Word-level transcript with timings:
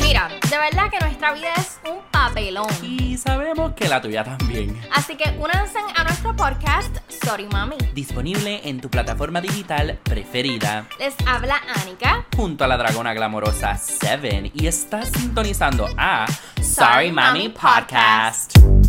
Mira, 0.00 0.28
de 0.28 0.58
verdad 0.58 0.90
que 0.90 0.98
nuestra 1.00 1.32
vida 1.32 1.52
es 1.56 1.78
un 1.88 1.98
papelón. 2.10 2.66
Y 2.82 3.16
sabemos 3.16 3.72
que 3.74 3.88
la 3.88 4.00
tuya 4.00 4.24
también. 4.24 4.80
Así 4.92 5.16
que 5.16 5.36
únanse 5.38 5.78
a 5.94 6.04
nuestro 6.04 6.34
podcast 6.34 6.96
Sorry 7.08 7.46
Mami. 7.46 7.76
Disponible 7.94 8.60
en 8.64 8.80
tu 8.80 8.88
plataforma 8.88 9.40
digital 9.40 9.98
preferida. 10.02 10.86
Les 10.98 11.14
habla 11.26 11.60
Anika. 11.82 12.26
Junto 12.36 12.64
a 12.64 12.68
la 12.68 12.76
dragona 12.76 13.14
glamorosa 13.14 13.76
Seven. 13.76 14.50
Y 14.54 14.66
estás 14.66 15.08
sintonizando 15.08 15.88
a 15.96 16.26
Sorry 16.56 16.64
Sorry 16.64 17.12
Mami 17.12 17.48
Mami 17.48 17.48
Podcast. 17.50 18.85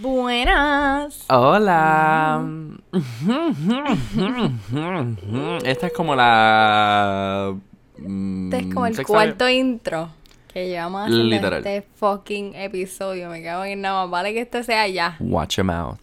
Buenas. 0.00 1.24
Hola. 1.28 2.44
Esta 5.64 5.86
es 5.86 5.92
como 5.92 6.14
la. 6.14 7.54
Este 7.96 8.58
es 8.58 8.74
como 8.74 8.86
el 8.86 9.06
cuarto 9.06 9.48
intro 9.48 10.10
que 10.52 10.68
llevamos 10.68 11.06
haciendo 11.06 11.56
este 11.56 11.82
fucking 11.96 12.54
episodio. 12.54 13.30
Me 13.30 13.42
cago 13.42 13.64
en 13.64 13.80
nada 13.80 14.02
más. 14.02 14.10
Vale 14.10 14.32
que 14.32 14.42
este 14.42 14.62
sea 14.62 14.86
ya. 14.88 15.16
Watch 15.20 15.56
your 15.56 15.66
mouth. 15.66 15.98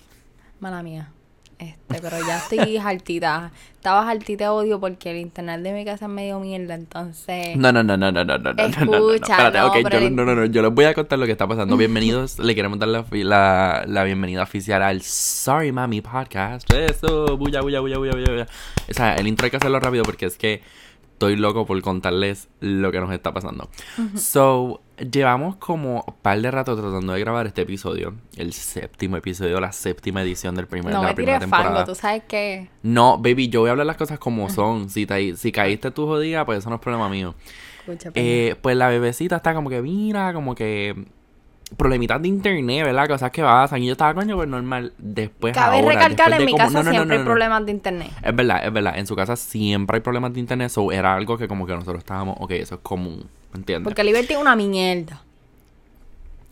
Mala 0.59 0.83
mía. 0.83 1.09
Este, 1.57 2.01
pero 2.01 2.17
ya 2.25 2.37
estoy 2.37 2.77
hartita 2.77 3.51
estabas 3.79 4.09
al 4.09 4.21
ti 4.25 4.35
te 4.35 4.45
odio 4.49 4.77
porque 4.77 5.11
el 5.11 5.17
internet 5.17 5.61
de 5.61 5.71
mi 5.71 5.85
casa 5.85 6.05
es 6.05 6.11
medio 6.11 6.37
mierda, 6.41 6.75
entonces. 6.75 7.55
No, 7.55 7.71
no, 7.71 7.81
no, 7.81 7.95
no, 7.95 8.11
no, 8.11 8.25
no, 8.25 8.37
no, 8.37 8.53
no, 8.53 8.65
Escucha, 8.65 8.83
no, 8.85 8.91
no, 8.91 8.99
no. 8.99 9.13
Espérate, 9.13 9.57
no, 9.57 9.67
okay, 9.67 9.83
yo, 9.83 10.09
no, 10.09 10.25
no, 10.25 10.35
no, 10.35 10.45
yo 10.47 10.61
les 10.61 10.73
voy 10.73 10.83
a 10.83 10.93
contar 10.93 11.17
lo 11.17 11.25
que 11.25 11.31
está 11.31 11.47
pasando. 11.47 11.77
Bienvenidos, 11.77 12.39
le 12.39 12.55
queremos 12.55 12.77
dar 12.77 12.89
la, 12.89 13.05
la, 13.09 13.85
la, 13.87 14.03
bienvenida 14.03 14.43
oficial 14.43 14.83
al 14.83 15.01
Sorry 15.01 15.71
Mami 15.71 16.01
Podcast. 16.01 16.69
Eso, 16.73 17.37
bulla, 17.37 17.61
bulla, 17.61 17.79
bulla, 17.79 17.97
bulla, 17.99 18.13
bulla. 18.13 18.47
O 18.89 18.93
sea, 18.93 19.15
el 19.15 19.27
intro 19.27 19.45
hay 19.45 19.51
que 19.51 19.57
hacerlo 19.57 19.79
rápido 19.79 20.03
porque 20.03 20.25
es 20.25 20.37
que 20.37 20.61
estoy 21.13 21.37
loco 21.37 21.65
por 21.65 21.81
contarles 21.81 22.49
lo 22.59 22.91
que 22.91 22.99
nos 22.99 23.13
está 23.13 23.33
pasando. 23.33 23.69
So, 24.17 24.81
llevamos 24.99 25.55
como 25.57 26.03
un 26.07 26.13
par 26.21 26.41
de 26.41 26.51
rato 26.51 26.75
tratando 26.75 27.13
de 27.13 27.19
grabar 27.19 27.47
este 27.47 27.61
episodio, 27.63 28.13
el 28.37 28.53
séptimo 28.53 29.17
episodio, 29.17 29.59
la 29.59 29.71
séptima 29.71 30.21
edición 30.21 30.55
del 30.55 30.67
primer, 30.67 30.93
no 30.93 30.99
de 30.99 31.03
la 31.05 31.09
me 31.11 31.15
primera 31.15 31.39
temporada. 31.39 31.69
fango, 31.71 31.85
tú 31.85 31.95
sabes 31.95 32.23
que... 32.27 32.69
No, 32.83 33.17
baby, 33.17 33.49
yo 33.49 33.61
voy 33.61 33.69
a 33.69 33.71
hablar 33.71 33.85
las 33.87 33.97
cosas 33.97 34.19
como 34.19 34.49
son. 34.49 34.89
Si, 34.89 35.05
te- 35.05 35.35
si 35.35 35.51
caíste 35.51 35.91
tú 35.91 36.05
jodida, 36.05 36.45
pues 36.45 36.59
eso 36.59 36.69
no 36.69 36.75
es 36.75 36.81
problema 36.81 37.09
mío. 37.09 37.35
Escucha, 37.87 38.11
Eh, 38.15 38.55
pues 38.61 38.75
la 38.77 38.87
bebecita 38.89 39.37
está 39.37 39.53
como 39.53 39.69
que, 39.69 39.81
mira, 39.81 40.33
como 40.33 40.53
que 40.55 41.05
problemitas 41.77 42.19
de 42.21 42.27
internet, 42.27 42.83
¿verdad? 42.83 43.07
Cosas 43.07 43.29
que 43.31 43.41
pasan. 43.43 43.81
Y 43.83 43.85
yo 43.87 43.91
estaba, 43.91 44.13
coño, 44.15 44.35
pues 44.35 44.47
normal. 44.49 44.93
Después 44.97 45.53
Cabe 45.53 45.77
ahora, 45.79 45.93
recalcar, 45.93 46.33
en 46.33 46.45
mi 46.45 46.51
como- 46.51 46.63
casa 46.65 46.79
no, 46.79 46.83
no, 46.83 46.85
no, 46.85 46.91
siempre 46.91 47.17
hay 47.17 47.23
problemas 47.23 47.65
de 47.65 47.71
internet. 47.71 48.11
Es 48.23 48.35
verdad, 48.35 48.65
es 48.65 48.73
verdad. 48.73 48.97
En 48.97 49.05
su 49.07 49.15
casa 49.15 49.35
siempre 49.35 49.97
hay 49.97 50.01
problemas 50.01 50.33
de 50.33 50.39
internet. 50.39 50.69
So 50.69 50.91
era 50.91 51.13
algo 51.13 51.37
que 51.37 51.47
como 51.47 51.65
que 51.67 51.73
nosotros 51.73 51.99
estábamos, 51.99 52.37
ok, 52.39 52.51
eso 52.51 52.75
es 52.75 52.81
común. 52.81 53.25
¿Entiendes? 53.53 53.83
Porque 53.83 54.03
Liberty 54.03 54.33
es 54.33 54.39
una 54.39 54.55
mierda. 54.55 55.23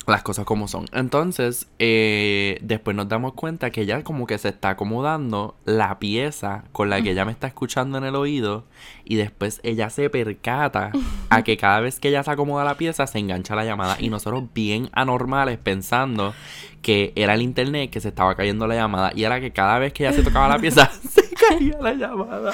las 0.08 0.24
cosas 0.24 0.46
como 0.46 0.70
son. 0.70 0.86
Entonces, 0.94 1.68
eh, 1.80 2.60
después 2.62 2.96
nos 2.96 3.10
damos 3.10 3.34
cuenta 3.34 3.72
que 3.72 3.82
ella 3.82 4.04
como 4.04 4.26
que 4.26 4.38
se 4.38 4.48
está 4.50 4.70
acomodando 4.70 5.56
la 5.66 6.00
pieza 6.00 6.64
con 6.72 6.90
la 6.90 7.02
que 7.02 7.12
ella 7.12 7.26
me 7.26 7.34
está 7.34 7.48
escuchando 7.48 7.98
en 7.98 8.06
el 8.06 8.16
oído 8.16 8.64
y 9.04 9.16
después 9.16 9.60
ella 9.64 9.90
se 9.90 10.10
percata 10.10 10.92
a 11.30 11.44
que 11.44 11.58
cada 11.58 11.82
vez 11.82 12.00
que 12.00 12.08
ella 12.08 12.24
se 12.24 12.32
acomoda 12.32 12.64
la 12.64 12.78
pieza 12.78 13.06
se 13.06 13.20
engancha 13.20 13.54
la 13.56 13.66
llamada 13.66 13.98
y 14.00 14.10
nosotros 14.10 14.46
bien 14.54 14.90
anormales 14.94 15.58
pensando 15.58 16.34
que 16.82 17.12
era 17.18 17.34
el 17.34 17.42
internet 17.42 17.90
que 17.90 18.00
se 18.00 18.08
estaba 18.08 18.36
cayendo 18.36 18.66
la 18.66 18.76
llamada 18.76 19.12
y 19.14 19.26
era 19.26 19.42
que 19.42 19.52
cada 19.52 19.78
vez 19.78 19.92
que 19.92 20.06
ella 20.08 20.16
se 20.16 20.24
tocaba 20.24 20.48
la 20.48 20.60
pieza 20.60 20.90
se 21.10 21.27
caía 21.38 21.78
la 21.80 21.94
llamada. 21.94 22.52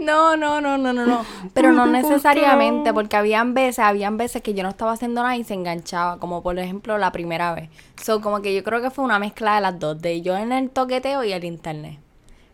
No, 0.00 0.36
no, 0.36 0.60
no, 0.60 0.78
no, 0.78 0.92
no, 0.92 1.06
no. 1.06 1.24
Pero 1.54 1.72
no 1.72 1.86
necesariamente, 1.86 2.92
porque 2.92 3.16
habían 3.16 3.54
veces, 3.54 3.80
habían 3.80 4.16
veces 4.16 4.42
que 4.42 4.54
yo 4.54 4.62
no 4.62 4.68
estaba 4.68 4.92
haciendo 4.92 5.22
nada 5.22 5.36
y 5.36 5.44
se 5.44 5.54
enganchaba, 5.54 6.18
como 6.18 6.42
por 6.42 6.58
ejemplo 6.58 6.98
la 6.98 7.12
primera 7.12 7.54
vez. 7.54 7.68
So, 8.02 8.20
como 8.20 8.42
que 8.42 8.54
yo 8.54 8.62
creo 8.64 8.80
que 8.82 8.90
fue 8.90 9.04
una 9.04 9.18
mezcla 9.18 9.54
de 9.56 9.60
las 9.60 9.78
dos, 9.78 10.00
de 10.00 10.22
yo 10.22 10.36
en 10.36 10.52
el 10.52 10.70
toqueteo 10.70 11.24
y 11.24 11.32
el 11.32 11.44
internet. 11.44 11.98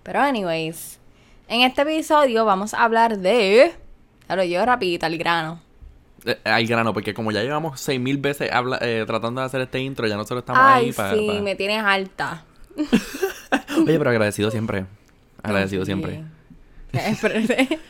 Pero 0.03 0.21
anyways, 0.21 0.99
en 1.49 1.62
este 1.62 1.83
episodio 1.83 2.44
vamos 2.44 2.75
a 2.75 2.84
hablar 2.84 3.19
de... 3.19 3.72
Claro, 4.27 4.44
yo 4.44 4.65
rapidito 4.65 5.06
al 5.06 5.17
grano. 5.19 5.61
Eh, 6.25 6.37
Al 6.44 6.67
grano, 6.67 6.93
porque 6.93 7.15
como 7.15 7.31
ya 7.31 7.43
llevamos 7.43 7.81
seis 7.81 8.00
mil 8.00 8.19
veces 8.19 8.50
habla- 8.53 8.78
eh, 8.83 9.05
tratando 9.06 9.41
de 9.41 9.47
hacer 9.47 9.61
este 9.61 9.78
intro, 9.78 10.06
ya 10.09 10.17
nosotros 10.17 10.41
estamos 10.41 10.62
Ay, 10.65 10.87
ahí 10.87 10.93
para... 10.93 11.15
sí, 11.15 11.41
me 11.43 11.55
tienes 11.55 11.83
alta. 11.84 12.44
Oye, 12.77 13.99
pero 13.99 14.11
agradecido 14.11 14.50
siempre. 14.50 14.84
Agradecido 15.43 15.84
siempre. 15.84 16.25
siempre. 16.93 17.78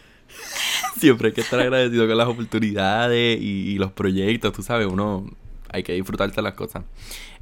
Siempre 0.98 1.28
hay 1.28 1.34
que 1.34 1.40
estar 1.40 1.60
agradecido 1.60 2.06
con 2.06 2.18
las 2.18 2.26
oportunidades 2.26 3.40
y, 3.40 3.70
y 3.70 3.78
los 3.78 3.92
proyectos, 3.92 4.52
tú 4.52 4.62
sabes, 4.62 4.86
uno 4.86 5.30
hay 5.70 5.82
que 5.82 5.92
disfrutarse 5.92 6.42
las 6.42 6.54
cosas. 6.54 6.84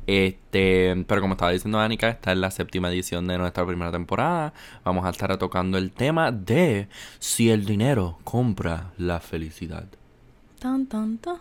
Este, 0.06 1.04
pero 1.08 1.20
como 1.20 1.34
estaba 1.34 1.50
diciendo 1.50 1.80
Anika, 1.80 2.08
esta 2.08 2.32
es 2.32 2.38
la 2.38 2.50
séptima 2.50 2.90
edición 2.90 3.26
de 3.26 3.38
nuestra 3.38 3.66
primera 3.66 3.90
temporada. 3.90 4.52
Vamos 4.84 5.04
a 5.04 5.10
estar 5.10 5.36
tocando 5.36 5.78
el 5.78 5.90
tema 5.90 6.30
de 6.30 6.88
si 7.18 7.50
el 7.50 7.64
dinero 7.64 8.18
compra 8.22 8.92
la 8.98 9.20
felicidad. 9.20 9.86
Tan, 10.60 10.86
tan, 10.86 11.18
tan. 11.18 11.36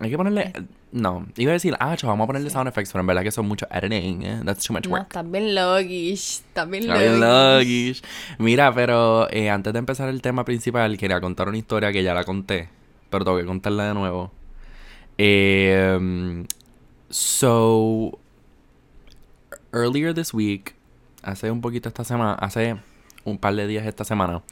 Hay 0.00 0.08
que 0.10 0.16
ponerle. 0.16 0.52
No, 0.92 1.26
iba 1.36 1.50
a 1.50 1.52
decir, 1.52 1.76
ah, 1.78 1.94
cho, 1.96 2.06
vamos 2.08 2.24
a 2.24 2.26
ponerle 2.28 2.48
sound 2.50 2.68
effects, 2.68 2.90
pero 2.90 3.00
en 3.02 3.06
verdad 3.06 3.22
que 3.22 3.30
son 3.30 3.46
mucho 3.46 3.66
editing. 3.70 4.22
eh, 4.24 4.40
That's 4.44 4.64
too 4.66 4.72
much 4.72 4.86
No, 4.86 4.92
work. 4.92 5.08
bien 5.26 6.88
Está 6.88 6.98
bien 6.98 7.20
logish. 7.20 8.00
loggish. 8.00 8.02
Mira, 8.38 8.74
pero 8.74 9.30
eh, 9.30 9.50
antes 9.50 9.72
de 9.72 9.78
empezar 9.78 10.08
el 10.08 10.22
tema 10.22 10.44
principal, 10.44 10.96
quería 10.96 11.20
contar 11.20 11.48
una 11.48 11.58
historia 11.58 11.92
que 11.92 12.02
ya 12.02 12.14
la 12.14 12.24
conté, 12.24 12.68
pero 13.10 13.24
tengo 13.24 13.38
que 13.38 13.44
contarla 13.44 13.88
de 13.88 13.94
nuevo. 13.94 14.32
Eh, 15.18 16.44
so, 17.10 18.18
earlier 19.72 20.14
this 20.14 20.32
week, 20.32 20.74
hace 21.22 21.50
un 21.50 21.60
poquito 21.60 21.88
esta 21.88 22.04
semana, 22.04 22.34
hace 22.34 22.76
un 23.24 23.36
par 23.38 23.54
de 23.54 23.66
días 23.66 23.86
esta 23.86 24.04
semana, 24.04 24.42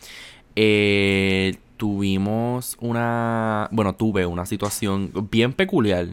eh, 0.56 1.56
tuvimos 1.78 2.76
una, 2.80 3.68
bueno, 3.72 3.94
tuve 3.94 4.26
una 4.26 4.44
situación 4.44 5.10
bien 5.30 5.54
peculiar. 5.54 6.08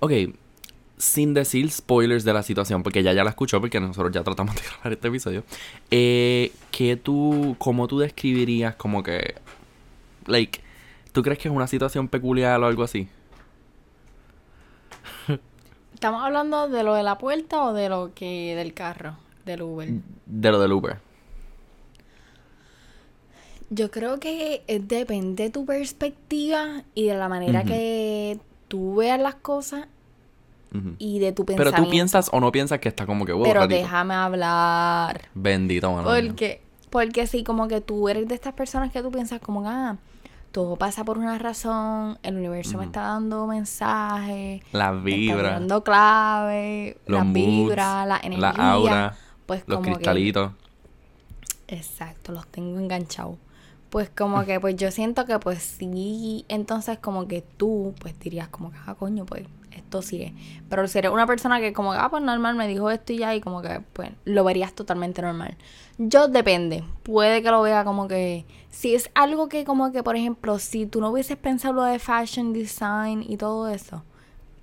Ok, 0.00 0.12
sin 0.98 1.34
decir 1.34 1.70
spoilers 1.70 2.24
de 2.24 2.32
la 2.32 2.42
situación, 2.42 2.82
porque 2.82 3.02
ya 3.02 3.12
ya 3.12 3.22
la 3.22 3.30
escuchó, 3.30 3.60
porque 3.60 3.78
nosotros 3.78 4.12
ya 4.12 4.24
tratamos 4.24 4.56
de 4.56 4.62
grabar 4.68 4.92
este 4.92 5.08
episodio. 5.08 5.44
Eh, 5.90 6.52
¿qué 6.70 6.96
tú, 6.96 7.54
cómo 7.58 7.86
tú 7.86 7.98
describirías 7.98 8.74
como 8.74 9.02
que, 9.02 9.36
like, 10.26 10.60
¿tú 11.12 11.22
crees 11.22 11.38
que 11.38 11.48
es 11.48 11.54
una 11.54 11.66
situación 11.66 12.08
peculiar 12.08 12.60
o 12.60 12.66
algo 12.66 12.82
así? 12.82 13.08
¿Estamos 15.94 16.22
hablando 16.22 16.68
de 16.68 16.82
lo 16.82 16.94
de 16.94 17.02
la 17.02 17.18
puerta 17.18 17.64
o 17.64 17.72
de 17.72 17.88
lo 17.88 18.12
que 18.14 18.54
del 18.54 18.74
carro, 18.74 19.16
del 19.44 19.62
Uber? 19.62 19.88
De 20.26 20.50
lo 20.50 20.60
del 20.60 20.72
Uber. 20.72 21.05
Yo 23.70 23.90
creo 23.90 24.20
que 24.20 24.62
depende 24.86 25.44
de 25.44 25.50
tu 25.50 25.64
perspectiva 25.66 26.82
y 26.94 27.06
de 27.06 27.14
la 27.14 27.28
manera 27.28 27.64
que 27.64 28.38
tú 28.68 28.96
veas 28.96 29.20
las 29.20 29.34
cosas 29.36 29.86
y 30.98 31.18
de 31.20 31.32
tu 31.32 31.44
Pero 31.46 31.56
pensamiento. 31.56 31.84
tú 31.84 31.90
piensas 31.90 32.28
o 32.32 32.38
no 32.40 32.52
piensas 32.52 32.78
que 32.80 32.88
está 32.88 33.06
como 33.06 33.24
que, 33.24 33.32
wow, 33.32 33.44
Pero 33.44 33.60
ratito. 33.60 33.80
déjame 33.80 34.14
hablar. 34.14 35.22
Bendito, 35.34 35.90
mano. 35.90 36.04
Porque, 36.04 36.60
porque 36.90 37.26
sí, 37.26 37.42
como 37.44 37.66
que 37.66 37.80
tú 37.80 38.08
eres 38.10 38.28
de 38.28 38.34
estas 38.34 38.52
personas 38.52 38.92
que 38.92 39.02
tú 39.02 39.10
piensas 39.10 39.40
como, 39.40 39.62
ah, 39.66 39.96
todo 40.52 40.76
pasa 40.76 41.02
por 41.04 41.16
una 41.18 41.38
razón, 41.38 42.18
el 42.22 42.36
universo 42.36 42.76
me 42.78 42.84
está 42.84 43.00
dando 43.02 43.46
mensajes, 43.46 44.62
La 44.72 44.92
me 44.92 44.98
está 44.98 45.04
vibra, 45.34 45.50
dando 45.52 45.82
clave, 45.82 46.98
las 47.06 47.32
vibras, 47.32 48.06
la 48.06 48.20
energía. 48.22 48.52
la 48.54 48.70
aura, 48.72 49.16
pues 49.46 49.62
los 49.66 49.78
como 49.78 49.86
que- 49.88 49.92
cristalitos. 49.94 50.52
Exacto, 51.68 52.32
los 52.32 52.46
tengo 52.48 52.78
enganchados. 52.78 53.36
Pues 53.90 54.10
como 54.10 54.44
que, 54.44 54.58
pues 54.60 54.76
yo 54.76 54.90
siento 54.90 55.26
que 55.26 55.38
pues 55.38 55.62
sí, 55.62 56.44
entonces 56.48 56.98
como 56.98 57.28
que 57.28 57.42
tú, 57.56 57.94
pues 58.00 58.18
dirías 58.18 58.48
como 58.48 58.70
que, 58.72 58.78
ah, 58.86 58.94
coño, 58.94 59.24
pues 59.24 59.44
esto 59.72 60.02
sí 60.02 60.22
es. 60.22 60.32
Pero 60.68 60.88
si 60.88 60.98
eres 60.98 61.10
una 61.12 61.26
persona 61.26 61.60
que 61.60 61.72
como 61.72 61.92
que, 61.92 61.98
ah, 61.98 62.08
pues 62.10 62.22
normal, 62.22 62.56
me 62.56 62.66
dijo 62.66 62.90
esto 62.90 63.12
y 63.12 63.18
ya, 63.18 63.34
y 63.34 63.40
como 63.40 63.62
que, 63.62 63.80
pues 63.92 64.10
lo 64.24 64.42
verías 64.44 64.72
totalmente 64.72 65.22
normal. 65.22 65.56
Yo 65.98 66.28
depende, 66.28 66.82
puede 67.04 67.42
que 67.42 67.50
lo 67.50 67.62
vea 67.62 67.84
como 67.84 68.08
que, 68.08 68.44
si 68.70 68.94
es 68.94 69.10
algo 69.14 69.48
que 69.48 69.64
como 69.64 69.92
que, 69.92 70.02
por 70.02 70.16
ejemplo, 70.16 70.58
si 70.58 70.86
tú 70.86 71.00
no 71.00 71.10
hubieses 71.10 71.36
pensado 71.36 71.74
lo 71.74 71.84
de 71.84 71.98
fashion 71.98 72.52
design 72.52 73.24
y 73.26 73.36
todo 73.36 73.68
eso, 73.68 74.02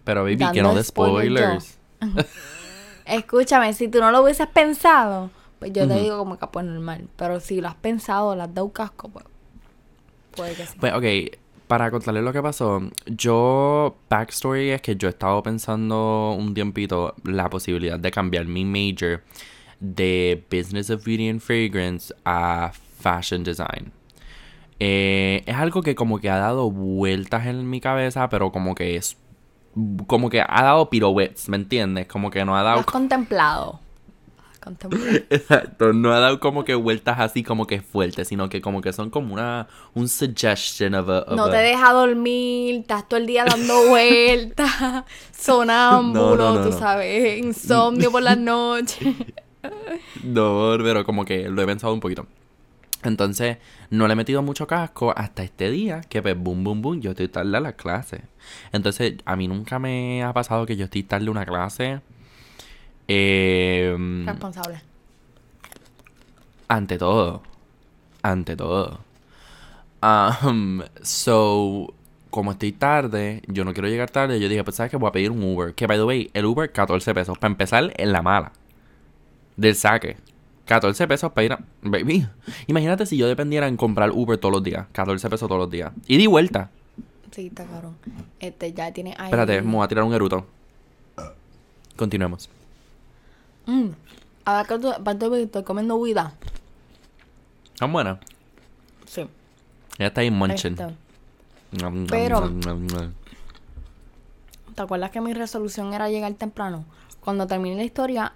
Pero 0.04 0.24
baby, 0.24 0.46
que 0.52 0.62
no 0.62 0.70
de 0.72 0.82
yo. 0.82 0.84
spoilers. 0.84 1.78
escúchame, 3.06 3.74
si 3.74 3.88
tú 3.88 4.00
no 4.00 4.12
lo 4.12 4.22
hubieses 4.24 4.48
pensado, 4.48 5.30
pues 5.64 5.74
yo 5.74 5.88
te 5.88 6.02
digo 6.02 6.18
como 6.18 6.38
que, 6.38 6.46
pues 6.48 6.66
normal. 6.66 7.08
Pero 7.16 7.40
si 7.40 7.62
lo 7.62 7.70
has 7.70 7.76
pensado, 7.76 8.36
le 8.36 8.44
has 8.44 8.54
dado 8.54 8.70
casco, 8.74 9.08
pues 9.08 9.26
puede 10.36 10.56
que 10.56 10.66
sí. 10.66 10.76
Pues, 10.78 10.94
ok, 10.94 11.38
para 11.68 11.90
contarles 11.90 12.22
lo 12.22 12.34
que 12.34 12.42
pasó, 12.42 12.82
yo, 13.06 13.96
backstory 14.10 14.72
es 14.72 14.82
que 14.82 14.98
yo 14.98 15.08
he 15.08 15.12
estado 15.12 15.42
pensando 15.42 16.36
un 16.38 16.54
tiempito 16.54 17.16
la 17.24 17.50
posibilidad 17.50 17.98
de 17.98 18.12
cambiar 18.12 18.46
mi 18.46 18.66
major 18.66 19.24
de 19.80 20.44
Business 20.52 20.90
of 20.90 21.06
Beauty 21.06 21.30
and 21.30 21.40
Fragrance 21.40 22.14
a 22.26 22.74
Fashion 23.00 23.46
Design. 23.46 23.94
Eh, 24.82 25.44
es 25.46 25.56
algo 25.56 25.82
que 25.82 25.96
como 25.96 26.20
que 26.20 26.30
ha 26.30 26.40
dado 26.40 26.70
vueltas 26.72 27.46
en 27.46 27.70
mi 27.70 27.80
cabeza, 27.80 28.28
pero 28.28 28.52
como 28.52 28.76
que 28.76 28.98
es... 28.98 29.16
Como 30.08 30.30
que 30.30 30.42
ha 30.42 30.62
dado 30.62 30.90
pirouettes, 30.90 31.48
¿me 31.48 31.56
entiendes? 31.56 32.06
Como 32.08 32.30
que 32.30 32.44
no 32.44 32.54
ha 32.58 32.60
Lo 32.60 32.66
dado... 32.66 32.80
has 32.82 32.86
contemplado. 32.86 33.80
Exacto, 35.30 35.94
no 35.94 36.14
ha 36.14 36.20
dado 36.20 36.40
como 36.40 36.64
que 36.64 36.76
vueltas 36.76 37.20
así 37.20 37.44
como 37.44 37.68
que 37.68 37.82
fuertes, 37.82 38.28
sino 38.28 38.50
que 38.50 38.62
como 38.62 38.82
que 38.82 38.94
son 38.94 39.10
como 39.10 39.34
una... 39.34 39.68
Un 39.94 40.08
suggestion 40.08 40.96
of 40.96 41.10
a... 41.10 41.20
of 41.24 41.36
No 41.36 41.46
a- 41.48 41.52
te 41.52 41.58
deja 41.58 41.92
dormir, 41.94 42.82
estás 42.82 43.08
todo 43.08 43.20
el 43.20 43.26
día 43.26 43.46
dando 43.46 43.84
vueltas, 43.90 45.04
sonámbulo, 45.38 46.36
No, 46.38 46.54
no, 46.54 46.56
no, 46.60 46.62
tú 46.62 46.72
sabes, 46.72 47.40
insomnio 47.44 48.12
por 48.12 48.22
las 48.24 48.38
noches. 48.38 49.16
No, 50.22 50.76
pero 50.80 51.06
como 51.06 51.26
que 51.26 51.50
lo 51.50 51.62
he 51.62 51.66
pensado 51.66 51.94
un 51.94 52.00
poquito. 52.00 52.28
Entonces, 53.04 53.58
no 53.90 54.08
le 54.08 54.14
he 54.14 54.16
metido 54.16 54.42
mucho 54.44 54.68
casco 54.68 55.14
hasta 55.18 55.44
este 55.44 55.72
día, 55.72 56.02
que 56.02 56.22
pues, 56.22 56.38
boom, 56.38 56.64
boom, 56.64 56.82
boom, 56.82 57.02
yo 57.02 57.12
estoy 57.12 57.28
tarde 57.30 57.58
a 57.58 57.62
las 57.62 57.76
clases. 57.76 58.22
Entonces, 58.72 59.16
a 59.26 59.36
mí 59.36 59.48
nunca 59.48 59.80
me 59.80 60.24
ha 60.24 60.34
pasado 60.34 60.66
que 60.66 60.78
yo 60.78 60.86
estoy 60.86 61.04
tarde 61.04 61.28
a 61.28 61.32
una 61.32 61.46
clase. 61.46 62.02
Eh, 63.08 63.96
Responsable. 64.26 64.82
ante 66.68 66.98
todo. 66.98 67.42
Ante 68.22 68.56
todo. 68.56 69.00
Um, 70.02 70.82
so, 71.02 71.94
como 72.30 72.52
estoy 72.52 72.72
tarde, 72.72 73.42
yo 73.48 73.64
no 73.64 73.74
quiero 73.74 73.88
llegar 73.88 74.10
tarde, 74.10 74.40
yo 74.40 74.50
dije, 74.50 74.64
pues, 74.64 74.76
¿sabes 74.76 74.92
qué? 74.92 74.98
Voy 74.98 75.10
a 75.10 75.12
pedir 75.12 75.32
un 75.32 75.44
Uber. 75.44 75.74
Que, 75.74 75.88
by 75.88 75.98
the 75.98 76.04
way, 76.04 76.32
el 76.34 76.46
Uber, 76.46 76.72
14 76.72 77.14
pesos. 77.14 77.38
Para 77.38 77.52
empezar, 77.52 77.94
en 77.96 78.12
la 78.12 78.22
mala. 78.22 78.52
Del 79.56 79.76
saque. 79.76 80.18
14 80.66 81.08
pesos 81.08 81.32
para 81.32 81.46
ir 81.46 81.54
a... 81.54 81.60
Baby. 81.82 82.26
Imagínate 82.68 83.06
si 83.06 83.18
yo 83.18 83.28
dependiera 83.28 83.68
en 83.68 83.78
comprar 83.78 84.12
Uber 84.12 84.38
todos 84.38 84.54
los 84.54 84.64
días. 84.64 84.88
14 84.94 85.30
pesos 85.30 85.48
todos 85.48 85.60
los 85.60 85.70
días. 85.70 85.92
Y 86.08 86.18
di 86.18 86.28
vuelta. 86.28 86.70
Sí, 87.32 87.48
está 87.48 87.66
cabrón. 87.66 87.96
Este, 88.40 88.74
ya 88.74 88.92
tiene 88.92 89.14
ahí. 89.18 89.26
Espérate, 89.26 89.62
me 89.62 89.76
voy 89.76 89.84
a 89.84 89.88
tirar 89.88 90.04
un 90.04 90.14
eruto. 90.14 90.46
Continuemos. 91.96 92.50
Mm. 93.66 93.90
Que 94.68 94.80
tú, 94.80 94.90
aparte 94.92 95.30
de 95.30 95.44
estoy 95.44 95.64
comiendo 95.64 95.96
huida. 95.96 96.34
¿Tan 97.78 97.92
buena? 97.92 98.20
Sí. 99.06 99.28
Ya 99.98 100.08
está 100.08 100.22
ahí 100.22 100.32
munching. 100.32 100.74
Este, 100.74 100.96
Pero-. 102.10 102.52
¿Te 104.76 104.82
acuerdas 104.82 105.12
que 105.12 105.22
mi 105.22 105.34
resolución 105.34 105.94
era 105.94 106.10
llegar 106.10 106.34
temprano? 106.34 106.86
Cuando 107.20 107.48
termine 107.48 107.76
la 107.76 107.84
historia, 107.84 108.34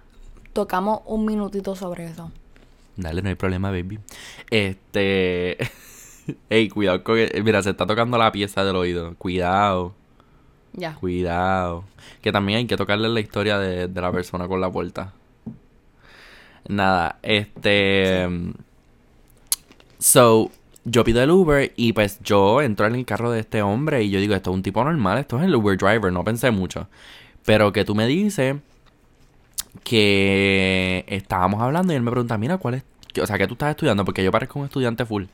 tocamos 0.52 1.00
un 1.06 1.24
minutito 1.24 1.74
sobre 1.76 2.06
eso. 2.06 2.30
Dale, 2.96 3.22
no 3.22 3.28
hay 3.28 3.34
problema, 3.34 3.70
baby. 3.70 3.98
Este. 4.50 5.58
Ey, 6.50 6.68
cuidado 6.68 7.02
con. 7.04 7.16
que- 7.16 7.42
Mira, 7.42 7.62
se 7.62 7.70
está 7.70 7.86
tocando 7.86 8.18
la 8.18 8.30
pieza 8.32 8.64
del 8.64 8.76
oído. 8.76 9.14
Cuidado, 9.16 9.94
Ya. 10.72 10.94
cuidado. 10.94 11.84
Que 12.22 12.32
también 12.32 12.58
hay 12.58 12.66
que 12.66 12.76
tocarle 12.76 13.08
la 13.08 13.20
historia 13.20 13.58
de, 13.58 13.88
la 13.88 14.12
persona 14.12 14.46
con 14.48 14.60
la 14.60 14.70
puerta. 14.70 15.12
Nada, 16.68 17.18
este. 17.22 18.28
So, 19.98 20.50
yo 20.84 21.04
pido 21.04 21.22
el 21.22 21.30
Uber 21.30 21.72
y 21.76 21.92
pues 21.92 22.20
yo 22.22 22.62
entro 22.62 22.86
en 22.86 22.94
el 22.94 23.04
carro 23.04 23.30
de 23.30 23.40
este 23.40 23.62
hombre 23.62 24.02
y 24.04 24.10
yo 24.10 24.20
digo, 24.20 24.34
esto 24.34 24.50
es 24.50 24.54
un 24.54 24.62
tipo 24.62 24.84
normal, 24.84 25.18
esto 25.18 25.38
es 25.38 25.44
el 25.44 25.54
Uber 25.54 25.76
driver, 25.76 26.12
no 26.12 26.24
pensé 26.24 26.50
mucho. 26.50 26.88
Pero 27.44 27.72
que 27.72 27.84
tú 27.84 27.94
me 27.94 28.06
dices 28.06 28.56
que 29.84 31.04
estábamos 31.08 31.62
hablando 31.62 31.92
y 31.92 31.96
él 31.96 32.02
me 32.02 32.10
pregunta, 32.10 32.38
mira, 32.38 32.58
¿cuál 32.58 32.74
es? 32.74 32.84
O 33.20 33.26
sea, 33.26 33.38
¿qué 33.38 33.46
tú 33.46 33.54
estás 33.54 33.70
estudiando? 33.70 34.04
Porque 34.04 34.22
yo 34.24 34.30
parezco 34.30 34.58
un 34.58 34.64
estudiante 34.66 35.04
full. 35.06 35.24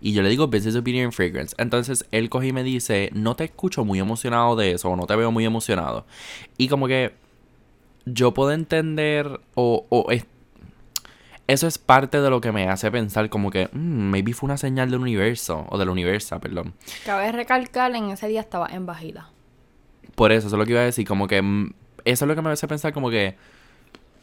Y 0.00 0.12
yo 0.12 0.22
le 0.22 0.28
digo 0.28 0.46
Business 0.48 0.76
and 0.76 1.12
Fragrance. 1.12 1.54
Entonces 1.58 2.06
él 2.10 2.28
coge 2.28 2.48
y 2.48 2.52
me 2.52 2.62
dice, 2.62 3.10
no 3.14 3.36
te 3.36 3.44
escucho 3.44 3.84
muy 3.84 3.98
emocionado 3.98 4.56
de 4.56 4.72
eso, 4.72 4.90
o 4.90 4.96
no 4.96 5.06
te 5.06 5.16
veo 5.16 5.30
muy 5.32 5.44
emocionado. 5.44 6.06
Y 6.58 6.68
como 6.68 6.86
que 6.88 7.12
yo 8.06 8.34
puedo 8.34 8.52
entender, 8.52 9.40
o, 9.54 9.86
o 9.88 10.10
es- 10.10 10.26
eso 11.46 11.66
es 11.66 11.76
parte 11.78 12.20
de 12.20 12.30
lo 12.30 12.40
que 12.40 12.52
me 12.52 12.68
hace 12.68 12.90
pensar 12.90 13.28
como 13.28 13.50
que, 13.50 13.68
"Mm, 13.72 14.10
maybe 14.10 14.32
fue 14.32 14.46
una 14.46 14.56
señal 14.56 14.90
del 14.90 15.00
universo, 15.00 15.66
o 15.68 15.76
del 15.78 15.90
universo, 15.90 16.38
perdón. 16.40 16.72
Cabe 17.04 17.32
recalcar, 17.32 17.94
en 17.94 18.10
ese 18.10 18.28
día 18.28 18.40
estaba 18.40 18.66
en 18.68 18.86
bajida. 18.86 19.30
Por 20.14 20.32
eso, 20.32 20.46
eso 20.46 20.56
es 20.56 20.58
lo 20.58 20.64
que 20.64 20.72
iba 20.72 20.80
a 20.80 20.84
decir, 20.84 21.06
como 21.06 21.26
que 21.28 21.42
mm, 21.42 21.72
eso 22.04 22.24
es 22.24 22.28
lo 22.28 22.34
que 22.34 22.42
me 22.42 22.50
hace 22.50 22.66
pensar 22.68 22.92
como 22.94 23.10
que 23.10 23.36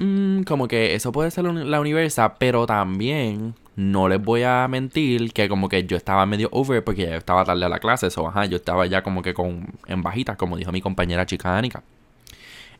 mm, 0.01 0.43
como 0.43 0.67
que 0.67 0.95
eso 0.95 1.11
puede 1.11 1.31
ser 1.31 1.43
la 1.45 1.51
uni- 1.51 1.65
la 1.69 1.79
universa, 1.79 2.35
pero 2.37 2.65
también 2.65 3.53
no 3.75 4.09
les 4.09 4.21
voy 4.21 4.43
a 4.43 4.67
mentir 4.67 5.31
que 5.33 5.47
como 5.49 5.69
que 5.69 5.85
yo 5.85 5.95
estaba 5.97 6.25
medio 6.25 6.49
over 6.51 6.83
porque 6.83 7.03
ya 7.03 7.15
estaba 7.17 7.45
tarde 7.45 7.65
a 7.65 7.69
la 7.69 7.79
clase, 7.79 8.07
eso, 8.07 8.27
ajá, 8.27 8.45
yo 8.45 8.57
estaba 8.57 8.85
ya 8.87 9.01
como 9.03 9.21
que 9.21 9.33
con 9.33 9.67
en 9.87 10.03
bajitas, 10.03 10.37
como 10.37 10.57
dijo 10.57 10.71
mi 10.71 10.81
compañera 10.81 11.25
chica 11.25 11.57
Anika. 11.57 11.83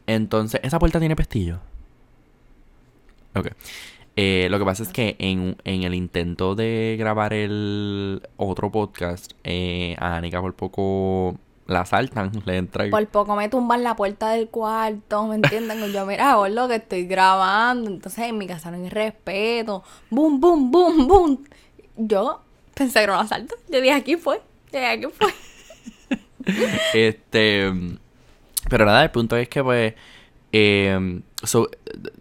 Entonces, 0.07 0.59
esa 0.63 0.79
puerta 0.79 1.00
tiene 1.00 1.15
pestillo. 1.15 1.59
Ok. 3.35 3.47
Eh, 4.18 4.47
lo 4.51 4.59
que 4.59 4.65
pasa 4.65 4.83
es 4.83 4.89
que 4.89 5.15
en, 5.19 5.56
en 5.63 5.83
el 5.83 5.94
intento 5.94 6.53
de 6.56 6.97
grabar 7.00 7.33
el 7.33 8.21
otro 8.35 8.69
podcast, 8.71 9.31
eh, 9.45 9.95
a 10.00 10.21
por 10.41 10.53
poco 10.53 11.38
la 11.68 11.86
saltan, 11.86 12.31
le 12.46 12.58
entra 12.58 12.90
Por 12.90 13.08
poco 13.08 13.36
me 13.36 13.50
tumban 13.50 13.84
la 13.84 13.96
puerta 13.96 14.30
del 14.31 14.50
cuarto, 14.50 15.28
¿me 15.28 15.36
entienden? 15.36 15.84
Y 15.84 15.92
yo, 15.92 16.06
mira, 16.06 16.38
lo 16.50 16.68
que 16.68 16.75
estoy 16.75 17.06
grabando. 17.06 17.90
Entonces 17.90 18.25
en 18.25 18.38
mi 18.38 18.48
casa 18.48 18.72
no 18.72 18.84
hay 18.84 18.90
respeto. 18.90 19.84
Boom, 20.10 20.40
boom, 20.40 20.72
boom, 20.72 21.08
boom. 21.08 21.46
Yo 21.98 22.42
pensé 22.74 23.00
que 23.00 23.04
era 23.04 23.13
un 23.13 23.25
asalto. 23.25 23.56
Yo 23.69 23.81
dije, 23.81 23.94
aquí 23.94 24.16
fue. 24.16 24.42
Yo 24.72 24.80
dije, 24.80 24.88
aquí 24.88 25.06
fue. 25.12 25.34
Este. 26.94 27.72
Pero 28.68 28.86
nada, 28.86 29.04
el 29.04 29.12
punto 29.12 29.36
es 29.38 29.48
que, 29.48 29.64
pues. 29.64 29.94
eh, 30.52 31.22
so, 31.44 31.69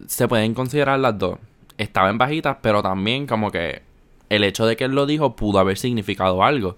se 0.07 0.27
pueden 0.27 0.53
considerar 0.53 0.99
las 0.99 1.17
dos. 1.17 1.39
Estaba 1.77 2.09
en 2.09 2.19
bajitas, 2.19 2.57
pero 2.61 2.83
también, 2.83 3.25
como 3.25 3.51
que. 3.51 3.81
El 4.29 4.45
hecho 4.45 4.65
de 4.65 4.77
que 4.77 4.85
él 4.85 4.91
lo 4.91 5.05
dijo 5.05 5.35
pudo 5.35 5.59
haber 5.59 5.77
significado 5.77 6.43
algo. 6.43 6.77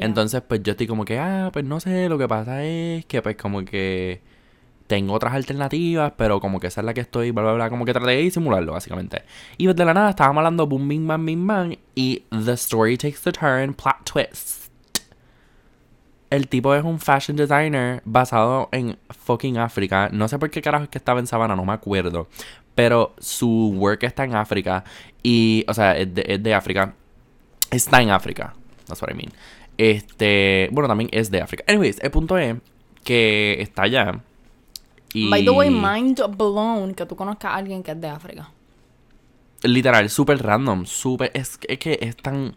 Entonces, 0.00 0.42
pues 0.46 0.62
yo 0.62 0.72
estoy 0.72 0.86
como 0.86 1.04
que, 1.04 1.18
ah, 1.18 1.50
pues 1.52 1.64
no 1.64 1.80
sé, 1.80 2.08
lo 2.08 2.18
que 2.18 2.28
pasa 2.28 2.64
es 2.64 3.04
que, 3.06 3.22
pues, 3.22 3.36
como 3.36 3.64
que. 3.64 4.22
Tengo 4.88 5.12
otras 5.12 5.34
alternativas, 5.34 6.14
pero 6.16 6.40
como 6.40 6.60
que 6.60 6.68
esa 6.68 6.80
es 6.80 6.84
la 6.86 6.94
que 6.94 7.02
estoy, 7.02 7.30
bla, 7.30 7.42
bla, 7.42 7.52
bla. 7.52 7.68
Como 7.68 7.84
que 7.84 7.92
traté 7.92 8.12
de 8.12 8.22
disimularlo, 8.22 8.72
básicamente. 8.72 9.22
Y 9.58 9.66
pues 9.66 9.76
de 9.76 9.84
la 9.84 9.92
nada 9.92 10.08
estábamos 10.10 10.38
hablando 10.38 10.66
boom, 10.66 10.88
bing, 10.88 11.06
bang, 11.06 11.26
bing, 11.26 11.46
bang. 11.46 11.78
Y 11.94 12.24
the 12.30 12.52
story 12.52 12.96
takes 12.96 13.20
the 13.22 13.30
turn, 13.30 13.74
plot 13.74 13.96
twist. 14.10 14.70
El 16.30 16.48
tipo 16.48 16.74
es 16.74 16.84
un 16.84 16.98
fashion 17.00 17.36
designer 17.36 18.00
basado 18.06 18.70
en 18.72 18.98
fucking 19.10 19.58
África. 19.58 20.08
No 20.10 20.26
sé 20.26 20.38
por 20.38 20.50
qué 20.50 20.62
carajo 20.62 20.84
es 20.84 20.90
que 20.90 20.98
estaba 20.98 21.20
en 21.20 21.26
Sabana, 21.26 21.54
no 21.54 21.66
me 21.66 21.72
acuerdo. 21.74 22.28
Pero 22.74 23.14
su 23.18 23.74
work 23.76 24.04
está 24.04 24.24
en 24.24 24.34
África. 24.34 24.84
Y, 25.22 25.66
o 25.68 25.74
sea, 25.74 25.98
es 25.98 26.14
de, 26.14 26.24
es 26.26 26.42
de 26.42 26.54
África. 26.54 26.94
Está 27.70 28.00
en 28.00 28.10
África. 28.10 28.54
That's 28.86 29.02
what 29.02 29.10
I 29.10 29.14
mean. 29.14 29.32
Este, 29.78 30.68
bueno, 30.72 30.88
también 30.88 31.08
es 31.12 31.30
de 31.30 31.40
África. 31.40 31.64
Anyways, 31.68 32.00
el 32.02 32.10
punto 32.10 32.36
es 32.36 32.56
que 33.04 33.56
está 33.60 33.84
allá. 33.84 34.20
Y 35.14 35.30
By 35.30 35.44
the 35.44 35.50
way, 35.50 35.70
mind 35.70 36.20
blown 36.36 36.94
que 36.94 37.06
tú 37.06 37.16
conozcas 37.16 37.52
a 37.52 37.54
alguien 37.54 37.82
que 37.82 37.92
es 37.92 38.00
de 38.00 38.08
África. 38.08 38.50
literal, 39.62 40.10
súper 40.10 40.42
random, 40.42 40.84
súper, 40.84 41.30
es, 41.32 41.58
es 41.66 41.78
que 41.78 41.98
es 42.02 42.16
tan, 42.16 42.54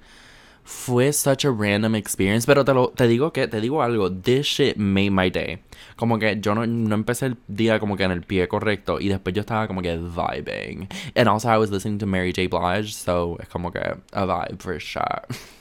fue 0.63 1.13
such 1.13 1.45
a 1.45 1.51
random 1.51 1.95
experience, 1.95 2.45
pero 2.45 2.65
te 2.65 2.73
lo, 2.73 2.89
te 2.89 3.07
digo 3.07 3.31
que, 3.31 3.47
te 3.47 3.61
digo 3.61 3.81
algo, 3.81 4.11
this 4.11 4.45
shit 4.45 4.75
made 4.75 5.09
my 5.09 5.29
day, 5.29 5.59
como 5.95 6.19
que 6.19 6.39
yo 6.39 6.53
no, 6.53 6.67
no 6.67 6.93
empecé 6.93 7.27
el 7.27 7.37
día 7.47 7.79
como 7.79 7.97
que 7.97 8.03
en 8.03 8.11
el 8.11 8.21
pie 8.23 8.47
correcto, 8.47 8.99
y 8.99 9.07
después 9.07 9.33
yo 9.33 9.41
estaba 9.41 9.67
como 9.67 9.81
que 9.81 9.97
vibing, 9.97 10.87
and 11.15 11.27
also 11.27 11.49
I 11.49 11.57
was 11.57 11.71
listening 11.71 11.97
to 11.99 12.05
Mary 12.05 12.33
J. 12.35 12.47
Blige, 12.49 12.91
so 12.91 13.37
es 13.41 13.47
como 13.47 13.71
que 13.71 13.79
a 14.11 14.25
vibe 14.25 14.57
for 14.59 14.79
sure. 14.79 15.21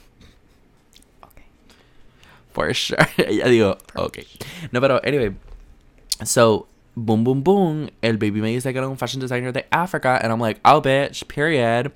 For 2.60 2.74
sure. 2.74 2.98
Ella 3.16 3.48
digo, 3.48 3.78
ok. 3.94 4.18
No, 4.70 4.80
pero 4.80 5.00
anyway. 5.02 5.34
So, 6.22 6.68
boom, 6.94 7.24
boom, 7.24 7.42
boom. 7.42 7.90
El 8.02 8.18
baby 8.18 8.42
me 8.42 8.50
dice 8.50 8.70
que 8.72 8.78
era 8.78 8.86
un 8.86 8.98
fashion 8.98 9.20
designer 9.20 9.52
de 9.52 9.66
África. 9.70 10.18
And 10.18 10.30
I'm 10.30 10.40
like, 10.40 10.60
oh, 10.64 10.82
bitch, 10.82 11.24
period. 11.24 11.92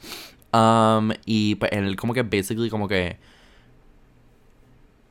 Um, 0.54 1.12
y 1.26 1.56
pues 1.56 1.70
él 1.72 1.96
como 1.96 2.14
que 2.14 2.22
basically 2.22 2.70
como 2.70 2.88
que... 2.88 3.18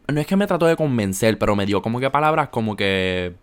No 0.07 0.19
es 0.19 0.25
que 0.25 0.35
me 0.35 0.47
trató 0.47 0.65
de 0.65 0.75
convencer, 0.75 1.37
pero 1.37 1.55
me 1.55 1.65
dio 1.67 1.81
como 1.81 1.99
que 1.99 2.09
palabras 2.09 2.49
como 2.49 2.75
que... 2.75 3.35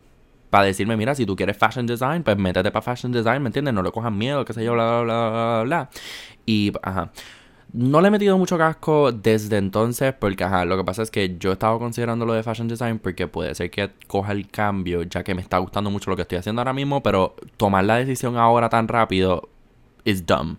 Para 0.51 0.65
decirme, 0.65 0.97
mira, 0.97 1.15
si 1.15 1.25
tú 1.25 1.37
quieres 1.37 1.57
fashion 1.57 1.87
design, 1.87 2.25
pues 2.25 2.37
métete 2.37 2.73
para 2.73 2.83
fashion 2.83 3.13
design, 3.13 3.41
¿me 3.41 3.51
entiendes? 3.51 3.73
No 3.73 3.85
le 3.85 3.93
cojas 3.93 4.11
miedo, 4.11 4.45
qué 4.45 4.53
sé 4.53 4.65
yo, 4.65 4.73
bla, 4.73 5.03
bla, 5.03 5.05
bla, 5.05 5.31
bla, 5.31 5.63
bla. 5.63 5.91
Y, 6.45 6.73
ajá. 6.83 7.13
No 7.73 8.01
le 8.01 8.09
he 8.09 8.11
metido 8.11 8.37
mucho 8.39 8.59
casco 8.59 9.13
desde 9.13 9.59
entonces 9.59 10.15
porque, 10.19 10.45
ajá, 10.45 10.65
lo 10.65 10.77
que 10.77 10.85
pasa 10.85 11.03
es 11.03 11.11
que 11.11 11.37
yo 11.39 11.51
he 11.51 11.53
estado 11.53 11.79
considerando 11.79 12.27
lo 12.27 12.33
de 12.33 12.43
fashion 12.43 12.69
design 12.69 12.99
porque 12.99 13.27
puede 13.27 13.55
ser 13.55 13.71
que 13.71 13.91
coja 14.07 14.33
el 14.33 14.49
cambio, 14.49 15.03
ya 15.03 15.23
que 15.23 15.35
me 15.35 15.43
está 15.43 15.59
gustando 15.59 15.91
mucho 15.91 16.11
lo 16.11 16.17
que 16.17 16.23
estoy 16.23 16.39
haciendo 16.39 16.61
ahora 16.61 16.73
mismo, 16.73 17.03
pero 17.03 17.35
tomar 17.57 17.85
la 17.85 17.97
decisión 17.97 18.37
ahora 18.37 18.69
tan 18.69 18.89
rápido 18.89 19.49
es 20.05 20.27
dumb. 20.27 20.57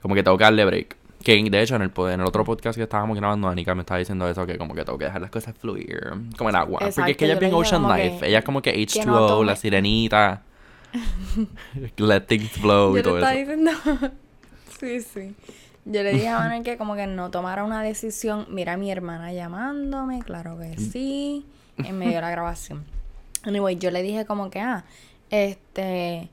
Como 0.00 0.14
que 0.14 0.22
tengo 0.22 0.36
que 0.36 0.44
darle 0.44 0.64
break. 0.64 0.96
Que 1.22 1.42
de 1.42 1.62
hecho 1.62 1.76
en 1.76 1.82
el, 1.82 1.92
en 1.96 2.20
el 2.20 2.26
otro 2.26 2.44
podcast 2.44 2.76
que 2.76 2.82
estábamos 2.82 3.16
grabando, 3.16 3.48
Anika 3.48 3.74
me 3.74 3.80
estaba 3.80 3.98
diciendo 3.98 4.28
eso, 4.28 4.46
que 4.46 4.58
como 4.58 4.74
que 4.74 4.84
tengo 4.84 4.98
que 4.98 5.06
dejar 5.06 5.22
las 5.22 5.30
cosas 5.30 5.54
fluir, 5.56 5.98
como 6.36 6.50
el 6.50 6.56
agua. 6.56 6.80
porque 6.94 7.12
es 7.12 7.16
que 7.16 7.24
ella 7.24 7.34
es 7.34 7.40
bien 7.40 7.54
Ocean 7.54 7.88
Life, 7.88 8.26
ella 8.26 8.40
es 8.40 8.44
como 8.44 8.60
que 8.60 8.74
H2O, 8.74 9.42
la 9.42 9.56
sirenita, 9.56 10.42
let 11.96 12.20
things 12.20 12.50
flow 12.50 12.98
y 12.98 13.02
todo 13.02 13.18
eso. 13.18 13.30
Diciendo... 13.30 13.72
sí, 14.78 15.00
sí. 15.00 15.34
Yo 15.84 16.02
le 16.02 16.12
dije 16.12 16.28
a 16.28 16.38
Manuel 16.40 16.62
que 16.62 16.76
como 16.76 16.94
que 16.94 17.06
no 17.06 17.30
tomara 17.30 17.64
una 17.64 17.82
decisión. 17.82 18.46
Mira 18.50 18.74
a 18.74 18.76
mi 18.76 18.90
hermana 18.90 19.32
llamándome, 19.32 20.22
claro 20.22 20.58
que 20.58 20.78
sí, 20.78 21.44
en 21.78 21.98
medio 21.98 22.14
de 22.14 22.20
la 22.20 22.30
grabación. 22.32 22.84
Anyway, 23.42 23.76
yo 23.76 23.90
le 23.90 24.02
dije 24.02 24.24
como 24.24 24.50
que, 24.50 24.60
ah, 24.60 24.84
este, 25.30 26.30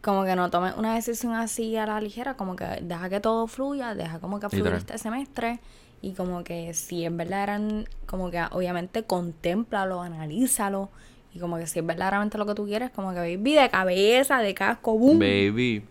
como 0.00 0.24
que 0.24 0.36
no 0.36 0.50
tome 0.50 0.72
una 0.76 0.94
decisión 0.94 1.34
así 1.34 1.76
a 1.76 1.86
la 1.86 2.00
ligera, 2.00 2.34
como 2.34 2.56
que 2.56 2.64
deja 2.82 3.08
que 3.08 3.20
todo 3.20 3.46
fluya, 3.46 3.94
deja 3.94 4.18
como 4.20 4.40
que 4.40 4.48
fluya 4.48 4.76
este 4.76 4.98
semestre 4.98 5.60
y 6.02 6.12
como 6.12 6.42
que 6.44 6.74
si 6.74 7.04
es 7.04 7.16
verdad 7.16 7.44
eran, 7.44 7.88
como 8.06 8.30
que 8.30 8.42
obviamente 8.50 9.04
contémplalo, 9.04 10.02
analízalo 10.02 10.90
y 11.34 11.38
como 11.38 11.56
que 11.56 11.66
si 11.66 11.78
es 11.78 11.86
verdaderamente 11.86 12.36
lo 12.36 12.46
que 12.46 12.54
tú 12.54 12.66
quieres, 12.66 12.90
como 12.90 13.12
que 13.12 13.18
baby 13.18 13.54
de 13.54 13.70
cabeza, 13.70 14.38
de 14.38 14.54
casco, 14.54 14.98
boom. 14.98 15.18
Baby. 15.18 15.84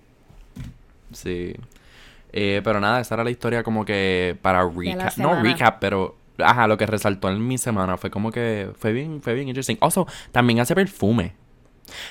Sí. 1.14 1.56
Eh, 2.34 2.62
pero 2.64 2.80
nada, 2.80 3.02
esa 3.02 3.16
era 3.16 3.24
la 3.24 3.32
historia 3.32 3.64
como 3.64 3.86
que 3.86 4.38
para 4.42 4.68
recap. 4.68 5.18
No 5.18 5.42
recap, 5.42 5.80
pero 5.80 6.16
ajá, 6.38 6.68
lo 6.68 6.78
que 6.78 6.86
resaltó 6.86 7.30
en 7.30 7.46
mi 7.46 7.58
semana 7.58 7.98
fue 7.98 8.10
como 8.10 8.32
que 8.32 8.72
fue 8.78 8.94
bien, 8.94 9.22
fue 9.22 9.34
bien 9.34 9.48
interesting. 9.50 9.78
Also, 9.82 10.08
también 10.32 10.60
hace 10.60 10.76
perfume. 10.76 11.34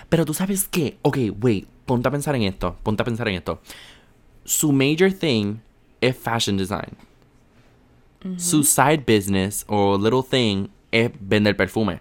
Pero 0.09 0.25
tú 0.25 0.35
sabes 0.35 0.69
qué, 0.69 0.99
ok, 1.03 1.19
wait, 1.41 1.67
ponte 1.87 2.09
a 2.09 2.11
pensar 2.11 2.35
en 2.37 2.43
esto, 2.43 2.77
ponte 2.83 3.03
a 3.03 3.05
pensar 3.05 3.29
en 3.29 3.37
esto. 3.37 3.61
Su 4.45 4.73
major 4.73 5.13
thing 5.13 5.57
es 6.01 6.17
fashion 6.17 6.57
design. 6.57 6.97
Su 8.37 8.63
side 8.65 9.03
business 9.07 9.65
o 9.67 9.97
little 9.97 10.23
thing 10.23 10.69
es 10.91 11.11
vender 11.21 11.57
perfume 11.57 12.01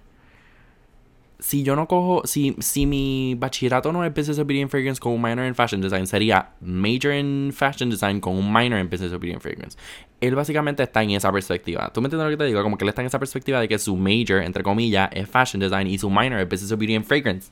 si 1.39 1.63
yo 1.63 1.75
no 1.75 1.87
cojo, 1.87 2.21
si, 2.25 2.55
si 2.59 2.85
mi 2.85 3.35
bachillerato 3.35 3.93
no 3.93 4.03
es 4.03 4.13
Business 4.13 4.39
of 4.39 4.47
Beauty 4.47 4.61
and 4.61 4.69
Fragrance 4.69 4.99
con 4.99 5.13
un 5.13 5.21
minor 5.21 5.45
en 5.45 5.55
Fashion 5.55 5.79
Design, 5.79 6.05
sería 6.05 6.51
Major 6.59 7.13
in 7.13 7.51
Fashion 7.53 7.89
Design 7.89 8.19
con 8.19 8.35
un 8.35 8.51
minor 8.51 8.77
en 8.77 8.89
Business 8.89 9.13
of 9.13 9.21
Beauty 9.21 9.33
and 9.33 9.41
Fragrance. 9.41 9.77
Él 10.19 10.35
básicamente 10.35 10.83
está 10.83 11.01
en 11.01 11.11
esa 11.11 11.31
perspectiva. 11.31 11.91
¿Tú 11.93 12.01
me 12.01 12.07
entiendes 12.07 12.25
lo 12.25 12.31
que 12.31 12.43
te 12.43 12.45
digo? 12.45 12.61
Como 12.61 12.77
que 12.77 12.83
él 12.83 12.89
está 12.89 13.01
en 13.01 13.07
esa 13.07 13.19
perspectiva 13.19 13.61
de 13.61 13.69
que 13.69 13.79
su 13.79 13.95
major, 13.95 14.43
entre 14.43 14.63
comillas, 14.63 15.09
es 15.13 15.29
Fashion 15.29 15.61
Design 15.61 15.87
y 15.87 15.97
su 15.97 16.09
minor 16.09 16.39
es 16.39 16.49
Business 16.49 16.73
of 16.73 16.79
Beauty 16.79 16.95
and 16.95 17.05
Fragrance. 17.05 17.51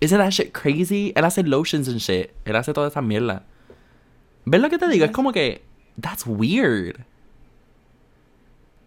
Isn't 0.00 0.18
that 0.18 0.30
shit 0.30 0.52
crazy? 0.52 1.12
Él 1.16 1.24
hace 1.24 1.42
lotions 1.42 1.88
and 1.88 1.98
shit. 1.98 2.30
Él 2.44 2.54
hace 2.54 2.72
toda 2.72 2.88
esa 2.88 3.02
mierda. 3.02 3.44
¿Ves 4.44 4.60
lo 4.60 4.70
que 4.70 4.78
te 4.78 4.88
digo? 4.88 5.04
Es 5.04 5.10
como 5.10 5.32
que... 5.32 5.62
That's 6.00 6.24
weird. 6.26 7.04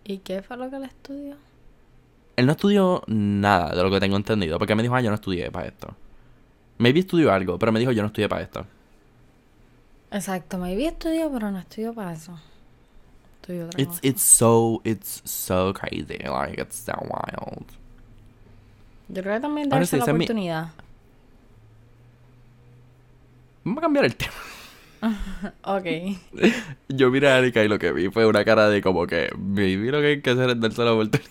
¿Y 0.06 0.20
qué 0.20 0.42
fue 0.42 0.58
lo 0.58 0.70
que 0.70 0.78
él 0.78 0.84
estudió? 0.84 1.36
Él 2.36 2.46
no 2.46 2.52
estudió 2.52 3.04
nada 3.08 3.74
de 3.74 3.82
lo 3.82 3.90
que 3.92 4.00
tengo 4.00 4.18
entendido. 4.18 4.58
Porque 4.60 4.76
me 4.76 4.84
dijo, 4.84 4.96
ah, 4.96 5.02
yo 5.02 5.10
no 5.10 5.16
estudié 5.16 5.52
para 5.52 5.68
esto. 5.68 5.96
Maybe 6.78 7.00
estudió 7.00 7.32
algo, 7.32 7.58
pero 7.58 7.72
me 7.72 7.80
dijo, 7.80 7.92
yo 7.92 8.02
no 8.02 8.08
estudié 8.08 8.28
para 8.28 8.42
esto. 8.42 8.66
Exacto, 10.12 10.58
maybe 10.58 10.88
estudió, 10.88 11.32
pero 11.32 11.52
no 11.52 11.60
estudió 11.60 11.94
para 11.94 12.14
eso. 12.14 12.38
Estudió 13.42 13.66
otra 13.66 13.82
it's, 13.82 14.00
it's 14.02 14.22
so, 14.22 14.82
it's 14.84 15.22
so 15.26 15.74
crazy. 15.74 16.18
Like, 16.18 16.62
it's 16.62 16.76
so 16.76 16.94
wild. 17.02 17.66
Yo 19.08 19.22
creo 19.22 19.36
que 19.36 19.42
también 19.42 19.70
darse 19.70 19.98
la 19.98 20.04
oportunidad. 20.04 20.70
Vamos 23.64 23.78
a 23.80 23.82
cambiar 23.82 24.06
el 24.06 24.16
tema. 24.16 24.34
ok. 25.64 25.86
Yo 26.90 27.10
miré 27.12 27.30
a 27.30 27.40
Erika 27.40 27.64
y 27.64 27.68
lo 27.68 27.80
que 27.80 27.92
vi 27.92 28.10
fue 28.10 28.26
una 28.26 28.44
cara 28.44 28.70
de 28.70 28.82
como 28.82 29.08
que, 29.08 29.30
maybe 29.38 29.92
lo 29.92 30.02
que 30.02 30.08
hay 30.08 30.22
que 30.22 30.30
hacer 30.32 30.50
es 30.50 30.60
darse 30.60 30.84
la 30.84 30.94
oportunidad. 30.94 31.30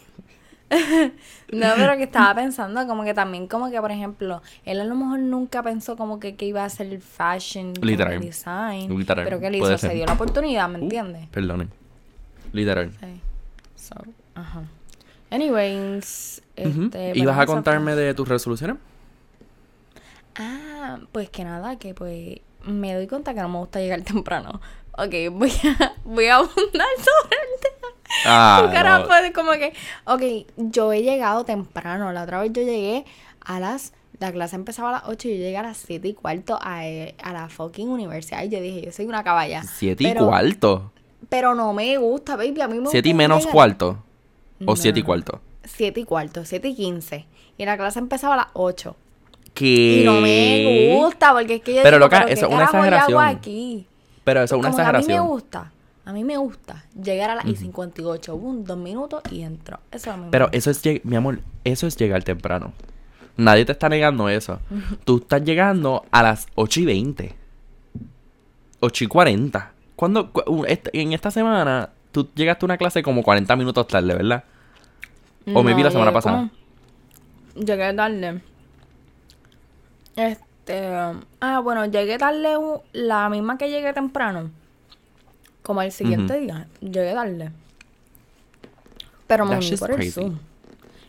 No, 1.52 1.66
pero 1.76 1.96
que 1.96 2.04
estaba 2.04 2.34
pensando 2.34 2.86
como 2.86 3.04
que 3.04 3.14
también 3.14 3.46
como 3.46 3.70
que, 3.70 3.80
por 3.80 3.90
ejemplo, 3.90 4.42
él 4.64 4.80
a 4.80 4.84
lo 4.84 4.94
mejor 4.94 5.18
nunca 5.20 5.62
pensó 5.62 5.96
como 5.96 6.18
que, 6.18 6.36
que 6.36 6.46
iba 6.46 6.62
a 6.62 6.66
hacer 6.66 7.00
fashion 7.00 7.74
Literal. 7.80 8.20
design. 8.20 8.96
Literal. 8.96 9.24
Pero 9.24 9.40
que 9.40 9.46
él 9.48 9.56
hizo, 9.56 9.78
se 9.78 9.94
dio 9.94 10.06
la 10.06 10.14
oportunidad, 10.14 10.68
¿me 10.68 10.78
uh, 10.78 10.82
entiendes? 10.82 11.28
Perdonen. 11.28 11.70
Literal. 12.52 12.90
Sí. 12.92 13.20
So, 13.76 13.94
ajá. 14.34 14.62
Anyways, 15.30 16.42
este, 16.56 17.12
¿Ibas 17.18 17.38
a 17.38 17.46
contarme 17.46 17.94
de 17.96 18.14
tus 18.14 18.28
resoluciones? 18.28 18.76
Ah, 20.36 20.98
pues 21.12 21.28
que 21.30 21.44
nada, 21.44 21.76
que 21.76 21.94
pues 21.94 22.38
me 22.64 22.94
doy 22.94 23.06
cuenta 23.06 23.34
que 23.34 23.40
no 23.40 23.48
me 23.48 23.58
gusta 23.58 23.80
llegar 23.80 24.02
temprano. 24.04 24.60
Ok, 24.96 25.14
voy 25.32 25.50
a, 25.80 25.94
voy 26.04 26.26
a 26.26 26.36
abundar 26.36 26.54
sobre 26.98 27.36
el 27.36 27.60
tema. 27.60 27.88
Ah, 28.26 28.70
cara 28.72 29.04
fue 29.04 29.32
como 29.32 29.52
que, 29.52 29.72
ok, 30.04 30.46
yo 30.56 30.92
he 30.92 31.02
llegado 31.02 31.44
temprano. 31.44 32.12
La 32.12 32.22
otra 32.22 32.40
vez 32.40 32.52
yo 32.52 32.62
llegué 32.62 33.04
a 33.40 33.60
las. 33.60 33.92
La 34.20 34.30
clase 34.30 34.54
empezaba 34.54 34.90
a 34.90 34.92
las 34.92 35.02
8 35.06 35.28
y 35.28 35.30
yo 35.32 35.36
llegué 35.38 35.56
a 35.56 35.62
las 35.62 35.76
7 35.78 36.06
y 36.06 36.14
cuarto 36.14 36.56
a, 36.62 36.82
a 36.82 37.32
la 37.32 37.48
fucking 37.48 37.88
universidad. 37.88 38.44
Y 38.44 38.48
yo 38.48 38.60
dije, 38.60 38.82
yo 38.82 38.92
soy 38.92 39.06
una 39.06 39.24
caballa. 39.24 39.62
¿7 39.62 39.96
y 39.98 40.14
cuarto? 40.14 40.92
Pero 41.28 41.54
no 41.56 41.72
me 41.72 41.96
gusta, 41.96 42.36
baby. 42.36 42.60
A 42.60 42.68
mí 42.68 42.78
me 42.78 42.88
¿7 42.88 43.06
y 43.06 43.14
menos 43.14 43.46
cuarto? 43.48 44.04
¿O 44.64 44.76
7 44.76 45.00
y 45.00 45.02
cuarto? 45.02 45.40
7 45.64 46.00
y 46.00 46.04
cuarto, 46.04 46.44
7 46.44 46.68
y 46.68 46.74
15. 46.76 47.26
Y 47.58 47.64
la 47.64 47.76
clase 47.76 47.98
empezaba 47.98 48.34
a 48.34 48.36
las 48.36 48.46
8. 48.52 48.96
¿Qué? 49.52 50.00
Y 50.02 50.04
no 50.04 50.20
me 50.20 50.94
gusta 50.96 51.32
porque 51.32 51.56
es 51.56 51.62
que 51.62 51.74
yo 51.74 51.82
Pero 51.82 51.96
digo, 51.96 52.06
loca, 52.06 52.22
eso 52.22 52.46
es 52.46 52.52
una 52.52 52.64
exageración. 52.64 53.24
Aquí? 53.24 53.86
Pero 54.24 54.42
eso 54.42 54.56
es 54.56 54.58
una 54.60 54.70
exageración. 54.70 55.18
A 55.18 55.22
mí 55.22 55.26
me 55.26 55.32
gusta. 55.32 55.72
A 56.06 56.12
mí 56.12 56.24
me 56.24 56.36
gusta 56.36 56.84
llegar 57.02 57.30
a 57.30 57.34
las 57.34 57.46
y 57.46 57.56
58, 57.56 58.36
boom, 58.36 58.64
dos 58.64 58.76
minutos 58.76 59.22
y 59.30 59.42
entro. 59.42 59.80
Eso 59.90 60.12
a 60.12 60.16
mí 60.18 60.28
Pero 60.30 60.50
eso 60.52 60.70
es, 60.70 60.82
mi 61.04 61.16
amor, 61.16 61.40
eso 61.64 61.86
es 61.86 61.96
llegar 61.96 62.22
temprano. 62.22 62.72
Nadie 63.36 63.64
te 63.64 63.72
está 63.72 63.88
negando 63.88 64.28
eso. 64.28 64.60
Tú 65.04 65.18
estás 65.18 65.42
llegando 65.42 66.04
a 66.10 66.22
las 66.22 66.46
8 66.54 66.80
y 66.80 66.84
20. 66.84 67.34
8 68.80 69.04
y 69.04 69.06
40. 69.06 69.72
Cuando, 69.96 70.30
en 70.92 71.12
esta 71.12 71.30
semana, 71.30 71.90
tú 72.12 72.28
llegaste 72.34 72.64
a 72.64 72.66
una 72.66 72.76
clase 72.76 73.02
como 73.02 73.22
40 73.22 73.56
minutos 73.56 73.88
tarde, 73.88 74.14
¿verdad? 74.14 74.44
O 75.52 75.62
me 75.62 75.74
vi 75.74 75.82
la 75.82 75.90
semana 75.90 76.12
pasada. 76.12 76.50
Llegué 77.56 77.92
tarde. 77.94 78.42
Este. 80.16 80.53
Ah, 81.40 81.60
bueno, 81.60 81.86
llegué 81.86 82.18
tarde 82.18 82.56
la 82.92 83.28
misma 83.28 83.58
que 83.58 83.70
llegué 83.70 83.92
temprano. 83.92 84.50
Como 85.62 85.82
el 85.82 85.92
siguiente 85.92 86.38
día, 86.40 86.66
llegué 86.80 87.10
a 87.10 87.14
darle. 87.14 87.50
Pero 89.26 89.46
me 89.46 89.56
uní 89.56 89.76
por 89.76 89.90
el 89.92 90.12
Zoom. 90.12 90.38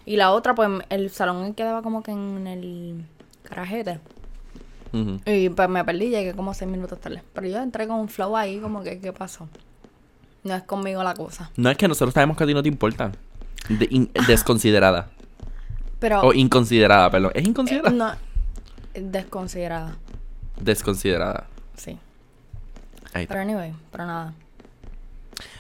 Y 0.06 0.18
la 0.18 0.32
otra, 0.32 0.56
pues, 0.56 0.70
el 0.90 1.10
salón 1.10 1.54
quedaba 1.54 1.82
como 1.82 2.04
que 2.04 2.12
en 2.12 2.48
el 2.48 3.06
carajete. 3.44 4.00
Y 5.26 5.50
pues 5.50 5.68
me 5.68 5.84
perdí, 5.84 6.10
llegué 6.10 6.34
como 6.34 6.54
seis 6.54 6.72
minutos 6.72 7.00
tarde. 7.02 7.22
Pero 7.34 7.48
yo 7.48 7.62
entré 7.62 7.86
con 7.86 8.00
un 8.00 8.08
flow 8.08 8.38
ahí, 8.38 8.60
como 8.60 8.82
que, 8.82 9.00
¿qué 9.00 9.12
pasó? 9.12 9.50
No 10.44 10.56
es 10.56 10.64
conmigo 10.64 11.04
la 11.04 11.14
cosa. 11.14 11.52
No 11.58 11.70
es 11.70 11.76
que 11.76 11.88
nosotros 11.88 12.14
sabemos 12.14 12.38
que 12.38 12.46
a 12.46 12.48
ti 12.48 12.54
no 12.54 12.64
te 12.64 12.70
importa. 12.70 13.12
desconsiderada. 14.28 15.10
Pero. 16.00 16.22
O 16.22 16.34
inconsiderada, 16.34 17.10
perdón. 17.10 17.32
¿Es 17.34 17.46
inconsiderada? 17.46 17.90
no. 17.90 18.25
Desconsiderada. 18.96 19.98
Desconsiderada. 20.60 21.48
Sí. 21.76 21.98
Pero 23.14 23.40
anyway, 23.40 23.74
pero 23.92 24.06
nada. 24.06 24.34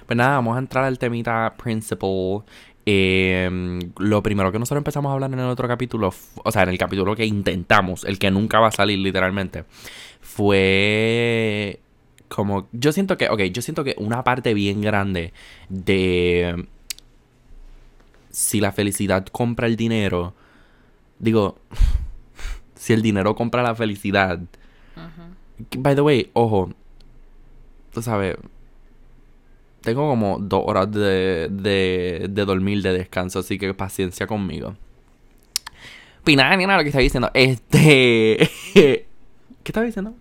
Pues 0.05 0.17
nada, 0.17 0.35
vamos 0.35 0.55
a 0.55 0.59
entrar 0.59 0.83
al 0.83 0.99
temita 0.99 1.53
principal. 1.57 2.43
Em, 2.87 3.79
lo 3.97 4.21
primero 4.21 4.51
que 4.51 4.59
nosotros 4.59 4.81
empezamos 4.81 5.09
a 5.09 5.13
hablar 5.13 5.33
en 5.33 5.39
el 5.39 5.47
otro 5.47 5.67
capítulo, 5.67 6.13
o 6.43 6.51
sea, 6.51 6.63
en 6.63 6.69
el 6.69 6.77
capítulo 6.77 7.15
que 7.15 7.25
intentamos, 7.25 8.03
el 8.03 8.19
que 8.19 8.29
nunca 8.29 8.59
va 8.59 8.67
a 8.67 8.71
salir 8.71 8.99
literalmente, 8.99 9.65
fue 10.21 11.79
como, 12.27 12.67
yo 12.73 12.91
siento 12.91 13.17
que, 13.17 13.29
ok, 13.29 13.41
yo 13.43 13.61
siento 13.61 13.83
que 13.83 13.95
una 13.97 14.23
parte 14.23 14.53
bien 14.53 14.81
grande 14.81 15.33
de 15.69 16.67
si 18.29 18.59
la 18.59 18.71
felicidad 18.71 19.25
compra 19.31 19.65
el 19.65 19.77
dinero, 19.77 20.33
digo, 21.17 21.57
si 22.85 22.93
el 22.93 23.01
dinero 23.01 23.33
compra 23.35 23.63
la 23.63 23.73
felicidad, 23.73 24.39
by 25.77 25.95
the 25.95 26.01
way, 26.01 26.29
ojo, 26.33 26.69
tú 27.91 28.01
sabes, 28.03 28.35
tengo 29.81 30.07
como 30.07 30.37
dos 30.39 30.63
horas 30.67 30.91
de, 30.91 31.47
de, 31.49 32.27
de 32.29 32.45
dormir 32.45 32.81
de 32.83 32.93
descanso, 32.93 33.39
así 33.39 33.57
que 33.57 33.73
paciencia 33.73 34.27
conmigo. 34.27 34.75
Pues 36.23 36.37
nada, 36.37 36.55
nada, 36.57 36.77
lo 36.77 36.83
que 36.83 36.89
estaba 36.89 37.01
diciendo. 37.01 37.29
Este. 37.33 38.49
¿Qué 38.73 39.05
estaba 39.63 39.85
diciendo? 39.85 40.13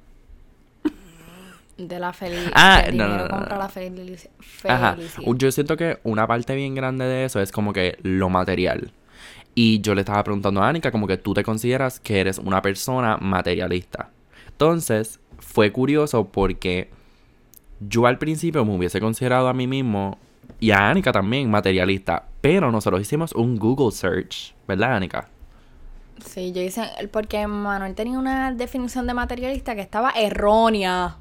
De 1.77 1.99
la 1.99 2.13
felicidad. 2.13 2.53
Ah, 2.55 2.85
no, 2.93 3.09
no, 3.09 3.27
no, 3.29 3.59
la 3.59 3.69
felici- 3.69 4.29
Ajá. 4.69 4.95
felicidad. 4.95 5.33
Yo 5.37 5.51
siento 5.53 5.77
que 5.77 5.99
una 6.05 6.27
parte 6.27 6.55
bien 6.55 6.75
grande 6.75 7.05
de 7.05 7.25
eso 7.25 7.41
es 7.41 7.51
como 7.53 7.73
que 7.73 7.99
lo 8.03 8.29
material. 8.31 8.93
Y 9.55 9.81
yo 9.81 9.95
le 9.95 10.01
estaba 10.01 10.25
preguntando 10.25 10.63
a 10.63 10.69
Anika 10.69 10.91
como 10.91 11.07
que 11.07 11.17
tú 11.17 11.33
te 11.35 11.45
consideras 11.45 12.01
que 12.01 12.21
eres 12.21 12.39
una 12.39 12.61
persona 12.61 13.17
materialista. 13.19 14.11
Entonces, 14.49 15.21
fue 15.39 15.71
curioso 15.71 16.27
porque 16.27 16.91
yo 17.81 18.07
al 18.07 18.19
principio 18.19 18.65
me 18.65 18.77
hubiese 18.77 19.01
considerado 19.01 19.49
a 19.49 19.55
mí 19.55 19.67
mismo 19.67 20.19
y 20.61 20.71
a 20.71 20.91
Anika 20.91 21.13
también 21.13 21.51
materialista. 21.51 22.27
Pero 22.41 22.71
nosotros 22.71 23.01
hicimos 23.01 23.33
un 23.33 23.59
Google 23.59 23.93
search, 23.93 24.55
¿verdad, 24.67 24.97
Anika? 24.97 25.29
Sí, 26.25 26.53
yo 26.53 26.63
hice. 26.63 26.83
Porque 27.11 27.47
Manuel 27.47 27.95
tenía 27.95 28.19
una 28.19 28.53
definición 28.53 29.07
de 29.07 29.15
materialista 29.15 29.75
que 29.75 29.81
estaba 29.81 30.11
errónea. 30.11 31.17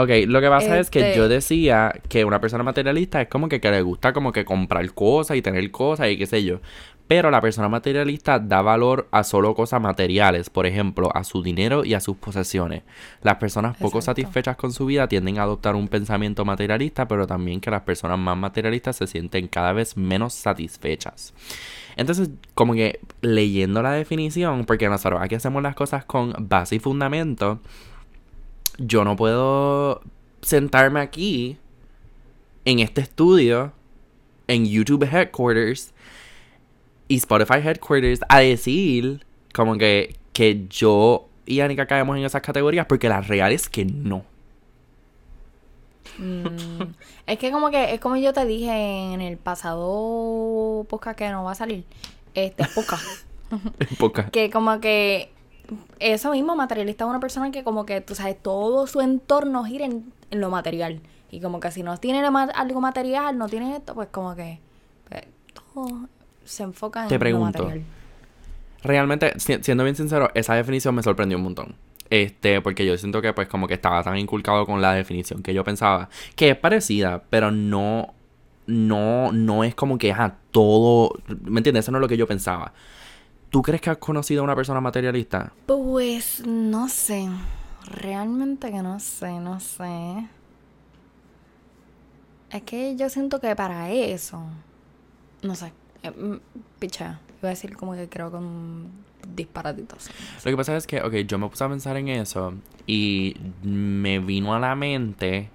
Ok, 0.00 0.10
lo 0.28 0.40
que 0.40 0.48
pasa 0.48 0.78
es 0.78 0.90
que 0.90 1.00
Este- 1.00 1.16
yo 1.18 1.28
decía 1.28 1.92
que 2.08 2.24
una 2.24 2.40
persona 2.40 2.62
materialista 2.62 3.20
es 3.20 3.28
como 3.28 3.48
que, 3.48 3.60
que 3.60 3.68
le 3.70 3.82
gusta 3.82 4.12
como 4.12 4.30
que 4.30 4.44
comprar 4.44 4.88
cosas 4.92 5.36
y 5.36 5.42
tener 5.42 5.68
cosas 5.72 6.08
y 6.10 6.16
qué 6.16 6.26
sé 6.26 6.44
yo. 6.44 6.60
Pero 7.08 7.30
la 7.30 7.40
persona 7.40 7.68
materialista 7.68 8.38
da 8.38 8.60
valor 8.62 9.08
a 9.10 9.24
solo 9.24 9.54
cosas 9.54 9.80
materiales, 9.80 10.50
por 10.50 10.66
ejemplo, 10.66 11.10
a 11.16 11.24
su 11.24 11.42
dinero 11.42 11.84
y 11.84 11.94
a 11.94 12.00
sus 12.00 12.16
posesiones. 12.18 12.82
Las 13.22 13.36
personas 13.36 13.76
poco 13.78 13.98
Exacto. 13.98 14.20
satisfechas 14.22 14.56
con 14.56 14.72
su 14.72 14.86
vida 14.86 15.08
tienden 15.08 15.38
a 15.38 15.42
adoptar 15.44 15.74
un 15.74 15.88
pensamiento 15.88 16.44
materialista, 16.44 17.08
pero 17.08 17.26
también 17.26 17.60
que 17.60 17.70
las 17.70 17.80
personas 17.82 18.18
más 18.18 18.36
materialistas 18.36 18.94
se 18.96 19.06
sienten 19.06 19.48
cada 19.48 19.72
vez 19.72 19.96
menos 19.96 20.32
satisfechas. 20.34 21.34
Entonces, 21.96 22.30
como 22.54 22.74
que 22.74 23.00
leyendo 23.22 23.82
la 23.82 23.92
definición, 23.92 24.64
porque 24.64 24.88
nosotros 24.88 25.20
aquí 25.22 25.34
hacemos 25.34 25.62
las 25.62 25.74
cosas 25.74 26.04
con 26.04 26.34
base 26.38 26.76
y 26.76 26.78
fundamento, 26.78 27.60
yo 28.78 29.04
no 29.04 29.16
puedo 29.16 30.00
sentarme 30.40 31.00
aquí 31.00 31.58
en 32.64 32.78
este 32.78 33.00
estudio, 33.00 33.72
en 34.46 34.66
YouTube 34.66 35.04
Headquarters 35.04 35.92
y 37.08 37.16
Spotify 37.16 37.58
Headquarters 37.64 38.20
a 38.28 38.38
decir 38.40 39.24
como 39.52 39.76
que, 39.76 40.16
que 40.32 40.66
yo 40.68 41.28
y 41.46 41.60
Anika 41.60 41.86
caemos 41.86 42.16
en 42.16 42.24
esas 42.24 42.42
categorías 42.42 42.86
porque 42.86 43.08
la 43.08 43.20
real 43.20 43.52
es 43.52 43.68
que 43.68 43.84
no. 43.84 44.24
Mm, 46.18 46.82
es 47.26 47.38
que 47.38 47.50
como 47.50 47.70
que 47.70 47.94
es 47.94 48.00
como 48.00 48.16
yo 48.16 48.32
te 48.32 48.44
dije 48.44 49.12
en 49.12 49.20
el 49.20 49.38
pasado 49.38 50.86
podcast 50.88 51.18
que 51.18 51.28
no 51.30 51.44
va 51.44 51.52
a 51.52 51.56
salir. 51.56 51.84
Este 52.34 52.64
podcast. 52.74 54.30
Que 54.30 54.50
como 54.50 54.78
que 54.80 55.32
eso 55.98 56.30
mismo, 56.32 56.56
materialista 56.56 57.04
es 57.04 57.10
una 57.10 57.20
persona 57.20 57.50
que 57.50 57.64
como 57.64 57.84
que, 57.86 58.00
tú 58.00 58.14
sabes, 58.14 58.36
todo 58.42 58.86
su 58.86 59.00
entorno 59.00 59.64
gira 59.64 59.84
en, 59.84 60.12
en 60.30 60.40
lo 60.40 60.50
material. 60.50 61.00
Y 61.30 61.40
como 61.40 61.60
que 61.60 61.70
si 61.70 61.82
no 61.82 61.96
tiene 61.98 62.22
lo 62.22 62.36
algo 62.36 62.80
material, 62.80 63.36
no 63.36 63.48
tiene 63.48 63.76
esto, 63.76 63.94
pues 63.94 64.08
como 64.10 64.34
que 64.34 64.60
pues, 65.08 65.22
todo 65.52 66.08
se 66.44 66.62
enfoca 66.62 67.02
en 67.02 67.08
Te 67.08 67.14
lo 67.16 67.20
pregunto. 67.20 67.58
material. 67.64 67.84
Realmente, 68.82 69.38
si- 69.38 69.62
siendo 69.62 69.84
bien 69.84 69.96
sincero, 69.96 70.30
esa 70.34 70.54
definición 70.54 70.94
me 70.94 71.02
sorprendió 71.02 71.36
un 71.36 71.44
montón. 71.44 71.74
Este, 72.10 72.60
porque 72.62 72.86
yo 72.86 72.96
siento 72.96 73.20
que 73.20 73.34
pues 73.34 73.48
como 73.48 73.66
que 73.68 73.74
estaba 73.74 74.02
tan 74.02 74.16
inculcado 74.16 74.64
con 74.64 74.80
la 74.80 74.94
definición 74.94 75.42
que 75.42 75.52
yo 75.52 75.62
pensaba, 75.64 76.08
que 76.36 76.50
es 76.50 76.56
parecida, 76.56 77.22
pero 77.28 77.50
no, 77.50 78.14
no, 78.66 79.30
no 79.32 79.62
es 79.64 79.74
como 79.74 79.98
que, 79.98 80.12
ajá, 80.12 80.36
todo, 80.50 81.12
¿me 81.44 81.58
entiendes? 81.60 81.84
Eso 81.84 81.92
no 81.92 81.98
es 81.98 82.02
lo 82.02 82.08
que 82.08 82.16
yo 82.16 82.26
pensaba. 82.26 82.72
¿Tú 83.50 83.62
crees 83.62 83.80
que 83.80 83.90
has 83.90 83.98
conocido 83.98 84.42
a 84.42 84.44
una 84.44 84.54
persona 84.54 84.80
materialista? 84.80 85.52
Pues 85.66 86.46
no 86.46 86.88
sé. 86.88 87.28
Realmente 87.90 88.70
que 88.70 88.82
no 88.82 89.00
sé, 89.00 89.40
no 89.40 89.60
sé. 89.60 90.28
Es 92.50 92.62
que 92.62 92.96
yo 92.96 93.08
siento 93.08 93.40
que 93.40 93.54
para 93.56 93.90
eso. 93.90 94.42
No 95.42 95.54
sé. 95.54 95.72
Eh, 96.02 96.10
mm, 96.10 96.36
picha. 96.78 97.20
Iba 97.40 97.48
a 97.48 97.50
decir 97.50 97.76
como 97.76 97.94
que 97.94 98.08
creo 98.08 98.30
que 98.30 98.36
un 98.36 98.90
disparatito 99.34 99.96
así. 99.96 100.10
Lo 100.44 100.50
que 100.50 100.56
pasa 100.56 100.76
es 100.76 100.86
que, 100.86 101.00
ok, 101.00 101.14
yo 101.26 101.38
me 101.38 101.48
puse 101.48 101.64
a 101.64 101.68
pensar 101.68 101.96
en 101.96 102.08
eso 102.08 102.54
y 102.86 103.36
me 103.62 104.18
vino 104.18 104.54
a 104.54 104.58
la 104.58 104.74
mente 104.74 105.50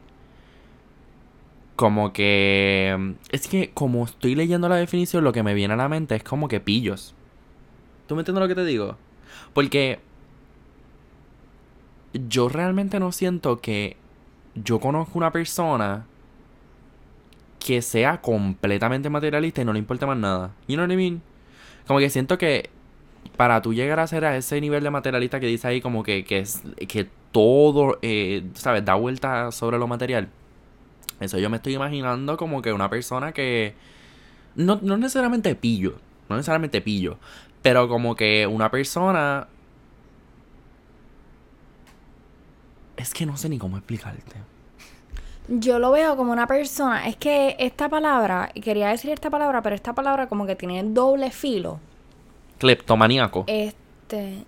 como 1.76 2.14
que... 2.14 3.16
Es 3.30 3.48
que 3.48 3.72
como 3.74 4.06
estoy 4.06 4.36
leyendo 4.36 4.70
la 4.70 4.76
definición, 4.76 5.24
lo 5.24 5.34
que 5.34 5.44
me 5.44 5.54
viene 5.54 5.74
a 5.74 5.78
la 5.78 5.90
mente 5.90 6.16
es 6.16 6.24
como 6.24 6.48
que 6.48 6.60
pillos. 6.60 7.16
¿Tú 8.08 8.16
me 8.16 8.22
entiendes 8.22 8.42
lo 8.42 8.48
que 8.48 8.56
te 8.56 8.66
digo? 8.66 8.98
Porque 9.54 10.00
yo 12.14 12.50
realmente 12.50 13.00
no 13.00 13.12
siento 13.12 13.60
que 13.60 13.98
yo 14.56 14.80
conozco 14.80 15.18
una 15.18 15.32
persona 15.32 16.06
que 17.60 17.82
sea 17.82 18.22
completamente 18.22 19.10
materialista 19.10 19.62
y 19.62 19.66
no 19.66 19.74
le 19.74 19.80
importe 19.80 20.06
más 20.06 20.18
nada. 20.18 20.52
You 20.68 20.76
know 20.76 20.86
what 20.86 20.94
I 20.94 20.98
mean? 20.98 21.22
Como 21.88 22.00
que 22.00 22.10
siento 22.10 22.38
que 22.38 22.70
para 23.38 23.62
tú 23.62 23.74
llegar 23.74 24.00
a 24.00 24.08
ser 24.08 24.26
a 24.26 24.36
ese 24.36 24.60
nivel 24.62 24.84
de 24.84 24.90
materialista 24.90 25.40
que 25.40 25.48
dice 25.48 25.68
ahí 25.68 25.82
como 25.82 26.04
que, 26.04 26.24
que 26.26 26.40
es 26.40 26.62
que 26.88 27.10
todo, 27.32 27.98
eh, 28.02 28.44
¿sabes? 28.54 28.86
Da 28.86 28.96
vuelta 28.96 29.52
sobre 29.52 29.80
lo 29.80 29.88
material. 29.88 30.30
Eso 31.20 31.40
yo 31.40 31.50
me 31.50 31.58
estoy 31.58 31.74
imaginando 31.74 32.38
como 32.38 32.62
que 32.62 32.74
una 32.74 32.90
persona 32.90 33.32
que... 33.32 33.74
No, 34.56 34.80
no 34.82 34.98
necesariamente 34.98 35.56
pillo, 35.56 35.96
no 36.30 36.36
necesariamente 36.36 36.80
pillo, 36.82 37.18
pero 37.64 37.88
como 37.88 38.16
que 38.16 38.46
una 38.46 38.70
persona... 38.70 39.48
Es 42.98 43.14
que 43.14 43.26
no 43.26 43.36
sé 43.38 43.50
ni 43.50 43.58
cómo 43.58 43.78
explicarte. 43.78 44.36
Yo 45.48 45.80
lo 45.80 45.92
veo 45.92 46.16
como 46.16 46.32
una 46.32 46.46
persona. 46.46 47.08
Es 47.08 47.16
que 47.16 47.56
esta 47.58 47.90
palabra, 47.90 48.52
quería 48.62 48.90
decir 48.90 49.12
esta 49.12 49.30
palabra, 49.30 49.62
pero 49.62 49.76
esta 49.76 49.94
palabra 49.94 50.28
como 50.28 50.46
que 50.46 50.56
tiene 50.56 50.84
doble 50.84 51.32
filo. 51.32 51.80
Cleptomaníaco. 52.60 53.46
Este. 53.48 54.46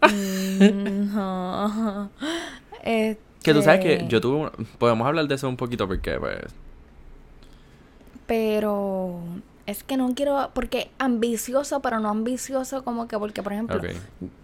no. 0.62 2.10
Que 2.82 3.54
tú 3.54 3.62
sabes 3.62 3.80
que 3.80 3.94
Este, 3.94 4.08
yo 4.08 4.20
tuve... 4.20 4.50
Podemos 4.78 5.06
hablar 5.06 5.26
de 5.26 5.34
eso 5.34 5.48
un 5.48 5.56
poquito 5.56 5.88
porque 5.88 6.18
pues... 6.18 6.38
Pero 8.26 9.20
es 9.66 9.84
que 9.84 9.96
no 9.96 10.14
quiero, 10.14 10.50
porque 10.54 10.90
ambicioso, 10.98 11.80
pero 11.80 12.00
no 12.00 12.08
ambicioso 12.08 12.82
como 12.84 13.06
que, 13.08 13.18
porque 13.18 13.42
por 13.42 13.52
ejemplo, 13.52 13.76
Ok. 13.76 13.86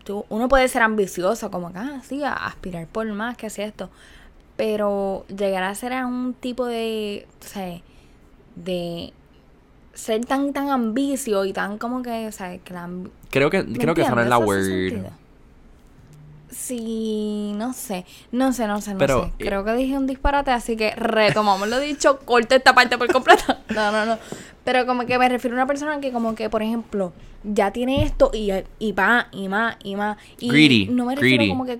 tú- 0.04 0.24
uno 0.28 0.48
puede 0.48 0.68
ser 0.68 0.83
ambicioso, 0.83 1.50
como 1.50 1.72
que, 1.72 1.78
ah, 1.78 2.00
sí, 2.04 2.22
a 2.22 2.33
aspirar 2.33 2.87
por 2.87 3.07
más, 3.12 3.37
que 3.37 3.46
así 3.46 3.62
esto, 3.62 3.90
pero 4.57 5.24
llegar 5.28 5.62
a 5.64 5.74
ser 5.74 5.92
a 5.92 6.07
un 6.07 6.35
tipo 6.35 6.66
de, 6.66 7.26
o 7.40 7.44
sea, 7.44 7.81
de 8.57 9.12
ser 9.94 10.24
tan, 10.24 10.52
tan 10.52 10.70
ambicio 10.70 11.44
y 11.44 11.52
tan 11.52 11.78
como 11.78 12.02
que, 12.02 12.28
o 12.28 12.33
sea, 12.33 12.57
que 12.59 12.72
la 12.74 12.88
Creo 13.31 13.50
que, 13.50 13.62
¿me 13.64 13.78
creo 13.78 13.94
que 13.94 14.02
esa 14.02 14.14
no 14.14 14.22
es 14.22 14.28
la 14.28 14.38
word. 14.38 14.64
sentido? 14.64 15.11
Sí, 16.61 17.53
no 17.55 17.73
sé, 17.73 18.05
no 18.33 18.53
sé, 18.53 18.66
no 18.66 18.81
sé, 18.81 18.92
no 18.92 18.99
Pero, 18.99 19.23
sé. 19.23 19.29
eh, 19.29 19.33
Creo 19.47 19.64
que 19.64 19.73
dije 19.75 19.97
un 19.97 20.09
disparate, 20.09 20.51
así 20.51 20.77
que 20.77 20.90
retomamos 20.97 21.68
lo 21.68 21.79
dicho, 21.79 22.18
corte 22.25 22.57
esta 22.57 22.75
parte 22.75 22.99
por 22.99 23.11
completo. 23.12 23.44
No, 23.75 23.92
no, 23.92 24.05
no. 24.05 24.18
Pero 24.64 24.85
como 24.85 25.07
que 25.07 25.16
me 25.18 25.29
refiero 25.29 25.55
a 25.57 25.59
una 25.61 25.66
persona 25.68 26.01
que 26.01 26.11
como 26.11 26.35
que, 26.35 26.51
por 26.51 26.62
ejemplo, 26.62 27.12
ya 27.44 27.71
tiene 27.73 28.03
esto 28.03 28.33
y, 28.35 28.51
y 28.81 28.92
más, 28.92 29.27
y 29.31 29.49
más, 29.49 29.77
y 29.85 29.94
más. 29.94 30.18
Y 30.40 30.49
Greedy, 30.51 30.87
no 30.87 31.05
me 31.07 31.14
refiero 31.14 31.37
greedy. 31.37 31.49
como 31.49 31.64
que... 31.64 31.79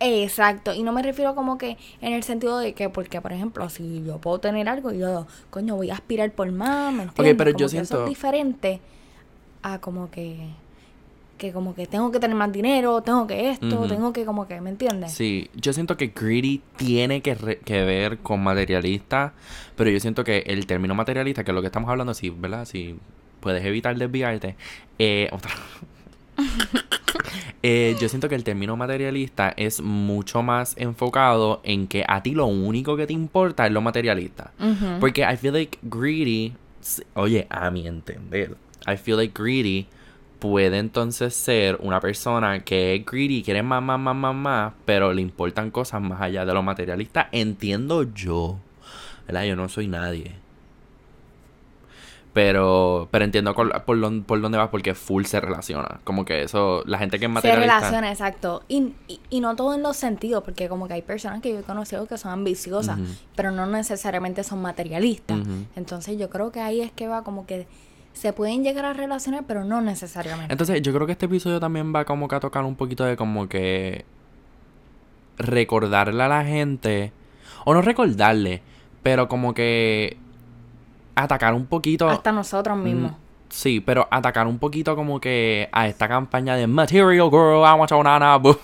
Exacto, 0.00 0.74
y 0.74 0.82
no 0.82 0.92
me 0.92 1.02
refiero 1.02 1.34
como 1.36 1.56
que 1.56 1.78
en 2.00 2.12
el 2.12 2.24
sentido 2.24 2.58
de 2.58 2.74
que, 2.74 2.90
porque 2.90 3.20
por 3.22 3.32
ejemplo, 3.32 3.70
si 3.70 4.02
yo 4.04 4.18
puedo 4.18 4.40
tener 4.40 4.68
algo 4.68 4.92
y 4.92 4.98
yo, 4.98 5.26
coño, 5.50 5.76
voy 5.76 5.90
a 5.90 5.94
aspirar 5.94 6.32
por 6.32 6.50
más, 6.50 6.92
¿me 6.92 7.04
entiendes? 7.04 7.36
pero 7.38 7.52
Como 7.52 7.60
yo 7.60 7.70
que 7.70 7.76
eso 7.78 7.84
siento- 7.86 8.02
es 8.04 8.08
diferente 8.10 8.80
a 9.62 9.78
como 9.80 10.10
que 10.10 10.48
que 11.44 11.52
como 11.52 11.74
que 11.74 11.86
tengo 11.86 12.10
que 12.10 12.18
tener 12.18 12.36
más 12.36 12.50
dinero, 12.52 13.02
tengo 13.02 13.26
que 13.26 13.50
esto, 13.50 13.66
Ujú. 13.80 13.88
tengo 13.88 14.12
que 14.12 14.24
como 14.24 14.46
que, 14.48 14.60
¿me 14.60 14.70
entiendes? 14.70 15.12
Sí, 15.12 15.50
yo 15.54 15.72
siento 15.72 15.96
que 15.96 16.08
greedy 16.14 16.62
tiene 16.76 17.20
que, 17.20 17.34
re- 17.34 17.58
que 17.58 17.84
ver 17.84 18.18
con 18.18 18.42
materialista, 18.42 19.34
pero 19.76 19.90
yo 19.90 20.00
siento 20.00 20.24
que 20.24 20.38
el 20.46 20.66
término 20.66 20.94
materialista, 20.94 21.44
que 21.44 21.50
es 21.50 21.54
lo 21.54 21.60
que 21.60 21.66
estamos 21.66 21.90
hablando, 21.90 22.14
sí, 22.14 22.30
¿verdad? 22.30 22.64
Si 22.64 22.96
puedes 23.40 23.64
evitar 23.64 23.96
desviarte. 23.96 24.56
Eh, 24.98 25.28
otra. 25.32 25.50
Eh, 27.66 27.96
yo 27.98 28.08
siento 28.10 28.28
que 28.28 28.34
el 28.34 28.44
término 28.44 28.76
materialista 28.76 29.54
es 29.56 29.80
mucho 29.80 30.42
más 30.42 30.74
enfocado 30.76 31.60
en 31.64 31.86
que 31.86 32.04
a 32.06 32.22
ti 32.22 32.32
lo 32.32 32.44
único 32.46 32.94
que 32.96 33.06
te 33.06 33.14
importa 33.14 33.66
es 33.66 33.72
lo 33.72 33.80
materialista. 33.80 34.52
Porque 35.00 35.22
I 35.22 35.36
feel 35.38 35.54
like 35.54 35.78
greedy, 35.82 36.52
oye, 37.14 37.46
a 37.48 37.70
mi 37.70 37.86
entender, 37.86 38.56
I 38.86 38.96
feel 38.98 39.16
like 39.16 39.32
greedy 39.40 39.86
puede 40.38 40.78
entonces 40.78 41.34
ser 41.34 41.78
una 41.80 42.00
persona 42.00 42.60
que 42.64 42.94
es 42.94 43.06
greedy, 43.06 43.42
quiere 43.42 43.62
más, 43.62 43.82
más, 43.82 43.98
más, 43.98 44.14
más, 44.14 44.34
más, 44.34 44.72
pero 44.84 45.12
le 45.12 45.22
importan 45.22 45.70
cosas 45.70 46.00
más 46.02 46.20
allá 46.20 46.44
de 46.44 46.52
lo 46.52 46.62
materialista. 46.62 47.28
Entiendo 47.32 48.02
yo, 48.02 48.58
¿verdad? 49.26 49.44
Yo 49.44 49.56
no 49.56 49.68
soy 49.68 49.88
nadie. 49.88 50.32
Pero, 52.32 53.06
pero 53.12 53.24
entiendo 53.24 53.54
por, 53.54 53.84
por, 53.84 54.00
dónde- 54.00 54.24
por 54.26 54.40
dónde 54.40 54.58
vas 54.58 54.68
porque 54.70 54.94
full 54.94 55.22
se 55.24 55.40
relaciona. 55.40 56.00
Como 56.02 56.24
que 56.24 56.42
eso, 56.42 56.82
la 56.84 56.98
gente 56.98 57.20
que 57.20 57.26
es 57.26 57.30
Se 57.30 57.32
materialista. 57.32 57.76
relaciona, 57.78 58.10
exacto. 58.10 58.64
Y, 58.66 58.92
y, 59.06 59.20
y 59.30 59.40
no 59.40 59.54
todo 59.54 59.72
en 59.74 59.82
los 59.84 59.96
sentidos, 59.96 60.42
porque 60.42 60.68
como 60.68 60.88
que 60.88 60.94
hay 60.94 61.02
personas 61.02 61.40
que 61.42 61.52
yo 61.52 61.60
he 61.60 61.62
conocido 61.62 62.06
que 62.08 62.18
son 62.18 62.32
ambiciosas, 62.32 62.98
pero 63.36 63.52
no 63.52 63.66
necesariamente 63.66 64.42
son 64.42 64.60
materialistas. 64.62 65.38
Entonces 65.76 66.18
yo 66.18 66.28
creo 66.28 66.50
que 66.50 66.60
ahí 66.60 66.80
es 66.80 66.90
que 66.90 67.06
va 67.06 67.22
como 67.22 67.46
que 67.46 67.68
se 68.14 68.32
pueden 68.32 68.64
llegar 68.64 68.86
a 68.86 68.94
relacionar, 68.94 69.44
pero 69.46 69.64
no 69.64 69.80
necesariamente. 69.82 70.52
Entonces, 70.52 70.80
yo 70.80 70.94
creo 70.94 71.06
que 71.06 71.12
este 71.12 71.26
episodio 71.26 71.60
también 71.60 71.94
va 71.94 72.04
como 72.04 72.26
que 72.26 72.36
a 72.36 72.40
tocar 72.40 72.64
un 72.64 72.76
poquito 72.76 73.04
de 73.04 73.16
como 73.16 73.48
que 73.48 74.06
recordarle 75.36 76.22
a 76.22 76.28
la 76.28 76.44
gente, 76.44 77.12
o 77.64 77.74
no 77.74 77.82
recordarle, 77.82 78.62
pero 79.02 79.28
como 79.28 79.52
que 79.52 80.16
atacar 81.14 81.52
un 81.54 81.66
poquito. 81.66 82.08
Hasta 82.08 82.32
nosotros 82.32 82.78
mismos. 82.78 83.12
Mm, 83.12 83.24
Sí, 83.54 83.80
pero 83.80 84.08
atacar 84.10 84.48
un 84.48 84.58
poquito 84.58 84.96
como 84.96 85.20
que 85.20 85.68
a 85.70 85.86
esta 85.86 86.08
campaña 86.08 86.56
de 86.56 86.66
Material 86.66 87.30
Girl, 87.30 87.62
I 87.64 87.78
want 87.78 87.88
your 87.88 88.02
nana, 88.02 88.36
boo. 88.36 88.58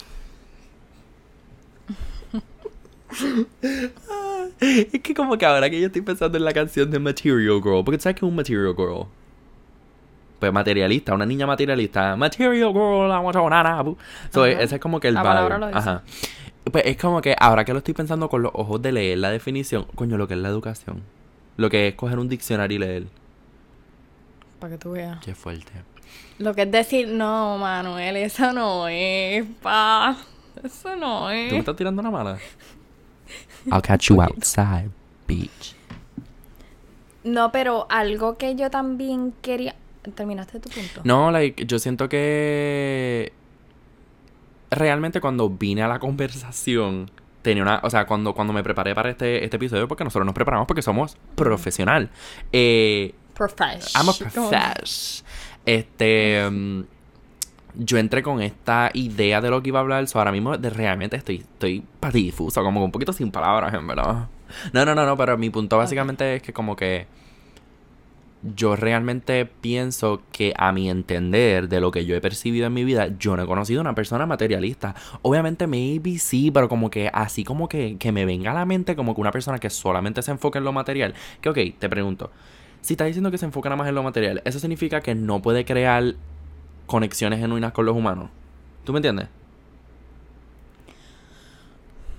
es 4.60 5.00
que 5.00 5.14
como 5.14 5.38
que 5.38 5.46
ahora 5.46 5.70
que 5.70 5.80
yo 5.80 5.86
estoy 5.86 6.02
pensando 6.02 6.36
en 6.38 6.44
la 6.44 6.52
canción 6.52 6.90
de 6.90 6.98
Material 6.98 7.62
Girl, 7.62 7.84
porque 7.84 8.00
sabes 8.00 8.18
que 8.18 8.26
es 8.26 8.28
un 8.28 8.34
Material 8.34 8.74
Girl. 8.76 9.06
Pues 10.40 10.52
materialista, 10.52 11.14
una 11.14 11.26
niña 11.26 11.46
materialista. 11.46 12.16
Material 12.16 12.72
Girl, 12.72 13.10
I 13.10 13.18
want 13.22 13.36
your 13.36 13.50
nana. 13.50 13.84
So, 14.30 14.46
ese 14.46 14.76
es 14.76 14.80
como 14.80 14.98
que 14.98 15.08
el 15.08 15.14
La 15.14 15.22
lo 15.58 15.66
dice. 15.66 15.78
Ajá. 15.78 16.02
Pues 16.72 16.84
es 16.86 16.96
como 16.96 17.20
que 17.20 17.36
ahora 17.38 17.64
que 17.64 17.72
lo 17.72 17.78
estoy 17.78 17.94
pensando 17.94 18.28
con 18.28 18.42
los 18.42 18.52
ojos 18.54 18.80
de 18.80 18.92
leer 18.92 19.18
la 19.18 19.30
definición, 19.30 19.86
coño, 19.94 20.16
lo 20.16 20.26
que 20.26 20.34
es 20.34 20.40
la 20.40 20.48
educación. 20.48 21.02
Lo 21.56 21.68
que 21.68 21.88
es 21.88 21.94
coger 21.94 22.18
un 22.18 22.28
diccionario 22.28 22.76
y 22.76 22.78
leer. 22.78 23.04
Para 24.58 24.72
que 24.72 24.78
tú 24.78 24.92
veas. 24.92 25.20
Qué 25.22 25.34
fuerte. 25.34 25.72
Lo 26.38 26.54
que 26.54 26.62
es 26.62 26.70
decir, 26.70 27.08
no, 27.08 27.58
Manuel, 27.58 28.16
eso 28.16 28.52
no 28.52 28.88
es, 28.88 29.44
pa. 29.62 30.16
Eso 30.64 30.96
no 30.96 31.20
¿Tú 31.20 31.26
me 31.26 31.48
es. 31.48 31.52
estás 31.54 31.76
tirando 31.76 32.00
una 32.00 32.10
mala? 32.10 32.38
I'll 33.70 33.82
catch 33.82 34.08
you 34.08 34.20
outside, 34.22 34.90
bitch. 35.28 35.74
No, 37.24 37.52
pero 37.52 37.86
algo 37.90 38.38
que 38.38 38.56
yo 38.56 38.70
también 38.70 39.34
quería. 39.42 39.74
¿Terminaste 40.14 40.60
tu 40.60 40.68
punto? 40.70 41.02
No, 41.04 41.30
like, 41.30 41.66
yo 41.66 41.78
siento 41.78 42.08
que 42.08 43.32
realmente 44.70 45.20
cuando 45.20 45.50
vine 45.50 45.82
a 45.82 45.88
la 45.88 45.98
conversación 45.98 47.10
tenía 47.42 47.62
una, 47.62 47.80
o 47.82 47.90
sea, 47.90 48.06
cuando, 48.06 48.34
cuando 48.34 48.52
me 48.52 48.62
preparé 48.62 48.94
para 48.94 49.10
este, 49.10 49.44
este 49.44 49.56
episodio, 49.56 49.88
porque 49.88 50.04
nosotros 50.04 50.26
nos 50.26 50.34
preparamos 50.34 50.66
porque 50.66 50.82
somos 50.82 51.16
profesional. 51.34 52.10
Eh, 52.52 53.14
Profesh. 53.34 53.96
I'm 53.96 54.08
a 54.08 54.12
profesh. 54.12 55.22
Este. 55.64 56.48
mm, 56.50 56.82
yo 57.74 57.98
entré 57.98 58.22
con 58.22 58.42
esta 58.42 58.90
idea 58.94 59.40
de 59.40 59.50
lo 59.50 59.62
que 59.62 59.68
iba 59.68 59.78
a 59.78 59.82
hablar. 59.82 60.06
So 60.08 60.18
ahora 60.18 60.32
mismo 60.32 60.58
de, 60.58 60.70
realmente 60.70 61.16
estoy, 61.16 61.36
estoy 61.36 61.82
patidifuso, 62.00 62.62
como 62.62 62.84
un 62.84 62.92
poquito 62.92 63.12
sin 63.12 63.30
palabras, 63.30 63.72
en 63.74 63.86
verdad. 63.86 64.28
No, 64.72 64.84
no, 64.84 64.94
no, 64.94 65.06
no, 65.06 65.16
pero 65.16 65.38
mi 65.38 65.48
punto 65.50 65.78
básicamente 65.78 66.36
es 66.36 66.42
que 66.42 66.52
como 66.52 66.76
que 66.76 67.06
yo 68.42 68.74
realmente 68.74 69.44
pienso 69.46 70.22
que 70.32 70.54
a 70.56 70.72
mi 70.72 70.88
entender 70.88 71.68
de 71.68 71.80
lo 71.80 71.90
que 71.90 72.06
yo 72.06 72.16
he 72.16 72.20
percibido 72.20 72.66
en 72.66 72.72
mi 72.72 72.84
vida, 72.84 73.08
yo 73.18 73.36
no 73.36 73.42
he 73.42 73.46
conocido 73.46 73.80
una 73.80 73.94
persona 73.94 74.26
materialista. 74.26 74.94
Obviamente 75.22 75.66
maybe 75.66 76.18
sí, 76.18 76.50
pero 76.50 76.68
como 76.68 76.90
que 76.90 77.10
así 77.12 77.44
como 77.44 77.68
que, 77.68 77.96
que 77.98 78.12
me 78.12 78.24
venga 78.24 78.52
a 78.52 78.54
la 78.54 78.64
mente 78.64 78.96
como 78.96 79.14
que 79.14 79.20
una 79.20 79.30
persona 79.30 79.58
que 79.58 79.70
solamente 79.70 80.22
se 80.22 80.30
enfoca 80.30 80.58
en 80.58 80.64
lo 80.64 80.72
material. 80.72 81.14
Que 81.40 81.50
ok, 81.50 81.58
te 81.78 81.88
pregunto, 81.88 82.30
si 82.80 82.94
estás 82.94 83.08
diciendo 83.08 83.30
que 83.30 83.38
se 83.38 83.44
enfoca 83.44 83.68
nada 83.68 83.76
más 83.76 83.88
en 83.88 83.94
lo 83.94 84.02
material, 84.02 84.42
¿eso 84.44 84.58
significa 84.58 85.00
que 85.00 85.14
no 85.14 85.42
puede 85.42 85.64
crear 85.64 86.14
conexiones 86.86 87.40
genuinas 87.40 87.72
con 87.72 87.84
los 87.84 87.96
humanos? 87.96 88.30
¿Tú 88.84 88.92
me 88.92 88.98
entiendes? 88.98 89.28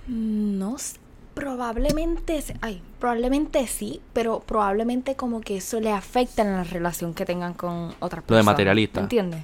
No 0.06 0.78
sé. 0.78 1.01
Probablemente, 1.34 2.42
ay, 2.60 2.82
probablemente 3.00 3.66
sí, 3.66 4.00
pero 4.12 4.40
probablemente 4.40 5.16
como 5.16 5.40
que 5.40 5.56
eso 5.56 5.80
le 5.80 5.90
afecta 5.90 6.42
en 6.42 6.52
la 6.52 6.64
relación 6.64 7.14
que 7.14 7.24
tengan 7.24 7.54
con 7.54 7.94
otras 8.00 8.22
personas. 8.22 8.28
Lo 8.28 8.36
de 8.36 8.42
materialista. 8.42 9.00
¿Me 9.00 9.04
entiendes? 9.04 9.42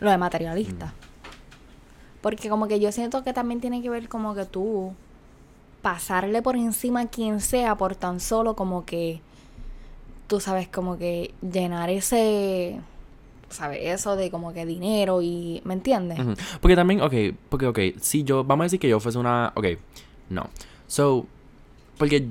Lo 0.00 0.10
de 0.10 0.18
materialista. 0.18 0.86
Mm. 0.86 0.92
Porque 2.22 2.48
como 2.48 2.68
que 2.68 2.80
yo 2.80 2.90
siento 2.90 3.22
que 3.22 3.32
también 3.32 3.60
tiene 3.60 3.82
que 3.82 3.90
ver 3.90 4.08
como 4.08 4.34
que 4.34 4.44
tú 4.44 4.94
pasarle 5.82 6.42
por 6.42 6.56
encima 6.56 7.02
a 7.02 7.06
quien 7.06 7.40
sea 7.40 7.76
por 7.76 7.94
tan 7.94 8.18
solo 8.20 8.56
como 8.56 8.84
que 8.84 9.20
tú 10.26 10.40
sabes 10.40 10.68
como 10.68 10.98
que 10.98 11.32
llenar 11.40 11.90
ese 11.90 12.80
sabes 13.48 13.80
eso 13.82 14.16
de 14.16 14.30
como 14.30 14.52
que 14.52 14.66
dinero 14.66 15.22
y 15.22 15.62
¿me 15.64 15.74
entiendes? 15.74 16.18
Porque 16.60 16.76
también, 16.76 17.00
ok, 17.00 17.14
porque, 17.48 17.66
ok, 17.66 17.78
si 18.00 18.24
yo, 18.24 18.44
vamos 18.44 18.64
a 18.64 18.66
decir 18.66 18.80
que 18.80 18.88
yo 18.88 19.00
fuese 19.00 19.18
una, 19.18 19.52
ok, 19.54 19.66
no. 20.30 20.48
So, 20.88 21.26
porque 21.98 22.26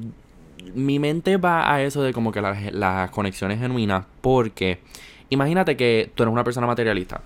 mi 0.74 1.00
mente 1.00 1.38
va 1.38 1.72
a 1.72 1.82
eso 1.84 2.02
de 2.02 2.12
como 2.12 2.32
que 2.32 2.42
las, 2.42 3.12
conexiones 3.12 3.60
genuinas, 3.60 4.06
porque 4.22 4.80
imagínate 5.30 5.78
que 5.78 6.12
tú 6.14 6.24
eres 6.24 6.34
una 6.34 6.44
persona 6.44 6.68
materialista, 6.68 7.22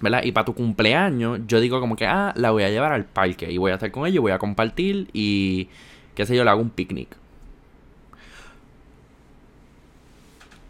¿verdad? 0.00 0.22
Y 0.24 0.32
para 0.32 0.44
tu 0.44 0.54
cumpleaños, 0.54 1.40
yo 1.46 1.60
digo 1.60 1.80
como 1.80 1.96
que, 1.96 2.06
ah, 2.06 2.32
la 2.36 2.50
voy 2.50 2.64
a 2.64 2.70
llevar 2.70 2.92
al 2.92 3.04
parque 3.04 3.50
y 3.50 3.58
voy 3.58 3.70
a 3.70 3.74
estar 3.74 3.90
con 3.90 4.06
ella 4.06 4.16
y 4.16 4.18
voy 4.18 4.32
a 4.32 4.38
compartir 4.38 5.08
y, 5.12 5.68
qué 6.14 6.26
sé 6.26 6.36
yo, 6.36 6.44
le 6.44 6.50
hago 6.50 6.60
un 6.60 6.70
picnic. 6.70 7.16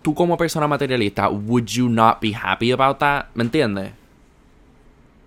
Tú 0.03 0.15
como 0.15 0.37
persona 0.37 0.69
materialista, 0.69 1.31
would 1.31 1.65
you 1.65 1.89
not 1.89 2.21
be 2.21 2.35
happy 2.35 2.71
about 2.73 2.99
that? 2.99 3.27
¿Me 3.35 3.43
entiendes? 3.43 3.93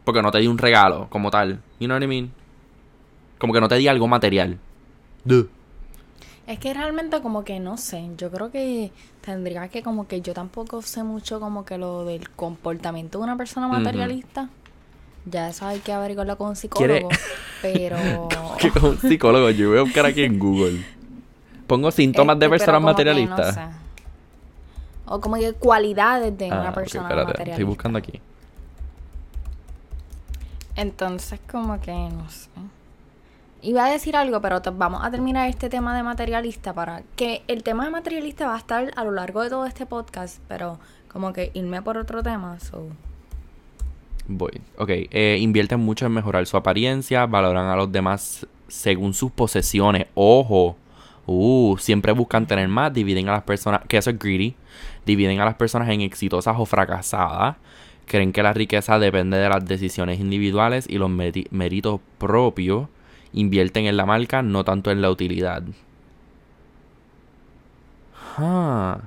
Porque 0.04 0.22
no 0.22 0.30
te 0.30 0.38
di 0.38 0.48
un 0.48 0.60
regalo 0.60 1.08
como 1.10 1.32
tal. 1.32 1.60
You 1.80 1.88
know 1.88 1.96
what 1.98 2.04
I 2.04 2.08
mean? 2.08 2.37
Como 3.40 3.54
que 3.54 3.62
no 3.62 3.68
te 3.68 3.76
di 3.76 3.88
algo 3.88 4.08
material. 4.08 4.58
Duh. 5.26 5.48
Es 6.48 6.60
que 6.60 6.74
realmente 6.74 7.22
como 7.22 7.44
que 7.44 7.60
no 7.60 7.76
sé, 7.78 8.10
yo 8.18 8.32
creo 8.32 8.52
que 8.52 8.92
tendría 9.22 9.68
que 9.68 9.84
como 9.84 10.08
que 10.08 10.22
yo 10.22 10.34
tampoco 10.34 10.82
sé 10.82 11.04
mucho 11.04 11.40
como 11.42 11.66
que 11.66 11.78
lo 11.78 12.06
del 12.06 12.30
comportamiento 12.30 13.18
de 13.18 13.26
una 13.26 13.36
persona 13.38 13.68
materialista. 13.68 14.50
Ya 15.26 15.50
eso 15.50 15.66
hay 15.68 15.80
que 15.80 15.92
averiguarlo 15.92 16.38
con 16.38 16.48
un 16.50 16.56
¿Quiere- 16.56 17.00
psicólogo. 17.00 17.10
Pero... 17.62 17.98
Que 18.60 18.72
con 18.72 18.86
un 18.92 18.98
psicólogo, 18.98 19.50
yo 19.50 19.70
voy 19.70 19.80
a 19.80 19.82
buscar 19.82 20.06
aquí 20.06 20.24
en 20.24 20.40
Google. 20.40 20.84
Pongo 21.68 21.92
síntomas 21.92 22.40
de 22.40 22.46
Este, 22.46 22.50
pero 22.50 22.60
personas 22.60 22.82
no 22.82 22.88
materialistas. 22.88 23.56
sé. 23.56 23.62
O 25.06 25.20
como 25.20 25.36
que 25.36 25.52
cualidades 25.54 26.38
de 26.38 26.50
Ah, 26.50 26.62
una 26.62 26.70
ok, 26.70 26.76
persona 26.76 27.04
espérate, 27.04 27.28
materialista. 27.28 27.52
estoy 27.52 27.64
buscando 27.66 28.00
aquí. 28.00 28.22
Entonces 30.76 31.40
como 31.52 31.80
que 31.82 31.92
no 31.92 32.30
sé. 32.30 32.50
Iba 33.68 33.84
a 33.84 33.90
decir 33.90 34.16
algo, 34.16 34.40
pero 34.40 34.62
vamos 34.78 35.02
a 35.04 35.12
terminar 35.12 35.50
este 35.50 35.68
tema 35.68 35.94
de 35.94 36.02
materialista 36.02 36.74
para 36.74 37.04
que 37.18 37.42
el 37.50 37.64
tema 37.64 37.84
de 37.84 37.90
materialista 37.90 38.48
va 38.48 38.56
a 38.56 38.60
estar 38.60 38.94
a 38.96 39.04
lo 39.04 39.12
largo 39.12 39.42
de 39.42 39.50
todo 39.50 39.66
este 39.66 39.86
podcast, 39.86 40.40
pero 40.48 40.80
como 41.10 41.34
que 41.34 41.52
irme 41.54 41.82
por 41.82 41.98
otro 41.98 42.24
tema, 42.24 42.58
so 42.62 42.88
Voy. 44.26 44.62
Ok, 44.78 44.90
eh, 44.90 45.38
invierten 45.42 45.82
mucho 45.82 46.06
en 46.06 46.14
mejorar 46.14 46.48
su 46.48 46.56
apariencia, 46.56 47.26
valoran 47.26 47.66
a 47.66 47.76
los 47.76 47.92
demás 47.92 48.48
según 48.70 49.14
sus 49.14 49.32
posesiones. 49.32 50.08
Ojo. 50.14 50.78
Uh, 51.26 51.76
siempre 51.78 52.14
buscan 52.14 52.48
tener 52.48 52.70
más, 52.70 52.94
dividen 52.94 53.28
a 53.28 53.34
las 53.34 53.44
personas, 53.44 53.82
que 53.90 53.98
eso 53.98 54.12
es 54.12 54.18
greedy, 54.18 54.56
dividen 55.06 55.42
a 55.42 55.46
las 55.46 55.56
personas 55.56 55.90
en 55.90 56.00
exitosas 56.00 56.56
o 56.58 56.66
fracasadas. 56.66 57.58
Creen 58.06 58.32
que 58.32 58.44
la 58.44 58.54
riqueza 58.54 58.98
depende 58.98 59.36
de 59.36 59.50
las 59.50 59.66
decisiones 59.66 60.22
individuales 60.22 60.86
y 60.90 61.00
los 61.00 61.10
méritos 61.10 62.00
propios. 62.18 62.88
Invierten 63.34 63.86
en 63.86 63.98
la 63.98 64.06
marca, 64.06 64.42
no 64.42 64.64
tanto 64.64 64.92
en 64.92 65.02
la 65.02 65.10
utilidad. 65.10 65.64
Ah, 68.38 69.00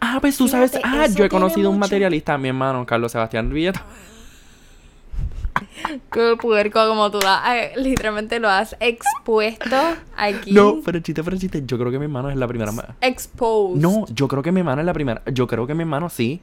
ah 0.00 0.18
pues 0.20 0.36
tú 0.36 0.48
sabes, 0.48 0.78
ah, 0.82 1.06
yo 1.08 1.24
he 1.24 1.28
conocido 1.28 1.70
un 1.70 1.76
mucho- 1.76 1.86
materialista, 1.86 2.38
mi 2.38 2.48
hermano, 2.48 2.86
Carlos 2.86 3.12
Sebastián 3.12 3.50
Villeta. 3.50 3.84
Qué 6.12 6.36
puerco 6.40 6.86
como 6.88 7.10
tú 7.10 7.18
das, 7.18 7.42
eh, 7.48 7.72
literalmente 7.76 8.38
lo 8.40 8.48
has 8.48 8.76
expuesto 8.80 9.76
aquí. 10.16 10.52
No, 10.52 10.80
pero 10.84 11.00
chiste, 11.00 11.22
pero 11.22 11.36
chiste. 11.36 11.62
Yo 11.66 11.78
creo 11.78 11.90
que 11.90 11.98
mi 11.98 12.04
hermano 12.04 12.30
es 12.30 12.36
la 12.36 12.46
primera. 12.46 12.72
Exposed. 13.00 13.80
No, 13.80 14.06
yo 14.08 14.28
creo 14.28 14.42
que 14.42 14.52
mi 14.52 14.60
hermano 14.60 14.82
es 14.82 14.86
la 14.86 14.92
primera. 14.92 15.22
Yo 15.32 15.46
creo 15.46 15.66
que 15.66 15.74
mi 15.74 15.82
hermano 15.82 16.08
sí. 16.08 16.40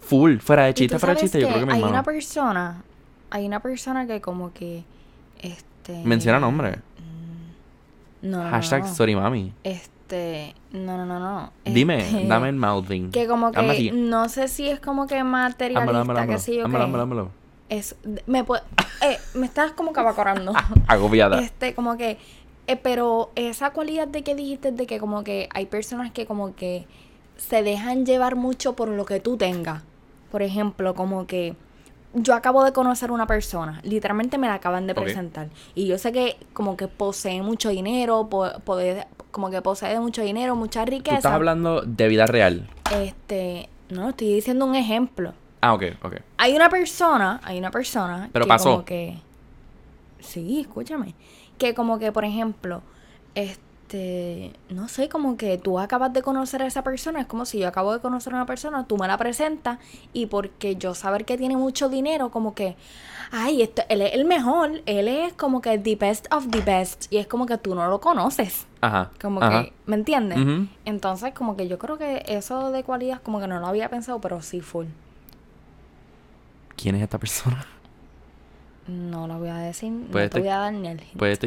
Full. 0.00 0.38
Fuera 0.38 0.64
de 0.64 0.74
chiste, 0.74 0.98
fuera 0.98 1.14
de 1.14 1.20
chiste. 1.20 1.40
Yo 1.40 1.48
creo 1.48 1.60
que 1.60 1.66
mi 1.66 1.72
hay 1.72 1.78
hermano. 1.78 1.92
una 1.92 2.02
persona, 2.02 2.82
hay 3.30 3.46
una 3.46 3.60
persona 3.60 4.06
que 4.06 4.20
como 4.20 4.52
que, 4.52 4.84
este... 5.40 5.69
Menciona 6.04 6.38
nombre. 6.40 6.78
No, 8.22 8.42
no, 8.44 8.50
Hashtag 8.50 8.82
no. 8.84 8.94
sorry 8.94 9.16
mami. 9.16 9.52
Este, 9.64 10.54
no, 10.72 10.96
no, 10.98 11.06
no, 11.06 11.18
no. 11.18 11.52
Dime, 11.64 12.00
Este, 12.00 12.26
dame 12.26 12.48
el 12.50 12.56
mouthing. 12.56 13.10
Que 13.10 13.26
como 13.26 13.50
que, 13.52 13.92
no 13.92 14.28
sé 14.28 14.48
si 14.48 14.68
es 14.68 14.80
como 14.80 15.06
que 15.06 15.22
materialista, 15.24 16.26
que 16.26 16.38
sí 16.38 16.60
o 16.60 16.66
Ámalo, 16.66 16.78
qué. 16.84 16.88
ámalo, 16.88 17.02
ámalo. 17.02 17.30
Es, 17.68 17.94
me 18.26 18.42
puede, 18.44 18.62
eh, 19.02 19.16
me 19.34 19.46
estás 19.46 19.72
como 19.72 19.92
cabacorando. 19.92 20.52
Agobiada. 20.88 21.40
Este, 21.40 21.74
como 21.74 21.96
que, 21.96 22.18
eh, 22.66 22.76
pero 22.76 23.30
esa 23.36 23.70
cualidad 23.70 24.08
de 24.08 24.22
que 24.22 24.34
dijiste 24.34 24.72
de 24.72 24.86
que 24.86 24.98
como 24.98 25.22
que 25.24 25.48
hay 25.54 25.66
personas 25.66 26.10
que 26.10 26.26
como 26.26 26.54
que 26.54 26.86
se 27.36 27.62
dejan 27.62 28.04
llevar 28.04 28.36
mucho 28.36 28.74
por 28.74 28.88
lo 28.88 29.04
que 29.06 29.20
tú 29.20 29.36
tengas. 29.36 29.82
Por 30.30 30.42
ejemplo, 30.42 30.94
como 30.94 31.26
que 31.26 31.54
yo 32.14 32.34
acabo 32.34 32.64
de 32.64 32.72
conocer 32.72 33.10
una 33.12 33.26
persona, 33.26 33.80
literalmente 33.84 34.36
me 34.38 34.48
la 34.48 34.54
acaban 34.54 34.86
de 34.86 34.94
presentar. 34.94 35.48
Y 35.74 35.86
yo 35.86 35.96
sé 35.98 36.10
que 36.12 36.36
como 36.52 36.76
que 36.76 36.88
posee 36.88 37.40
mucho 37.42 37.68
dinero, 37.70 38.28
po- 38.28 38.50
poder- 38.64 39.06
como 39.30 39.50
que 39.50 39.62
posee 39.62 39.98
mucho 40.00 40.22
dinero, 40.22 40.56
mucha 40.56 40.84
Tú 40.84 40.90
riqueza. 40.90 41.16
estás 41.18 41.32
hablando 41.32 41.82
de 41.82 42.08
vida 42.08 42.26
real. 42.26 42.68
Este, 42.92 43.68
no, 43.90 44.08
estoy 44.08 44.34
diciendo 44.34 44.64
un 44.66 44.74
ejemplo. 44.74 45.34
Ah, 45.60 45.74
ok, 45.74 45.82
ok. 46.02 46.14
Hay 46.38 46.56
una 46.56 46.68
persona, 46.68 47.40
hay 47.44 47.58
una 47.58 47.70
persona 47.70 48.28
Pero 48.32 48.44
que 48.44 48.48
pasó. 48.48 48.70
como 48.72 48.84
que 48.84 49.18
Sí, 50.20 50.60
escúchame, 50.60 51.14
que 51.58 51.74
como 51.74 51.98
que 51.98 52.12
por 52.12 52.24
ejemplo, 52.24 52.82
este, 53.34 53.60
no 54.68 54.88
sé, 54.88 55.08
como 55.08 55.36
que 55.36 55.58
tú 55.58 55.78
acabas 55.78 56.12
de 56.12 56.22
conocer 56.22 56.62
a 56.62 56.66
esa 56.66 56.82
persona, 56.82 57.20
es 57.20 57.26
como 57.26 57.44
si 57.44 57.58
yo 57.58 57.68
acabo 57.68 57.92
de 57.92 58.00
conocer 58.00 58.32
a 58.32 58.36
una 58.36 58.46
persona, 58.46 58.86
tú 58.86 58.96
me 58.96 59.06
la 59.06 59.18
presentas 59.18 59.78
y 60.12 60.26
porque 60.26 60.76
yo 60.76 60.94
saber 60.94 61.24
que 61.24 61.36
tiene 61.36 61.56
mucho 61.56 61.88
dinero, 61.88 62.30
como 62.30 62.54
que 62.54 62.76
ay, 63.30 63.62
esto, 63.62 63.82
él 63.88 64.02
es 64.02 64.14
el 64.14 64.24
mejor, 64.24 64.82
él 64.86 65.08
es 65.08 65.32
como 65.34 65.60
que 65.60 65.78
the 65.78 65.96
best 65.96 66.26
of 66.32 66.48
the 66.50 66.60
best 66.60 67.12
y 67.12 67.18
es 67.18 67.26
como 67.26 67.46
que 67.46 67.58
tú 67.58 67.74
no 67.74 67.88
lo 67.88 68.00
conoces. 68.00 68.66
Ajá. 68.80 69.10
Como 69.20 69.42
ajá. 69.42 69.64
que, 69.64 69.72
¿me 69.86 69.96
entiendes? 69.96 70.38
Entonces, 70.84 71.32
como 71.34 71.56
que 71.56 71.68
yo 71.68 71.78
creo 71.78 71.98
que 71.98 72.24
eso 72.26 72.70
de 72.70 72.82
cualidad, 72.82 73.20
como 73.22 73.40
que 73.40 73.46
no 73.46 73.60
lo 73.60 73.66
había 73.66 73.88
pensado, 73.88 74.20
pero 74.20 74.42
sí 74.42 74.60
full. 74.60 74.86
¿Quién 76.76 76.94
es 76.96 77.02
esta 77.02 77.18
persona? 77.18 77.64
No 78.90 79.28
lo 79.28 79.38
voy 79.38 79.48
a 79.50 79.56
decir, 79.58 79.92
no 79.92 80.28
te 80.28 80.40
voy 80.40 80.48
a 80.48 80.56
dar 80.58 80.72
ni 80.72 80.88
el 80.88 81.00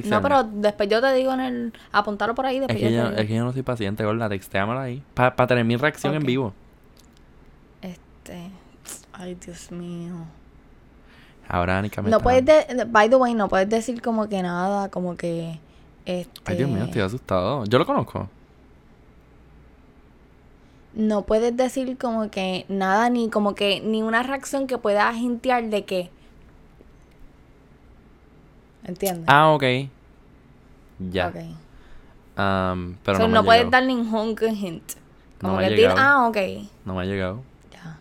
No, 0.06 0.22
pero 0.22 0.44
después 0.44 0.88
yo 0.88 1.02
te 1.02 1.14
digo 1.14 1.34
en 1.34 1.40
el... 1.42 1.74
Apuntarlo 1.92 2.36
por 2.36 2.46
ahí, 2.46 2.56
Es 2.58 2.62
después 2.62 2.80
que, 2.80 2.84
yo 2.92 2.98
yo, 2.98 3.04
te 3.04 3.10
digo. 3.10 3.22
es 3.22 3.28
que 3.28 3.36
yo 3.36 3.44
no 3.44 3.52
soy 3.52 3.62
paciente, 3.64 4.06
gorda. 4.06 4.30
Textéamela 4.30 4.82
ahí. 4.84 5.04
Para 5.14 5.36
tener 5.48 5.66
mi 5.66 5.76
reacción 5.76 6.14
en 6.16 6.24
vivo. 6.24 6.54
Este... 7.82 8.50
Ay, 9.12 9.36
Dios 9.36 9.72
mío. 9.72 10.14
Ahora 11.50 11.80
Anika 11.80 12.02
me 12.02 12.10
No 12.10 12.18
está- 12.18 12.24
puedes... 12.24 12.46
De... 12.46 12.86
By 12.86 13.10
the 13.10 13.18
way, 13.18 13.34
no 13.34 13.50
puedes 13.50 13.68
decir 13.70 14.02
como 14.02 14.30
que 14.30 14.42
nada, 14.42 14.90
como 14.90 15.18
que... 15.18 15.60
Este... 16.06 16.40
Ay, 16.46 16.58
Dios 16.58 16.70
mío, 16.70 16.86
estoy 16.86 17.02
asustado. 17.02 17.66
Yo 17.66 17.78
lo 17.78 17.86
conozco. 17.86 18.30
No 20.94 21.24
puedes 21.24 21.58
decir 21.58 21.98
como 21.98 22.30
que 22.30 22.66
nada, 22.70 23.10
ni 23.10 23.30
como 23.30 23.56
que... 23.56 23.82
Ni 23.82 24.04
una 24.04 24.24
reacción 24.24 24.68
que 24.68 24.78
pueda 24.78 25.12
hintear 25.14 25.66
de 25.66 25.84
que... 25.86 26.12
¿Entiendes? 28.86 29.26
Ah, 29.28 29.52
ok. 29.52 29.64
Ya. 31.00 31.28
Ok. 31.28 31.36
Pero 33.04 33.20
no, 33.20 33.28
me 33.28 33.34
no 33.34 33.40
ha 33.40 33.44
puedes 33.44 33.70
dar 33.70 33.84
ningún 33.84 34.36
hint. 34.56 34.94
No 35.42 35.50
Como 35.50 35.58
me 35.58 35.66
ha 35.66 35.70
que 35.70 35.76
llegado. 35.76 35.98
ah, 36.00 36.28
ok. 36.28 36.38
No 36.86 36.96
me 36.96 37.02
ha 37.02 37.06
llegado. 37.06 37.44
Ya. 37.72 37.98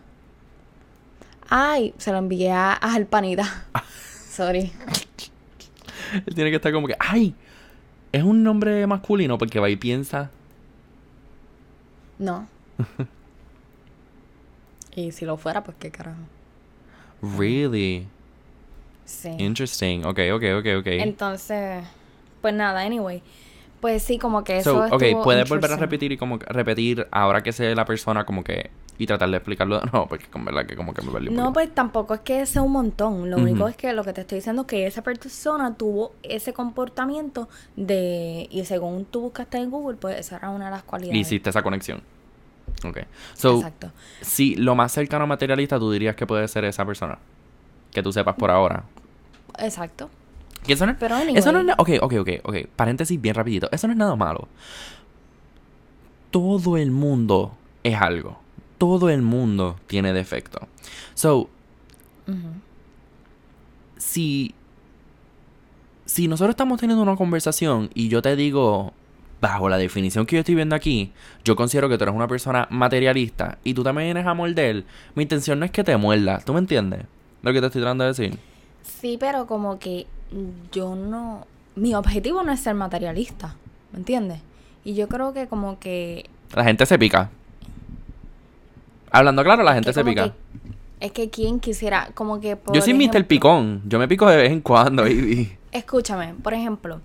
Ay, 1.49 1.93
se 1.97 2.11
lo 2.11 2.17
envié 2.17 2.51
a, 2.51 2.73
a 2.73 2.93
Alpanita. 2.95 3.65
Sorry. 4.29 4.71
Él 6.25 6.35
tiene 6.35 6.49
que 6.49 6.57
estar 6.57 6.71
como 6.71 6.87
que, 6.87 6.95
¡ay! 6.99 7.35
Es 8.11 8.23
un 8.23 8.43
nombre 8.43 8.85
masculino 8.87 9.37
porque 9.37 9.59
va 9.59 9.69
y 9.69 9.75
piensa. 9.75 10.29
No. 12.19 12.47
y 14.95 15.11
si 15.11 15.25
lo 15.25 15.37
fuera, 15.37 15.63
pues 15.63 15.77
qué 15.79 15.91
carajo. 15.91 16.19
Really? 17.21 18.07
Sí. 19.05 19.29
Interesting. 19.37 20.05
Ok, 20.05 20.19
ok, 20.33 20.43
ok, 20.59 20.65
ok. 20.79 20.87
Entonces, 20.87 21.83
pues 22.41 22.53
nada, 22.53 22.81
anyway. 22.81 23.21
Pues 23.81 24.01
sí, 24.03 24.17
como 24.17 24.43
que 24.45 24.63
So, 24.63 24.85
eso 24.85 24.95
ok, 24.95 25.01
estuvo 25.01 25.23
puedes 25.23 25.49
volver 25.49 25.71
a 25.73 25.75
repetir 25.75 26.11
y 26.13 26.17
como 26.17 26.39
que- 26.39 26.45
repetir 26.45 27.05
ahora 27.11 27.43
que 27.43 27.51
sé 27.51 27.75
la 27.75 27.83
persona 27.85 28.25
como 28.25 28.41
que 28.43 28.69
y 28.97 29.05
tratar 29.07 29.29
de 29.29 29.37
explicarlo 29.37 29.79
de 29.79 29.85
nuevo 29.91 30.07
porque 30.07 30.25
con 30.27 30.45
verdad 30.45 30.65
que 30.65 30.75
como 30.77 30.93
que 30.93 31.01
me 31.01 31.11
perdí 31.11 31.29
No, 31.31 31.51
pues 31.51 31.73
tampoco 31.75 32.13
es 32.13 32.21
que 32.21 32.45
sea 32.45 32.61
un 32.61 32.71
montón. 32.71 33.29
Lo 33.29 33.35
Ujú. 33.37 33.45
único 33.45 33.67
es 33.67 33.75
que 33.75 33.91
lo 33.91 34.03
que 34.05 34.13
te 34.13 34.21
estoy 34.21 34.37
diciendo 34.37 34.61
es 34.61 34.67
que 34.69 34.87
esa 34.87 35.01
persona 35.01 35.73
tuvo 35.75 36.13
ese 36.23 36.53
comportamiento 36.53 37.49
de... 37.75 38.47
Y 38.51 38.63
según 38.65 39.03
tú 39.05 39.21
buscaste 39.21 39.57
en 39.57 39.69
Google, 39.69 39.97
pues 39.97 40.17
esa 40.17 40.37
era 40.37 40.49
una 40.49 40.65
de 40.65 40.71
las 40.71 40.83
Y 40.83 40.85
cualidades. 40.85 41.19
hiciste 41.19 41.49
esa 41.49 41.61
conexión. 41.61 42.01
Ok. 42.85 42.99
So, 43.33 43.57
Exacto. 43.57 43.91
si 44.21 44.55
lo 44.55 44.75
más 44.75 44.91
cercano 44.93 45.25
a 45.25 45.27
materialista 45.27 45.77
tú 45.77 45.91
dirías 45.91 46.15
que 46.15 46.25
puede 46.25 46.47
ser 46.47 46.63
esa 46.65 46.85
persona. 46.85 47.17
Que 47.93 48.01
tú 48.03 48.11
sepas 48.11 48.35
por 48.35 48.49
ahora. 48.51 48.83
Exacto. 49.59 50.09
Que 50.65 50.73
eso 50.73 50.85
no, 50.85 50.95
Pero 50.97 51.15
anyway. 51.15 51.37
eso 51.37 51.51
no 51.51 51.59
es... 51.59 51.75
Ok, 51.77 51.89
ok, 52.01 52.13
ok, 52.21 52.29
ok. 52.43 52.55
Paréntesis 52.75 53.19
bien 53.19 53.35
rapidito. 53.35 53.69
Eso 53.71 53.87
no 53.87 53.93
es 53.93 53.97
nada 53.99 54.15
malo. 54.15 54.47
Todo 56.31 56.77
el 56.77 56.91
mundo 56.91 57.55
es 57.83 57.95
algo. 58.01 58.39
Todo 58.77 59.09
el 59.09 59.21
mundo 59.21 59.77
tiene 59.87 60.13
defecto. 60.13 60.67
So, 61.13 61.49
Ujú. 62.27 62.37
si, 63.97 64.55
si 66.05 66.27
nosotros 66.27 66.51
estamos 66.53 66.79
teniendo 66.79 67.03
una 67.03 67.15
conversación 67.15 67.89
y 67.93 68.07
yo 68.07 68.21
te 68.21 68.35
digo, 68.35 68.93
bajo 69.41 69.69
la 69.69 69.77
definición 69.77 70.25
que 70.25 70.37
yo 70.37 70.39
estoy 70.39 70.55
viendo 70.55 70.75
aquí, 70.75 71.11
yo 71.43 71.55
considero 71.55 71.87
que 71.89 71.97
tú 71.97 72.05
eres 72.05 72.15
una 72.15 72.27
persona 72.27 72.67
materialista 72.71 73.57
y 73.63 73.73
tú 73.73 73.83
también 73.83 74.07
vienes 74.07 74.25
a 74.25 74.33
morder, 74.33 74.85
mi 75.15 75.23
intención 75.23 75.59
no 75.59 75.65
es 75.65 75.71
que 75.71 75.83
te 75.83 75.95
muerdas, 75.97 76.43
¿tú 76.45 76.53
me 76.53 76.59
entiendes? 76.59 77.01
Lo 77.43 77.53
que 77.53 77.59
te 77.59 77.67
estoy 77.67 77.81
tratando 77.81 78.03
de 78.05 78.09
decir. 78.09 78.39
Sí, 78.81 79.17
pero 79.19 79.45
como 79.45 79.77
que 79.77 80.07
yo 80.71 80.95
no... 80.95 81.45
Mi 81.75 81.93
objetivo 81.95 82.41
no 82.43 82.51
es 82.51 82.59
ser 82.59 82.73
materialista, 82.75 83.55
¿me 83.91 83.99
entiendes? 83.99 84.39
Y 84.83 84.95
yo 84.95 85.07
creo 85.07 85.33
que 85.33 85.47
como 85.47 85.79
que... 85.79 86.29
La 86.55 86.63
gente 86.63 86.85
se 86.85 86.97
pica. 86.99 87.29
Hablando 89.11 89.43
claro, 89.43 89.63
la 89.63 89.73
gente 89.73 89.89
que 89.89 89.93
se 89.93 90.03
pica. 90.03 90.23
que- 90.29 90.33
es 90.99 91.11
que 91.11 91.29
quien 91.29 91.59
quisiera, 91.59 92.09
como 92.13 92.39
que... 92.39 92.55
por 92.55 92.73
Yo 92.73 92.81
soy 92.81 92.93
Mr. 92.93 93.01
ejemplo- 93.09 93.27
Picón. 93.27 93.81
Yo 93.85 93.99
me 93.99 94.07
pico 94.07 94.27
de 94.29 94.37
vez 94.37 94.51
en 94.51 94.61
cuando, 94.61 95.03
baby. 95.03 95.51
Escúchame, 95.71 96.33
por 96.35 96.53
ejemplo, 96.53 97.01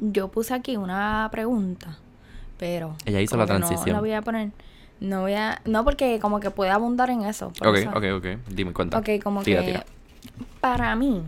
yo 0.00 0.28
puse 0.28 0.54
aquí 0.54 0.76
una 0.76 1.28
pregunta, 1.30 1.98
pero... 2.56 2.94
Ella 3.04 3.20
hizo 3.20 3.36
la 3.36 3.46
transición. 3.46 3.88
No 3.88 3.92
la 3.94 4.00
voy 4.00 4.12
a 4.12 4.22
poner... 4.22 4.50
No 5.00 5.22
voy 5.22 5.34
a... 5.34 5.60
No, 5.64 5.84
porque 5.84 6.18
como 6.20 6.40
que 6.40 6.50
puede 6.50 6.70
abundar 6.70 7.10
en 7.10 7.22
eso. 7.22 7.48
Ok, 7.64 7.76
eso. 7.76 7.90
ok, 7.90 8.04
ok. 8.16 8.26
Dime 8.50 8.72
cuenta. 8.72 8.98
Ok, 8.98 9.08
como 9.22 9.42
Tira, 9.42 9.60
que... 9.60 9.66
tira. 9.68 9.84
Para 10.60 10.94
mí. 10.96 11.22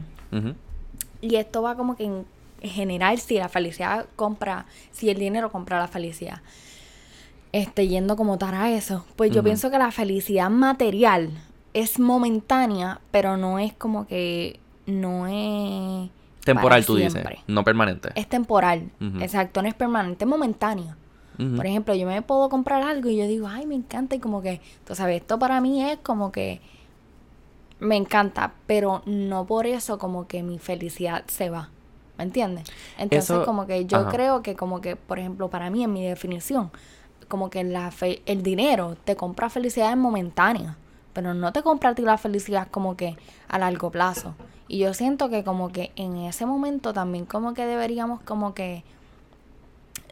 Y 1.20 1.36
esto 1.36 1.62
va 1.62 1.76
como 1.76 1.96
que 1.96 2.04
en 2.04 2.24
general 2.62 3.18
si 3.18 3.38
la 3.38 3.48
felicidad 3.48 4.06
compra, 4.16 4.66
si 4.90 5.10
el 5.10 5.18
dinero 5.18 5.50
compra 5.50 5.78
la 5.78 5.88
felicidad. 5.88 6.40
Este, 7.52 7.88
yendo 7.88 8.16
como 8.16 8.38
tal 8.38 8.54
a 8.54 8.70
eso, 8.70 9.04
pues 9.16 9.32
yo 9.32 9.42
pienso 9.42 9.70
que 9.70 9.78
la 9.78 9.90
felicidad 9.90 10.50
material 10.50 11.30
es 11.74 11.98
momentánea, 11.98 13.00
pero 13.10 13.36
no 13.36 13.58
es 13.58 13.72
como 13.72 14.06
que 14.06 14.60
no 14.86 15.26
es 15.26 16.10
Temporal, 16.44 16.84
tú 16.84 16.96
dices. 16.96 17.24
No 17.46 17.64
permanente. 17.64 18.10
Es 18.14 18.28
temporal, 18.28 18.90
exacto, 19.20 19.62
no 19.62 19.68
es 19.68 19.74
permanente, 19.74 20.24
es 20.24 20.28
momentánea. 20.28 20.96
Por 21.56 21.66
ejemplo, 21.66 21.94
yo 21.94 22.06
me 22.06 22.20
puedo 22.22 22.48
comprar 22.48 22.82
algo 22.82 23.08
y 23.08 23.16
yo 23.16 23.26
digo, 23.26 23.48
ay, 23.48 23.66
me 23.66 23.74
encanta. 23.74 24.14
Y 24.14 24.18
como 24.18 24.42
que, 24.42 24.60
tú 24.86 24.94
sabes, 24.94 25.20
esto 25.22 25.38
para 25.38 25.60
mí 25.60 25.82
es 25.82 25.98
como 26.02 26.32
que 26.32 26.60
me 27.78 27.96
encanta, 27.96 28.52
pero 28.66 29.02
no 29.06 29.46
por 29.46 29.66
eso 29.66 29.98
como 29.98 30.26
que 30.26 30.42
mi 30.42 30.58
felicidad 30.58 31.24
se 31.28 31.48
va. 31.50 31.70
¿Me 32.18 32.24
entiendes? 32.24 32.68
Entonces, 32.98 33.30
Eso- 33.30 33.44
como 33.46 33.66
que 33.66 33.86
yo 33.86 34.00
ajá. 34.00 34.10
creo 34.10 34.42
que 34.42 34.54
como 34.54 34.82
que, 34.82 34.96
por 34.96 35.18
ejemplo, 35.18 35.48
para 35.48 35.70
mí, 35.70 35.82
en 35.84 35.92
mi 35.92 36.04
definición, 36.04 36.70
como 37.28 37.48
que 37.48 37.64
la 37.64 37.90
fe- 37.90 38.20
el 38.26 38.42
dinero 38.42 38.96
te 39.04 39.16
compra 39.16 39.48
felicidad 39.48 39.96
momentánea, 39.96 40.76
pero 41.14 41.32
no 41.32 41.52
te 41.52 41.62
compra 41.62 41.90
a 41.90 41.94
ti 41.94 42.02
la 42.02 42.18
felicidad 42.18 42.68
como 42.70 42.96
que 42.96 43.16
a 43.48 43.58
largo 43.58 43.90
plazo. 43.90 44.34
Y 44.68 44.78
yo 44.78 44.92
siento 44.92 45.30
que 45.30 45.42
como 45.42 45.70
que 45.72 45.92
en 45.96 46.16
ese 46.18 46.44
momento 46.44 46.92
también 46.92 47.24
como 47.24 47.54
que 47.54 47.64
deberíamos 47.64 48.20
como 48.20 48.52
que 48.52 48.84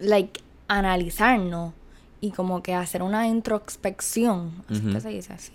like 0.01 0.41
analizarnos 0.69 1.73
y 2.21 2.31
como 2.31 2.63
que 2.63 2.75
hacer 2.75 3.03
una 3.03 3.27
introspección, 3.27 4.53
así 4.69 4.81
que 4.83 5.01
se 5.01 5.09
dice 5.09 5.33
así. 5.33 5.53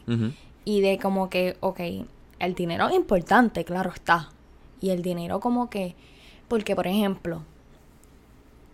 Y 0.65 0.81
de 0.81 0.97
como 0.97 1.29
que, 1.29 1.57
ok, 1.59 1.79
el 2.39 2.55
dinero 2.55 2.87
es 2.89 2.95
importante, 2.95 3.63
claro 3.65 3.91
está. 3.93 4.29
Y 4.81 4.89
el 4.89 5.01
dinero 5.01 5.39
como 5.39 5.69
que, 5.69 5.95
porque 6.47 6.75
por 6.75 6.87
ejemplo, 6.87 7.41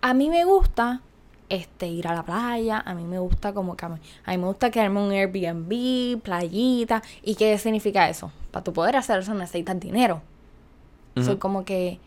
a 0.01 0.13
mí 0.13 0.29
me 0.29 0.45
gusta 0.45 1.01
este 1.49 1.87
ir 1.87 2.07
a 2.07 2.13
la 2.13 2.23
playa, 2.23 2.79
a 2.85 2.93
mí 2.93 3.03
me 3.03 3.17
gusta 3.19 3.53
como 3.53 3.75
que 3.75 3.85
a 3.85 3.89
mí, 3.89 3.97
a 4.23 4.31
mí 4.31 4.37
me 4.37 4.45
gusta 4.45 4.69
quedarme 4.69 5.01
un 5.01 5.11
Airbnb, 5.11 6.21
playita. 6.21 7.01
¿Y 7.23 7.35
qué 7.35 7.57
significa 7.57 8.07
eso? 8.07 8.31
Para 8.51 8.63
tu 8.63 8.71
poder 8.71 8.95
hacer 8.95 9.19
eso 9.19 9.33
necesitas 9.33 9.79
dinero. 9.79 10.21
Soy 11.15 11.33
Ujú. 11.33 11.39
como 11.39 11.65
que 11.65 11.99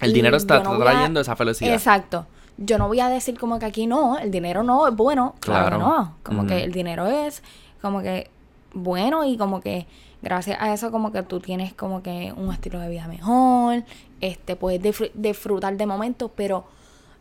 El 0.00 0.12
dinero 0.12 0.36
está 0.36 0.60
no 0.60 0.74
voy 0.76 0.82
a- 0.86 0.90
trayendo 0.92 1.20
esa 1.20 1.34
felicidad. 1.36 1.72
Exacto. 1.74 2.26
Yo 2.56 2.76
no 2.78 2.88
voy 2.88 3.00
a 3.00 3.08
decir 3.08 3.38
como 3.38 3.58
que 3.58 3.66
aquí 3.66 3.86
no, 3.86 4.18
el 4.18 4.30
dinero 4.30 4.62
no 4.62 4.86
es 4.88 4.94
bueno. 4.96 5.34
Claro, 5.40 5.76
Claro. 5.78 5.78
que 5.78 5.84
no. 5.84 6.14
Como 6.22 6.46
que 6.46 6.64
el 6.64 6.72
dinero 6.72 7.06
es 7.06 7.42
como 7.80 8.00
que 8.02 8.30
bueno 8.74 9.24
y 9.24 9.36
como 9.36 9.60
que 9.60 9.86
gracias 10.22 10.58
a 10.60 10.72
eso 10.74 10.90
como 10.90 11.12
que 11.12 11.22
tú 11.22 11.38
tienes 11.40 11.72
como 11.74 12.02
que 12.02 12.32
un 12.36 12.52
estilo 12.52 12.80
de 12.80 12.88
vida 12.88 13.06
mejor, 13.06 13.84
este 14.20 14.56
puedes 14.56 14.82
disfr- 14.82 15.12
disfrutar 15.14 15.76
de 15.76 15.86
momentos, 15.86 16.30
pero 16.34 16.64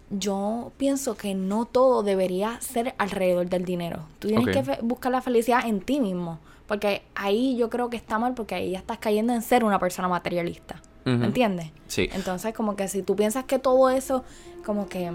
yo 0.09 0.71
pienso 0.77 1.15
que 1.15 1.35
no 1.35 1.65
todo 1.65 2.01
debería 2.01 2.59
ser 2.61 2.95
alrededor 2.97 3.47
del 3.49 3.65
dinero. 3.65 3.99
Tú 4.19 4.29
tienes 4.29 4.47
que 4.55 4.79
buscar 4.81 5.11
la 5.11 5.21
felicidad 5.21 5.65
en 5.65 5.81
ti 5.81 5.99
mismo. 5.99 6.39
Porque 6.65 7.01
ahí 7.15 7.55
yo 7.57 7.69
creo 7.69 7.89
que 7.89 7.95
está 7.95 8.19
mal 8.19 8.33
porque 8.33 8.53
ahí 8.55 8.71
ya 8.71 8.79
estás 8.79 8.97
cayendo 8.97 9.33
en 9.33 9.41
ser 9.41 9.63
una 9.63 9.79
persona 9.79 10.07
materialista. 10.09 10.81
¿Me 11.07 11.25
entiendes? 11.25 11.71
Sí. 11.87 12.09
Entonces, 12.11 12.53
como 12.53 12.75
que 12.75 12.87
si 12.87 13.01
tú 13.01 13.15
piensas 13.15 13.45
que 13.45 13.59
todo 13.59 13.89
eso, 13.89 14.23
como 14.65 14.89
que 14.89 15.11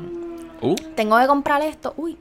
Uh, 0.63 0.77
tengo 0.95 1.19
que 1.19 1.27
comprar 1.27 1.61
esto, 1.63 1.93
uy, 1.97 2.17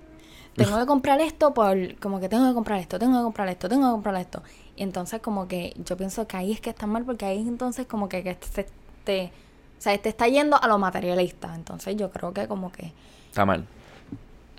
tengo 0.56 0.78
que 0.80 0.86
comprar 0.86 1.22
esto 1.22 1.54
por, 1.54 1.96
como 2.00 2.20
que 2.20 2.28
tengo 2.28 2.48
que 2.48 2.54
comprar 2.54 2.80
esto, 2.80 2.98
tengo 3.00 3.18
que 3.20 3.24
comprar 3.24 3.48
esto, 3.48 3.70
tengo 3.70 3.88
que 3.88 3.92
comprar 3.92 4.16
esto. 4.16 4.42
Y 4.76 4.84
entonces 4.84 5.22
como 5.22 5.48
que 5.48 5.74
yo 5.86 5.96
pienso 5.96 6.28
que 6.28 6.38
ahí 6.38 6.52
es 6.52 6.60
que 6.60 6.72
está 6.72 6.88
mal 6.88 7.06
porque 7.06 7.26
ahí 7.26 7.40
entonces 7.40 7.86
como 7.86 8.10
que, 8.10 8.24
que 8.24 8.38
se 8.42 8.66
te, 9.04 9.32
o 9.78 9.82
sea, 9.82 9.98
te 9.98 10.10
está 10.10 10.28
yendo 10.28 10.62
a 10.62 10.68
lo 10.68 10.80
materialista. 10.80 11.54
Entonces 11.56 11.96
yo 11.96 12.10
creo 12.10 12.34
que 12.34 12.48
como 12.48 12.72
que 12.72 12.92
está 13.30 13.46
mal. 13.46 13.66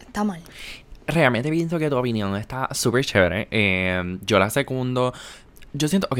está 0.00 0.22
mal. 0.22 0.40
Realmente 1.08 1.50
pienso 1.50 1.80
que 1.80 1.90
tu 1.90 1.96
opinión 1.96 2.36
está 2.36 2.68
súper 2.72 3.04
chévere. 3.04 3.48
Eh, 3.50 4.18
yo 4.24 4.38
la 4.38 4.48
secundo. 4.48 5.12
Yo 5.72 5.88
siento, 5.88 6.06
ok, 6.10 6.18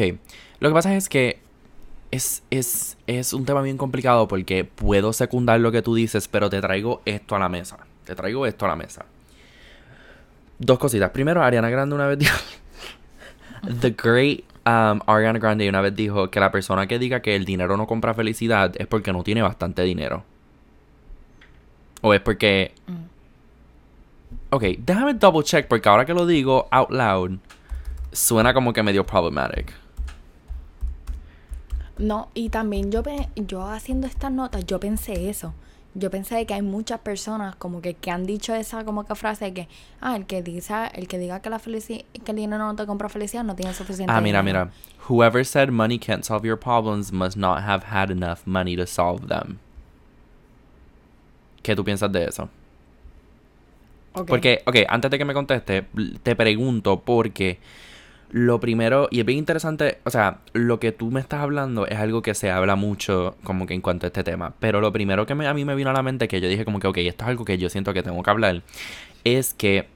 lo 0.59 0.69
que 0.69 0.75
pasa 0.75 0.97
es 0.97 1.09
que 1.09 1.39
es, 2.13 2.45
es, 2.51 2.97
es 3.09 3.33
un 3.33 3.45
tema 3.45 3.63
bien 3.63 3.77
complicado 3.77 4.29
porque 4.29 4.65
puedo 4.65 5.13
secundar 5.13 5.59
lo 5.59 5.73
que 5.73 5.83
tú 5.83 5.95
dices, 5.95 6.29
pero 6.29 6.49
te 6.49 6.61
traigo 6.61 7.03
esto 7.05 7.35
a 7.35 7.41
la 7.41 7.49
mesa. 7.49 7.79
Te 8.05 8.15
traigo 8.15 8.47
esto 8.47 8.67
a 8.67 8.69
la 8.69 8.77
mesa. 8.77 9.07
Dos 10.59 10.79
cositas. 10.79 11.11
Primero, 11.11 11.43
Ariana 11.43 11.71
Grande 11.71 11.95
una 11.95 12.07
vez 12.07 12.19
dijo... 12.19 12.37
The 13.81 13.91
Great 13.91 14.45
um, 14.67 15.01
Ariana 15.07 15.39
Grande 15.39 15.69
una 15.69 15.81
vez 15.81 15.95
dijo 15.97 16.31
que 16.31 16.39
la 16.39 16.53
persona 16.53 16.87
que 16.87 16.99
diga 16.99 17.21
que 17.21 17.35
el 17.35 17.45
dinero 17.45 17.77
no 17.77 17.87
compra 17.87 18.15
felicidad 18.15 18.73
es 18.77 18.87
porque 18.87 19.13
no 19.13 19.25
tiene 19.25 19.43
bastante 19.43 19.83
dinero. 19.83 20.25
O 22.03 22.13
es 22.13 22.21
porque 22.21 22.75
Ok, 24.51 24.65
déjame 24.79 25.15
double 25.15 25.45
check 25.45 25.67
porque 25.67 25.89
ahora 25.89 26.05
que 26.05 26.13
lo 26.13 26.27
digo 26.27 26.69
out 26.71 26.91
loud, 26.91 27.39
suena 28.13 28.53
como 28.53 28.75
que 28.75 28.83
medio 28.83 29.07
problematic. 29.07 29.73
No, 32.03 32.29
y 32.35 32.49
también 32.49 32.91
yo, 32.91 33.03
yo 33.37 33.67
haciendo 33.69 34.07
estas 34.07 34.33
notas, 34.33 34.67
yo 34.67 34.81
pensé 34.81 35.31
eso. 35.31 35.55
Yo 35.95 36.11
pensé 36.11 36.37
de 36.37 36.47
que 36.47 36.55
hay 36.55 36.63
muchas 36.63 37.01
personas 37.01 37.55
como 37.57 37.83
que, 37.83 37.93
que 37.95 38.11
han 38.11 38.25
dicho 38.25 38.55
esa 38.55 38.83
como 38.85 39.05
que 39.05 39.15
frase 39.15 39.45
de 39.47 39.53
que, 39.55 39.69
ah, 40.01 40.17
el 40.17 40.25
que 40.27 40.43
dice, 40.43 40.75
el 40.95 41.07
que 41.07 41.19
diga 41.19 41.41
que 41.41 41.51
la 41.51 41.59
felicidad, 41.59 42.01
que 42.25 42.31
el 42.33 42.37
dinero 42.39 42.65
no 42.65 42.75
te 42.75 42.87
compra 42.87 43.09
felicidad 43.11 43.45
no 43.45 43.55
tiene 43.55 43.75
suficiente 43.75 44.13
Ah, 44.13 44.21
mira, 44.23 44.41
dinero. 44.41 44.65
mira. 44.67 44.73
Whoever 45.09 45.45
said 45.45 45.69
money 45.69 45.99
can't 45.99 46.25
solve 46.25 46.47
your 46.49 46.59
problems 46.59 47.13
must 47.13 47.37
not 47.37 47.63
have 47.63 47.85
had 47.93 48.11
enough 48.11 48.41
money 48.47 48.75
to 48.75 48.87
solve 48.87 49.29
them. 49.29 49.59
¿Qué 51.63 51.77
tú 51.77 51.85
piensas 51.85 52.11
de 52.11 52.25
eso? 52.25 52.49
Ok. 54.15 54.27
Porque, 54.29 54.63
ok, 54.67 54.77
antes 54.89 55.11
de 55.11 55.19
que 55.19 55.25
me 55.25 55.35
conteste, 55.35 55.87
te 56.23 56.35
pregunto 56.35 57.01
porque 57.01 57.59
lo 58.33 58.61
primero, 58.61 59.09
y 59.11 59.21
es 59.21 59.27
bien 59.27 59.39
interesante, 59.39 59.99
o 60.05 60.11
sea, 60.11 60.41
lo 60.55 60.81
que 60.81 60.91
tú 60.91 61.11
me 61.11 61.21
estás 61.21 61.41
hablando 61.41 61.87
es 61.87 61.99
algo 61.99 62.23
que 62.23 62.35
se 62.35 62.51
habla 62.51 62.77
mucho 62.77 63.37
como 63.45 63.67
que 63.67 63.75
en 63.75 63.83
cuanto 63.83 64.07
a 64.07 64.09
este 64.09 64.25
tema, 64.25 64.55
pero 64.59 64.81
lo 64.81 64.91
primero 64.91 65.27
que 65.27 65.35
a 65.35 65.55
mí 65.55 65.65
me 65.67 65.75
vino 65.75 65.91
a 65.91 65.93
la 65.93 66.03
mente, 66.03 66.29
que 66.29 66.41
yo 66.41 66.49
dije 66.49 66.65
como 66.65 66.81
que, 66.81 66.87
ok, 66.87 66.97
esto 66.99 67.25
es 67.25 67.29
algo 67.29 67.45
que 67.45 67.59
yo 67.59 67.69
siento 67.69 67.93
que 67.93 68.03
tengo 68.03 68.23
que 68.23 68.31
hablar, 68.31 68.63
es 69.25 69.53
que 69.53 69.87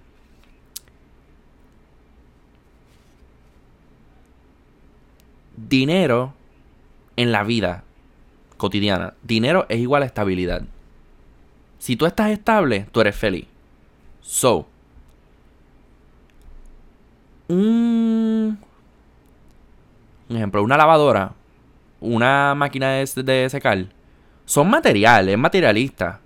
dinero 5.57 6.35
en 7.17 7.33
la 7.33 7.43
vida 7.43 7.85
cotidiana, 8.59 9.15
dinero 9.23 9.65
es 9.71 9.79
igual 9.79 10.03
a 10.03 10.07
estabilidad. 10.07 10.63
Si 11.79 11.97
tú 11.97 12.05
estás 12.05 12.31
estable, 12.31 12.87
tú 12.93 13.01
eres 13.01 13.17
feliz. 13.17 13.47
So, 14.21 14.69
un, 17.49 18.59
un 20.29 20.37
ejemplo, 20.37 20.63
una 20.63 20.77
lavadora, 20.77 21.33
una 22.01 22.55
máquina 22.55 22.93
de, 22.93 23.23
de 23.23 23.51
secar, 23.51 23.87
son 24.45 24.71
materiales, 24.71 25.33
es 25.33 25.39
materialista. 25.39 26.21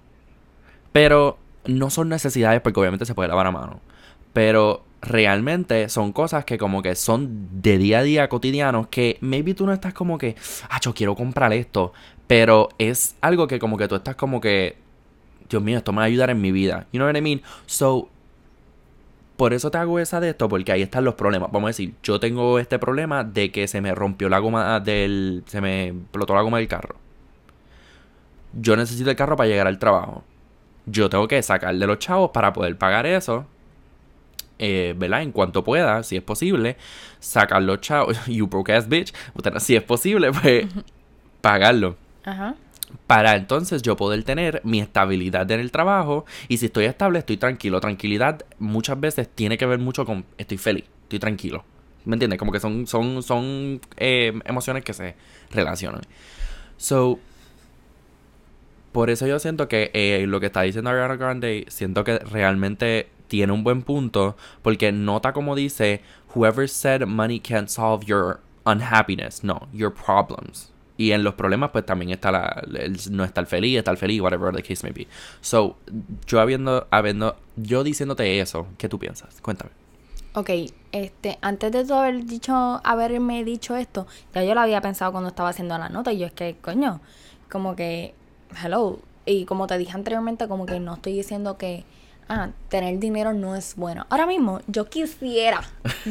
Pero 0.93 1.39
no 1.67 1.91
son 1.91 2.09
necesidades 2.09 2.61
porque 2.61 2.81
obviamente 2.81 3.07
se 3.07 3.15
puede 3.15 3.29
lavar 3.29 3.47
a 3.47 3.51
mano. 3.51 3.81
Pero 4.33 4.85
realmente 5.03 5.89
son 5.89 6.13
cosas 6.13 6.45
que 6.45 6.59
como 6.59 6.83
que 6.83 6.95
son 6.95 7.49
de 7.63 7.79
día 7.79 8.01
a 8.01 8.03
día 8.03 8.29
cotidianos 8.29 8.89
que 8.89 9.17
maybe 9.21 9.55
tú 9.55 9.67
no 9.67 9.73
estás 9.73 9.95
como 9.95 10.19
que, 10.19 10.37
ah, 10.69 10.79
yo 10.81 10.95
quiero 10.95 11.15
comprar 11.15 11.53
esto. 11.53 11.93
Pero 12.27 12.69
es 12.79 13.17
algo 13.21 13.47
que 13.47 13.59
como 13.59 13.77
que 13.77 13.89
tú 13.89 13.97
estás 13.97 14.17
como 14.17 14.41
que, 14.41 14.77
Dios 15.49 15.63
mío, 15.63 15.79
esto 15.79 15.93
me 15.93 15.99
va 15.99 16.03
a 16.05 16.07
ayudar 16.07 16.31
en 16.31 16.41
mi 16.41 16.53
vida. 16.53 16.87
You 16.93 16.99
know 16.99 17.09
what 17.09 17.17
I 17.17 17.21
mean? 17.21 17.43
So, 17.67 18.09
por 19.41 19.55
eso 19.55 19.71
te 19.71 19.79
hago 19.79 19.99
esa 19.99 20.21
de 20.21 20.29
esto, 20.29 20.51
porque 20.51 20.71
ahí 20.71 20.83
están 20.83 21.03
los 21.03 21.15
problemas. 21.15 21.51
Vamos 21.51 21.69
a 21.69 21.71
decir, 21.71 21.95
yo 22.03 22.21
tengo 22.21 22.59
este 22.59 22.79
problema 22.79 23.25
de 23.25 23.51
que 23.51 23.69
se 23.69 23.81
me 23.81 23.95
rompió 23.95 24.29
la 24.29 24.39
goma 24.39 24.81
del. 24.81 25.45
Se 25.47 25.63
me 25.63 25.89
explotó 25.89 26.35
la 26.35 26.43
goma 26.43 26.59
del 26.59 26.69
carro. 26.69 26.97
Yo 28.53 28.77
necesito 28.77 29.09
el 29.09 29.17
carro 29.17 29.37
para 29.37 29.49
llegar 29.49 29.67
al 29.67 29.79
trabajo. 29.79 30.25
Yo 30.85 31.09
tengo 31.09 31.27
que 31.27 31.43
sacar 31.43 31.75
de 31.75 31.87
los 31.87 31.99
chavos 31.99 32.33
para 32.35 32.53
poder 32.53 32.77
pagar 32.77 33.07
eso. 33.07 33.47
Eh, 34.59 34.95
¿Verdad? 34.99 35.23
En 35.23 35.33
cuanto 35.33 35.65
pueda, 35.65 36.03
si 36.03 36.19
es 36.19 36.23
posible. 36.23 36.77
Sacar 37.19 37.63
los 37.63 37.81
chavos. 37.81 38.23
You 38.27 38.47
broke 38.47 38.75
ass 38.75 38.91
bitch. 38.91 39.15
Si 39.61 39.75
es 39.75 39.83
posible, 39.83 40.33
pues. 40.33 40.67
pagarlo 41.41 41.97
Ajá. 42.25 42.57
Para 43.07 43.37
entonces 43.37 43.83
yo 43.83 43.97
poder 43.97 44.23
tener 44.25 44.61
mi 44.65 44.81
estabilidad 44.81 45.51
en 45.51 45.61
el 45.61 45.71
trabajo 45.71 46.25
y 46.49 46.59
si 46.59 46.67
estoy 46.67 46.85
estable 46.85 47.19
estoy 47.19 47.37
tranquilo. 47.37 47.81
Tranquilidad 47.81 48.45
muchas 48.59 48.99
veces 49.01 49.29
tiene 49.29 49.59
que 49.59 49.67
ver 49.67 49.79
mucho 49.79 50.05
con 50.05 50.25
estoy 50.39 50.59
feliz, 50.59 50.85
estoy 51.03 51.19
tranquilo. 51.19 51.65
¿Me 52.05 52.15
entiendes? 52.15 52.39
Como 52.39 52.53
que 52.53 52.61
son, 52.61 52.87
son, 52.87 53.23
son 53.23 53.81
eh, 53.97 54.33
emociones 54.45 54.85
que 54.85 54.95
se 54.95 55.15
relacionan. 55.51 56.01
So, 56.77 57.19
por 58.93 59.11
eso 59.11 59.27
yo 59.27 59.39
siento 59.39 59.69
que 59.69 59.91
eh, 59.93 60.25
lo 60.27 60.41
que 60.41 60.47
está 60.47 60.63
diciendo 60.63 60.91
Ariana 60.91 61.17
Grande, 61.17 61.67
siento 61.69 62.03
que 62.05 62.19
realmente 62.19 63.09
tiene 63.29 63.53
un 63.53 63.63
buen 63.63 63.83
punto, 63.83 64.37
porque 64.63 64.91
nota 64.93 65.33
como 65.33 65.55
dice, 65.55 66.01
whoever 66.35 66.69
said 66.69 67.03
money 67.07 67.39
can't 67.39 67.69
solve 67.69 68.05
your 68.05 68.41
unhappiness, 68.65 69.45
no, 69.45 69.69
your 69.73 69.93
problems. 69.93 70.73
Y 71.01 71.13
en 71.13 71.25
los 71.25 71.33
problemas, 71.33 71.71
pues 71.71 71.87
también 71.87 72.11
está 72.11 72.31
la, 72.31 72.63
el 72.79 72.95
no 73.11 73.25
estar 73.25 73.47
feliz, 73.47 73.79
estar 73.79 73.97
feliz, 73.97 74.21
whatever 74.21 74.55
the 74.55 74.63
case 74.63 74.83
may 74.83 74.93
be. 74.93 75.09
So, 75.41 75.79
yo 76.27 76.41
habiendo, 76.41 76.89
habiendo, 76.91 77.37
yo 77.57 77.83
diciéndote 77.83 78.39
eso, 78.39 78.67
¿qué 78.77 78.87
tú 78.87 78.99
piensas? 78.99 79.41
Cuéntame. 79.41 79.71
Ok, 80.35 80.51
este, 80.93 81.39
antes 81.41 81.73
de 81.73 81.87
tú 81.87 81.95
haber 81.95 82.27
dicho, 82.27 82.83
haberme 82.85 83.45
dicho 83.45 83.77
esto, 83.77 84.07
ya 84.35 84.45
yo 84.45 84.55
lo 84.55 84.61
había 84.61 84.83
pensado 84.83 85.11
cuando 85.11 85.31
estaba 85.31 85.49
haciendo 85.49 85.79
la 85.79 85.89
nota 85.89 86.13
y 86.13 86.19
yo 86.19 86.27
es 86.27 86.33
que, 86.33 86.59
coño, 86.61 87.01
como 87.51 87.75
que, 87.75 88.13
hello, 88.63 88.99
y 89.25 89.47
como 89.47 89.67
te 89.67 89.79
dije 89.79 89.93
anteriormente, 89.93 90.49
como 90.49 90.67
que 90.67 90.81
no 90.81 90.97
estoy 90.97 91.15
diciendo 91.15 91.57
que, 91.57 91.87
ah, 92.31 92.49
tener 92.69 92.99
dinero 92.99 93.35
no 93.35 93.57
es 93.57 93.77
bueno. 93.77 94.07
Ahora 94.09 94.27
mismo, 94.27 94.61
yo 94.69 94.89
quisiera, 94.89 95.61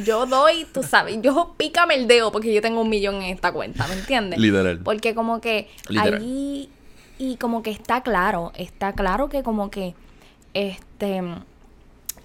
yo 0.06 0.26
doy, 0.26 0.68
tú 0.72 0.84
sabes, 0.84 1.18
yo 1.22 1.56
pícame 1.58 1.96
el 1.96 2.08
dedo 2.08 2.32
porque 2.32 2.54
yo 2.54 2.62
tengo 2.62 2.82
un 2.82 2.90
millón 2.90 3.16
en 3.16 3.34
esta 3.34 3.52
cuenta, 3.52 3.88
¿me 3.88 3.96
entiendes? 3.96 4.38
Literal. 4.38 4.80
Porque 4.80 5.16
como 5.16 5.42
que 5.42 5.70
Literal. 5.88 6.22
ahí, 6.22 6.70
y 7.18 7.38
como 7.38 7.64
que 7.64 7.72
está 7.72 8.02
claro, 8.02 8.52
está 8.56 8.94
claro 8.94 9.30
que 9.30 9.42
como 9.42 9.72
que, 9.72 9.96
este 10.54 11.24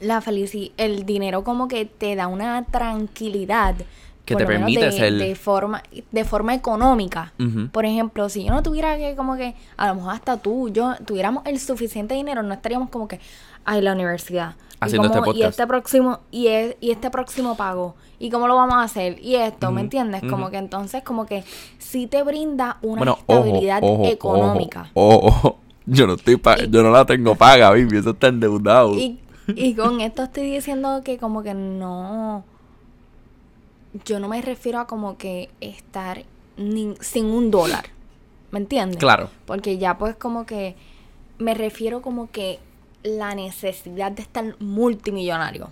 la 0.00 0.20
felicidad, 0.20 0.72
el 0.76 1.06
dinero 1.06 1.44
como 1.44 1.68
que 1.68 1.84
te 1.86 2.16
da 2.16 2.26
una 2.26 2.64
tranquilidad. 2.64 3.76
Que 4.24 4.34
te 4.36 4.42
lo 4.44 4.48
menos 4.48 4.62
permite 4.62 4.84
de, 4.86 4.92
ser- 4.92 5.12
de 5.14 5.34
forma, 5.34 5.82
de 6.10 6.24
forma 6.24 6.54
económica. 6.54 7.32
Por 7.72 7.84
ejemplo, 7.84 8.28
si 8.28 8.44
yo 8.44 8.52
no 8.52 8.62
tuviera 8.62 8.96
que 8.96 9.14
como 9.16 9.36
que, 9.36 9.54
a 9.76 9.88
lo 9.88 9.96
mejor 9.96 10.14
hasta 10.14 10.36
tú, 10.38 10.68
yo 10.70 10.94
tuviéramos 11.04 11.44
el 11.46 11.58
suficiente 11.60 12.14
dinero, 12.14 12.42
no 12.42 12.54
estaríamos 12.54 12.88
como 12.88 13.06
que, 13.08 13.20
ay, 13.64 13.80
la 13.82 13.92
universidad. 13.92 14.54
Y 14.56 14.76
Haciendo 14.86 15.06
este 15.08 15.18
y 15.18 15.22
podcast. 15.22 15.50
este 15.50 15.66
próximo, 15.66 16.20
y, 16.30 16.46
es- 16.48 16.76
y 16.80 16.90
este 16.90 17.10
próximo 17.10 17.56
pago. 17.56 17.94
¿Y 18.18 18.30
cómo 18.30 18.48
lo 18.48 18.56
vamos 18.56 18.76
a 18.76 18.82
hacer? 18.82 19.18
Y 19.22 19.34
esto, 19.34 19.70
¿me 19.70 19.82
entiendes? 19.82 20.22
Como 20.30 20.48
que 20.50 20.56
entonces 20.56 21.02
como 21.02 21.26
que 21.26 21.44
sí 21.78 22.06
te 22.06 22.22
brinda 22.22 22.78
una 22.80 22.96
Bueno, 22.98 23.18
ojo, 23.26 23.38
estabilidad 23.40 23.80
ojo, 23.82 24.04
económica. 24.06 24.90
Ojo, 24.94 25.26
ojo. 25.26 25.58
Yo 25.86 26.06
no 26.06 26.14
estoy 26.14 26.36
pa- 26.36 26.56
yo 26.64 26.82
no 26.82 26.90
la 26.90 27.04
tengo 27.04 27.34
paga, 27.34 27.68
baby, 27.70 27.98
eso 27.98 28.10
está 28.10 28.28
endeudado. 28.28 28.94
Y, 28.94 29.20
y 29.48 29.74
con 29.74 30.00
esto 30.00 30.22
estoy 30.22 30.50
diciendo 30.50 31.02
que 31.04 31.18
como 31.18 31.42
que 31.42 31.52
no... 31.52 32.44
Yo 34.04 34.18
no 34.20 34.28
me 34.28 34.40
refiero 34.42 34.80
a 34.80 34.86
como 34.86 35.16
que 35.16 35.50
estar 35.60 36.24
ni- 36.56 36.94
sin 37.00 37.26
un 37.26 37.50
dólar. 37.50 37.86
¿Me 38.50 38.58
entiendes? 38.58 38.98
Claro. 38.98 39.30
Porque 39.46 39.78
ya 39.78 39.98
pues 39.98 40.16
como 40.16 40.46
que 40.46 40.76
me 41.38 41.54
refiero 41.54 42.02
como 42.02 42.30
que 42.30 42.58
la 43.02 43.34
necesidad 43.34 44.12
de 44.12 44.22
estar 44.22 44.56
multimillonario. 44.60 45.70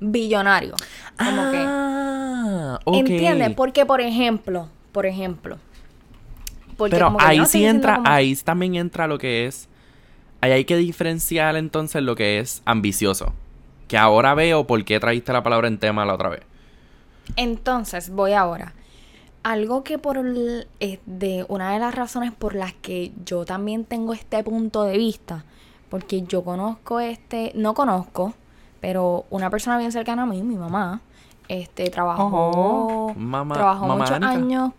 Billonario. 0.00 0.74
Como 1.18 1.50
que... 1.52 1.58
ah, 1.64 2.80
ok. 2.84 2.96
¿Entiendes? 2.96 3.50
Porque 3.54 3.86
por 3.86 4.00
ejemplo, 4.00 4.68
por 4.92 5.06
ejemplo. 5.06 5.58
porque 6.76 6.96
Pero 6.96 7.06
como 7.06 7.18
que 7.18 7.24
ahí 7.24 7.38
no 7.38 7.46
sí 7.46 7.64
entra, 7.64 7.96
como- 7.96 8.08
ahí 8.08 8.34
también 8.36 8.74
entra 8.76 9.06
lo 9.06 9.18
que 9.18 9.46
es 9.46 9.68
ahí 10.40 10.50
hay 10.52 10.64
que 10.64 10.76
diferenciar 10.76 11.54
entonces 11.56 12.02
lo 12.02 12.16
que 12.16 12.40
es 12.40 12.62
ambicioso. 12.64 13.32
Que 13.86 13.96
ahora 13.98 14.34
veo 14.34 14.66
por 14.66 14.84
qué 14.84 14.98
trajiste 14.98 15.32
la 15.32 15.42
palabra 15.42 15.68
en 15.68 15.78
tema 15.78 16.04
la 16.04 16.14
otra 16.14 16.28
vez. 16.30 16.40
Entonces, 17.36 18.10
voy 18.10 18.32
ahora. 18.32 18.74
Algo 19.42 19.82
que 19.82 19.98
por 19.98 20.18
el- 20.18 20.68
eh, 20.80 21.00
de 21.06 21.44
una 21.48 21.72
de 21.72 21.78
las 21.80 21.94
razones 21.94 22.32
por 22.32 22.54
las 22.54 22.72
que 22.74 23.12
yo 23.24 23.44
también 23.44 23.84
tengo 23.84 24.12
este 24.12 24.42
punto 24.44 24.84
de 24.84 24.96
vista, 24.98 25.44
porque 25.90 26.22
yo 26.22 26.44
conozco 26.44 27.00
este, 27.00 27.50
no 27.56 27.74
conozco, 27.74 28.34
pero 28.80 29.24
una 29.30 29.50
persona 29.50 29.78
bien 29.78 29.90
cercana 29.90 30.22
a 30.22 30.26
mí, 30.26 30.42
mi 30.42 30.54
mamá, 30.56 31.00
este 31.48 31.90
trabajó, 31.90 32.28
Oh, 32.32 33.14
mamá- 33.16 33.54
trabajó 33.54 33.86
mamá 33.86 33.94
muchos 33.96 34.10
Anica. 34.16 34.30
años, 34.32 34.72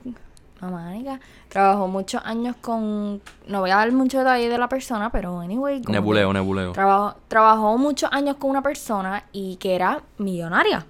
mamá 0.61 0.87
Anica, 0.89 1.19
trabajó 1.49 1.87
muchos 1.89 2.21
años 2.23 2.55
con, 2.61 3.21
no 3.47 3.59
voy 3.59 3.69
a 3.71 3.75
dar 3.75 3.91
mucho 3.91 4.19
detalle 4.19 4.47
de 4.47 4.57
la 4.57 4.69
persona, 4.69 5.11
pero 5.11 5.41
anyway, 5.41 5.81
Nebuleo, 5.81 6.31
nebuleo. 6.31 6.71
Trabajó, 6.71 7.17
trabajó 7.27 7.77
muchos 7.77 8.09
años 8.13 8.37
con 8.37 8.49
una 8.49 8.61
persona 8.61 9.25
y 9.33 9.57
que 9.57 9.75
era 9.75 10.01
millonaria. 10.17 10.85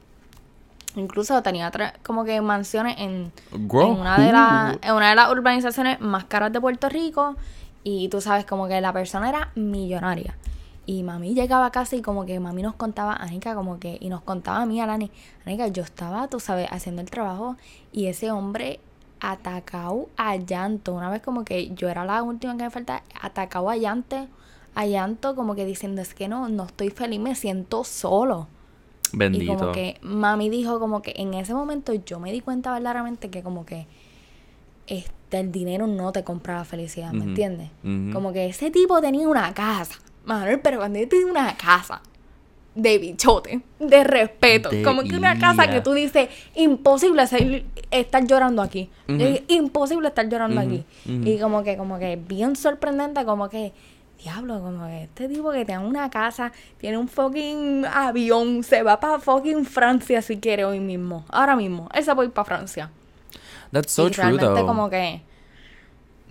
Incluso 0.96 1.42
tenía 1.42 1.72
tra- 1.72 1.94
como 2.04 2.24
que 2.24 2.40
mansiones 2.42 2.96
en, 3.00 3.32
una 4.00 4.18
de 4.18 4.32
en 4.82 4.94
una 4.94 5.10
de 5.10 5.16
las 5.16 5.32
urbanizaciones 5.32 6.00
más 6.00 6.26
caras 6.26 6.54
de 6.54 6.62
Puerto 6.62 6.88
Rico. 6.90 7.36
Y 7.84 8.10
tú 8.10 8.22
sabes, 8.22 8.46
como 8.46 8.68
que 8.68 8.80
la 8.80 8.94
persona 8.94 9.28
era 9.30 9.52
millonaria. 9.56 10.38
Y 10.86 11.04
mami 11.04 11.34
llegaba 11.34 11.66
a 11.68 11.72
casa 11.72 11.96
y 11.96 12.02
como 12.02 12.26
que 12.26 12.40
mami 12.40 12.62
nos 12.62 12.76
contaba, 12.76 13.14
Anika, 13.14 13.56
como 13.56 13.80
que, 13.80 13.98
y 14.02 14.10
nos 14.10 14.22
contaba 14.22 14.62
a 14.62 14.66
mí, 14.66 14.82
a 14.82 14.86
Lani, 14.86 15.10
Anika, 15.46 15.68
yo 15.68 15.82
estaba, 15.82 16.28
tú 16.28 16.40
sabes, 16.40 16.68
haciendo 16.72 17.02
el 17.02 17.10
trabajo 17.10 17.56
y 17.92 18.08
ese 18.08 18.32
hombre 18.32 18.80
atacado 19.20 20.10
a 20.18 20.36
llanto. 20.36 20.94
Una 20.94 21.10
vez 21.10 21.22
como 21.22 21.44
que 21.46 21.74
yo 21.74 21.90
era 21.90 22.06
la 22.06 22.22
última 22.22 22.56
que 22.58 22.64
me 22.64 22.70
faltaba, 22.70 23.02
atacado 23.22 23.70
a 23.70 23.78
llanto, 23.78 24.28
a 24.76 24.86
llanto, 24.86 25.36
como 25.36 25.56
que 25.56 25.66
diciendo, 25.66 26.02
es 26.02 26.14
que 26.14 26.28
no, 26.28 26.50
no 26.50 26.66
estoy 26.66 26.90
feliz, 26.90 27.20
me 27.20 27.34
siento 27.36 27.84
solo. 27.84 28.48
Bendito. 29.14 29.54
Y 29.54 29.56
como 29.56 29.72
que 29.72 29.98
mami 30.02 30.50
dijo 30.50 30.80
como 30.80 31.02
que 31.02 31.14
en 31.18 31.34
ese 31.34 31.54
momento 31.54 31.94
yo 31.94 32.20
me 32.20 32.32
di 32.32 32.42
cuenta 32.42 32.74
verdaderamente 32.74 33.30
que 33.30 33.44
como 33.44 33.66
que 33.66 33.88
este, 34.88 35.40
el 35.40 35.52
dinero 35.52 35.88
no 35.88 36.12
te 36.12 36.24
compra 36.24 36.58
la 36.58 36.66
felicidad, 36.66 37.12
¿me 37.12 37.20
Ujú, 37.20 37.30
entiendes? 37.30 37.70
Como 38.12 38.34
que 38.34 38.48
ese 38.48 38.72
tipo 38.72 39.00
tenía 39.02 39.28
una 39.28 39.54
casa, 39.54 39.96
Manuel, 40.26 40.60
pero 40.62 40.78
cuando 40.78 41.00
él 41.00 41.08
tenía 41.08 41.28
una 41.28 41.56
casa 41.58 42.02
de 42.76 42.98
bichote, 42.98 43.62
de 43.80 44.04
respeto, 44.04 44.70
De 44.70 44.82
como 44.84 45.04
que 45.04 45.16
una 45.16 45.38
casa 45.38 45.70
que 45.70 45.82
tú 45.82 45.94
dices, 45.94 46.30
imposible 46.56 47.24
estar 47.92 48.26
llorando 48.26 48.62
aquí, 48.62 48.90
imposible 49.48 50.08
estar 50.08 50.28
llorando 50.28 50.60
aquí. 50.62 50.84
Y 51.06 51.38
como 51.40 51.64
que, 51.64 51.78
como 51.78 52.00
que 52.00 52.16
bien 52.16 52.56
sorprendente, 52.56 53.26
como 53.26 53.50
que, 53.50 53.74
diablo, 54.24 54.60
como 54.62 54.88
que 54.88 55.04
este 55.04 55.28
tipo 55.28 55.52
que 55.52 55.66
tiene 55.66 55.86
una 55.86 56.10
casa, 56.10 56.52
tiene 56.80 56.98
un 56.98 57.08
fucking 57.08 57.86
avión, 57.86 58.64
se 58.64 58.82
va 58.82 59.00
para 59.00 59.20
fucking 59.20 59.66
Francia 59.66 60.22
si 60.22 60.38
quiere 60.40 60.66
hoy 60.66 60.80
mismo, 60.80 61.26
ahora 61.30 61.56
mismo, 61.56 61.90
él 61.94 62.04
se 62.04 62.16
puede 62.16 62.28
ir 62.30 62.34
para 62.34 62.46
Francia. 62.46 62.90
That's 63.72 63.92
so 63.92 64.08
y 64.08 64.12
true, 64.12 64.24
realmente 64.24 64.46
though. 64.62 64.66
como 64.68 64.90
que, 64.90 65.22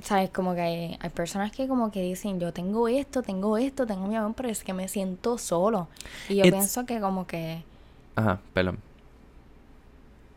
¿sabes? 0.03 0.31
Como 0.31 0.55
que 0.55 0.61
hay, 0.61 0.99
hay 1.01 1.11
personas 1.11 1.53
que 1.53 1.69
como 1.69 1.91
que 1.91 2.03
dicen, 2.03 2.41
yo 2.41 2.53
tengo 2.53 2.89
esto, 2.89 3.23
tengo 3.23 3.57
esto, 3.59 3.87
tengo 3.87 4.07
mi 4.07 4.17
avión, 4.17 4.35
pero 4.35 4.49
es 4.49 4.65
que 4.65 4.73
me 4.73 4.89
siento 4.89 5.39
solo. 5.39 5.89
Y 6.29 6.37
yo 6.37 6.45
It's- 6.45 6.53
pienso 6.53 6.87
que 6.87 7.01
como 7.01 7.27
que... 7.27 7.63
Ajá, 8.17 8.41
perdón. 8.55 8.79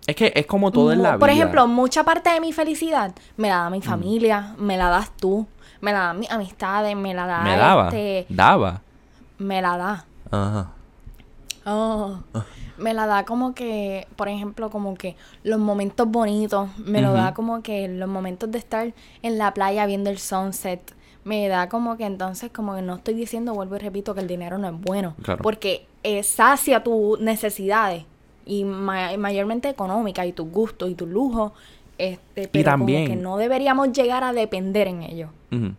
Es 0.08 0.16
que 0.16 0.32
es 0.36 0.46
como 0.46 0.72
todo 0.72 0.92
en 0.92 1.02
la 1.02 1.12
vida. 1.12 1.20
Por 1.20 1.30
ejemplo, 1.32 1.66
mucha 1.68 2.04
parte 2.04 2.30
de 2.30 2.40
mi 2.40 2.54
felicidad 2.54 3.14
me 3.38 3.50
la 3.50 3.58
da 3.58 3.70
mi 3.72 3.82
familia, 3.82 4.54
me 4.60 4.78
la 4.78 4.90
das 4.90 5.10
tú, 5.18 5.48
me 5.86 5.94
la 5.94 6.00
dan 6.00 6.20
mis 6.20 6.32
amistades, 6.32 6.96
me 6.96 7.14
la 7.14 7.28
da 7.28 7.42
me 7.44 7.56
daba. 7.56 7.86
este, 7.90 8.26
Daba. 8.30 8.82
me 9.38 9.62
la 9.62 9.78
da. 9.78 10.06
Ajá. 10.32 10.72
Oh, 11.68 12.20
me 12.78 12.94
la 12.94 13.06
da 13.08 13.26
como 13.26 13.56
que, 13.56 14.08
por 14.16 14.28
ejemplo, 14.28 14.70
como 14.70 14.96
que 14.96 15.16
los 15.44 15.60
momentos 15.60 16.08
bonitos, 16.08 16.70
me 16.78 17.02
lo 17.02 17.14
da 17.14 17.34
como 17.34 17.62
que 17.64 17.88
los 17.88 18.08
momentos 18.10 18.52
de 18.52 18.58
estar 18.60 18.94
en 19.24 19.38
la 19.38 19.54
playa 19.54 19.86
viendo 19.86 20.10
el 20.10 20.20
sunset, 20.20 20.94
me 21.24 21.48
da 21.48 21.70
como 21.70 21.98
que 21.98 22.06
entonces 22.06 22.52
como 22.52 22.76
que 22.76 22.84
no 22.84 22.96
estoy 22.96 23.16
diciendo, 23.16 23.54
vuelvo 23.56 23.76
y 23.78 23.80
repito, 23.80 24.14
que 24.14 24.22
el 24.22 24.28
dinero 24.28 24.58
no 24.60 24.68
es 24.68 24.80
bueno, 24.80 25.16
Claro. 25.24 25.42
porque 25.42 25.88
eh, 26.04 26.22
sacia 26.22 26.84
tus 26.84 27.20
necesidades 27.20 28.06
y 28.46 28.64
ma- 28.64 29.18
mayormente 29.18 29.70
económicas 29.70 30.28
y 30.28 30.34
tus 30.34 30.48
gustos 30.52 30.90
y 30.92 30.94
tus 30.96 31.08
lujos, 31.10 31.52
este, 31.98 32.48
pero 32.48 32.64
también- 32.66 33.06
como 33.08 33.16
que 33.18 33.22
no 33.24 33.38
deberíamos 33.38 33.92
llegar 33.92 34.24
a 34.24 34.34
depender 34.34 34.88
en 34.88 35.04
ellos. 35.04 35.30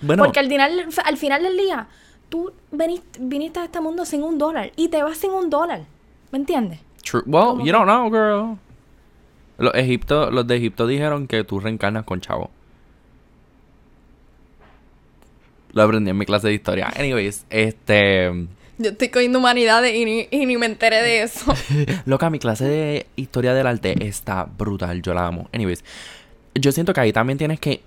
Bueno, 0.00 0.24
Porque 0.24 0.40
al 0.40 0.48
final, 0.48 0.86
al 1.04 1.16
final 1.18 1.42
del 1.42 1.56
día, 1.58 1.86
tú 2.30 2.50
viniste, 2.72 3.18
viniste 3.20 3.60
a 3.60 3.64
este 3.64 3.80
mundo 3.80 4.04
sin 4.06 4.22
un 4.22 4.38
dólar 4.38 4.72
y 4.74 4.88
te 4.88 5.02
vas 5.02 5.18
sin 5.18 5.30
un 5.32 5.50
dólar. 5.50 5.82
¿Me 6.32 6.38
entiendes? 6.38 6.80
true. 7.02 7.22
Well, 7.26 7.58
you 7.58 7.64
que- 7.66 7.72
don't 7.72 7.84
know, 7.84 8.10
girl. 8.10 8.58
Los, 9.58 9.74
Egipto, 9.74 10.30
los 10.30 10.46
de 10.46 10.56
Egipto 10.56 10.86
dijeron 10.86 11.26
que 11.28 11.44
tú 11.44 11.60
reencarnas 11.60 12.04
con 12.04 12.20
chavo. 12.20 12.50
Lo 15.72 15.82
aprendí 15.82 16.10
en 16.10 16.16
mi 16.18 16.24
clase 16.26 16.48
de 16.48 16.54
historia. 16.54 16.90
Anyways, 16.98 17.44
este... 17.50 18.46
Yo 18.78 18.90
estoy 18.90 19.08
cogiendo 19.08 19.38
humanidades 19.38 19.94
y 19.94 20.04
ni, 20.04 20.28
y 20.30 20.46
ni 20.46 20.56
me 20.56 20.66
enteré 20.66 21.02
de 21.02 21.22
eso. 21.22 21.52
Loca, 22.04 22.28
mi 22.30 22.38
clase 22.38 22.64
de 22.66 23.06
historia 23.16 23.54
del 23.54 23.66
arte 23.66 24.06
está 24.06 24.44
brutal, 24.44 25.02
yo 25.02 25.14
la 25.14 25.26
amo. 25.26 25.48
Anyways, 25.52 25.82
yo 26.54 26.72
siento 26.72 26.92
que 26.92 27.00
ahí 27.00 27.12
también 27.12 27.38
tienes 27.38 27.58
que 27.58 27.82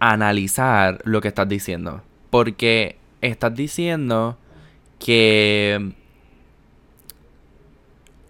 analizar 0.00 1.00
lo 1.04 1.20
que 1.20 1.28
estás 1.28 1.48
diciendo. 1.48 2.02
Porque 2.30 2.96
estás 3.20 3.54
diciendo 3.54 4.36
que 4.98 5.92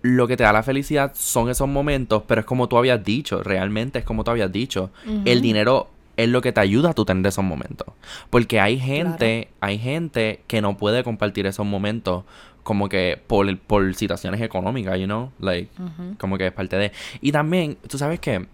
lo 0.02 0.28
que 0.28 0.36
te 0.36 0.42
da 0.42 0.52
la 0.52 0.62
felicidad 0.62 1.12
son 1.14 1.48
esos 1.48 1.66
momentos, 1.66 2.24
pero 2.26 2.42
es 2.42 2.46
como 2.46 2.68
tú 2.68 2.76
habías 2.76 3.02
dicho, 3.02 3.42
realmente 3.42 4.00
es 4.00 4.04
como 4.04 4.22
tú 4.24 4.30
habías 4.32 4.52
dicho. 4.52 4.90
El 5.24 5.40
dinero 5.40 5.88
es 6.16 6.28
lo 6.28 6.40
que 6.40 6.52
te 6.52 6.60
ayuda 6.60 6.90
a 6.90 6.94
tú 6.94 7.04
tener 7.04 7.26
esos 7.26 7.44
momentos. 7.44 7.88
Porque 8.30 8.60
hay 8.60 8.78
gente, 8.78 9.48
hay 9.60 9.78
gente 9.78 10.42
que 10.46 10.60
no 10.60 10.76
puede 10.76 11.04
compartir 11.04 11.46
esos 11.46 11.66
momentos 11.66 12.24
como 12.62 12.88
que 12.88 13.20
por, 13.26 13.58
por 13.58 13.94
situaciones 13.94 14.40
económicas, 14.40 14.98
you 14.98 15.06
know, 15.06 15.30
like, 15.38 15.70
como 16.18 16.38
que 16.38 16.46
es 16.46 16.52
parte 16.52 16.76
de... 16.76 16.92
Y 17.20 17.30
también, 17.30 17.76
tú 17.88 17.98
sabes 17.98 18.20
que 18.20 18.46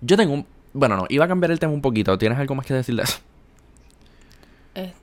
yo 0.00 0.16
tengo 0.16 0.34
un... 0.34 0.46
Bueno, 0.72 0.96
no, 0.96 1.06
iba 1.08 1.24
a 1.24 1.28
cambiar 1.28 1.50
el 1.50 1.58
tema 1.58 1.72
un 1.72 1.80
poquito. 1.80 2.18
¿Tienes 2.18 2.38
algo 2.38 2.54
más 2.54 2.66
que 2.66 2.74
decir 2.74 2.96
de 2.96 3.02
eso? 3.02 3.18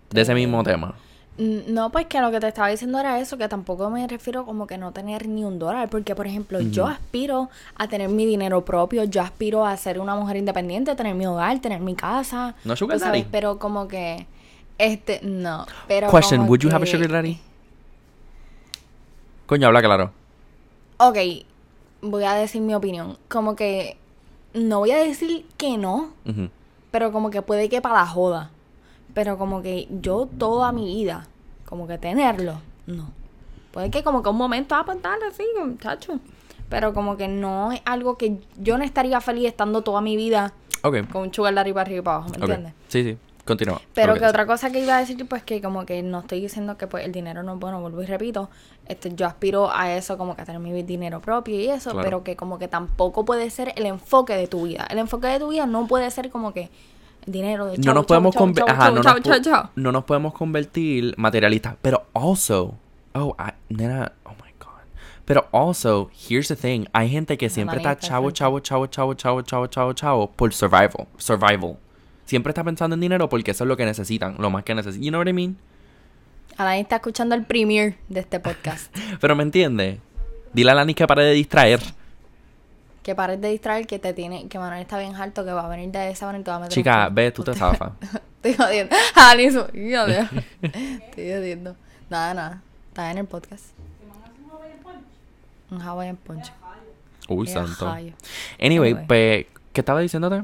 De 0.10 0.22
ese 0.22 0.34
mismo 0.34 0.64
tema. 0.64 0.96
No, 1.44 1.92
pues 1.92 2.06
que 2.06 2.22
lo 2.22 2.30
que 2.30 2.40
te 2.40 2.48
estaba 2.50 2.68
diciendo 2.68 3.00
era 3.00 3.18
eso, 3.20 3.36
que 3.36 3.48
tampoco 3.48 3.90
me 3.90 4.08
refiero 4.08 4.46
como 4.46 4.68
que 4.68 4.78
no 4.78 4.92
tener 4.92 5.28
ni 5.28 5.44
un 5.44 5.58
dólar, 5.58 5.90
porque 5.90 6.14
por 6.14 6.28
ejemplo, 6.28 6.62
yo 6.62 6.86
aspiro 6.86 7.50
a 7.76 7.88
tener 7.88 8.10
mi 8.10 8.28
dinero 8.28 8.64
propio, 8.64 9.06
yo 9.06 9.24
aspiro 9.24 9.66
a 9.66 9.76
ser 9.76 10.00
una 10.00 10.14
mujer 10.16 10.38
independiente, 10.38 10.96
tener 10.96 11.16
mi 11.16 11.26
hogar, 11.26 11.60
tener 11.60 11.80
mi 11.80 11.96
casa. 11.96 12.54
No 12.64 12.76
sugar 12.76 12.98
tú 12.98 13.04
sabes, 13.04 13.22
daddy. 13.24 13.32
Pero 13.32 13.58
como 13.58 13.88
que, 13.88 14.28
este, 14.78 15.20
no, 15.24 15.66
pero 15.88 16.12
Question, 16.12 16.42
would 16.48 16.60
you 16.60 16.70
have 16.70 16.84
a 16.84 16.86
que- 16.86 16.92
sugar 16.92 17.10
daddy? 17.12 17.40
Coño, 19.48 19.66
habla 19.68 19.82
claro. 19.82 20.12
Ok, 20.98 21.18
voy 22.04 22.24
a 22.24 22.34
decir 22.36 22.62
mi 22.62 22.76
opinión, 22.76 23.18
como 23.30 23.56
que, 23.56 23.98
no 24.54 24.78
voy 24.80 24.92
a 24.92 24.98
decir 24.98 25.46
que 25.58 25.78
no, 25.80 26.12
pero 26.92 27.12
como 27.12 27.32
que 27.32 27.42
puede 27.42 27.68
que 27.68 27.82
para 27.82 27.96
la 27.96 28.06
joda. 28.06 28.52
Pero 29.14 29.38
como 29.38 29.62
que 29.62 29.90
yo 30.02 30.26
toda 30.38 30.72
mi 30.72 30.86
vida, 30.86 31.28
como 31.72 31.88
que 31.88 31.98
tenerlo, 31.98 32.60
no. 32.86 33.10
Puede 33.72 33.90
que 33.90 34.04
como 34.04 34.22
que 34.22 34.28
un 34.30 34.36
momento, 34.36 34.76
ah, 34.76 34.84
pues 34.86 35.02
dale, 35.02 35.32
sí, 35.32 35.46
muchacho. 35.66 36.20
Pero 36.68 36.94
como 36.94 37.16
que 37.16 37.30
no 37.30 37.72
es 37.72 37.82
algo 37.86 38.18
que 38.18 38.40
yo 38.58 38.78
no 38.78 38.84
estaría 38.84 39.22
feliz 39.22 39.48
estando 39.48 39.82
toda 39.82 40.02
mi 40.02 40.18
vida 40.18 40.54
con 40.82 41.22
un 41.22 41.34
sugar 41.34 41.54
daddy 41.54 41.72
para 41.72 41.84
arriba 41.84 42.00
y 42.00 42.04
para 42.04 42.18
abajo, 42.18 42.30
¿me 42.32 42.38
entiendes? 42.44 42.74
Sí, 42.90 43.04
sí. 43.04 43.18
Continúa. 43.46 43.82
Pero 43.94 44.16
que 44.16 44.26
otra 44.26 44.46
cosa 44.46 44.70
que 44.70 44.82
iba 44.82 44.98
a 44.98 45.00
decir, 45.00 45.26
pues 45.30 45.44
que 45.44 45.62
como 45.62 45.86
que 45.86 46.04
no 46.04 46.20
estoy 46.20 46.42
diciendo 46.42 46.78
que 46.78 46.88
pues 46.88 47.06
el 47.06 47.14
dinero 47.14 47.42
no 47.42 47.54
es 47.54 47.60
bueno, 47.60 47.80
vuelvo 47.80 48.04
y 48.04 48.06
repito, 48.06 48.50
este, 48.86 49.16
yo 49.16 49.26
aspiro 49.26 49.72
a 49.74 49.94
eso, 49.96 50.18
como 50.18 50.36
que 50.36 50.42
a 50.42 50.46
tener 50.46 50.60
mi 50.60 50.84
dinero 50.84 51.22
propio 51.22 51.56
y 51.56 51.68
eso, 51.70 51.92
Claro. 51.92 52.04
pero 52.06 52.24
que 52.26 52.36
como 52.36 52.60
que 52.60 52.68
tampoco 52.68 53.24
puede 53.24 53.50
ser 53.50 53.74
el 53.78 53.86
enfoque 53.86 54.36
de 54.36 54.48
tu 54.48 54.66
vida. 54.68 54.86
El 54.90 54.98
enfoque 55.00 55.28
de 55.28 55.40
tu 55.40 55.48
vida 55.50 55.66
no 55.66 55.88
puede 55.88 56.12
ser 56.12 56.30
como 56.30 56.54
que 56.54 56.70
dinero 57.26 57.68
de 57.68 57.78
no 57.78 57.84
chau, 57.84 57.94
nos 57.94 58.02
chau, 58.04 58.08
podemos 58.08 58.34
chau, 58.36 58.48
conver- 58.48 58.66
chau, 58.66 58.70
ajá, 58.70 58.80
chau, 58.86 58.90
no, 58.90 58.96
nos 58.96 59.06
chau, 59.06 59.16
po- 59.38 59.42
chau. 59.44 59.70
no 59.76 59.92
nos 59.92 60.04
podemos 60.06 60.34
convertir 60.34 61.14
materialistas 61.18 61.76
pero 61.82 62.06
also 62.14 62.76
oh 63.14 63.36
I, 63.40 63.52
nena 63.70 64.12
oh 64.26 64.32
my 64.44 64.52
god. 64.60 64.68
Pero 65.26 65.48
also 65.52 66.10
here's 66.28 66.48
the 66.48 66.56
thing 66.56 66.86
hay 66.94 67.10
gente 67.10 67.38
que 67.38 67.50
siempre 67.50 67.78
está 67.78 67.98
chavo 67.98 68.32
chavo 68.32 68.60
chavo 68.60 68.88
chavo 68.88 69.14
chavo 69.14 69.42
chavo 69.44 69.68
chavo 69.68 69.94
chavo 69.94 70.32
por 70.32 70.54
survival 70.54 71.08
survival. 71.18 71.78
Siempre 72.26 72.52
está 72.52 72.64
pensando 72.64 72.94
en 72.96 73.02
dinero 73.02 73.28
porque 73.30 73.52
eso 73.52 73.64
es 73.66 73.68
lo 73.68 73.76
que 73.78 73.86
necesitan 73.86 74.36
lo 74.40 74.50
más 74.50 74.64
que 74.64 74.74
necesitan 74.74 75.04
you 75.04 75.10
know 75.12 75.20
what 75.22 75.28
I 75.28 75.34
mean 75.34 75.58
Alain 76.58 76.82
está 76.82 76.98
escuchando 76.98 77.34
el 77.36 77.44
premiere 77.46 77.98
de 78.10 78.20
este 78.22 78.40
podcast. 78.40 78.94
pero 79.22 79.36
me 79.36 79.44
entiende 79.44 80.00
dile 80.54 80.72
a 80.72 80.76
Lani 80.76 80.94
que 80.94 81.06
pare 81.08 81.24
de 81.24 81.34
distraer 81.34 81.80
Que 83.04 83.16
pares 83.16 83.42
de 83.42 83.50
distraer, 83.50 83.88
que 83.88 83.98
te 84.00 84.14
tiene, 84.14 84.48
que 84.48 84.60
Manuel 84.60 84.82
está 84.82 85.00
bien 85.00 85.16
harto, 85.16 85.44
que 85.44 85.52
va 85.52 85.66
a 85.66 85.70
venir 85.70 85.90
de 85.92 86.12
esa 86.12 86.26
manera 86.28 86.42
y 86.42 86.44
te 86.44 86.52
va 86.52 86.58
a 86.58 86.60
meter 86.60 86.74
Chica, 86.74 87.10
ve, 87.10 87.32
tú 87.32 87.44
te 87.44 87.54
zafas. 87.56 87.94
Estoy 88.44 88.54
jodiendo. 88.54 88.96
Ah, 89.16 89.34
ni 89.36 89.44
eso. 89.44 89.68
Joder. 89.68 90.30
Estoy 90.62 91.32
jodiendo. 91.34 91.76
Nada, 92.10 92.34
nada. 92.34 92.62
Está 92.90 93.12
en 93.12 93.18
el 93.20 93.26
podcast. 93.26 93.66
Un 95.70 95.82
Hawaiian 95.82 96.18
Punch. 96.18 96.52
Uy, 97.30 97.48
santo. 97.48 97.88
Anyway, 97.88 98.14
Anyway. 98.60 99.08
pues, 99.08 99.46
¿qué 99.72 99.82
estaba 99.82 100.02
diciéndote? 100.02 100.44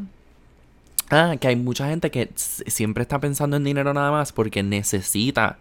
Ah, 1.09 1.35
que 1.39 1.47
hay 1.49 1.55
mucha 1.55 1.87
gente 1.87 2.11
que 2.11 2.31
siempre 2.35 3.01
está 3.01 3.19
pensando 3.19 3.57
en 3.57 3.63
dinero 3.63 3.93
nada 3.93 4.11
más 4.11 4.31
porque 4.31 4.63
necesita. 4.63 5.57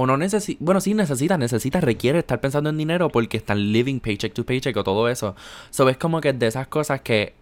O 0.00 0.06
no 0.06 0.16
necesita. 0.16 0.64
Bueno, 0.64 0.80
sí 0.80 0.94
necesita, 0.94 1.36
necesita, 1.36 1.80
requiere 1.80 2.20
estar 2.20 2.40
pensando 2.40 2.70
en 2.70 2.78
dinero 2.78 3.08
porque 3.08 3.36
están 3.36 3.72
living 3.72 3.98
paycheck 3.98 4.32
to 4.32 4.44
paycheck 4.46 4.76
o 4.76 4.84
todo 4.84 5.08
eso. 5.08 5.34
So 5.70 5.88
es 5.88 5.96
como 5.96 6.20
que 6.20 6.32
de 6.32 6.46
esas 6.46 6.68
cosas 6.68 7.00
que 7.00 7.34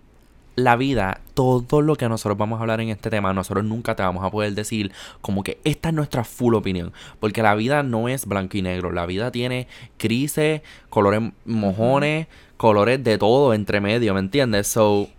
la 0.55 0.75
vida, 0.77 1.21
todo 1.35 1.83
lo 1.83 1.97
que 1.97 2.09
nosotros 2.09 2.39
vamos 2.39 2.57
a 2.57 2.63
hablar 2.63 2.81
en 2.81 2.89
este 2.89 3.11
tema, 3.11 3.35
nosotros 3.35 3.63
nunca 3.63 3.95
te 3.95 4.03
vamos 4.03 4.25
a 4.25 4.31
poder 4.31 4.55
decir 4.55 4.91
como 5.21 5.45
que 5.45 5.61
esta 5.65 5.91
es 5.91 5.95
nuestra 5.95 6.25
full 6.25 6.55
opinión. 6.55 6.95
Porque 7.21 7.43
la 7.43 7.55
vida 7.55 7.83
no 7.83 8.09
es 8.09 8.25
blanco 8.25 8.57
y 8.57 8.63
negro. 8.63 8.91
La 8.91 9.05
vida 9.05 9.31
tiene 9.31 9.69
crisis, 9.99 10.63
colores 10.89 11.21
mojones, 11.45 12.27
colores 12.57 13.05
de 13.05 13.19
todo 13.19 13.53
entre 13.53 13.83
medio, 13.83 14.15
¿me 14.15 14.21
entiendes? 14.21 14.67
So, 14.67 15.11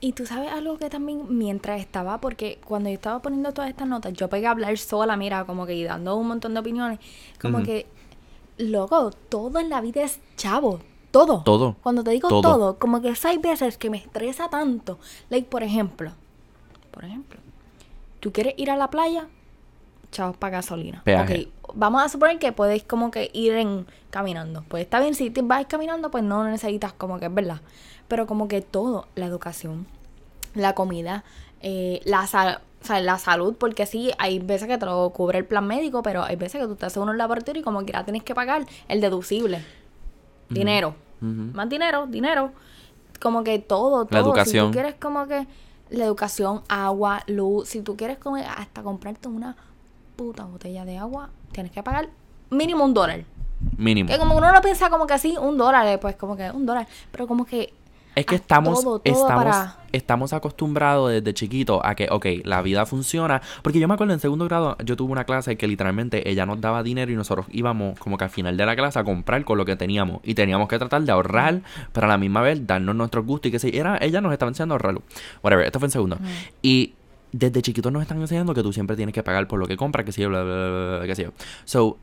Y 0.00 0.12
tú 0.12 0.26
sabes 0.26 0.52
algo 0.52 0.78
que 0.78 0.88
también, 0.90 1.26
mientras 1.28 1.80
estaba, 1.80 2.20
porque 2.20 2.60
cuando 2.64 2.88
yo 2.88 2.94
estaba 2.94 3.20
poniendo 3.20 3.52
todas 3.52 3.70
estas 3.70 3.88
notas, 3.88 4.12
yo 4.12 4.28
pegué 4.28 4.46
a 4.46 4.52
hablar 4.52 4.78
sola, 4.78 5.16
mira, 5.16 5.44
como 5.44 5.66
que 5.66 5.74
y 5.74 5.82
dando 5.82 6.14
un 6.16 6.28
montón 6.28 6.54
de 6.54 6.60
opiniones, 6.60 7.00
como 7.40 7.62
que, 7.62 7.86
loco, 8.58 9.10
todo 9.28 9.58
en 9.58 9.70
la 9.70 9.80
vida 9.80 10.02
es 10.02 10.20
chavo, 10.36 10.80
todo. 11.10 11.42
Todo. 11.42 11.76
Cuando 11.82 12.04
te 12.04 12.10
digo 12.12 12.28
Todo. 12.28 12.42
todo, 12.42 12.78
como 12.78 13.00
que 13.00 13.12
hay 13.24 13.38
veces 13.38 13.76
que 13.76 13.90
me 13.90 13.96
estresa 13.98 14.48
tanto. 14.48 14.98
Like, 15.30 15.48
por 15.48 15.62
ejemplo, 15.62 16.12
por 16.92 17.04
ejemplo, 17.04 17.40
tú 18.20 18.32
quieres 18.32 18.54
ir 18.56 18.70
a 18.70 18.76
la 18.76 18.90
playa, 18.90 19.26
chavos 20.12 20.36
para 20.36 20.58
gasolina. 20.58 21.02
Peaje. 21.04 21.48
Ok, 21.62 21.72
vamos 21.74 22.02
a 22.02 22.08
suponer 22.08 22.38
que 22.38 22.52
puedes 22.52 22.84
como 22.84 23.10
que 23.10 23.30
ir 23.32 23.54
en 23.54 23.86
caminando. 24.10 24.64
Pues 24.68 24.82
está 24.84 25.00
bien, 25.00 25.14
si 25.14 25.30
te 25.30 25.42
vas 25.42 25.66
caminando, 25.66 26.10
pues 26.10 26.24
no 26.24 26.44
necesitas 26.44 26.92
como 26.92 27.18
que 27.18 27.26
es 27.26 27.34
verdad. 27.34 27.60
Pero 28.08 28.26
como 28.26 28.48
que 28.48 28.60
todo, 28.62 29.06
la 29.14 29.26
educación, 29.26 29.86
la 30.54 30.74
comida, 30.74 31.24
eh, 31.60 32.00
la, 32.04 32.26
sal- 32.26 32.60
o 32.82 32.86
sea, 32.86 33.00
la 33.00 33.18
salud, 33.18 33.54
porque 33.58 33.86
sí, 33.86 34.10
hay 34.18 34.38
veces 34.38 34.66
que 34.68 34.78
te 34.78 34.86
lo 34.86 35.10
cubre 35.10 35.38
el 35.38 35.44
plan 35.44 35.66
médico, 35.66 36.02
pero 36.02 36.22
hay 36.24 36.36
veces 36.36 36.60
que 36.60 36.66
tú 36.66 36.74
te 36.76 36.86
haces 36.86 36.96
uno 36.98 37.12
en 37.12 37.18
laboratorio 37.18 37.60
y 37.60 37.64
como 37.64 37.82
quiera 37.84 38.04
tienes 38.04 38.22
que 38.22 38.34
pagar 38.34 38.66
el 38.88 39.00
deducible. 39.00 39.64
Dinero. 40.48 40.94
Más 41.20 41.68
dinero, 41.68 42.06
dinero. 42.06 42.52
Como 43.20 43.42
que 43.44 43.58
todo, 43.58 44.04
todo. 44.06 44.08
La 44.10 44.20
educación. 44.20 44.66
Si 44.66 44.70
tú 44.70 44.72
quieres 44.72 44.94
como 44.94 45.26
que 45.26 45.46
la 45.90 46.04
educación, 46.04 46.62
agua, 46.68 47.22
luz, 47.26 47.68
si 47.68 47.82
tú 47.82 47.96
quieres 47.96 48.18
como 48.18 48.36
que 48.36 48.42
hasta 48.42 48.82
comprarte 48.82 49.28
una 49.28 49.56
puta 50.16 50.44
botella 50.44 50.84
de 50.84 50.96
agua, 50.96 51.30
tienes 51.52 51.72
que 51.72 51.82
pagar 51.82 52.08
mínimo 52.50 52.84
un 52.84 52.94
dólar. 52.94 53.24
mínimo. 53.76 54.08
Que 54.08 54.16
como 54.18 54.36
uno 54.36 54.52
lo 54.52 54.60
piensa 54.62 54.88
como 54.88 55.06
que 55.06 55.14
así, 55.14 55.36
un 55.36 55.58
dólar, 55.58 55.86
eh, 55.88 55.98
pues 55.98 56.14
como 56.16 56.36
que 56.36 56.50
un 56.50 56.64
dólar. 56.64 56.86
Pero 57.10 57.26
como 57.26 57.44
que 57.44 57.74
Es 58.18 58.26
que 58.26 58.34
estamos, 58.34 58.82
todo, 58.82 58.98
todo 58.98 59.12
estamos, 59.22 59.44
para- 59.44 59.76
estamos 59.92 60.32
acostumbrados 60.32 61.10
desde 61.12 61.32
chiquito 61.34 61.84
a 61.86 61.94
que, 61.94 62.08
ok, 62.10 62.26
la 62.44 62.62
vida 62.62 62.84
funciona. 62.84 63.40
Porque 63.62 63.78
yo 63.78 63.86
me 63.86 63.94
acuerdo 63.94 64.12
en 64.12 64.20
segundo 64.20 64.44
grado, 64.46 64.76
yo 64.84 64.96
tuve 64.96 65.12
una 65.12 65.24
clase 65.24 65.56
que 65.56 65.68
literalmente 65.68 66.28
ella 66.28 66.44
nos 66.44 66.60
daba 66.60 66.82
dinero 66.82 67.12
y 67.12 67.14
nosotros 67.14 67.46
íbamos 67.50 67.98
como 67.98 68.18
que 68.18 68.24
al 68.24 68.30
final 68.30 68.56
de 68.56 68.66
la 68.66 68.74
clase 68.74 68.98
a 68.98 69.04
comprar 69.04 69.44
con 69.44 69.56
lo 69.56 69.64
que 69.64 69.76
teníamos. 69.76 70.20
Y 70.24 70.34
teníamos 70.34 70.68
que 70.68 70.78
tratar 70.78 71.02
de 71.02 71.12
ahorrar, 71.12 71.60
pero 71.92 72.06
a 72.06 72.08
la 72.08 72.18
misma 72.18 72.40
vez 72.42 72.66
darnos 72.66 72.96
nuestros 72.96 73.24
gustos 73.24 73.48
y 73.50 73.52
que 73.52 73.58
sí, 73.60 73.70
era, 73.72 73.98
ella 74.00 74.20
nos 74.20 74.32
estaba 74.32 74.50
enseñando 74.50 74.74
a 74.74 74.76
ahorrarlo. 74.76 75.02
Whatever, 75.42 75.66
esto 75.66 75.78
fue 75.78 75.86
en 75.86 75.92
segundo. 75.92 76.18
Y 76.60 76.94
desde 77.30 77.62
chiquitos 77.62 77.92
nos 77.92 78.02
están 78.02 78.20
enseñando 78.20 78.52
que 78.54 78.62
tú 78.62 78.72
siempre 78.72 78.96
tienes 78.96 79.12
que 79.14 79.22
pagar 79.22 79.46
por 79.46 79.60
lo 79.60 79.66
que 79.66 79.76
compras, 79.76 80.04
que 80.04 80.12
sí, 80.12 80.24
bla, 80.26 80.42
bla, 80.42 80.54
bla, 80.54 80.98
bla, 81.04 81.14
sé 81.14 81.22
yo. 81.24 81.30
So, 81.64 81.98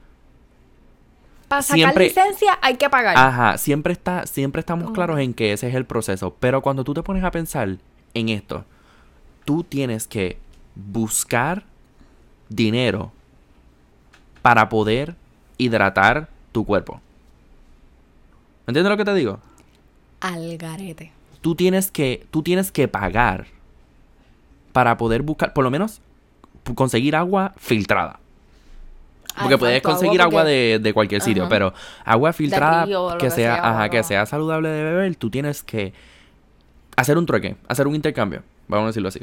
para 1.55 1.63
sacar 1.63 1.77
Siempre- 1.77 2.05
licencia 2.07 2.59
hay 2.61 2.75
que 2.75 2.89
pagar. 2.89 3.17
Ajá, 3.17 3.57
siempre 3.57 3.93
está, 3.93 4.27
siempre 4.27 4.59
estamos 4.59 4.91
claros 4.91 5.19
en 5.19 5.33
que 5.33 5.53
ese 5.53 5.69
es 5.69 5.75
el 5.75 5.85
proceso. 5.85 6.35
Pero 6.39 6.61
cuando 6.61 6.83
tú 6.83 6.93
te 6.93 7.01
pones 7.03 7.23
a 7.23 7.31
pensar 7.31 7.77
en 8.13 8.29
esto, 8.29 8.65
tú 9.45 9.63
tienes 9.63 10.07
que 10.07 10.37
buscar 10.75 11.63
dinero 12.49 13.11
para 14.41 14.67
poder 14.69 15.15
hidratar 15.57 16.27
tu 16.51 16.65
cuerpo. 16.65 16.99
¿Me 18.65 18.71
entiendes 18.71 18.91
lo 18.91 18.97
que 18.97 19.05
te 19.05 19.13
digo? 19.13 19.39
Al 20.19 20.57
garete. 20.57 21.11
Tú 21.41 21.55
tienes 21.55 21.91
que, 21.91 22.25
tú 22.31 22.43
tienes 22.43 22.71
que 22.71 22.87
pagar 22.87 23.47
para 24.73 24.97
poder 24.97 25.21
buscar, 25.21 25.53
por 25.53 25.63
lo 25.63 25.71
menos, 25.71 26.01
conseguir 26.75 27.15
agua 27.15 27.53
filtrada. 27.57 28.19
Porque 29.41 29.57
puedes 29.57 29.81
conseguir 29.81 30.21
agua, 30.21 30.41
porque- 30.43 30.51
de, 30.51 30.79
de 30.79 30.93
cualquier 30.93 31.21
sitio, 31.21 31.43
Ajá. 31.43 31.49
pero 31.49 31.73
agua 32.03 32.33
filtrada 32.33 32.85
río 32.85 33.09
que 33.17 33.25
que 33.25 33.31
sea, 33.31 33.55
sea, 33.55 33.69
ajá, 33.69 33.89
que 33.89 34.03
sea 34.03 34.25
saludable 34.25 34.69
de 34.69 34.83
beber, 34.83 35.15
tú 35.15 35.29
tienes 35.29 35.61
que 35.63 35.93
hacer 36.95 37.17
un 37.17 37.25
trueque, 37.25 37.55
hacer 37.67 37.87
un 37.87 37.95
intercambio, 37.95 38.43
vamos 38.67 38.85
a 38.85 38.87
decirlo 38.87 39.09
así. 39.09 39.21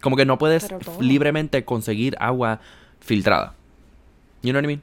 Como 0.00 0.16
que 0.16 0.24
no 0.24 0.38
puedes 0.38 0.68
libremente 1.00 1.64
conseguir 1.64 2.16
agua 2.20 2.60
filtrada. 3.00 3.54
You 4.42 4.50
know 4.52 4.60
what 4.60 4.64
I 4.64 4.66
mean? 4.68 4.82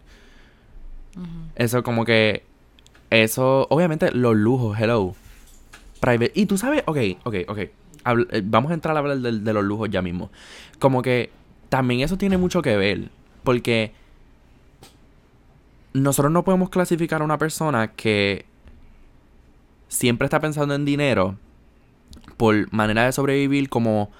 Eso 1.55 1.83
como 1.83 2.03
que 2.05 2.43
eso, 3.09 3.67
obviamente 3.69 4.11
los 4.11 4.35
lujos, 4.35 4.77
hello. 4.79 5.15
Private. 6.01 6.31
Y 6.35 6.45
tú 6.45 6.57
sabes, 6.57 6.83
ok, 6.85 6.97
ok, 7.23 7.35
ok. 7.47 7.59
Habl- 8.03 8.27
eh, 8.31 8.41
vamos 8.43 8.71
a 8.71 8.73
entrar 8.73 8.95
a 8.95 8.99
hablar 8.99 9.17
de, 9.17 9.39
de 9.39 9.53
los 9.53 9.63
lujos 9.63 9.89
ya 9.89 10.01
mismo. 10.01 10.29
Como 10.79 11.01
que 11.01 11.31
también 11.69 12.01
eso 12.01 12.17
tiene 12.17 12.37
mucho 12.37 12.61
que 12.61 12.75
ver. 12.75 13.09
Porque 13.43 13.93
nosotros 15.95 16.31
no 16.31 16.43
podemos 16.43 16.69
clasificar 16.69 17.21
a 17.21 17.25
una 17.25 17.37
persona 17.37 17.93
que 17.93 18.45
siempre 19.87 20.25
está 20.25 20.41
pensando 20.41 20.75
en 20.75 20.83
dinero 20.83 21.37
por 22.35 22.71
manera 22.73 23.05
de 23.05 23.11
sobrevivir 23.11 23.69
como... 23.69 24.11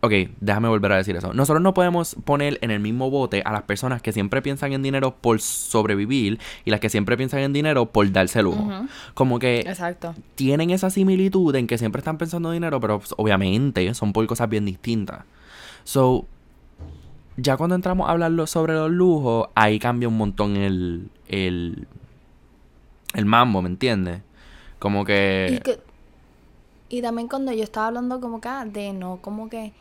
Ok, 0.00 0.12
déjame 0.40 0.68
volver 0.68 0.92
a 0.92 0.96
decir 0.96 1.16
eso. 1.16 1.32
Nosotros 1.34 1.62
no 1.62 1.74
podemos 1.74 2.16
poner 2.24 2.58
en 2.62 2.70
el 2.70 2.80
mismo 2.80 3.10
bote 3.10 3.42
a 3.44 3.52
las 3.52 3.62
personas 3.62 4.00
que 4.00 4.12
siempre 4.12 4.40
piensan 4.40 4.72
en 4.72 4.82
dinero 4.82 5.16
por 5.16 5.40
sobrevivir 5.40 6.38
y 6.64 6.70
las 6.70 6.80
que 6.80 6.88
siempre 6.88 7.16
piensan 7.16 7.40
en 7.40 7.52
dinero 7.52 7.86
por 7.86 8.10
darse 8.12 8.42
lujo. 8.42 8.86
Como 9.14 9.38
que 9.38 9.60
Exacto. 9.60 10.14
tienen 10.34 10.70
esa 10.70 10.90
similitud 10.90 11.54
en 11.56 11.66
que 11.66 11.76
siempre 11.76 12.00
están 12.00 12.18
pensando 12.18 12.50
en 12.50 12.56
dinero, 12.56 12.80
pero 12.80 13.00
pues, 13.00 13.14
obviamente 13.18 13.92
son 13.94 14.12
por 14.12 14.26
cosas 14.26 14.48
bien 14.48 14.64
distintas. 14.64 15.24
So, 15.84 16.26
ya 17.36 17.56
cuando 17.56 17.74
entramos 17.74 18.08
a 18.08 18.12
hablar 18.12 18.32
sobre 18.48 18.74
los 18.74 18.90
lujos, 18.90 19.48
ahí 19.54 19.78
cambia 19.78 20.08
un 20.08 20.16
montón 20.16 20.56
el, 20.56 21.10
el, 21.28 21.86
el 23.14 23.24
mambo, 23.26 23.62
¿me 23.62 23.68
entiendes? 23.68 24.20
Como 24.78 25.04
que... 25.04 25.48
Y, 25.52 25.58
que- 25.60 25.80
y 26.88 27.02
también 27.02 27.28
cuando 27.28 27.52
yo 27.52 27.64
estaba 27.64 27.88
hablando 27.88 28.20
como 28.20 28.40
que 28.40 28.48
ah, 28.48 28.64
de 28.64 28.92
no 28.92 29.18
como 29.20 29.48
que 29.48 29.72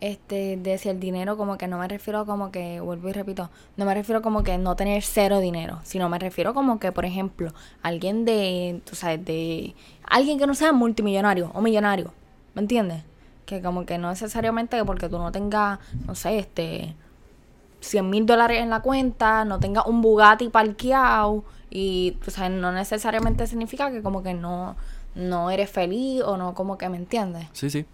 este 0.00 0.56
de 0.58 0.76
si 0.78 0.88
el 0.90 1.00
dinero 1.00 1.36
como 1.36 1.56
que 1.56 1.66
no 1.68 1.78
me 1.78 1.88
refiero 1.88 2.26
como 2.26 2.50
que 2.50 2.80
vuelvo 2.80 3.08
y 3.08 3.12
repito 3.12 3.48
no 3.76 3.84
me 3.86 3.94
refiero 3.94 4.20
como 4.20 4.42
que 4.42 4.58
no 4.58 4.76
tener 4.76 5.02
cero 5.02 5.38
dinero 5.40 5.78
sino 5.84 6.08
me 6.10 6.18
refiero 6.18 6.52
como 6.54 6.78
que 6.78 6.92
por 6.92 7.04
ejemplo 7.06 7.52
alguien 7.82 8.24
de 8.26 8.82
tú 8.84 8.96
sabes 8.96 9.24
de 9.24 9.74
alguien 10.06 10.38
que 10.38 10.46
no 10.46 10.54
sea 10.54 10.72
multimillonario 10.72 11.50
o 11.54 11.62
millonario 11.62 12.12
¿me 12.54 12.60
entiendes? 12.62 13.02
Que 13.46 13.60
como 13.60 13.86
que 13.86 13.98
no 13.98 14.10
necesariamente 14.10 14.84
porque 14.84 15.08
tú 15.08 15.18
no 15.18 15.32
tengas 15.32 15.78
no 16.06 16.14
sé 16.14 16.38
este 16.38 16.94
100 17.80 18.08
mil 18.08 18.26
dólares 18.26 18.60
en 18.60 18.70
la 18.70 18.80
cuenta, 18.80 19.44
no 19.44 19.58
tenga 19.58 19.84
un 19.84 20.00
Bugatti 20.00 20.48
parqueado 20.48 21.44
y, 21.70 22.16
o 22.26 22.30
sea, 22.30 22.48
no 22.48 22.70
necesariamente 22.72 23.46
significa 23.46 23.90
que 23.90 24.02
como 24.02 24.22
que 24.22 24.34
no, 24.34 24.76
no 25.14 25.50
eres 25.50 25.70
feliz 25.70 26.22
o 26.22 26.36
no 26.36 26.54
como 26.54 26.78
que 26.78 26.88
me 26.88 26.96
entiendes. 26.96 27.46
Sí, 27.52 27.70
sí. 27.70 27.84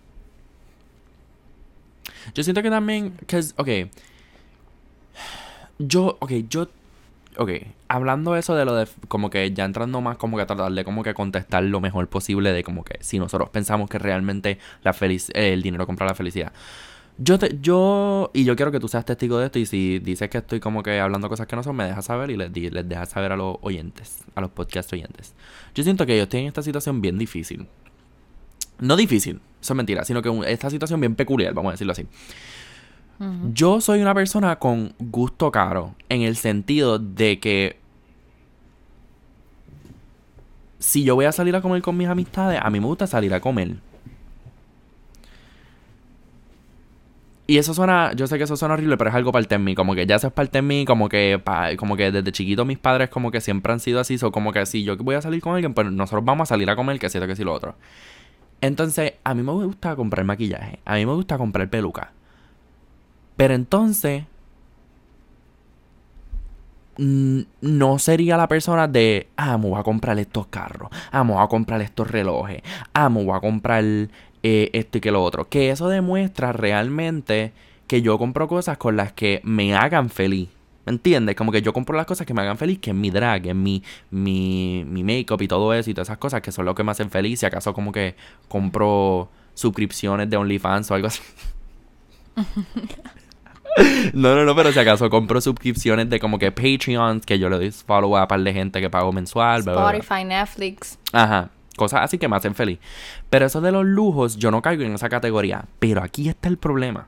Yo 2.34 2.42
siento 2.42 2.62
que 2.62 2.70
también, 2.70 3.16
que 3.26 3.38
ok. 3.56 3.90
Yo, 5.78 6.16
ok, 6.20 6.32
yo, 6.48 6.68
ok, 7.38 7.50
hablando 7.86 8.36
eso 8.36 8.56
de 8.56 8.64
lo 8.64 8.74
de, 8.74 8.88
como 9.06 9.30
que 9.30 9.52
ya 9.52 9.64
entrando 9.64 10.00
más 10.00 10.16
como 10.16 10.36
que 10.36 10.42
a 10.42 10.46
tratar 10.46 10.72
de 10.72 10.84
como 10.84 11.04
que 11.04 11.14
contestar 11.14 11.62
lo 11.62 11.80
mejor 11.80 12.08
posible 12.08 12.52
de 12.52 12.64
como 12.64 12.84
que 12.84 12.98
si 13.00 13.18
nosotros 13.18 13.48
pensamos 13.50 13.88
que 13.88 13.98
realmente 13.98 14.58
la 14.82 14.92
felic 14.92 15.22
eh, 15.34 15.52
el 15.52 15.62
dinero 15.62 15.86
compra 15.86 16.06
la 16.06 16.14
felicidad. 16.14 16.52
Yo, 17.20 17.38
te, 17.38 17.58
yo, 17.60 18.30
y 18.32 18.44
yo 18.44 18.54
quiero 18.54 18.70
que 18.70 18.78
tú 18.78 18.86
seas 18.86 19.04
testigo 19.04 19.38
de 19.38 19.46
esto 19.46 19.58
y 19.58 19.66
si 19.66 19.98
dices 19.98 20.28
que 20.30 20.38
estoy 20.38 20.60
como 20.60 20.82
que 20.82 21.00
hablando 21.00 21.28
cosas 21.28 21.46
que 21.48 21.56
no 21.56 21.62
son, 21.62 21.74
me 21.74 21.84
dejas 21.84 22.04
saber 22.04 22.30
y 22.30 22.36
les, 22.36 22.52
les 22.52 22.88
dejas 22.88 23.08
saber 23.08 23.32
a 23.32 23.36
los 23.36 23.56
oyentes, 23.60 24.18
a 24.34 24.40
los 24.40 24.50
podcast 24.50 24.92
oyentes. 24.92 25.34
Yo 25.74 25.82
siento 25.82 26.06
que 26.06 26.16
yo 26.16 26.24
estoy 26.24 26.40
en 26.40 26.46
esta 26.46 26.62
situación 26.62 27.00
bien 27.00 27.18
difícil. 27.18 27.66
No 28.78 28.96
difícil, 28.96 29.40
eso 29.60 29.72
es 29.72 29.76
mentira, 29.76 30.04
sino 30.04 30.22
que 30.22 30.30
esta 30.46 30.70
situación 30.70 31.00
bien 31.00 31.16
peculiar, 31.16 31.54
vamos 31.54 31.70
a 31.70 31.72
decirlo 31.72 31.92
así. 31.92 32.06
Yo 33.52 33.80
soy 33.80 34.00
una 34.00 34.14
persona 34.14 34.56
con 34.56 34.94
gusto 34.98 35.50
caro, 35.50 35.94
en 36.08 36.22
el 36.22 36.36
sentido 36.36 37.00
de 37.00 37.40
que 37.40 37.76
si 40.78 41.02
yo 41.02 41.16
voy 41.16 41.24
a 41.24 41.32
salir 41.32 41.56
a 41.56 41.60
comer 41.60 41.82
con 41.82 41.96
mis 41.96 42.08
amistades, 42.08 42.60
a 42.62 42.70
mí 42.70 42.78
me 42.78 42.86
gusta 42.86 43.08
salir 43.08 43.34
a 43.34 43.40
comer. 43.40 43.76
Y 47.48 47.56
eso 47.56 47.72
suena, 47.72 48.12
yo 48.12 48.26
sé 48.26 48.36
que 48.36 48.44
eso 48.44 48.56
suena 48.56 48.74
horrible, 48.74 48.98
pero 48.98 49.08
es 49.10 49.16
algo 49.16 49.32
parte 49.32 49.54
de 49.54 49.58
mí, 49.58 49.74
como 49.74 49.94
que 49.94 50.06
ya 50.06 50.16
eso 50.16 50.26
es 50.26 50.32
parte 50.32 50.58
de 50.58 50.62
mí, 50.62 50.84
como 50.84 51.08
que 51.08 51.42
como 51.78 51.96
que 51.96 52.12
desde 52.12 52.30
chiquito 52.30 52.64
mis 52.66 52.78
padres 52.78 53.08
como 53.08 53.30
que 53.30 53.40
siempre 53.40 53.72
han 53.72 53.80
sido 53.80 54.00
así, 54.00 54.16
o 54.22 54.30
como 54.30 54.52
que 54.52 54.64
si 54.66 54.84
yo 54.84 54.96
voy 54.98 55.14
a 55.14 55.22
salir 55.22 55.40
con 55.40 55.54
alguien, 55.54 55.72
pues 55.74 55.90
nosotros 55.90 56.24
vamos 56.24 56.48
a 56.48 56.54
salir 56.54 56.68
a 56.70 56.76
comer, 56.76 56.98
que 56.98 57.08
si 57.08 57.18
que 57.18 57.34
si 57.34 57.44
lo 57.44 57.54
otro. 57.54 57.74
Entonces, 58.60 59.14
a 59.24 59.34
mí 59.34 59.42
me 59.42 59.52
gusta 59.52 59.96
comprar 59.96 60.24
maquillaje, 60.24 60.78
a 60.84 60.96
mí 60.96 61.06
me 61.06 61.14
gusta 61.14 61.38
comprar 61.38 61.68
peluca. 61.70 62.12
Pero 63.38 63.54
entonces, 63.54 64.24
no 66.96 67.98
sería 68.00 68.36
la 68.36 68.48
persona 68.48 68.88
de, 68.88 69.28
ah, 69.36 69.56
me 69.56 69.68
voy 69.68 69.78
a 69.78 69.84
comprar 69.84 70.18
estos 70.18 70.48
carros, 70.48 70.90
ah, 71.12 71.22
me 71.22 71.34
voy 71.34 71.44
a 71.44 71.46
comprar 71.46 71.80
estos 71.80 72.10
relojes, 72.10 72.62
ah, 72.92 73.08
me 73.08 73.24
voy 73.24 73.36
a 73.36 73.40
comprar 73.40 73.84
eh, 73.84 74.70
esto 74.72 74.98
y 74.98 75.00
que 75.00 75.12
lo 75.12 75.22
otro. 75.22 75.48
Que 75.48 75.70
eso 75.70 75.88
demuestra 75.88 76.52
realmente 76.52 77.52
que 77.86 78.02
yo 78.02 78.18
compro 78.18 78.48
cosas 78.48 78.76
con 78.76 78.96
las 78.96 79.12
que 79.12 79.40
me 79.44 79.72
hagan 79.76 80.10
feliz. 80.10 80.48
¿Me 80.84 80.92
entiendes? 80.92 81.36
Como 81.36 81.52
que 81.52 81.62
yo 81.62 81.72
compro 81.72 81.96
las 81.96 82.06
cosas 82.06 82.26
que 82.26 82.34
me 82.34 82.42
hagan 82.42 82.58
feliz, 82.58 82.80
que 82.80 82.90
es 82.90 82.96
mi 82.96 83.10
drag, 83.10 83.46
es 83.46 83.54
mi, 83.54 83.84
mi, 84.10 84.84
mi 84.84 85.04
make-up 85.04 85.40
y 85.42 85.46
todo 85.46 85.72
eso 85.74 85.90
y 85.90 85.94
todas 85.94 86.08
esas 86.08 86.18
cosas 86.18 86.42
que 86.42 86.50
son 86.50 86.64
lo 86.64 86.74
que 86.74 86.82
me 86.82 86.90
hacen 86.90 87.08
feliz. 87.08 87.38
Si 87.38 87.46
acaso 87.46 87.72
como 87.72 87.92
que 87.92 88.16
compro 88.48 89.28
suscripciones 89.54 90.28
de 90.28 90.36
OnlyFans 90.36 90.90
o 90.90 90.94
algo 90.94 91.06
así. 91.06 91.22
no, 94.14 94.34
no, 94.34 94.44
no, 94.44 94.54
pero 94.54 94.72
si 94.72 94.78
acaso 94.78 95.08
compro 95.10 95.40
suscripciones 95.40 96.08
de 96.10 96.20
como 96.20 96.38
que 96.38 96.50
Patreons, 96.50 97.24
que 97.24 97.38
yo 97.38 97.48
le 97.48 97.56
doy 97.56 97.70
follow 97.70 98.16
a 98.16 98.22
un 98.22 98.28
par 98.28 98.40
de 98.40 98.52
gente 98.52 98.80
que 98.80 98.90
pago 98.90 99.12
mensual. 99.12 99.60
Spotify, 99.60 100.24
Netflix. 100.24 100.98
Ajá. 101.12 101.50
Cosas 101.76 102.00
así 102.02 102.18
que 102.18 102.28
me 102.28 102.36
hacen 102.36 102.54
feliz. 102.54 102.78
Pero 103.30 103.46
eso 103.46 103.60
de 103.60 103.70
los 103.70 103.84
lujos, 103.84 104.36
yo 104.36 104.50
no 104.50 104.62
caigo 104.62 104.82
en 104.82 104.94
esa 104.94 105.08
categoría. 105.08 105.64
Pero 105.78 106.02
aquí 106.02 106.28
está 106.28 106.48
el 106.48 106.58
problema. 106.58 107.06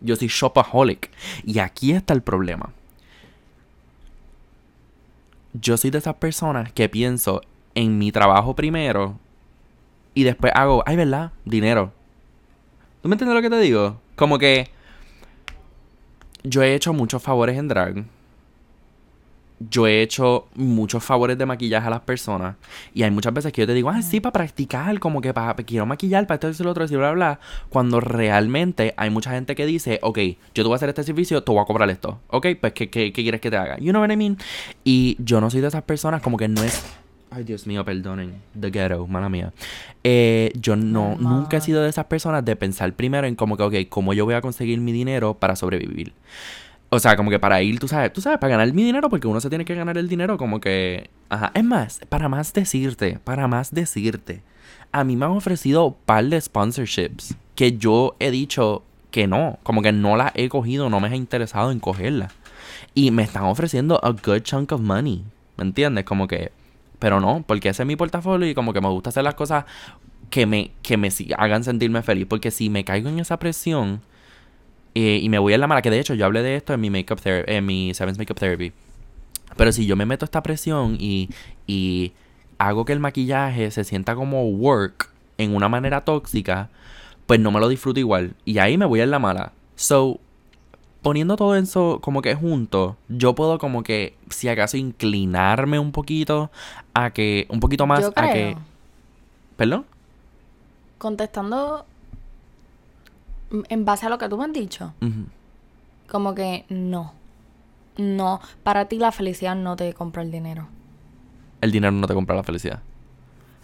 Yo 0.00 0.16
soy 0.16 0.28
shopaholic. 0.28 1.10
Y 1.44 1.58
aquí 1.58 1.92
está 1.92 2.14
el 2.14 2.22
problema. 2.22 2.70
Yo 5.52 5.76
soy 5.76 5.90
de 5.90 5.98
esas 5.98 6.14
personas 6.14 6.72
que 6.72 6.88
pienso 6.88 7.42
en 7.74 7.98
mi 7.98 8.10
trabajo 8.10 8.56
primero. 8.56 9.18
Y 10.14 10.24
después 10.24 10.52
hago, 10.54 10.82
ay, 10.86 10.96
¿verdad? 10.96 11.32
Dinero. 11.44 11.92
¿Tú 13.02 13.08
me 13.08 13.14
entiendes 13.14 13.34
lo 13.34 13.42
que 13.42 13.50
te 13.50 13.60
digo? 13.60 14.00
Como 14.16 14.38
que 14.38 14.70
yo 16.44 16.62
he 16.62 16.74
hecho 16.74 16.92
muchos 16.92 17.22
favores 17.22 17.56
en 17.58 17.68
drag. 17.68 18.04
Yo 19.70 19.86
he 19.86 20.02
hecho 20.02 20.48
muchos 20.56 21.04
favores 21.04 21.38
de 21.38 21.46
maquillaje 21.46 21.86
a 21.86 21.90
las 21.90 22.00
personas. 22.00 22.56
Y 22.94 23.04
hay 23.04 23.12
muchas 23.12 23.32
veces 23.32 23.52
que 23.52 23.62
yo 23.62 23.66
te 23.66 23.74
digo, 23.74 23.90
ah, 23.90 24.02
sí, 24.02 24.18
para 24.18 24.32
practicar, 24.32 24.98
como 24.98 25.20
que 25.20 25.32
para 25.32 25.54
quiero 25.54 25.86
maquillar, 25.86 26.26
para 26.26 26.50
esto 26.50 26.62
y 26.62 26.64
lo 26.64 26.72
otro, 26.72 26.84
y 26.84 26.96
bla, 26.96 27.12
bla, 27.12 27.38
Cuando 27.68 28.00
realmente 28.00 28.92
hay 28.96 29.10
mucha 29.10 29.30
gente 29.30 29.54
que 29.54 29.64
dice, 29.64 30.00
ok, 30.02 30.18
yo 30.18 30.36
te 30.52 30.62
voy 30.64 30.72
a 30.72 30.76
hacer 30.76 30.88
este 30.88 31.04
servicio, 31.04 31.44
te 31.44 31.52
voy 31.52 31.62
a 31.62 31.64
cobrar 31.64 31.88
esto. 31.90 32.20
Ok, 32.28 32.48
pues, 32.60 32.72
¿qué, 32.72 32.90
qué, 32.90 33.12
qué 33.12 33.22
quieres 33.22 33.40
que 33.40 33.50
te 33.50 33.56
haga? 33.56 33.78
You 33.78 33.90
know 33.90 34.02
what 34.02 34.10
I 34.10 34.16
mean? 34.16 34.36
Y 34.82 35.16
yo 35.20 35.40
no 35.40 35.48
soy 35.48 35.60
de 35.60 35.68
esas 35.68 35.82
personas 35.84 36.22
como 36.22 36.36
que 36.36 36.48
no 36.48 36.62
es 36.64 36.82
Ay, 37.34 37.44
Dios 37.44 37.66
mío, 37.66 37.82
perdonen. 37.84 38.34
The 38.58 38.70
ghetto, 38.70 39.06
mala 39.06 39.30
mía. 39.30 39.52
Eh, 40.04 40.52
yo 40.54 40.76
no, 40.76 41.16
nunca 41.18 41.56
he 41.56 41.60
sido 41.62 41.82
de 41.82 41.88
esas 41.88 42.04
personas 42.04 42.44
de 42.44 42.56
pensar 42.56 42.92
primero 42.92 43.26
en 43.26 43.36
como 43.36 43.56
que, 43.56 43.62
ok, 43.62 43.74
¿cómo 43.88 44.12
yo 44.12 44.26
voy 44.26 44.34
a 44.34 44.42
conseguir 44.42 44.80
mi 44.80 44.92
dinero 44.92 45.34
para 45.34 45.56
sobrevivir? 45.56 46.12
O 46.90 46.98
sea, 46.98 47.16
como 47.16 47.30
que 47.30 47.38
para 47.38 47.62
ir, 47.62 47.78
tú 47.78 47.88
sabes, 47.88 48.12
tú 48.12 48.20
sabes, 48.20 48.38
para 48.38 48.50
ganar 48.50 48.70
mi 48.74 48.84
dinero, 48.84 49.08
porque 49.08 49.26
uno 49.26 49.40
se 49.40 49.48
tiene 49.48 49.64
que 49.64 49.74
ganar 49.74 49.96
el 49.96 50.08
dinero, 50.08 50.36
como 50.36 50.60
que. 50.60 51.08
Ajá. 51.30 51.50
Es 51.54 51.64
más, 51.64 52.00
para 52.10 52.28
más 52.28 52.52
decirte, 52.52 53.18
para 53.24 53.48
más 53.48 53.72
decirte. 53.72 54.42
A 54.92 55.02
mí 55.02 55.16
me 55.16 55.24
han 55.24 55.30
ofrecido 55.30 55.86
un 55.86 55.96
par 56.04 56.26
de 56.26 56.38
sponsorships 56.38 57.34
que 57.54 57.78
yo 57.78 58.14
he 58.18 58.30
dicho 58.30 58.82
que 59.10 59.26
no, 59.26 59.58
como 59.62 59.80
que 59.80 59.92
no 59.92 60.18
las 60.18 60.32
he 60.34 60.50
cogido, 60.50 60.90
no 60.90 61.00
me 61.00 61.08
he 61.08 61.16
interesado 61.16 61.72
en 61.72 61.80
cogerlas. 61.80 62.34
Y 62.94 63.10
me 63.10 63.22
están 63.22 63.44
ofreciendo 63.44 63.98
a 64.04 64.10
good 64.10 64.42
chunk 64.42 64.72
of 64.72 64.82
money. 64.82 65.24
¿Me 65.56 65.64
entiendes? 65.64 66.04
Como 66.04 66.28
que 66.28 66.52
pero 67.02 67.18
no, 67.18 67.42
porque 67.44 67.70
ese 67.70 67.82
es 67.82 67.86
mi 67.88 67.96
portafolio 67.96 68.48
y 68.48 68.54
como 68.54 68.72
que 68.72 68.80
me 68.80 68.86
gusta 68.86 69.10
hacer 69.10 69.24
las 69.24 69.34
cosas 69.34 69.64
que 70.30 70.46
me, 70.46 70.70
que 70.82 70.96
me 70.96 71.08
hagan 71.36 71.64
sentirme 71.64 72.00
feliz. 72.02 72.26
Porque 72.28 72.52
si 72.52 72.70
me 72.70 72.84
caigo 72.84 73.08
en 73.08 73.18
esa 73.18 73.40
presión 73.40 74.02
eh, 74.94 75.18
y 75.20 75.28
me 75.28 75.40
voy 75.40 75.52
a 75.52 75.58
la 75.58 75.66
mala, 75.66 75.82
que 75.82 75.90
de 75.90 75.98
hecho 75.98 76.14
yo 76.14 76.24
hablé 76.24 76.44
de 76.44 76.54
esto 76.54 76.72
en 76.72 76.80
mi 76.80 76.90
makeup 76.90 77.18
en 77.24 77.66
mi 77.66 77.92
Seven's 77.92 78.20
Makeup 78.20 78.38
Therapy. 78.38 78.72
Pero 79.56 79.72
si 79.72 79.84
yo 79.84 79.96
me 79.96 80.06
meto 80.06 80.24
esta 80.24 80.44
presión 80.44 80.96
y, 81.00 81.28
y 81.66 82.12
hago 82.58 82.84
que 82.84 82.92
el 82.92 83.00
maquillaje 83.00 83.68
se 83.72 83.82
sienta 83.82 84.14
como 84.14 84.48
work 84.48 85.10
en 85.38 85.56
una 85.56 85.68
manera 85.68 86.02
tóxica, 86.02 86.70
pues 87.26 87.40
no 87.40 87.50
me 87.50 87.58
lo 87.58 87.68
disfruto 87.68 87.98
igual. 87.98 88.36
Y 88.44 88.58
ahí 88.58 88.78
me 88.78 88.86
voy 88.86 89.00
a 89.00 89.06
la 89.06 89.18
mala. 89.18 89.50
So, 89.74 90.20
poniendo 91.02 91.36
todo 91.36 91.56
eso 91.56 91.98
como 92.00 92.22
que 92.22 92.34
junto, 92.34 92.96
yo 93.08 93.34
puedo 93.34 93.58
como 93.58 93.82
que, 93.82 94.16
si 94.30 94.48
acaso, 94.48 94.76
inclinarme 94.76 95.78
un 95.78 95.92
poquito 95.92 96.50
a 96.94 97.10
que, 97.10 97.46
un 97.50 97.60
poquito 97.60 97.86
más 97.86 98.10
a 98.14 98.32
que... 98.32 98.56
¿Perdón? 99.56 99.84
Contestando 100.98 101.84
en 103.68 103.84
base 103.84 104.06
a 104.06 104.08
lo 104.08 104.18
que 104.18 104.28
tú 104.28 104.38
me 104.38 104.44
has 104.44 104.52
dicho. 104.52 104.94
Como 106.08 106.34
que 106.34 106.64
no. 106.68 107.12
No, 107.98 108.40
para 108.62 108.86
ti 108.86 108.98
la 108.98 109.12
felicidad 109.12 109.54
no 109.54 109.76
te 109.76 109.92
compra 109.92 110.22
el 110.22 110.30
dinero. 110.30 110.68
El 111.60 111.70
dinero 111.70 111.92
no 111.92 112.06
te 112.06 112.14
compra 112.14 112.34
la 112.34 112.42
felicidad. 112.42 112.80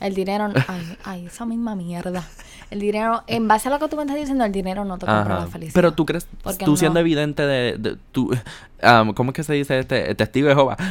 El 0.01 0.15
dinero, 0.15 0.51
ay, 0.67 0.97
ay, 1.05 1.27
esa 1.27 1.45
misma 1.47 1.75
mierda. 1.75 2.25
El 2.71 2.81
dinero, 2.81 3.23
en 3.27 3.49
base 3.49 3.69
a 3.69 3.71
lo 3.71 3.79
que 3.79 3.89
tú 3.89 3.97
me 3.97 4.03
estás 4.03 4.17
diciendo, 4.17 4.45
el 4.45 4.53
dinero 4.53 4.85
no 4.85 4.99
te 4.99 5.07
compra 5.07 5.41
la 5.41 5.47
felicidad. 5.47 5.75
Pero 5.75 5.93
tú 5.93 6.05
crees, 6.07 6.27
tú 6.65 6.77
siendo 6.77 7.01
evidente 7.01 7.43
de, 7.47 7.79
de 7.79 7.97
tú, 8.13 8.31
um, 8.83 9.13
¿cómo 9.15 9.31
es 9.31 9.35
que 9.35 9.43
se 9.43 9.55
dice 9.55 9.79
este? 9.79 10.15
Testigo 10.15 10.49
de 10.49 10.55
Jehová. 10.55 10.77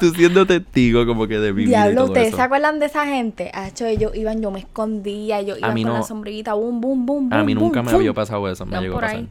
tú 0.00 0.10
siendo 0.14 0.46
testigo 0.46 1.06
como 1.06 1.26
que 1.26 1.38
de 1.38 1.52
vivir 1.52 1.68
Diablo, 1.68 2.04
¿ustedes 2.04 2.34
se 2.34 2.42
acuerdan 2.42 2.78
de 2.78 2.86
esa 2.86 3.06
gente? 3.06 3.50
hecho 3.66 3.86
ellos 3.86 4.14
iban, 4.14 4.40
yo 4.40 4.50
me 4.50 4.60
escondía, 4.60 5.42
yo 5.42 5.56
iba 5.56 5.68
con 5.72 5.82
la 5.82 6.02
sombrillita, 6.02 6.54
boom, 6.54 6.80
boom, 6.80 7.06
boom, 7.06 7.32
A 7.32 7.42
mí 7.42 7.54
nunca 7.54 7.82
me 7.82 7.90
había 7.90 8.12
pasado 8.12 8.48
eso, 8.48 8.66
me 8.66 8.80
llegó 8.80 8.98
a 8.98 9.00
pasar. 9.00 9.24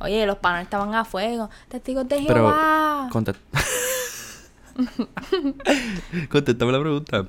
Oye, 0.00 0.24
los 0.26 0.38
panes 0.38 0.62
estaban 0.62 0.94
a 0.94 1.04
fuego. 1.04 1.50
Testigos 1.68 2.08
de 2.08 2.22
Jehová. 2.22 3.10
Pero, 3.12 3.34
Contéstame 6.30 6.72
la 6.72 6.80
pregunta. 6.80 7.26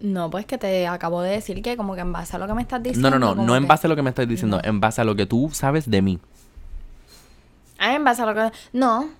No, 0.00 0.30
pues 0.30 0.46
que 0.46 0.56
te 0.56 0.86
acabo 0.86 1.20
de 1.22 1.30
decir 1.30 1.60
que 1.62 1.76
como 1.76 1.94
que 1.94 2.00
en 2.00 2.12
base 2.12 2.36
a 2.36 2.38
lo 2.38 2.46
que 2.46 2.54
me 2.54 2.62
estás 2.62 2.82
diciendo. 2.82 3.10
No, 3.10 3.18
no, 3.18 3.34
no, 3.34 3.44
no 3.44 3.56
en 3.56 3.66
base 3.66 3.86
a 3.86 3.90
lo 3.90 3.96
que 3.96 4.02
me 4.02 4.10
estás 4.10 4.26
diciendo, 4.26 4.60
en 4.62 4.80
base 4.80 5.00
a 5.00 5.04
lo 5.04 5.14
que 5.14 5.26
tú 5.26 5.50
sabes 5.52 5.90
de 5.90 6.00
mí. 6.00 6.18
Ah, 7.78 7.94
en 7.94 8.04
base 8.04 8.22
a 8.22 8.26
lo 8.26 8.34
que... 8.34 8.50
No, 8.72 9.10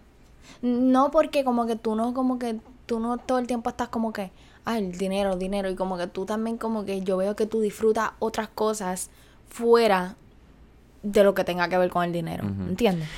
no 0.62 1.11
porque 1.11 1.44
como 1.44 1.66
que 1.66 1.76
tú 1.76 1.94
no, 1.94 2.14
como 2.14 2.38
que 2.38 2.58
tú 2.86 2.98
no 2.98 3.18
todo 3.18 3.38
el 3.38 3.46
tiempo 3.46 3.70
estás 3.70 3.88
como 3.88 4.12
que, 4.12 4.30
ay, 4.64 4.84
el 4.84 4.98
dinero, 4.98 5.36
dinero, 5.36 5.68
y 5.70 5.76
como 5.76 5.96
que 5.96 6.06
tú 6.06 6.24
también 6.24 6.56
como 6.56 6.84
que 6.84 7.02
yo 7.02 7.16
veo 7.18 7.36
que 7.36 7.46
tú 7.46 7.61
disfrutas 7.61 8.11
otras 8.18 8.48
cosas 8.48 9.11
fuera 9.48 10.16
de 11.02 11.24
lo 11.24 11.34
que 11.34 11.44
tenga 11.44 11.68
que 11.68 11.78
ver 11.78 11.90
con 11.90 12.04
el 12.04 12.12
dinero, 12.12 12.44
¿entiendes? 12.46 13.08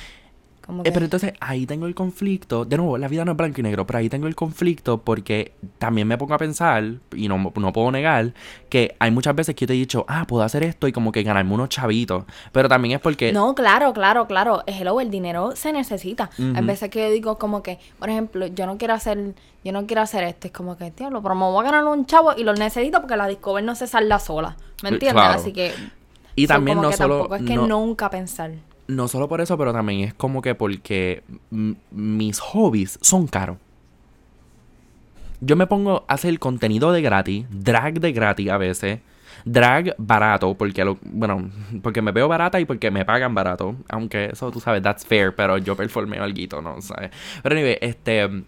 Eh, 0.83 0.91
pero 0.93 1.05
entonces 1.05 1.33
ahí 1.39 1.65
tengo 1.65 1.87
el 1.87 1.95
conflicto. 1.95 2.65
De 2.65 2.77
nuevo, 2.77 2.97
la 2.97 3.07
vida 3.07 3.25
no 3.25 3.31
es 3.31 3.37
blanco 3.37 3.59
y 3.59 3.63
negro, 3.63 3.85
pero 3.85 3.99
ahí 3.99 4.09
tengo 4.09 4.27
el 4.27 4.35
conflicto 4.35 5.01
porque 5.01 5.53
también 5.77 6.07
me 6.07 6.17
pongo 6.17 6.33
a 6.33 6.37
pensar, 6.37 6.83
y 7.15 7.27
no, 7.27 7.37
no 7.55 7.73
puedo 7.73 7.91
negar, 7.91 8.33
que 8.69 8.95
hay 8.99 9.11
muchas 9.11 9.35
veces 9.35 9.55
que 9.55 9.61
yo 9.65 9.67
te 9.67 9.73
he 9.73 9.77
dicho, 9.77 10.05
ah, 10.07 10.25
puedo 10.25 10.43
hacer 10.43 10.63
esto 10.63 10.87
y 10.87 10.93
como 10.93 11.11
que 11.11 11.23
ganarme 11.23 11.53
unos 11.53 11.69
chavitos. 11.69 12.23
Pero 12.51 12.69
también 12.69 12.95
es 12.95 13.01
porque. 13.01 13.33
No, 13.33 13.55
claro, 13.55 13.93
claro, 13.93 14.25
claro. 14.27 14.63
Hello, 14.65 15.01
el 15.01 15.09
dinero 15.09 15.55
se 15.55 15.73
necesita. 15.73 16.29
Hay 16.37 16.63
veces 16.65 16.89
que 16.89 16.99
yo 16.99 17.11
digo, 17.11 17.37
como 17.37 17.61
que, 17.61 17.79
por 17.99 18.09
ejemplo, 18.09 18.47
yo 18.47 18.65
no 18.65 18.77
quiero 18.77 18.93
hacer. 18.93 19.35
Yo 19.63 19.71
no 19.71 19.85
quiero 19.85 20.01
hacer 20.01 20.25
esto. 20.25 20.47
Es 20.47 20.53
como 20.53 20.75
que, 20.75 20.91
tío, 20.91 21.09
pero 21.09 21.35
me 21.35 21.45
voy 21.45 21.65
a 21.65 21.71
ganar 21.71 21.85
un 21.85 22.05
chavo 22.05 22.33
y 22.35 22.43
lo 22.43 22.53
necesito 22.53 22.99
porque 22.99 23.15
la 23.15 23.27
Discover 23.27 23.63
no 23.63 23.75
se 23.75 23.87
salda 23.87 24.19
sola. 24.19 24.57
¿Me 24.81 24.89
eh, 24.89 24.93
entiendes? 24.93 25.23
Así 25.23 25.53
que. 25.53 25.73
Y 26.35 26.47
también 26.47 26.81
no 26.81 26.91
solo. 26.91 27.19
Tampoco 27.19 27.35
es 27.35 27.43
que 27.43 27.55
nunca 27.55 28.09
pensar 28.09 28.51
no 28.87 29.07
solo 29.07 29.27
por 29.27 29.41
eso, 29.41 29.57
pero 29.57 29.73
también 29.73 30.01
es 30.01 30.13
como 30.13 30.41
que 30.41 30.55
porque 30.55 31.23
mis 31.91 32.39
hobbies 32.39 32.99
son 33.01 33.27
caros. 33.27 33.57
Yo 35.41 35.55
me 35.55 35.67
pongo 35.67 36.05
a 36.07 36.13
hacer 36.13 36.37
contenido 36.39 36.91
de 36.91 37.01
gratis, 37.01 37.45
drag 37.49 37.99
de 37.99 38.13
gratis 38.13 38.49
a 38.49 38.57
veces, 38.57 38.99
drag 39.45 39.93
barato, 39.97 40.53
porque 40.53 40.83
bueno, 41.03 41.49
porque 41.81 42.01
me 42.01 42.11
veo 42.11 42.27
barata 42.27 42.59
y 42.59 42.65
porque 42.65 42.91
me 42.91 43.05
pagan 43.05 43.35
barato, 43.35 43.75
aunque 43.89 44.25
eso 44.31 44.51
tú 44.51 44.59
sabes, 44.59 44.81
that's 44.81 45.05
fair, 45.05 45.35
pero 45.35 45.57
yo 45.57 45.75
performeo 45.75 46.23
algo, 46.23 46.61
¿no? 46.61 46.81
¿Sabes? 46.81 47.11
Pero 47.41 47.55
anyway, 47.55 47.77
este 47.81 48.43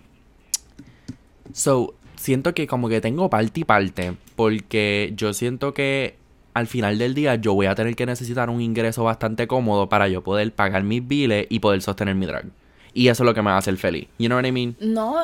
so 1.53 1.95
siento 2.15 2.53
que 2.53 2.67
como 2.67 2.89
que 2.89 3.01
tengo 3.01 3.29
parte 3.29 3.61
y 3.61 3.63
parte, 3.63 4.15
porque 4.35 5.13
yo 5.15 5.33
siento 5.33 5.73
que 5.73 6.17
al 6.55 6.67
final 6.67 6.97
del 6.97 7.13
día 7.13 7.35
yo 7.35 7.53
voy 7.53 7.65
a 7.65 7.75
tener 7.75 7.97
que 7.97 8.05
necesitar 8.05 8.49
un 8.49 8.61
ingreso 8.61 9.03
bastante 9.03 9.45
cómodo 9.45 9.89
para 9.89 10.07
yo 10.07 10.23
poder 10.23 10.53
pagar 10.53 10.83
mis 10.83 11.05
biles 11.05 11.47
y 11.49 11.59
poder 11.59 11.81
sostener 11.81 12.15
mi 12.15 12.25
drag. 12.25 12.45
Y 12.93 13.09
eso 13.09 13.23
es 13.23 13.25
lo 13.25 13.33
que 13.33 13.41
me 13.41 13.49
va 13.49 13.57
a 13.57 13.59
hacer 13.59 13.75
feliz. 13.75 14.07
You 14.17 14.27
know 14.27 14.37
what 14.37 14.45
I 14.45 14.53
mean? 14.53 14.77
No, 14.79 15.17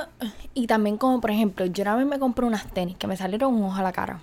y 0.53 0.67
también 0.67 0.97
como 0.97 1.21
por 1.21 1.31
ejemplo, 1.31 1.65
yo 1.65 1.83
una 1.83 1.95
vez 1.95 2.05
me 2.05 2.19
compré 2.19 2.45
unas 2.45 2.69
tenis 2.73 2.97
que 2.97 3.07
me 3.07 3.15
salieron 3.15 3.53
un 3.53 3.63
ojo 3.63 3.77
a 3.77 3.81
la 3.81 3.93
cara. 3.93 4.19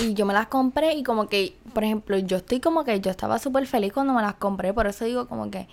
Y 0.00 0.14
yo 0.14 0.24
me 0.24 0.32
las 0.32 0.46
compré 0.46 0.94
y 0.94 1.02
como 1.02 1.28
que, 1.28 1.54
por 1.74 1.84
ejemplo, 1.84 2.16
yo 2.16 2.38
estoy 2.38 2.60
como 2.60 2.84
que 2.84 2.98
yo 3.00 3.10
estaba 3.10 3.38
súper 3.38 3.66
feliz 3.66 3.92
cuando 3.92 4.14
me 4.14 4.22
las 4.22 4.34
compré, 4.36 4.72
por 4.72 4.86
eso 4.86 5.04
digo 5.04 5.28
como 5.28 5.50
que 5.50 5.68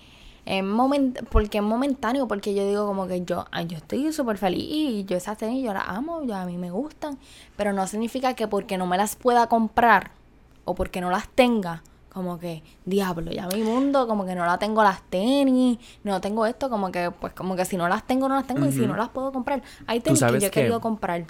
es 0.46 0.64
moment 0.64 1.20
porque 1.30 1.60
es 1.60 1.64
momentáneo, 1.64 2.28
porque 2.28 2.54
yo 2.54 2.68
digo 2.68 2.86
como 2.86 3.08
que 3.08 3.24
yo, 3.24 3.46
yo 3.68 3.78
estoy 3.78 4.12
súper 4.12 4.38
feliz 4.38 4.64
y 4.64 5.06
yo 5.06 5.18
esas 5.18 5.38
tenis 5.38 5.64
yo 5.64 5.74
las 5.74 5.88
amo, 5.88 6.24
yo, 6.24 6.36
a 6.36 6.46
mí 6.46 6.58
me 6.58 6.72
gustan, 6.72 7.18
pero 7.56 7.74
no 7.74 7.86
significa 7.88 8.34
que 8.34 8.48
porque 8.48 8.78
no 8.78 8.88
me 8.88 8.98
las 8.98 9.16
pueda 9.16 9.48
comprar 9.48 10.12
o 10.66 10.76
porque 10.76 11.02
no 11.02 11.10
las 11.10 11.28
tenga, 11.30 11.84
como 12.12 12.39
que, 12.39 12.64
diablo, 12.86 13.32
ya 13.32 13.48
mi 13.48 13.64
mundo, 13.64 14.08
como 14.08 14.26
que 14.26 14.36
no 14.36 14.46
la 14.46 14.58
tengo 14.58 14.84
las 14.84 15.02
tenis, 15.04 15.80
no 16.04 16.20
tengo 16.20 16.46
esto, 16.46 16.70
como 16.70 16.92
que, 16.92 17.12
pues 17.12 17.34
como 17.34 17.56
que 17.56 17.66
si 17.66 17.78
no 17.78 17.88
las 17.88 18.06
tengo, 18.06 18.28
no 18.28 18.36
las 18.36 18.48
tengo, 18.48 18.66
y 18.66 18.72
si 18.72 18.86
no 18.86 18.96
las 18.96 19.10
puedo 19.10 19.32
comprar, 19.32 19.62
hay 19.88 20.02
tenis 20.02 20.22
que 20.22 20.39
yo 20.39 20.48
he 20.48 20.52
querido 20.52 20.82
comprar. 20.82 21.26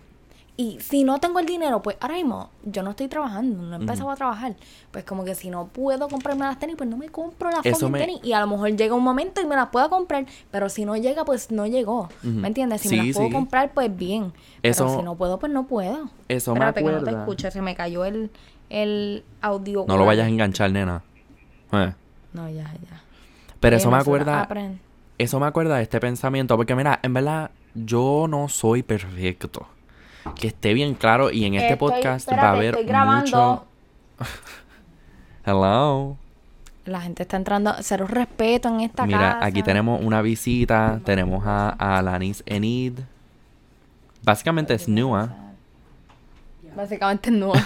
Y 0.58 0.78
si 0.80 1.04
no 1.04 1.20
tengo 1.20 1.40
el 1.40 1.46
dinero, 1.46 1.82
pues 1.82 1.98
ahora 2.02 2.16
mismo 2.16 2.50
yo 2.64 2.84
no 2.84 2.92
estoy 2.92 3.08
trabajando, 3.08 3.64
no 3.64 3.74
he 3.74 3.80
empezado 3.80 4.12
a 4.12 4.16
trabajar. 4.16 4.56
Pues 4.92 5.04
como 5.06 5.24
que 5.24 5.34
si 5.34 5.50
no 5.50 5.68
puedo 5.68 6.08
comprarme 6.10 6.46
las 6.46 6.60
tenis, 6.60 6.76
pues 6.76 6.90
no 6.90 6.98
me 6.98 7.10
compro 7.10 7.50
las 7.50 7.62
fucking 7.64 7.94
tenis. 7.94 8.20
Y 8.22 8.34
a 8.34 8.42
lo 8.42 8.48
mejor 8.48 8.76
llega 8.76 8.94
un 8.94 9.04
momento 9.04 9.42
y 9.42 9.46
me 9.46 9.56
las 9.56 9.70
puedo 9.70 9.90
comprar, 9.90 10.26
pero 10.52 10.70
si 10.70 10.86
no 10.86 10.96
llega, 10.98 11.26
pues 11.26 11.52
no 11.52 11.66
llegó. 11.66 12.10
¿Me 12.22 12.50
entiendes? 12.50 12.82
Si 12.82 12.90
me 12.90 13.04
las 13.04 13.16
puedo 13.16 13.32
comprar, 13.32 13.74
pues 13.74 13.96
bien. 13.96 14.34
Eso, 14.62 14.86
pero 14.86 15.00
si 15.00 15.04
no 15.04 15.16
puedo, 15.16 15.40
pues 15.40 15.52
no 15.52 15.66
puedo. 15.66 16.10
Eso 16.28 16.54
Espérate 16.54 16.82
me 16.82 16.90
acuerda. 16.90 17.06
que 17.06 17.12
no 17.12 17.18
te 17.18 17.22
escuches, 17.22 17.54
se 17.54 17.62
me 17.62 17.76
cayó 17.76 18.06
el, 18.06 18.30
el 18.70 19.24
audio. 19.42 19.86
No 19.88 19.98
lo 19.98 20.06
vayas 20.06 20.26
a 20.26 20.30
enganchar, 20.30 20.72
nena. 20.72 21.02
Eh. 21.72 21.94
No, 22.34 22.50
ya, 22.50 22.72
ya. 22.74 23.02
Pero 23.60 23.78
eso 23.78 23.90
me 23.90 23.98
acuerda... 23.98 24.48
Eso 25.18 25.40
me 25.40 25.46
acuerda 25.46 25.78
de 25.78 25.84
este 25.84 26.00
pensamiento, 26.00 26.58
porque 26.58 26.74
mira, 26.74 27.00
en 27.04 27.14
verdad, 27.14 27.52
yo 27.76 28.26
no 28.28 28.50
soy 28.50 28.82
perfecto 28.82 29.68
que 30.36 30.48
esté 30.48 30.74
bien 30.74 30.94
claro 30.94 31.32
y 31.32 31.46
en 31.46 31.56
este 31.56 31.78
podcast 31.78 32.32
va 32.32 32.50
a 32.50 32.52
haber 32.52 32.78
mucho 32.84 33.66
Hello. 35.46 36.18
La 36.86 37.02
gente 37.02 37.24
está 37.24 37.38
entrando, 37.38 37.74
cero 37.82 38.08
respeto 38.08 38.68
en 38.70 38.82
esta 38.82 39.06
Mira, 39.06 39.44
aquí 39.44 39.64
tenemos 39.64 40.02
una 40.04 40.22
visita, 40.22 41.00
tenemos 41.04 41.44
a, 41.46 41.70
a 41.70 42.02
Lanis 42.02 42.44
Enid. 42.46 43.00
Básicamente 44.24 44.74
es 44.74 44.88
Nua. 44.88 45.36
Básicamente 46.76 47.30
es 47.30 47.36
Nua. 47.36 47.54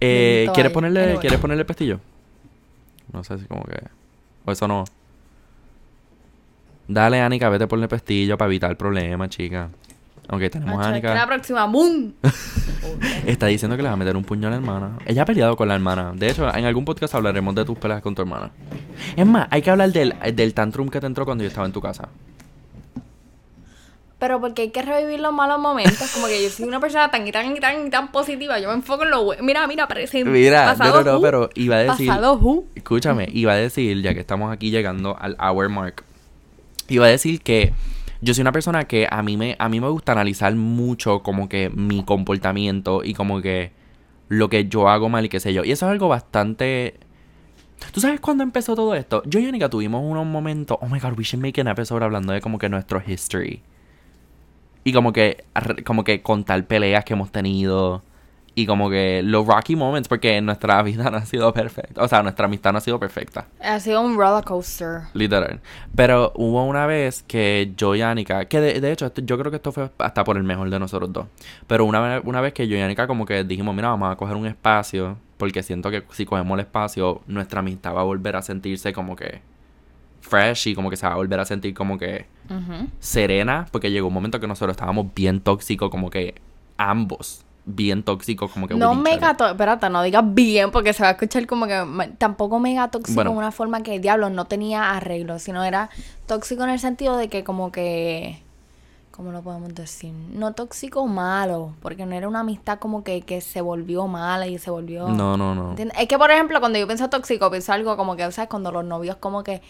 eh, 0.00 0.48
¿Quieres 0.54 0.72
ponerle, 0.72 1.16
¿Quieres 1.20 1.38
ponerle 1.38 1.62
el 1.62 1.66
pestillo? 1.66 2.00
No 3.12 3.22
sé 3.24 3.38
si 3.38 3.46
como 3.46 3.64
que... 3.64 3.80
O 4.44 4.52
eso 4.52 4.68
no. 4.68 4.84
Dale, 6.88 7.20
Anika, 7.20 7.48
vete 7.48 7.66
por 7.66 7.80
el 7.80 7.88
pestillo 7.88 8.38
para 8.38 8.48
evitar 8.48 8.70
el 8.70 8.76
problema, 8.76 9.28
chica. 9.28 9.70
Ok, 10.28 10.40
tenemos 10.50 10.84
a 10.84 10.88
Anika. 10.88 11.14
la 11.14 11.26
próxima, 11.26 11.66
¡boom! 11.66 12.14
Está 13.26 13.46
diciendo 13.46 13.76
que 13.76 13.82
le 13.82 13.88
va 13.88 13.94
a 13.94 13.96
meter 13.96 14.16
un 14.16 14.24
puño 14.24 14.48
a 14.48 14.50
la 14.50 14.56
hermana. 14.56 14.98
Ella 15.06 15.22
ha 15.22 15.24
peleado 15.24 15.56
con 15.56 15.68
la 15.68 15.74
hermana. 15.74 16.12
De 16.14 16.30
hecho, 16.30 16.52
en 16.52 16.64
algún 16.64 16.84
podcast 16.84 17.14
hablaremos 17.14 17.54
de 17.54 17.64
tus 17.64 17.78
peleas 17.78 18.02
con 18.02 18.14
tu 18.14 18.22
hermana. 18.22 18.50
Es 19.16 19.26
más, 19.26 19.46
hay 19.50 19.62
que 19.62 19.70
hablar 19.70 19.92
del, 19.92 20.14
del 20.34 20.54
tantrum 20.54 20.88
que 20.88 21.00
te 21.00 21.06
entró 21.06 21.24
cuando 21.24 21.44
yo 21.44 21.48
estaba 21.48 21.66
en 21.66 21.72
tu 21.72 21.80
casa. 21.80 22.08
Pero 24.18 24.40
porque 24.40 24.62
hay 24.62 24.70
que 24.70 24.82
revivir 24.82 25.20
los 25.20 25.32
malos 25.32 25.60
momentos. 25.60 26.10
Como 26.14 26.26
que 26.26 26.42
yo 26.42 26.48
soy 26.48 26.66
una 26.66 26.80
persona 26.80 27.10
tan 27.10 27.26
y 27.26 27.32
tan 27.32 27.54
y 27.54 27.60
tan, 27.60 27.90
tan 27.90 28.10
positiva. 28.12 28.58
Yo 28.58 28.68
me 28.68 28.74
enfoco 28.74 29.04
en 29.04 29.10
lo 29.10 29.24
bueno. 29.24 29.42
Mira, 29.42 29.66
mira, 29.66 29.86
parece. 29.86 30.24
Mira, 30.24 30.74
no, 30.74 31.02
no, 31.02 31.20
pero 31.20 31.50
iba 31.54 31.76
a 31.76 31.78
decir. 31.80 32.10
Escúchame, 32.74 33.28
iba 33.32 33.52
a 33.52 33.56
decir, 33.56 34.00
ya 34.00 34.14
que 34.14 34.20
estamos 34.20 34.52
aquí 34.52 34.70
llegando 34.70 35.16
al 35.20 35.36
hour 35.38 35.68
mark. 35.68 36.02
Iba 36.88 37.06
a 37.06 37.08
decir 37.08 37.42
que 37.42 37.74
yo 38.20 38.34
soy 38.34 38.42
una 38.42 38.52
persona 38.52 38.84
que 38.84 39.06
a 39.10 39.22
mí 39.22 39.36
me, 39.36 39.56
a 39.58 39.68
mí 39.68 39.80
me 39.80 39.88
gusta 39.88 40.12
analizar 40.12 40.54
mucho 40.54 41.22
como 41.22 41.48
que 41.48 41.70
mi 41.70 42.04
comportamiento 42.04 43.02
y 43.04 43.14
como 43.14 43.40
que 43.42 43.72
lo 44.28 44.48
que 44.48 44.68
yo 44.68 44.88
hago 44.88 45.08
mal 45.08 45.24
y 45.24 45.28
qué 45.28 45.40
sé 45.40 45.52
yo. 45.52 45.64
Y 45.64 45.72
eso 45.72 45.86
es 45.86 45.92
algo 45.92 46.08
bastante... 46.08 46.98
¿Tú 47.92 48.00
sabes 48.00 48.20
cuándo 48.20 48.42
empezó 48.42 48.74
todo 48.74 48.94
esto? 48.94 49.22
Yo 49.26 49.38
y 49.38 49.46
Anika 49.46 49.68
tuvimos 49.68 50.02
unos 50.04 50.26
momentos... 50.26 50.78
Oh 50.80 50.86
my 50.86 50.98
God, 50.98 51.18
we 51.18 51.24
should 51.24 51.42
make 51.42 51.60
an 51.60 51.68
episode 51.68 52.02
hablando 52.02 52.32
de 52.32 52.40
como 52.40 52.58
que 52.58 52.68
nuestro 52.68 53.02
history. 53.06 53.62
Y 54.82 54.92
como 54.92 55.12
que, 55.12 55.44
como 55.84 56.04
que 56.04 56.22
contar 56.22 56.66
peleas 56.66 57.04
que 57.04 57.12
hemos 57.12 57.30
tenido 57.30 58.02
y 58.58 58.64
como 58.64 58.88
que 58.88 59.22
los 59.22 59.46
rocky 59.46 59.76
moments, 59.76 60.08
porque 60.08 60.40
nuestra 60.40 60.82
vida 60.82 61.10
no 61.10 61.18
ha 61.18 61.26
sido 61.26 61.52
perfecta. 61.52 62.02
O 62.02 62.08
sea, 62.08 62.22
nuestra 62.22 62.46
amistad 62.46 62.72
no 62.72 62.78
ha 62.78 62.80
sido 62.80 62.98
perfecta. 62.98 63.46
Ha 63.60 63.78
sido 63.78 64.00
un 64.00 64.16
roller 64.16 64.42
coaster. 64.44 65.02
Literal. 65.12 65.60
Pero 65.94 66.32
hubo 66.34 66.64
una 66.64 66.86
vez 66.86 67.22
que 67.22 67.74
yo 67.76 67.94
y 67.94 68.00
Anika, 68.00 68.46
que 68.46 68.60
de, 68.62 68.90
hecho 68.90 69.12
yo 69.14 69.38
creo 69.38 69.50
que 69.50 69.56
esto 69.56 69.72
fue 69.72 69.90
hasta 69.98 70.24
por 70.24 70.38
el 70.38 70.42
mejor 70.42 70.70
de 70.70 70.78
nosotros 70.78 71.12
dos. 71.12 71.26
Pero 71.66 71.84
una, 71.84 72.22
una 72.24 72.40
vez 72.40 72.54
que 72.54 72.66
yo 72.66 72.78
y 72.78 72.80
Anika 72.80 73.06
como 73.06 73.26
que 73.26 73.44
dijimos, 73.44 73.74
mira, 73.74 73.88
vamos 73.90 74.10
a 74.10 74.16
coger 74.16 74.36
un 74.36 74.46
espacio, 74.46 75.18
porque 75.36 75.62
siento 75.62 75.90
que 75.90 76.02
si 76.12 76.24
cogemos 76.24 76.54
el 76.54 76.60
espacio, 76.60 77.20
nuestra 77.26 77.60
amistad 77.60 77.94
va 77.94 78.00
a 78.00 78.04
volver 78.04 78.36
a 78.36 78.42
sentirse 78.42 78.94
como 78.94 79.16
que 79.16 79.42
fresh 80.22 80.68
y 80.68 80.74
como 80.74 80.88
que 80.88 80.96
se 80.96 81.06
va 81.06 81.12
a 81.12 81.16
volver 81.16 81.40
a 81.40 81.44
sentir 81.44 81.74
como 81.74 81.98
que 81.98 82.24
serena, 83.00 83.66
porque 83.70 83.90
llegó 83.90 84.08
un 84.08 84.14
momento 84.14 84.40
que 84.40 84.46
nosotros 84.46 84.74
estábamos 84.74 85.12
bien 85.14 85.40
tóxicos, 85.40 85.90
como 85.90 86.08
que 86.08 86.36
ambos 86.78 87.45
bien 87.66 88.04
tóxico, 88.04 88.48
como 88.48 88.68
que... 88.68 88.74
No 88.74 88.94
mega 88.94 89.36
tóxico, 89.36 89.50
espérate, 89.50 89.90
no 89.90 90.02
digas 90.02 90.24
bien 90.24 90.70
porque 90.70 90.92
se 90.92 91.02
va 91.02 91.10
a 91.10 91.12
escuchar 91.12 91.46
como 91.46 91.66
que... 91.66 91.84
Tampoco 92.16 92.60
mega 92.60 92.88
tóxico 92.88 93.20
en 93.20 93.28
una 93.28 93.50
forma 93.50 93.82
que, 93.82 93.98
diablo, 93.98 94.30
no 94.30 94.46
tenía 94.46 94.92
arreglo, 94.92 95.38
sino 95.40 95.64
era 95.64 95.90
tóxico 96.26 96.62
en 96.62 96.70
el 96.70 96.78
sentido 96.78 97.16
de 97.16 97.28
que 97.28 97.44
como 97.44 97.72
que... 97.72 98.40
¿Cómo 99.10 99.32
lo 99.32 99.42
podemos 99.42 99.74
decir? 99.74 100.12
No 100.12 100.52
tóxico 100.52 101.06
malo, 101.06 101.72
porque 101.80 102.04
no 102.04 102.14
era 102.14 102.28
una 102.28 102.40
amistad 102.40 102.78
como 102.78 103.02
que, 103.02 103.22
que 103.22 103.40
se 103.40 103.62
volvió 103.62 104.06
mala 104.06 104.46
y 104.46 104.58
se 104.58 104.70
volvió... 104.70 105.08
No, 105.08 105.36
no, 105.38 105.54
no. 105.54 105.74
Es 105.74 106.06
que, 106.06 106.18
por 106.18 106.30
ejemplo, 106.30 106.60
cuando 106.60 106.78
yo 106.78 106.86
pienso 106.86 107.08
tóxico, 107.08 107.50
pienso 107.50 107.72
algo 107.72 107.96
como 107.96 108.14
que, 108.14 108.30
¿sabes? 108.30 108.48
Cuando 108.48 108.70
los 108.70 108.84
novios 108.84 109.16
como 109.16 109.42
que... 109.42 109.62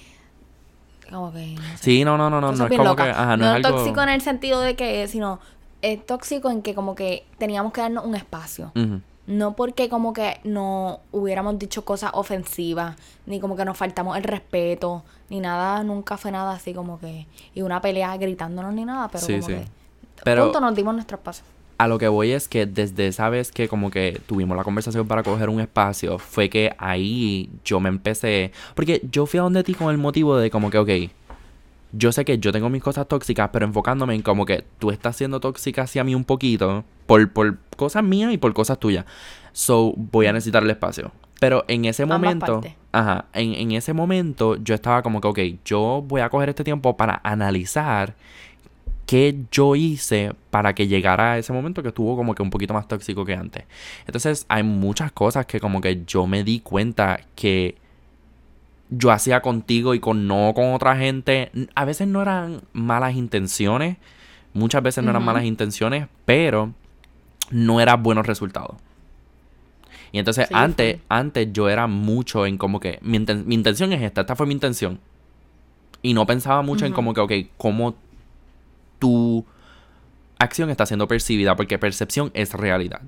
Como 1.09 1.33
que... 1.33 1.55
No 1.55 1.63
Sí, 1.81 2.05
no, 2.05 2.19
no, 2.19 2.29
no, 2.29 2.41
no, 2.41 2.53
no 2.53 2.67
es 2.67 2.77
como 2.77 2.97
que... 2.97 3.03
Ajá, 3.05 3.37
no, 3.37 3.57
es 3.57 3.63
tóxico 3.63 4.03
en 4.03 4.09
el 4.09 4.21
sentido 4.21 4.61
de 4.61 4.75
que, 4.75 5.07
sino 5.07 5.39
es 5.83 6.05
tóxico 6.05 6.51
en 6.51 6.63
que 6.63 6.75
como 6.75 6.95
que 6.95 7.25
teníamos 7.39 7.73
que 7.73 7.81
darnos 7.81 8.05
un 8.05 8.15
espacio. 8.15 8.73
No 9.27 9.57
porque 9.57 9.89
como 9.89 10.13
que 10.13 10.39
no 10.45 11.01
hubiéramos 11.11 11.59
dicho 11.59 11.85
cosas 11.85 12.13
ofensivas, 12.15 12.97
ni 13.27 13.41
como 13.41 13.57
que 13.57 13.65
nos 13.65 13.77
faltamos 13.77 14.17
el 14.17 14.23
respeto, 14.23 15.03
ni 15.31 15.41
nada, 15.41 15.83
nunca 15.83 16.17
fue 16.17 16.31
nada 16.31 16.53
así 16.53 16.73
como 16.73 17.01
que, 17.01 17.27
y 17.53 17.63
una 17.63 17.81
pelea 17.81 18.17
gritándonos 18.17 18.73
ni 18.73 18.85
nada, 18.85 19.09
pero 19.09 19.27
como 19.27 19.47
que 19.49 19.65
pero 20.23 20.45
punto 20.45 20.61
nos 20.61 20.75
dimos 20.77 20.95
nuestro 20.95 21.17
espacio. 21.17 21.45
A 21.79 21.89
lo 21.89 21.99
que 21.99 22.09
voy 22.09 22.31
es 22.31 22.49
que 22.49 22.67
desde 22.67 23.09
esa 23.09 23.29
vez 23.29 23.53
que 23.53 23.69
como 23.69 23.91
que 23.91 24.21
tuvimos 24.27 24.57
la 24.57 24.65
conversación 24.65 25.07
para 25.07 25.23
coger 25.23 25.51
un 25.51 25.61
espacio, 25.61 26.19
fue 26.19 26.49
que 26.49 26.75
ahí 26.79 27.51
yo 27.65 27.81
me 27.81 27.89
empecé, 27.89 28.53
porque 28.75 29.03
yo 29.11 29.27
fui 29.27 29.39
a 29.39 29.43
donde 29.43 29.65
ti 29.65 29.75
con 29.75 29.91
el 29.91 29.99
motivo 29.99 30.37
de 30.37 30.51
como 30.51 30.71
que, 30.71 30.79
ok, 30.79 30.91
yo 31.97 32.13
sé 32.13 32.25
que 32.25 32.39
yo 32.39 32.53
tengo 32.53 32.69
mis 32.69 32.83
cosas 32.83 33.09
tóxicas, 33.09 33.51
pero 33.53 33.67
enfocándome 33.67 34.15
en 34.15 34.23
como 34.23 34.45
que 34.45 34.65
tú 34.79 34.91
estás 34.91 35.17
siendo 35.17 35.41
tóxica 35.41 35.83
hacia 35.83 36.05
mí 36.05 36.15
un 36.15 36.25
poquito, 36.25 36.85
por, 37.07 37.31
por 37.33 37.59
cosas 37.77 38.03
mías 38.03 38.33
y 38.33 38.39
por 38.39 38.53
cosas 38.53 38.79
tuyas. 38.79 39.05
So, 39.53 39.95
voy 39.97 40.27
a 40.27 40.33
necesitar 40.33 40.63
el 40.63 40.71
espacio. 40.71 41.13
Pero 41.41 41.65
en 41.69 41.85
ese 41.85 42.07
momento, 42.07 42.63
ajá, 42.93 43.27
en, 43.33 43.55
en 43.55 43.73
ese 43.73 43.93
momento 43.93 44.57
yo 44.57 44.75
estaba 44.75 45.03
como 45.03 45.21
que, 45.21 45.29
ok, 45.29 45.39
yo 45.65 46.05
voy 46.07 46.21
a 46.21 46.29
coger 46.29 46.49
este 46.49 46.65
tiempo 46.65 46.97
para 46.97 47.21
analizar 47.25 48.15
qué 49.07 49.45
yo 49.53 49.77
hice 49.77 50.35
para 50.51 50.75
que 50.75 50.89
llegara 50.89 51.33
a 51.33 51.39
ese 51.39 51.53
momento 51.53 51.83
que 51.83 51.89
estuvo 51.89 52.17
como 52.17 52.35
que 52.35 52.43
un 52.43 52.51
poquito 52.51 52.75
más 52.75 52.89
tóxico 52.89 53.25
que 53.25 53.35
antes. 53.35 53.65
Entonces 54.07 54.45
hay 54.49 54.63
muchas 54.63 55.13
cosas 55.13 55.47
que 55.47 55.61
como 55.61 55.81
que 55.81 56.05
yo 56.05 56.27
me 56.27 56.43
di 56.43 56.61
cuenta 56.61 57.21
que 57.35 57.77
yo 58.91 59.11
hacía 59.11 59.43
contigo 59.43 59.95
y 59.95 60.01
con 60.01 60.27
no 60.27 60.53
con 60.55 60.73
otra 60.73 60.97
gente. 60.97 61.51
A 61.75 61.85
veces 61.85 62.09
no 62.09 62.23
eran 62.23 62.63
malas 62.73 63.15
intenciones, 63.15 63.97
muchas 64.53 64.83
veces 64.83 65.05
no 65.05 65.11
eran 65.11 65.25
malas 65.25 65.45
intenciones, 65.45 66.09
pero 66.25 66.73
no 67.51 67.81
eran 67.81 68.03
buenos 68.03 68.27
resultados. 68.27 68.77
Y 70.13 70.19
entonces 70.19 70.49
antes, 70.53 71.01
antes 71.09 71.53
yo 71.53 71.69
era 71.69 71.87
mucho 71.87 72.47
en 72.47 72.59
como 72.59 72.81
que 72.81 72.99
mi, 73.03 73.17
intención 73.17 73.93
es 73.93 74.03
esta, 74.03 74.23
esta 74.23 74.37
fue 74.37 74.47
mi 74.47 74.55
intención. 74.55 75.01
Y 76.03 76.15
no 76.15 76.27
pensaba 76.27 76.63
mucho 76.63 76.87
en 76.87 76.93
como 76.93 77.13
que, 77.13 77.21
ok, 77.21 77.33
cómo 77.57 77.97
tu 78.99 79.45
acción 80.39 80.71
está 80.71 80.87
siendo 80.87 81.09
percibida, 81.09 81.57
porque 81.57 81.79
percepción 81.79 82.31
es 82.35 82.53
realidad. 82.53 83.03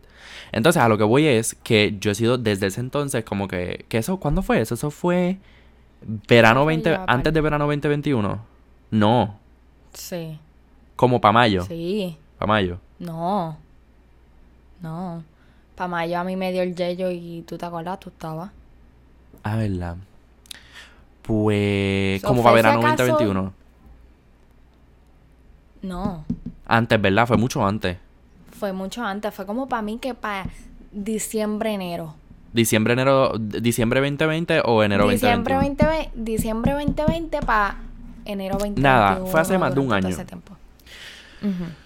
Entonces 0.51 0.83
a 0.83 0.89
lo 0.89 0.99
que 0.99 1.05
voy 1.05 1.27
es 1.27 1.55
que 1.63 1.97
yo 2.01 2.11
he 2.11 2.15
sido 2.15 2.39
desde 2.39 2.67
ese 2.67 2.81
entonces 2.81 3.25
como 3.25 3.49
que, 3.49 3.85
que 3.89 3.99
eso, 3.99 4.19
¿cuándo 4.19 4.43
fue 4.43 4.61
eso? 4.61 4.75
Eso 4.75 4.91
fue 4.91 5.39
Verano 6.03 6.65
20... 6.65 7.01
antes 7.07 7.33
de 7.33 7.41
verano 7.41 7.67
2021. 7.67 8.39
No. 8.91 9.39
Sí. 9.93 10.39
Como 10.97 11.21
para 11.21 11.33
mayo. 11.33 11.63
Sí. 11.65 12.17
Para 12.39 12.49
mayo. 12.49 12.79
No. 12.99 13.57
No. 14.81 15.23
Para 15.75 15.89
mayo 15.89 16.19
a 16.19 16.25
mí 16.25 16.37
me 16.37 16.53
dio 16.53 16.63
el 16.63 16.75
yello 16.75 17.11
y 17.11 17.43
tú 17.47 17.57
te 17.59 17.67
acuerdas, 17.67 18.01
tú 18.01 18.11
estabas. 18.11 18.51
Ah, 19.43 19.57
verdad. 19.57 19.97
Pues, 21.23 22.21
So, 22.23 22.29
como 22.29 22.43
¿fue 22.43 22.51
para 22.53 22.55
verano 22.75 22.81
acaso? 22.81 23.05
2021. 23.07 23.53
No, 25.83 26.25
Antes, 26.67 27.01
¿verdad? 27.01 27.27
Fue 27.27 27.37
mucho 27.37 27.65
antes. 27.65 27.97
fue 28.51 28.73
mucho 28.73 29.03
antes. 29.05 29.33
Fue 29.33 29.47
como 29.47 29.69
para 29.69 29.83
mí 29.83 29.99
que 29.99 30.15
para 30.15 30.47
diciembre, 30.91 31.73
enero. 31.73 32.15
Diciembre, 32.53 32.95
enero, 32.95 33.35
diciembre 33.39 34.01
2020 34.01 34.63
o 34.65 34.83
enero 34.83 35.09
diciembre 35.09 35.55
2021. 35.55 35.93
2020, 35.93 36.11
diciembre 36.33 36.73
2020 36.73 37.41
para 37.43 37.77
enero 38.25 38.55
2021. 38.59 38.83
Nada, 38.89 39.27
fue 39.27 39.41
hace 39.41 39.59
más 39.59 39.75
de 39.75 39.81
un 39.81 39.93
año. 39.93 40.09
ese 40.09 40.25
tiempo. 40.25 40.57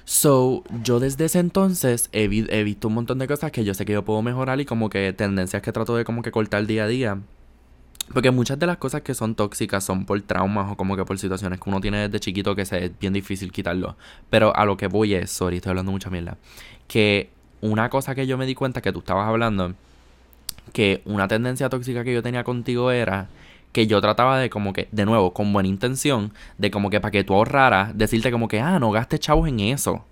So, 0.05 0.63
yo 0.83 0.99
desde 1.01 1.27
ese 1.27 1.39
entonces 1.39 2.09
he, 2.13 2.27
vi- 2.29 2.47
he 2.49 2.63
visto 2.65 2.89
un 2.89 2.95
montón 2.95 3.19
de 3.19 3.27
cosas 3.29 3.51
que 3.53 3.65
yo 3.65 3.75
sé 3.75 3.85
que 3.85 3.93
yo 3.93 4.03
puedo 4.05 4.23
mejorar 4.23 4.61
y 4.61 4.65
como 4.65 4.89
que 4.89 5.13
tendencias 5.13 5.63
que 5.63 5.73
trato 5.73 5.95
de 5.97 6.05
como 6.05 6.23
que 6.23 6.31
cortar 6.31 6.67
día 6.67 6.85
a 6.85 6.87
día. 6.87 7.19
Porque 8.13 8.31
muchas 8.31 8.59
de 8.59 8.67
las 8.67 8.77
cosas 8.79 9.03
que 9.03 9.15
son 9.15 9.35
tóxicas 9.35 9.85
son 9.85 10.05
por 10.05 10.21
traumas 10.23 10.71
o 10.73 10.77
como 10.77 10.97
que 10.97 11.05
por 11.05 11.19
situaciones 11.19 11.61
que 11.61 11.69
uno 11.71 11.81
tiene 11.81 11.99
desde 12.09 12.21
chiquito 12.21 12.55
que 12.55 12.65
se 12.65 12.87
es 12.87 12.99
bien 12.99 13.13
difícil 13.13 13.53
quitarlo. 13.53 13.97
Pero 14.31 14.55
a 14.57 14.65
lo 14.65 14.77
que 14.77 14.87
voy 14.87 15.15
es, 15.15 15.31
sorry, 15.31 15.57
estoy 15.57 15.71
hablando 15.71 15.93
mucha 15.93 16.11
mierda. 16.11 16.37
Que 16.89 17.31
una 17.61 17.89
cosa 17.91 18.15
que 18.15 18.27
yo 18.27 18.37
me 18.39 18.47
di 18.47 18.55
cuenta 18.55 18.81
que 18.83 18.93
tú 18.93 18.99
estabas 19.01 19.29
hablando, 19.29 19.75
que 20.73 21.03
una 21.05 21.29
tendencia 21.29 21.69
tóxica 21.69 22.05
que 22.05 22.13
yo 22.13 22.23
tenía 22.23 22.45
contigo 22.45 22.91
era 22.91 23.29
que 23.73 23.87
yo 23.87 24.01
trataba 24.01 24.39
de 24.39 24.51
como 24.51 24.73
que, 24.73 24.89
de 24.93 25.05
nuevo, 25.05 25.33
con 25.33 25.53
buena 25.53 25.69
intención, 25.69 26.33
de 26.59 26.71
como 26.71 26.91
que 26.91 27.01
para 27.01 27.11
que 27.11 27.25
tú 27.25 27.35
ahorraras, 27.35 27.97
decirte 27.97 28.31
como 28.31 28.49
que, 28.49 28.61
ah, 28.61 28.79
no 28.79 28.91
gastes 28.91 29.21
chavos 29.21 29.49
en 29.49 29.61
eso. 29.61 30.05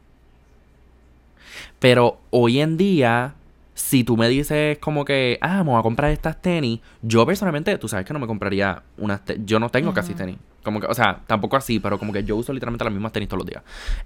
Pero 1.79 2.21
hoy 2.31 2.61
en 2.61 2.77
día, 2.77 3.35
si 3.75 4.03
tú 4.03 4.17
me 4.17 4.29
dices 4.29 4.79
como 4.79 5.05
que, 5.05 5.39
ah, 5.43 5.63
voy 5.63 5.79
a 5.79 5.83
comprar 5.83 6.11
estas 6.11 6.41
tenis, 6.41 6.81
yo 7.03 7.27
personalmente, 7.27 7.77
tú 7.79 7.89
sabes 7.89 8.07
que 8.07 8.13
no 8.13 8.19
me 8.19 8.27
compraría 8.27 8.83
unas 8.97 9.25
tenis, 9.25 9.45
yo 9.47 9.61
no 9.61 9.69
tengo 9.69 9.93
casi 9.93 10.15
tenis. 10.15 10.37
Como 10.63 10.81
que, 10.81 10.87
o 10.87 10.95
sea, 10.95 11.21
tampoco 11.27 11.57
así, 11.57 11.81
pero 11.81 11.99
como 11.99 12.13
que 12.13 12.25
yo 12.25 12.37
uso 12.37 12.53
literalmente 12.53 12.85
las 12.85 12.93
mismas 12.93 13.13
tenis 13.13 13.29
todos 13.29 13.45
los 13.45 13.47
días. 13.47 13.63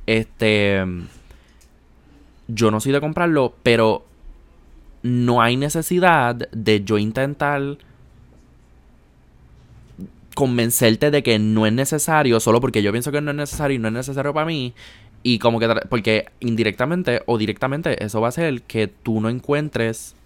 Este, 0.06 0.84
yo 2.48 2.70
no 2.70 2.80
soy 2.80 2.92
de 2.92 3.00
comprarlo, 3.00 3.54
pero 3.62 4.04
no 5.04 5.42
hay 5.42 5.58
necesidad 5.58 6.34
de 6.34 6.82
yo 6.82 6.96
intentar 6.96 7.76
convencerte 10.34 11.10
de 11.10 11.22
que 11.22 11.38
no 11.38 11.66
es 11.66 11.72
necesario 11.74 12.40
solo 12.40 12.60
porque 12.60 12.82
yo 12.82 12.90
pienso 12.90 13.12
que 13.12 13.20
no 13.20 13.30
es 13.30 13.36
necesario 13.36 13.76
y 13.76 13.78
no 13.78 13.88
es 13.88 13.94
necesario 13.94 14.32
para 14.32 14.46
mí 14.46 14.72
y 15.22 15.38
como 15.38 15.60
que 15.60 15.68
porque 15.90 16.30
indirectamente 16.40 17.22
o 17.26 17.36
directamente 17.36 18.02
eso 18.02 18.22
va 18.22 18.28
a 18.28 18.30
hacer 18.30 18.62
que 18.62 18.88
tú 18.88 19.20
no 19.20 19.28
encuentres 19.28 20.16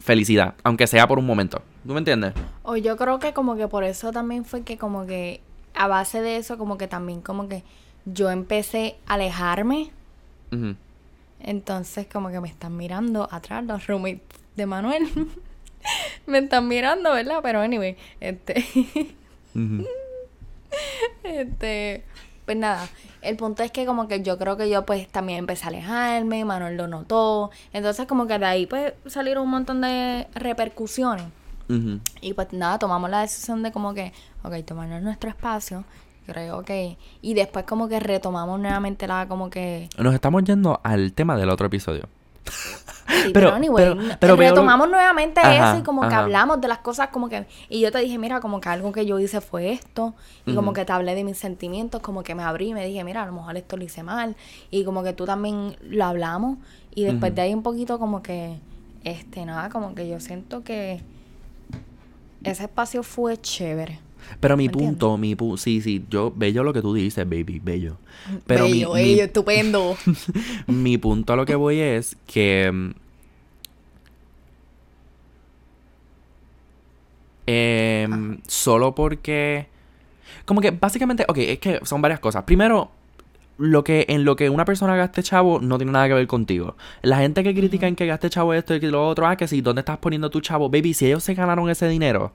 felicidad, 0.00 0.54
aunque 0.64 0.88
sea 0.88 1.06
por 1.06 1.20
un 1.20 1.26
momento. 1.26 1.62
¿Tú 1.86 1.92
me 1.92 1.98
entiendes? 1.98 2.34
O 2.64 2.76
yo 2.76 2.96
creo 2.96 3.20
que 3.20 3.32
como 3.32 3.54
que 3.54 3.68
por 3.68 3.84
eso 3.84 4.10
también 4.10 4.44
fue 4.44 4.62
que 4.62 4.76
como 4.76 5.06
que 5.06 5.40
a 5.72 5.86
base 5.86 6.20
de 6.20 6.36
eso 6.36 6.58
como 6.58 6.78
que 6.78 6.88
también 6.88 7.20
como 7.20 7.48
que 7.48 7.62
yo 8.06 8.30
empecé 8.30 8.96
a 9.06 9.14
alejarme. 9.14 9.90
Entonces 11.44 12.06
como 12.10 12.30
que 12.30 12.40
me 12.40 12.48
están 12.48 12.76
mirando 12.76 13.28
atrás 13.30 13.64
los 13.64 13.86
roommates 13.86 14.22
de 14.56 14.66
Manuel. 14.66 15.08
me 16.26 16.38
están 16.38 16.66
mirando, 16.66 17.12
¿verdad? 17.12 17.40
Pero 17.42 17.60
anyway, 17.60 17.96
este... 18.20 18.64
Este, 21.22 22.04
pues 22.44 22.56
nada, 22.56 22.88
el 23.22 23.36
punto 23.36 23.62
es 23.62 23.70
que 23.70 23.86
como 23.86 24.08
que 24.08 24.22
yo 24.22 24.36
creo 24.38 24.56
que 24.56 24.68
yo 24.68 24.84
pues 24.84 25.08
también 25.08 25.38
empecé 25.38 25.64
a 25.64 25.68
alejarme, 25.68 26.44
Manuel 26.44 26.76
lo 26.76 26.88
notó, 26.88 27.50
entonces 27.72 28.06
como 28.06 28.26
que 28.26 28.38
de 28.38 28.44
ahí 28.44 28.66
pues 28.66 28.92
salieron 29.06 29.44
un 29.44 29.50
montón 29.50 29.80
de 29.80 30.26
repercusiones. 30.34 31.26
Y 32.20 32.34
pues 32.34 32.52
nada, 32.52 32.78
tomamos 32.78 33.08
la 33.08 33.22
decisión 33.22 33.62
de 33.62 33.72
como 33.72 33.94
que, 33.94 34.12
ok, 34.42 34.52
tomarnos 34.66 35.00
nuestro 35.00 35.30
espacio, 35.30 35.84
creo 36.26 36.62
que, 36.62 36.96
y 37.22 37.34
después 37.34 37.64
como 37.64 37.88
que 37.88 38.00
retomamos 38.00 38.58
nuevamente 38.60 39.06
la 39.06 39.26
como 39.28 39.50
que, 39.50 39.88
Nos 39.98 40.14
estamos 40.14 40.44
yendo 40.44 40.80
al 40.82 41.12
tema 41.12 41.36
del 41.36 41.50
otro 41.50 41.66
episodio. 41.66 42.08
sí, 42.46 43.30
Pero- 43.32 43.32
pero, 43.32 43.54
anyway, 43.54 43.96
pero- 44.20 44.36
retomamos 44.36 44.88
nuevamente 44.88 45.40
Ajá, 45.40 45.70
eso 45.70 45.80
y 45.80 45.82
como 45.82 46.06
que 46.08 46.14
hablamos 46.14 46.60
de 46.60 46.68
las 46.68 46.78
cosas 46.78 47.08
como 47.08 47.28
que, 47.28 47.46
y 47.70 47.80
yo 47.80 47.90
te 47.90 47.98
dije, 47.98 48.18
mira, 48.18 48.40
como 48.40 48.60
que 48.60 48.68
algo 48.68 48.92
que 48.92 49.06
yo 49.06 49.18
hice 49.18 49.40
fue 49.40 49.72
esto, 49.72 50.14
y 50.46 50.54
como 50.54 50.72
que 50.74 50.84
te 50.84 50.92
hablé 50.92 51.14
de 51.14 51.24
mis 51.24 51.38
sentimientos, 51.38 52.02
como 52.02 52.22
que 52.22 52.34
me 52.34 52.42
abrí 52.42 52.68
y 52.68 52.74
me 52.74 52.84
dije, 52.86 53.02
mira, 53.04 53.22
a 53.22 53.26
lo 53.26 53.32
mejor 53.32 53.56
esto 53.56 53.76
lo 53.76 53.84
hice 53.84 54.02
mal, 54.02 54.36
y 54.70 54.84
como 54.84 55.02
que 55.02 55.12
tú 55.14 55.24
también 55.24 55.76
lo 55.82 56.04
hablamos, 56.04 56.58
y 56.94 57.04
después 57.04 57.34
de 57.34 57.42
ahí 57.42 57.54
un 57.54 57.62
poquito 57.62 57.98
como 57.98 58.22
que, 58.22 58.58
este, 59.04 59.44
nada, 59.46 59.68
como 59.70 59.94
que 59.94 60.06
yo 60.08 60.20
siento 60.20 60.62
que 60.64 61.00
ese 62.42 62.64
espacio 62.64 63.02
fue 63.02 63.38
chévere. 63.38 64.00
Pero 64.40 64.56
mi 64.56 64.68
punto, 64.68 65.16
mi 65.18 65.34
punto, 65.36 65.56
sí, 65.56 65.80
sí, 65.80 66.04
yo, 66.10 66.32
bello 66.34 66.62
lo 66.64 66.72
que 66.72 66.82
tú 66.82 66.94
dices, 66.94 67.24
baby, 67.28 67.60
bello. 67.62 67.96
Pero 68.46 68.64
mi- 68.64 68.72
Bello, 68.80 68.94
mi, 68.94 69.00
bello, 69.02 69.24
estupendo. 69.24 69.96
mi 70.66 70.98
punto 70.98 71.32
a 71.32 71.36
lo 71.36 71.46
que 71.46 71.54
voy 71.54 71.78
es 71.80 72.16
que 72.26 72.70
mm, 72.72 72.90
em, 77.46 78.38
solo 78.46 78.94
porque 78.94 79.66
como 80.46 80.60
que 80.60 80.70
básicamente, 80.70 81.24
ok, 81.28 81.38
es 81.38 81.58
que 81.58 81.80
son 81.84 82.02
varias 82.02 82.20
cosas. 82.20 82.44
Primero, 82.44 82.90
lo 83.58 83.84
que 83.84 84.06
en 84.08 84.24
lo 84.24 84.36
que 84.36 84.50
una 84.50 84.64
persona 84.64 84.96
gaste 84.96 85.22
chavo 85.22 85.60
no 85.60 85.78
tiene 85.78 85.92
nada 85.92 86.08
que 86.08 86.14
ver 86.14 86.26
contigo. 86.26 86.76
La 87.02 87.18
gente 87.18 87.42
que 87.44 87.54
critica 87.54 87.86
en 87.86 87.96
que 87.96 88.06
gaste 88.06 88.30
chavo 88.30 88.52
esto 88.54 88.74
y 88.74 88.80
que 88.80 88.88
lo 88.88 89.06
otro, 89.06 89.26
ah, 89.26 89.36
que 89.36 89.46
si 89.48 89.60
dónde 89.60 89.80
estás 89.80 89.98
poniendo 89.98 90.30
tu 90.30 90.40
chavo, 90.40 90.68
baby, 90.70 90.94
si 90.94 91.06
ellos 91.06 91.22
se 91.24 91.34
ganaron 91.34 91.68
ese 91.70 91.88
dinero, 91.88 92.32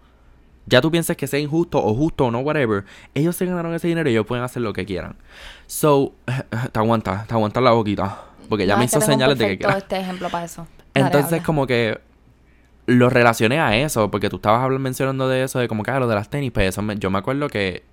ya 0.66 0.82
tú 0.82 0.92
piensas 0.92 1.18
que 1.18 1.28
sea 1.28 1.40
injusto 1.40 1.84
o 1.84 1.94
justo 1.96 2.26
o 2.26 2.32
no, 2.32 2.40
whatever, 2.40 2.86
ellos 3.16 3.36
se 3.36 3.46
ganaron 3.46 3.74
ese 3.74 3.88
dinero 3.88 4.10
y 4.10 4.14
ellos 4.14 4.26
pueden 4.26 4.44
hacer 4.44 4.62
lo 4.62 4.74
que 4.74 4.86
quieran. 4.86 5.16
So, 5.68 6.14
te 6.72 6.80
aguanta, 6.80 7.26
te 7.28 7.34
aguanta 7.34 7.62
la 7.62 7.72
boquita. 7.72 8.26
Porque 8.50 8.66
ya 8.66 8.74
No, 8.74 8.80
me 8.80 8.86
hizo 8.86 9.00
señales 9.02 9.38
de 9.38 9.46
que 9.46 9.50
perfecto 9.58 9.68
quiera. 9.68 9.78
este 9.80 10.00
ejemplo 10.00 10.30
para 10.30 10.46
eso. 10.46 10.68
Dale, 10.94 11.06
Entonces, 11.08 11.34
habla. 11.34 11.46
como 11.46 11.68
que 11.68 12.00
lo 12.88 13.10
relacioné 13.10 13.60
a 13.60 13.78
eso, 13.78 14.10
porque 14.10 14.30
tú 14.30 14.38
estabas 14.38 14.64
hablando, 14.64 14.82
mencionando 14.84 15.28
de 15.30 15.44
eso, 15.44 15.60
de 15.60 15.68
como 15.68 15.84
que 15.84 15.92
ah, 15.92 16.00
lo 16.00 16.08
de 16.08 16.16
las 16.16 16.30
tenis, 16.30 16.52
pues 16.52 16.70
eso 16.70 16.82
me- 16.82 16.98
yo 16.98 17.12
me 17.12 17.20
acuerdo 17.20 17.48
que 17.48 17.84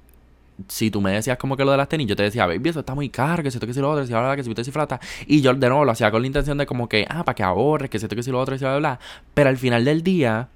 si 0.69 0.91
tú 0.91 1.03
me 1.03 1.11
decías 1.12 1.37
como 1.37 1.55
que 1.59 1.67
lo 1.67 1.71
de 1.73 1.77
las 1.77 1.89
tenis, 1.91 2.07
yo 2.07 2.17
te 2.17 2.23
decía, 2.23 2.47
baby, 2.47 2.71
eso 2.71 2.81
está 2.81 2.95
muy 2.95 3.11
caro, 3.11 3.43
que 3.43 3.51
si 3.51 3.59
esto, 3.59 3.67
que 3.67 3.75
si 3.75 3.81
lo 3.81 3.91
otro, 3.91 4.01
que 4.03 4.07
si 4.07 4.12
bla, 4.14 4.35
que 4.35 4.43
si 4.43 4.55
que 4.55 4.64
si 4.64 4.71
flata. 4.73 4.99
Y 5.27 5.43
yo 5.43 5.53
de 5.53 5.69
nuevo 5.69 5.85
lo 5.85 5.93
hacía 5.93 6.11
con 6.11 6.23
la 6.23 6.27
intención 6.27 6.57
de 6.57 6.64
como 6.64 6.89
que, 6.89 7.07
ah, 7.11 7.23
para 7.25 7.35
que 7.35 7.43
ahorres, 7.43 7.91
que 7.91 7.99
si 7.99 8.07
esto, 8.07 8.17
que 8.17 8.23
si 8.23 8.31
lo 8.31 8.41
otro, 8.41 8.55
que 8.55 8.59
si 8.59 8.64
bla, 8.64 8.79
bla. 8.79 8.99
Pero 9.35 9.51
al 9.51 9.59
final 9.59 9.85
del 9.85 10.03
día, 10.03 10.49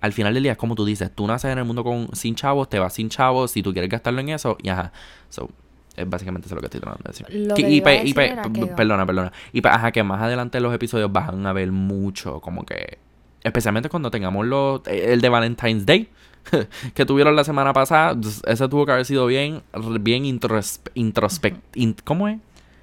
al 0.00 0.12
final 0.12 0.34
del 0.34 0.42
día 0.42 0.52
es 0.52 0.58
como 0.58 0.74
tú 0.74 0.84
dices, 0.84 1.10
tú 1.14 1.26
naces 1.26 1.50
en 1.52 1.58
el 1.58 1.64
mundo 1.64 1.82
con 1.84 2.08
sin 2.14 2.34
chavos, 2.34 2.68
te 2.68 2.78
vas 2.78 2.92
sin 2.94 3.08
chavos, 3.08 3.50
si 3.50 3.62
tú 3.62 3.72
quieres 3.72 3.90
gastarlo 3.90 4.20
en 4.20 4.28
eso, 4.30 4.56
y 4.62 4.68
ajá. 4.68 4.92
So, 5.30 5.48
es 5.96 6.08
básicamente 6.08 6.46
eso 6.46 6.54
lo 6.54 6.60
que 6.60 6.66
estoy 6.66 6.80
tratando 6.80 7.02
de 7.04 7.10
decir. 7.10 7.26
Lo 7.48 7.54
Que- 7.54 7.62
que 7.64 7.70
y 7.70 7.80
pe- 7.80 8.02
y 8.04 8.12
pe- 8.12 8.36
perdona, 8.76 9.06
perdona. 9.06 9.32
Y 9.52 9.66
ajá, 9.66 9.90
que 9.92 10.02
más 10.02 10.20
adelante 10.20 10.60
los 10.60 10.74
episodios 10.74 11.10
van 11.10 11.46
a 11.46 11.52
ver 11.52 11.72
mucho, 11.72 12.40
como 12.40 12.64
que. 12.66 12.98
Especialmente 13.42 13.88
cuando 13.88 14.10
tengamos 14.10 14.44
los, 14.44 14.80
eh, 14.88 15.12
el 15.14 15.20
de 15.20 15.28
Valentine's 15.28 15.86
Day 15.86 16.08
que 16.94 17.06
tuvieron 17.06 17.34
la 17.36 17.44
semana 17.44 17.72
pasada. 17.72 18.14
Ese 18.46 18.68
tuvo 18.68 18.84
que 18.84 18.92
haber 18.92 19.04
sido 19.06 19.24
bien, 19.26 19.62
bien 20.00 20.24
introspe, 20.26 20.90
introspect, 20.94 21.58
in- 21.76 21.96
¿Cómo 22.04 22.28
es? 22.28 22.38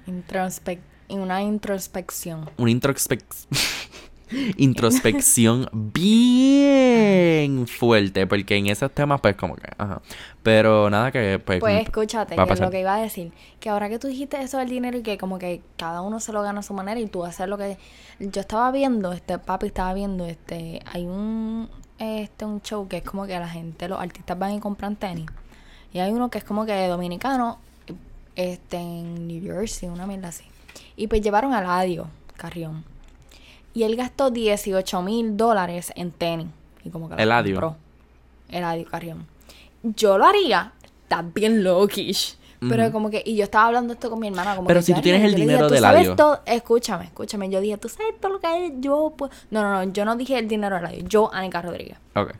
Introspec 0.06 0.80
una 1.08 1.42
introspección. 1.42 2.50
Una 2.56 2.70
introspec 2.70 3.22
introspección 4.56 5.68
bien 5.72 7.66
fuerte. 7.66 8.26
Porque 8.26 8.56
en 8.56 8.66
esos 8.68 8.90
temas, 8.90 9.20
pues, 9.20 9.36
como 9.36 9.56
que. 9.56 9.68
Ajá. 9.78 10.00
Pero 10.42 10.90
nada 10.90 11.10
que. 11.10 11.38
Pues, 11.38 11.60
Pues 11.60 11.82
escúchate, 11.82 12.36
que 12.36 12.56
lo 12.56 12.70
que 12.70 12.80
iba 12.80 12.94
a 12.94 13.00
decir. 13.00 13.32
Que 13.60 13.70
ahora 13.70 13.88
que 13.88 13.98
tú 13.98 14.08
dijiste 14.08 14.40
eso 14.40 14.58
del 14.58 14.68
dinero 14.68 14.98
y 14.98 15.02
que 15.02 15.18
como 15.18 15.38
que 15.38 15.62
cada 15.76 16.02
uno 16.02 16.20
se 16.20 16.32
lo 16.32 16.42
gana 16.42 16.60
a 16.60 16.62
su 16.62 16.74
manera 16.74 17.00
y 17.00 17.06
tú 17.06 17.24
haces 17.24 17.48
lo 17.48 17.58
que... 17.58 17.78
Yo 18.18 18.40
estaba 18.40 18.70
viendo, 18.70 19.12
este 19.12 19.38
papi 19.38 19.66
estaba 19.66 19.94
viendo, 19.94 20.26
este... 20.26 20.80
Hay 20.92 21.04
un, 21.06 21.68
este, 21.98 22.44
un 22.44 22.60
show 22.62 22.86
que 22.88 22.98
es 22.98 23.02
como 23.02 23.26
que 23.26 23.38
la 23.38 23.48
gente, 23.48 23.88
los 23.88 24.00
artistas 24.00 24.38
van 24.38 24.52
y 24.52 24.60
compran 24.60 24.96
tenis. 24.96 25.26
Y 25.92 26.00
hay 26.00 26.12
uno 26.12 26.28
que 26.28 26.38
es 26.38 26.44
como 26.44 26.66
que 26.66 26.86
dominicano, 26.88 27.58
este, 28.36 28.76
en 28.76 29.28
New 29.28 29.42
Jersey, 29.42 29.88
una 29.88 30.06
mierda 30.06 30.28
así. 30.28 30.44
Y 30.96 31.06
pues 31.06 31.22
llevaron 31.22 31.54
a 31.54 31.62
Ladio 31.62 32.08
Carrión. 32.36 32.84
Y 33.74 33.82
él 33.82 33.96
gastó 33.96 34.30
18 34.30 35.02
mil 35.02 35.36
dólares 35.36 35.92
en 35.96 36.12
tenis. 36.12 36.46
Y 36.84 36.90
como 36.90 37.08
que 37.08 37.20
Eladio. 37.22 37.54
compró. 37.60 37.76
Eladio 38.50 38.84
Carrión. 38.86 39.26
Yo 39.82 40.16
lo 40.16 40.24
haría. 40.26 40.72
Está 41.02 41.22
bien 41.22 41.62
loquish. 41.64 42.36
Pero 42.66 42.90
como 42.92 43.10
que, 43.10 43.22
y 43.26 43.36
yo 43.36 43.44
estaba 43.44 43.66
hablando 43.66 43.92
esto 43.92 44.08
con 44.08 44.18
mi 44.20 44.28
hermana. 44.28 44.56
Como 44.56 44.66
Pero 44.68 44.80
que 44.80 44.86
si 44.86 44.94
tú 44.94 45.02
tienes 45.02 45.20
haría- 45.20 45.28
el 45.28 45.34
dije, 45.34 45.46
dinero 45.48 45.66
"¿Tú 45.66 45.72
de 45.74 45.78
Eladio". 45.80 46.16
todo?" 46.16 46.40
Escúchame, 46.46 47.04
escúchame. 47.04 47.50
Yo 47.50 47.60
dije, 47.60 47.76
¿tú 47.76 47.90
sabes 47.90 48.18
todo 48.18 48.32
lo 48.32 48.40
que 48.40 48.72
yo 48.80 49.12
puedo? 49.18 49.30
No, 49.50 49.60
no, 49.60 49.84
no. 49.84 49.92
Yo 49.92 50.06
no 50.06 50.16
dije 50.16 50.38
el 50.38 50.48
dinero 50.48 50.76
de 50.76 50.80
Eladio. 50.80 51.04
Yo, 51.06 51.30
Anika 51.34 51.60
Rodríguez. 51.60 51.98
Ok. 52.14 52.32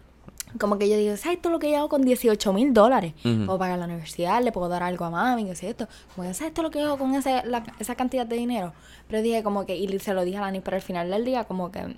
Como 0.58 0.78
que 0.78 0.88
yo 0.88 0.96
digo, 0.96 1.16
¿sabes 1.16 1.42
todo 1.42 1.52
lo 1.52 1.58
que 1.58 1.70
yo 1.70 1.78
hago 1.78 1.88
con 1.88 2.02
18 2.02 2.52
mil 2.52 2.72
dólares? 2.72 3.12
Ujú. 3.24 3.46
Puedo 3.46 3.58
pagar 3.58 3.78
la 3.78 3.86
universidad, 3.86 4.42
le 4.42 4.52
puedo 4.52 4.68
dar 4.68 4.82
algo 4.84 5.04
a 5.04 5.10
mami, 5.10 5.44
que 5.46 5.56
sé 5.56 5.70
esto. 5.70 5.88
Como 6.14 6.28
que, 6.28 6.34
¿sabes 6.34 6.54
todo 6.54 6.62
lo 6.64 6.70
que 6.70 6.80
yo 6.80 6.86
hago 6.86 6.98
con 6.98 7.14
ese, 7.14 7.42
la- 7.46 7.64
esa 7.78 7.94
cantidad 7.96 8.24
de 8.24 8.36
dinero? 8.36 8.72
Pero 9.08 9.20
dije 9.22 9.42
como 9.42 9.66
que, 9.66 9.76
y 9.76 9.98
se 9.98 10.14
lo 10.14 10.24
dije 10.24 10.38
a 10.38 10.42
Lani, 10.42 10.60
pero 10.60 10.76
al 10.76 10.82
final 10.82 11.10
del 11.10 11.24
día 11.24 11.44
como 11.44 11.72
que, 11.72 11.96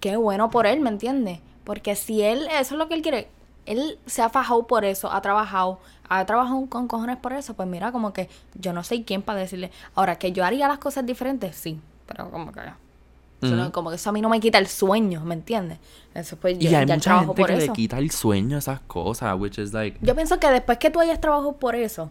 qué 0.00 0.16
bueno 0.16 0.50
por 0.50 0.66
él, 0.66 0.80
¿me 0.80 0.90
entiendes? 0.90 1.40
Porque 1.64 1.94
si 1.96 2.22
él, 2.22 2.46
eso 2.50 2.74
es 2.74 2.78
lo 2.78 2.88
que 2.88 2.94
él 2.94 3.02
quiere, 3.02 3.28
él 3.66 3.98
se 4.06 4.22
ha 4.22 4.28
fajado 4.30 4.66
por 4.66 4.84
eso, 4.84 5.12
ha 5.12 5.20
trabajado, 5.20 5.78
ha 6.08 6.24
trabajado 6.24 6.66
con 6.66 6.88
cojones 6.88 7.18
por 7.18 7.32
eso, 7.34 7.54
pues 7.54 7.68
mira, 7.68 7.92
como 7.92 8.12
que 8.12 8.28
yo 8.54 8.72
no 8.72 8.82
sé 8.84 9.04
quién 9.04 9.22
para 9.22 9.40
decirle. 9.40 9.70
Ahora, 9.94 10.16
que 10.16 10.32
yo 10.32 10.44
haría 10.44 10.68
las 10.68 10.78
cosas 10.78 11.04
diferentes, 11.06 11.54
sí, 11.56 11.78
pero 12.06 12.30
como 12.30 12.52
que... 12.52 12.60
como 13.72 13.90
que 13.90 13.96
eso 13.96 14.10
a 14.10 14.12
mí 14.12 14.20
no 14.20 14.28
me 14.28 14.40
quita 14.40 14.58
el 14.58 14.66
sueño, 14.66 15.24
¿me 15.24 15.34
entiendes? 15.34 15.78
Eso 16.14 16.36
pues 16.36 16.56
Y 16.58 16.64
yo 16.68 16.78
hay 16.78 16.86
ya 16.86 16.94
mucha 16.94 17.20
gente 17.20 17.44
que 17.44 17.52
eso. 17.54 17.66
le 17.66 17.72
quita 17.72 17.98
el 17.98 18.10
sueño 18.10 18.56
a 18.56 18.58
esas 18.58 18.80
cosas, 18.80 19.34
which 19.38 19.58
is 19.58 19.72
like... 19.72 19.98
Yo 20.02 20.14
pienso 20.14 20.40
que 20.40 20.48
después 20.50 20.78
que 20.78 20.90
tú 20.90 21.00
hayas 21.00 21.20
trabajado 21.20 21.52
por 21.52 21.74
eso, 21.76 22.10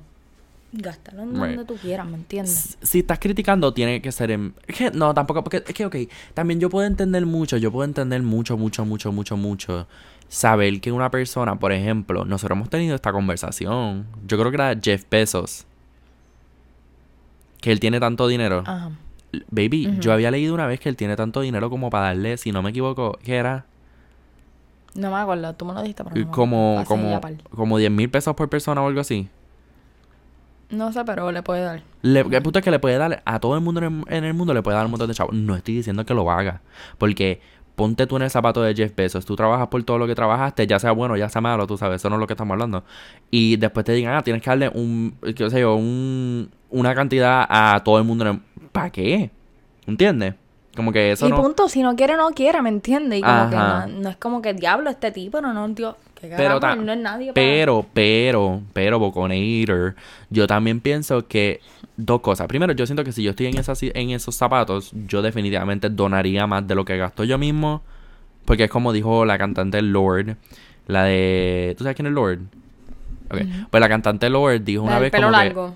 gástalo 0.72 1.24
en 1.24 1.30
Right. 1.34 1.56
donde 1.58 1.66
tú 1.66 1.76
quieras, 1.76 2.06
¿me 2.08 2.16
entiendes? 2.16 2.78
si 2.82 3.00
estás 3.00 3.20
criticando, 3.20 3.74
tiene 3.74 4.02
que 4.02 4.12
ser 4.12 4.32
en... 4.32 4.54
no, 4.94 5.14
tampoco, 5.14 5.44
porque 5.44 5.64
es 5.68 5.74
que, 5.74 5.86
ok, 5.86 5.96
también 6.34 6.60
yo 6.60 6.70
puedo 6.70 6.86
entender 6.88 7.26
mucho, 7.26 7.58
yo 7.58 7.72
puedo 7.72 7.84
entender 7.86 8.22
mucho, 8.24 8.56
mucho, 8.58 8.86
mucho, 8.86 9.12
mucho, 9.12 9.36
mucho, 9.36 9.88
saber 10.30 10.80
que 10.82 10.92
una 10.92 11.10
persona, 11.12 11.58
por 11.60 11.72
ejemplo, 11.74 12.24
nosotros 12.26 12.56
hemos 12.58 12.70
tenido 12.70 12.96
esta 12.96 13.12
conversación, 13.12 14.06
yo 14.26 14.38
creo 14.38 14.52
que 14.52 14.56
era 14.56 14.76
Jeff 14.82 15.04
Bezos, 15.10 15.66
que 17.62 17.72
él 17.72 17.80
tiene 17.80 18.00
tanto 18.00 18.28
dinero. 18.28 18.64
Ajá. 18.66 18.92
Baby, 19.50 19.98
yo 20.00 20.14
había 20.14 20.32
leído 20.32 20.54
una 20.54 20.66
vez 20.68 20.80
que 20.80 20.90
él 20.90 20.96
tiene 20.96 21.16
tanto 21.16 21.42
dinero 21.42 21.70
como 21.70 21.90
para 21.90 22.08
darle, 22.08 22.38
si 22.38 22.52
no 22.52 22.62
me 22.62 22.70
equivoco, 22.72 23.18
que 23.24 23.36
era 23.36 23.66
No 24.96 25.12
me 25.12 25.18
acuerdo, 25.18 25.54
tú 25.54 25.66
me 25.66 25.74
lo 25.74 25.82
dijiste, 25.82 26.04
pero 26.04 26.16
no 26.16 26.32
como, 26.32 26.84
como, 26.88 27.22
como 27.56 27.78
10 27.78 27.92
mil 27.92 28.10
pesos 28.10 28.36
por 28.36 28.50
persona 28.50 28.82
o 28.82 28.88
algo 28.88 29.02
así. 29.02 29.30
No 30.70 30.92
sé, 30.92 31.06
pero 31.06 31.32
le 31.32 31.44
puede 31.44 31.62
dar. 31.62 31.82
Le, 32.02 32.22
el 32.22 32.42
punto 32.42 32.60
es 32.60 32.66
que 32.66 32.72
le 32.72 32.80
puede 32.80 32.98
dar 32.98 33.22
a 33.24 33.40
todo 33.40 33.56
el 33.56 33.62
mundo 33.62 33.82
en 33.82 34.04
el, 34.08 34.14
en 34.14 34.24
el 34.26 34.34
mundo, 34.34 34.54
le 34.54 34.62
puede 34.62 34.76
dar 34.76 34.86
un 34.86 34.92
montón 34.92 35.08
de 35.08 35.14
chavos. 35.14 35.34
No 35.34 35.56
estoy 35.56 35.76
diciendo 35.76 36.06
que 36.06 36.14
lo 36.14 36.30
haga. 36.30 36.62
Porque 36.98 37.40
ponte 37.78 38.08
tú 38.08 38.16
en 38.16 38.24
el 38.24 38.32
zapato 38.32 38.64
de 38.64 38.74
Jeff 38.74 38.96
Bezos. 38.96 39.24
Tú 39.24 39.36
trabajas 39.36 39.68
por 39.68 39.84
todo 39.84 40.00
lo 40.00 40.08
que 40.08 40.16
trabajaste, 40.16 40.66
ya 40.66 40.80
sea 40.80 40.92
bueno, 40.94 41.16
ya 41.16 41.30
sea 41.30 41.42
malo, 41.42 41.68
tú 41.68 41.78
sabes. 41.78 41.98
Eso 42.02 42.10
no 42.10 42.16
es 42.16 42.20
lo 42.20 42.26
que 42.26 42.34
estamos 42.34 42.52
hablando. 42.54 42.84
Y 43.30 43.56
después 43.58 43.86
te 43.86 43.92
digan, 43.94 44.16
ah, 44.16 44.24
tienes 44.24 44.42
que 44.42 44.50
darle 44.50 44.70
un, 44.70 45.16
qué 45.36 45.48
sé 45.48 45.60
yo, 45.60 45.76
un, 45.76 46.50
una 46.72 46.96
cantidad 46.96 47.46
a 47.48 47.80
todo 47.86 48.00
el 48.00 48.04
mundo. 48.04 48.40
¿Para 48.72 48.90
qué? 48.90 49.30
¿Entiendes? 49.86 50.34
Como 50.76 50.92
que 50.92 51.12
eso 51.12 51.28
y 51.28 51.30
no... 51.30 51.40
punto, 51.40 51.70
si 51.70 51.84
no 51.84 51.96
quiere, 51.96 52.18
no 52.18 52.32
quiere, 52.32 52.64
¿me 52.64 52.70
entiendes? 52.70 53.20
Y 53.20 53.22
como 53.22 53.50
que 53.52 53.56
no, 53.56 53.88
no 53.88 54.10
es 54.10 54.18
como 54.18 54.42
que 54.42 54.56
diablo 54.56 54.90
este 54.90 55.12
tipo, 55.12 55.40
no, 55.40 55.54
no, 55.54 55.72
tío. 55.76 55.98
Que 56.20 56.30
Pero, 56.36 56.60
carajo, 56.60 56.82
no 56.82 56.94
es 56.94 57.00
nadie 57.00 57.28
para- 57.28 57.34
pero, 57.36 57.86
pero, 57.94 58.62
pero, 58.74 58.98
Boconator, 58.98 59.96
yo 60.32 60.48
también 60.48 60.80
pienso 60.80 61.28
que 61.28 61.62
dos 61.98 62.22
cosas. 62.22 62.48
Primero, 62.48 62.74
yo 62.74 62.86
siento 62.86 63.04
que 63.04 63.12
si 63.12 63.24
yo 63.24 63.32
estoy 63.32 63.48
en, 63.48 63.58
esas, 63.58 63.82
en 63.84 64.12
esos 64.12 64.36
zapatos, 64.36 64.92
yo 65.08 65.22
definitivamente 65.22 65.90
donaría 65.90 66.48
más 66.48 66.66
de 66.68 66.76
lo 66.76 66.86
que 66.86 66.96
gasto 66.98 67.24
yo 67.26 67.38
mismo. 67.38 67.82
Porque 68.46 68.64
es 68.66 68.70
como 68.70 68.94
dijo 68.94 69.26
la 69.26 69.38
cantante 69.38 69.82
Lord, 69.82 70.38
la 70.88 71.04
de... 71.04 71.76
¿Tú 71.78 71.84
sabes 71.84 71.98
quién 71.98 72.06
es 72.06 72.14
Lord? 72.14 72.40
Ok, 73.30 73.40
pues 73.70 73.82
la 73.82 73.90
cantante 73.90 74.30
Lord 74.30 74.62
dijo 74.64 74.84
una 74.84 74.94
del 74.94 75.02
vez 75.02 75.12
pelo 75.12 75.28
como 75.28 75.38
que- 75.38 75.44
largo, 75.46 75.76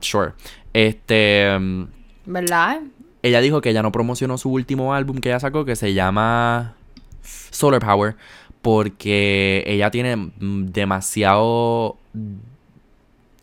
Sure. 0.00 0.32
Este... 0.72 1.58
mm, 1.58 1.84
¿verdad? 2.26 2.80
ella 3.22 3.40
dijo 3.42 3.60
que 3.60 3.68
ella 3.70 3.82
no 3.82 3.92
promocionó 3.92 4.38
su 4.38 4.50
último 4.50 4.94
álbum 4.94 5.18
que 5.18 5.28
ella 5.28 5.40
sacó, 5.40 5.66
que 5.66 5.76
se 5.76 5.92
llama 5.92 6.72
Solar 7.22 7.84
Power, 7.84 8.16
porque 8.62 9.62
ella 9.66 9.90
tiene 9.90 10.16
mm, 10.16 10.66
demasiado. 10.72 11.98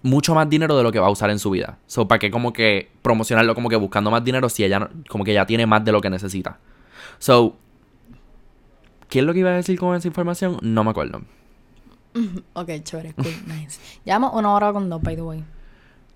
Mucho 0.07 0.33
más 0.35 0.49
dinero 0.49 0.75
de 0.77 0.83
lo 0.83 0.91
que 0.91 0.99
va 0.99 1.07
a 1.07 1.11
usar 1.11 1.29
en 1.29 1.39
su 1.39 1.49
vida. 1.51 1.77
So, 1.87 2.07
¿para 2.07 2.19
qué 2.19 2.31
como 2.31 2.53
que 2.53 2.89
promocionarlo 3.01 3.53
como 3.55 3.69
que 3.69 3.75
buscando 3.75 4.09
más 4.11 4.23
dinero 4.23 4.49
si 4.49 4.63
ella 4.63 4.79
no- 4.79 4.89
como 5.09 5.23
que 5.23 5.33
ya 5.33 5.45
tiene 5.45 5.65
más 5.65 5.83
de 5.85 5.91
lo 5.91 6.01
que 6.01 6.09
necesita? 6.09 6.59
So, 7.19 7.55
¿qué 9.09 9.19
es 9.19 9.25
lo 9.25 9.33
que 9.33 9.39
iba 9.39 9.49
a 9.51 9.53
decir 9.53 9.77
con 9.79 9.95
esa 9.95 10.07
información? 10.07 10.57
No 10.61 10.83
me 10.83 10.89
acuerdo. 10.91 11.21
Ok, 12.53 12.69
chévere, 12.83 13.13
cool, 13.13 13.25
nice. 13.47 13.79
Llevamos 14.03 14.31
una 14.33 14.51
hora 14.53 14.73
con 14.73 14.89
dos, 14.89 15.01
by 15.01 15.15
the 15.15 15.21
way. 15.21 15.43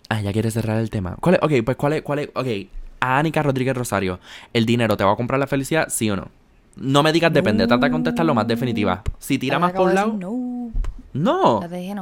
Ah, 0.09 0.19
ya 0.21 0.33
quieres 0.33 0.53
cerrar 0.55 0.79
el 0.79 0.89
tema. 0.89 1.15
¿Cuál 1.21 1.35
es? 1.35 1.41
Ok, 1.43 1.51
pues 1.63 1.77
¿cuál 1.77 1.93
es? 1.93 2.01
¿Cuál 2.01 2.19
es? 2.19 2.29
Ok, 2.33 2.47
a 2.99 3.19
Anika 3.19 3.43
Rodríguez 3.43 3.75
Rosario, 3.77 4.19
¿el 4.53 4.65
dinero 4.65 4.97
te 4.97 5.03
va 5.03 5.11
a 5.13 5.15
comprar 5.15 5.39
la 5.39 5.47
felicidad, 5.47 5.87
sí 5.89 6.09
o 6.09 6.15
no? 6.15 6.29
No 6.75 7.03
me 7.03 7.11
digas 7.11 7.31
depende, 7.33 7.67
trata 7.67 7.85
de 7.87 7.91
contestar 7.91 8.25
lo 8.25 8.33
más 8.33 8.47
definitiva. 8.47 9.03
Si 9.19 9.37
tira 9.37 9.59
más 9.59 9.71
por 9.73 9.87
un 9.89 9.95
lado, 9.95 10.13
no. 10.13 10.71
No, 11.13 11.59
dije. 11.69 11.93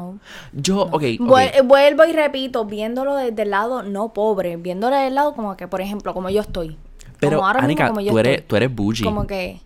Yo, 0.54 0.82
ok, 0.84 0.94
ok. 0.94 1.02
Vuel- 1.20 1.66
Vuelvo 1.68 2.06
y 2.06 2.14
repito, 2.14 2.66
viéndolo 2.66 3.16
desde 3.16 3.42
el 3.42 3.50
lado 3.50 3.82
no 3.82 4.14
pobre, 4.14 4.56
viéndolo 4.58 4.96
desde 4.96 5.08
el 5.08 5.16
lado 5.16 5.34
como 5.34 5.58
que, 5.58 5.68
por 5.68 5.82
ejemplo, 5.82 6.14
como 6.14 6.30
yo 6.30 6.42
estoy. 6.42 6.78
Pero, 7.20 7.38
como 7.38 7.48
ahora 7.48 7.62
mismo 7.62 7.66
Anika, 7.66 7.88
como 7.88 8.02
yo 8.02 8.12
tú 8.12 8.20
eres, 8.20 8.34
estoy. 8.36 8.48
tú 8.48 8.56
eres 8.56 8.76
bougie. 8.76 9.04
Como 9.04 9.26
que. 9.26 9.60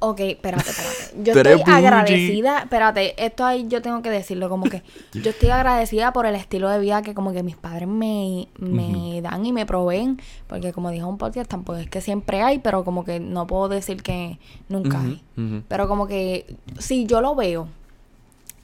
Ok, 0.00 0.20
espérate, 0.20 0.70
espérate. 0.70 1.24
Yo 1.24 1.32
estoy 1.32 1.72
agradecida. 1.74 2.58
Espérate, 2.60 3.24
esto 3.24 3.44
ahí 3.44 3.66
yo 3.68 3.80
tengo 3.80 4.02
que 4.02 4.10
decirlo. 4.10 4.48
Como 4.48 4.64
que 4.64 4.82
yo 5.12 5.30
estoy 5.30 5.50
agradecida 5.50 6.12
por 6.12 6.26
el 6.26 6.34
estilo 6.34 6.68
de 6.68 6.78
vida 6.78 7.02
que, 7.02 7.14
como 7.14 7.32
que 7.32 7.42
mis 7.42 7.56
padres 7.56 7.88
me, 7.88 8.48
me 8.58 9.20
dan 9.22 9.46
y 9.46 9.52
me 9.52 9.64
proveen. 9.64 10.20
Porque, 10.46 10.72
como 10.72 10.90
dijo 10.90 11.06
un 11.06 11.16
podcast, 11.16 11.48
tampoco 11.48 11.78
es 11.78 11.88
que 11.88 12.00
siempre 12.00 12.42
hay, 12.42 12.58
pero 12.58 12.84
como 12.84 13.04
que 13.04 13.20
no 13.20 13.46
puedo 13.46 13.68
decir 13.68 14.02
que 14.02 14.38
nunca 14.68 15.00
hay. 15.00 15.22
Pero, 15.68 15.88
como 15.88 16.06
que 16.06 16.56
si 16.78 17.06
yo 17.06 17.20
lo 17.20 17.34
veo 17.34 17.68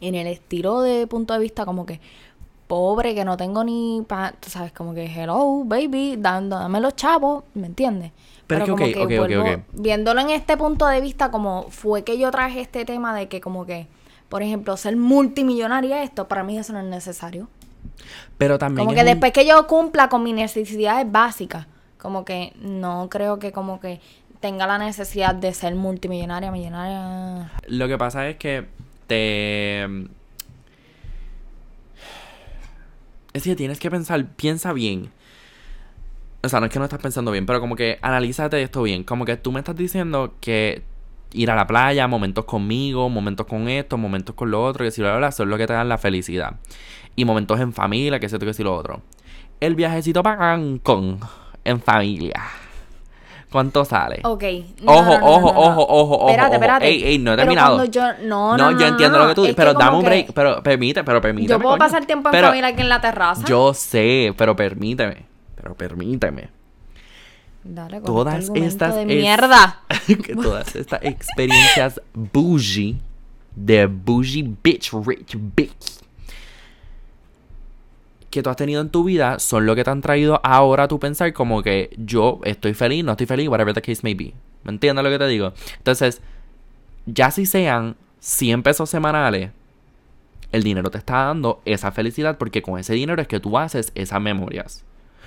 en 0.01 0.15
el 0.15 0.27
estilo 0.27 0.81
de 0.83 1.07
punto 1.07 1.35
de 1.35 1.41
vista, 1.41 1.65
como 1.65 1.87
que 1.87 2.01
pobre, 2.67 3.15
que 3.15 3.25
no 3.25 3.37
tengo 3.37 3.65
ni 3.65 4.03
pa, 4.07 4.33
tú 4.39 4.49
sabes, 4.49 4.73
como 4.73 4.95
que 4.95 5.07
hello, 5.07 5.65
baby, 5.65 6.17
dando, 6.17 6.57
dame 6.57 6.81
los 6.81 6.95
chavos, 6.95 7.43
¿me 7.55 7.67
entiendes? 7.67 8.13
Pero 8.51 8.65
es 8.65 8.65
que, 8.65 8.71
como 8.71 8.85
ok, 8.85 8.91
ok, 8.97 9.03
ok, 9.03 9.29
vuelvo- 9.29 9.55
ok. 9.55 9.61
viéndolo 9.73 10.21
en 10.21 10.31
este 10.31 10.57
punto 10.57 10.87
de 10.87 11.01
vista, 11.01 11.31
como 11.31 11.67
fue 11.71 12.05
que 12.05 12.19
yo 12.19 12.31
traje 12.31 12.61
este 12.61 12.85
tema 12.85 13.15
de 13.15 13.29
que 13.29 13.41
como 13.41 13.65
que, 13.67 13.87
por 14.29 14.43
ejemplo, 14.43 14.77
ser 14.77 14.97
multimillonaria, 14.97 16.03
esto 16.03 16.29
para 16.29 16.43
mí 16.45 16.59
eso 16.59 16.73
no 16.73 16.81
es 16.81 16.87
necesario. 16.87 17.49
Pero 18.39 18.59
también 18.59 18.85
Como 18.87 18.95
que 18.95 19.01
un- 19.01 19.07
después 19.07 19.33
que 19.33 19.47
yo 19.47 19.67
cumpla 19.67 20.09
con 20.09 20.23
mis 20.23 20.35
necesidades 20.35 21.11
básicas, 21.11 21.67
como 21.99 22.25
que 22.25 22.53
no 22.61 23.09
creo 23.11 23.39
que 23.39 23.53
como 23.53 23.81
que 23.81 24.01
tenga 24.41 24.67
la 24.67 24.79
necesidad 24.79 25.35
de 25.35 25.53
ser 25.53 25.75
multimillonaria, 25.75 26.51
millonaria. 26.51 27.51
Lo 27.69 27.89
que 27.89 27.99
pasa 27.99 28.27
es 28.29 28.37
que 28.37 28.67
te... 29.07 29.85
Es 33.33 33.43
que 33.45 33.55
tienes 33.55 33.79
que 33.79 33.91
pensar, 33.91 34.25
piensa 34.27 34.73
bien. 34.73 35.11
O 36.43 36.49
sea, 36.49 36.61
no 36.61 36.67
es 36.67 36.73
que 36.73 36.79
no 36.79 36.85
estás 36.87 37.01
pensando 37.01 37.31
bien, 37.31 37.45
pero 37.47 37.61
como 37.61 37.77
que 37.77 37.99
analízate 38.01 38.63
esto 38.63 38.83
bien. 38.83 39.05
Como 39.05 39.25
que 39.25 39.37
tú 39.37 39.53
me 39.53 39.61
estás 39.61 39.77
diciendo 39.77 40.35
que 40.41 40.83
ir 41.33 41.51
a 41.51 41.55
la 41.55 41.67
playa, 41.67 42.07
momentos 42.09 42.45
conmigo, 42.45 43.09
momentos 43.09 43.47
con 43.47 43.69
esto, 43.69 43.99
momentos 43.99 44.35
con 44.35 44.51
lo 44.51 44.65
otro, 44.65 44.85
que 44.85 44.91
si 44.91 45.03
lo 45.03 45.11
hablas, 45.11 45.37
son 45.37 45.51
lo 45.51 45.59
que 45.59 45.67
te 45.67 45.75
dan 45.75 45.89
la 45.89 45.99
felicidad. 45.99 46.57
Y 47.15 47.25
momentos 47.25 47.61
en 47.61 47.73
familia, 47.73 48.19
que 48.21 48.29
sé 48.29 48.39
tú, 48.39 48.47
que 48.47 48.55
si 48.55 48.63
lo 48.63 48.75
otro. 48.75 49.03
El 49.61 49.75
viajecito 49.75 50.23
para 50.23 50.39
Cancún 50.39 51.21
en 51.65 51.81
familia. 51.81 52.43
¿Cuánto 53.53 53.85
sale? 53.85 54.21
Ok. 54.23 54.45
Ojo, 54.87 55.03
no, 55.03 55.13
ojo, 55.13 55.19
no, 55.19 55.21
no. 55.21 55.27
ojo, 55.27 55.51
ojo, 55.83 55.87
ojo, 55.89 56.29
Espérate, 56.29 56.47
ojo. 56.47 56.55
espérate. 56.55 56.89
Ey, 56.89 57.03
ey, 57.05 57.19
no 57.19 57.33
he 57.33 57.37
terminado. 57.37 57.85
yo, 57.87 58.03
no, 58.23 58.57
No, 58.57 58.71
no, 58.71 58.79
yo 58.79 58.87
entiendo 58.87 59.19
lo 59.19 59.27
que 59.29 59.35
tú 59.35 59.43
es 59.43 59.49
dices, 59.49 59.57
pero 59.57 59.75
dame 59.75 59.97
un 59.99 60.05
break. 60.05 60.33
Pero 60.33 60.63
permite, 60.63 61.03
pero 61.05 61.21
permíteme. 61.21 61.51
Yo 61.51 61.59
puedo 61.61 61.77
coño. 61.77 61.79
pasar 61.85 62.07
tiempo 62.07 62.29
en 62.29 62.33
Pero 62.33 62.47
familia 62.47 62.69
aquí 62.69 62.81
en 62.81 62.89
la 62.89 63.01
terraza. 63.01 63.45
Yo 63.47 63.75
sé, 63.75 64.33
pero 64.37 64.55
permíteme. 64.55 65.30
Pero 65.61 65.75
permíteme. 65.75 66.49
Dale, 67.63 67.97
con 68.01 68.07
Todas 68.07 68.45
este 68.45 68.65
estas 68.65 68.95
de 68.95 69.03
es- 69.03 69.07
mierda. 69.09 69.83
que 70.07 70.35
todas 70.35 70.75
estas 70.77 71.03
experiencias 71.03 72.01
bougie 72.15 72.97
de 73.55 73.87
bougie 73.87 74.43
bitch 74.63 74.93
rich 75.05 75.37
bitch 75.37 76.01
que 78.31 78.43
tú 78.43 78.49
has 78.51 78.57
tenido 78.57 78.81
en 78.81 78.91
tu 78.91 79.03
vida 79.05 79.41
son 79.41 79.67
lo 79.67 79.75
que 79.75 79.83
te 79.83 79.91
han 79.91 80.01
traído 80.03 80.41
ahora 80.45 80.85
a 80.85 80.89
tu 80.89 81.01
pensar 81.01 81.33
como 81.33 81.63
que 81.63 81.91
yo 81.99 82.39
estoy 82.45 82.75
feliz, 82.75 83.05
no 83.05 83.11
estoy 83.13 83.27
feliz, 83.27 83.49
whatever 83.49 83.75
the 83.75 83.83
case 83.83 84.01
may 84.05 84.15
be. 84.15 84.33
¿Me 84.63 84.71
entiendes 84.71 85.03
lo 85.05 85.11
que 85.11 85.19
te 85.19 85.27
digo? 85.27 85.53
Entonces, 85.79 86.23
ya 87.07 87.33
si 87.33 87.45
sean 87.45 87.97
100 88.21 88.63
pesos 88.63 88.89
semanales, 88.89 89.51
el 90.53 90.63
dinero 90.63 90.91
te 90.91 90.99
está 90.99 91.25
dando 91.25 91.61
esa 91.65 91.91
felicidad 91.91 92.39
porque 92.39 92.63
con 92.63 92.79
ese 92.79 92.95
dinero 92.95 93.21
es 93.21 93.27
que 93.27 93.41
tú 93.41 93.59
haces 93.59 93.91
esas 93.97 94.21
memorias. 94.21 94.85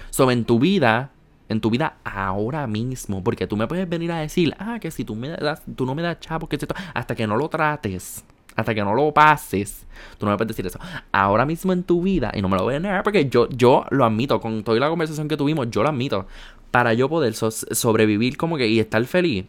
So, 0.09 0.29
en 0.31 0.45
tu 0.45 0.59
vida, 0.59 1.11
en 1.49 1.59
tu 1.61 1.69
vida 1.69 1.95
ahora 2.03 2.67
mismo, 2.67 3.23
porque 3.23 3.47
tú 3.47 3.57
me 3.57 3.67
puedes 3.67 3.87
venir 3.89 4.11
a 4.11 4.19
decir, 4.19 4.55
ah, 4.59 4.79
que 4.79 4.91
si 4.91 5.03
tú 5.03 5.15
me 5.15 5.29
das, 5.29 5.61
tú 5.75 5.85
no 5.85 5.93
me 5.95 6.01
das 6.01 6.19
chavo, 6.19 6.47
que 6.47 6.55
esto, 6.55 6.73
hasta 6.93 7.15
que 7.15 7.27
no 7.27 7.35
lo 7.37 7.49
trates, 7.49 8.23
hasta 8.55 8.73
que 8.75 8.83
no 8.83 8.93
lo 8.93 9.11
pases, 9.13 9.85
tú 10.17 10.25
no 10.25 10.31
me 10.31 10.37
puedes 10.37 10.49
decir 10.55 10.65
eso. 10.67 10.79
Ahora 11.11 11.45
mismo 11.45 11.73
en 11.73 11.83
tu 11.83 12.01
vida, 12.01 12.31
y 12.35 12.41
no 12.41 12.49
me 12.49 12.57
lo 12.57 12.63
voy 12.63 12.75
a 12.75 12.79
negar 12.79 13.03
porque 13.03 13.27
yo, 13.29 13.49
yo 13.49 13.85
lo 13.89 14.05
admito, 14.05 14.39
con 14.39 14.63
toda 14.63 14.79
la 14.79 14.89
conversación 14.89 15.27
que 15.27 15.37
tuvimos, 15.37 15.69
yo 15.71 15.83
lo 15.83 15.89
admito. 15.89 16.27
Para 16.71 16.93
yo 16.93 17.07
poder 17.09 17.33
so- 17.35 17.51
sobrevivir 17.51 18.35
como 18.37 18.57
que 18.57 18.67
y 18.67 18.79
estar 18.79 19.03
feliz, 19.05 19.45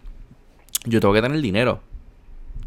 yo 0.85 1.01
tengo 1.01 1.15
que 1.15 1.23
tener 1.23 1.41
dinero. 1.41 1.81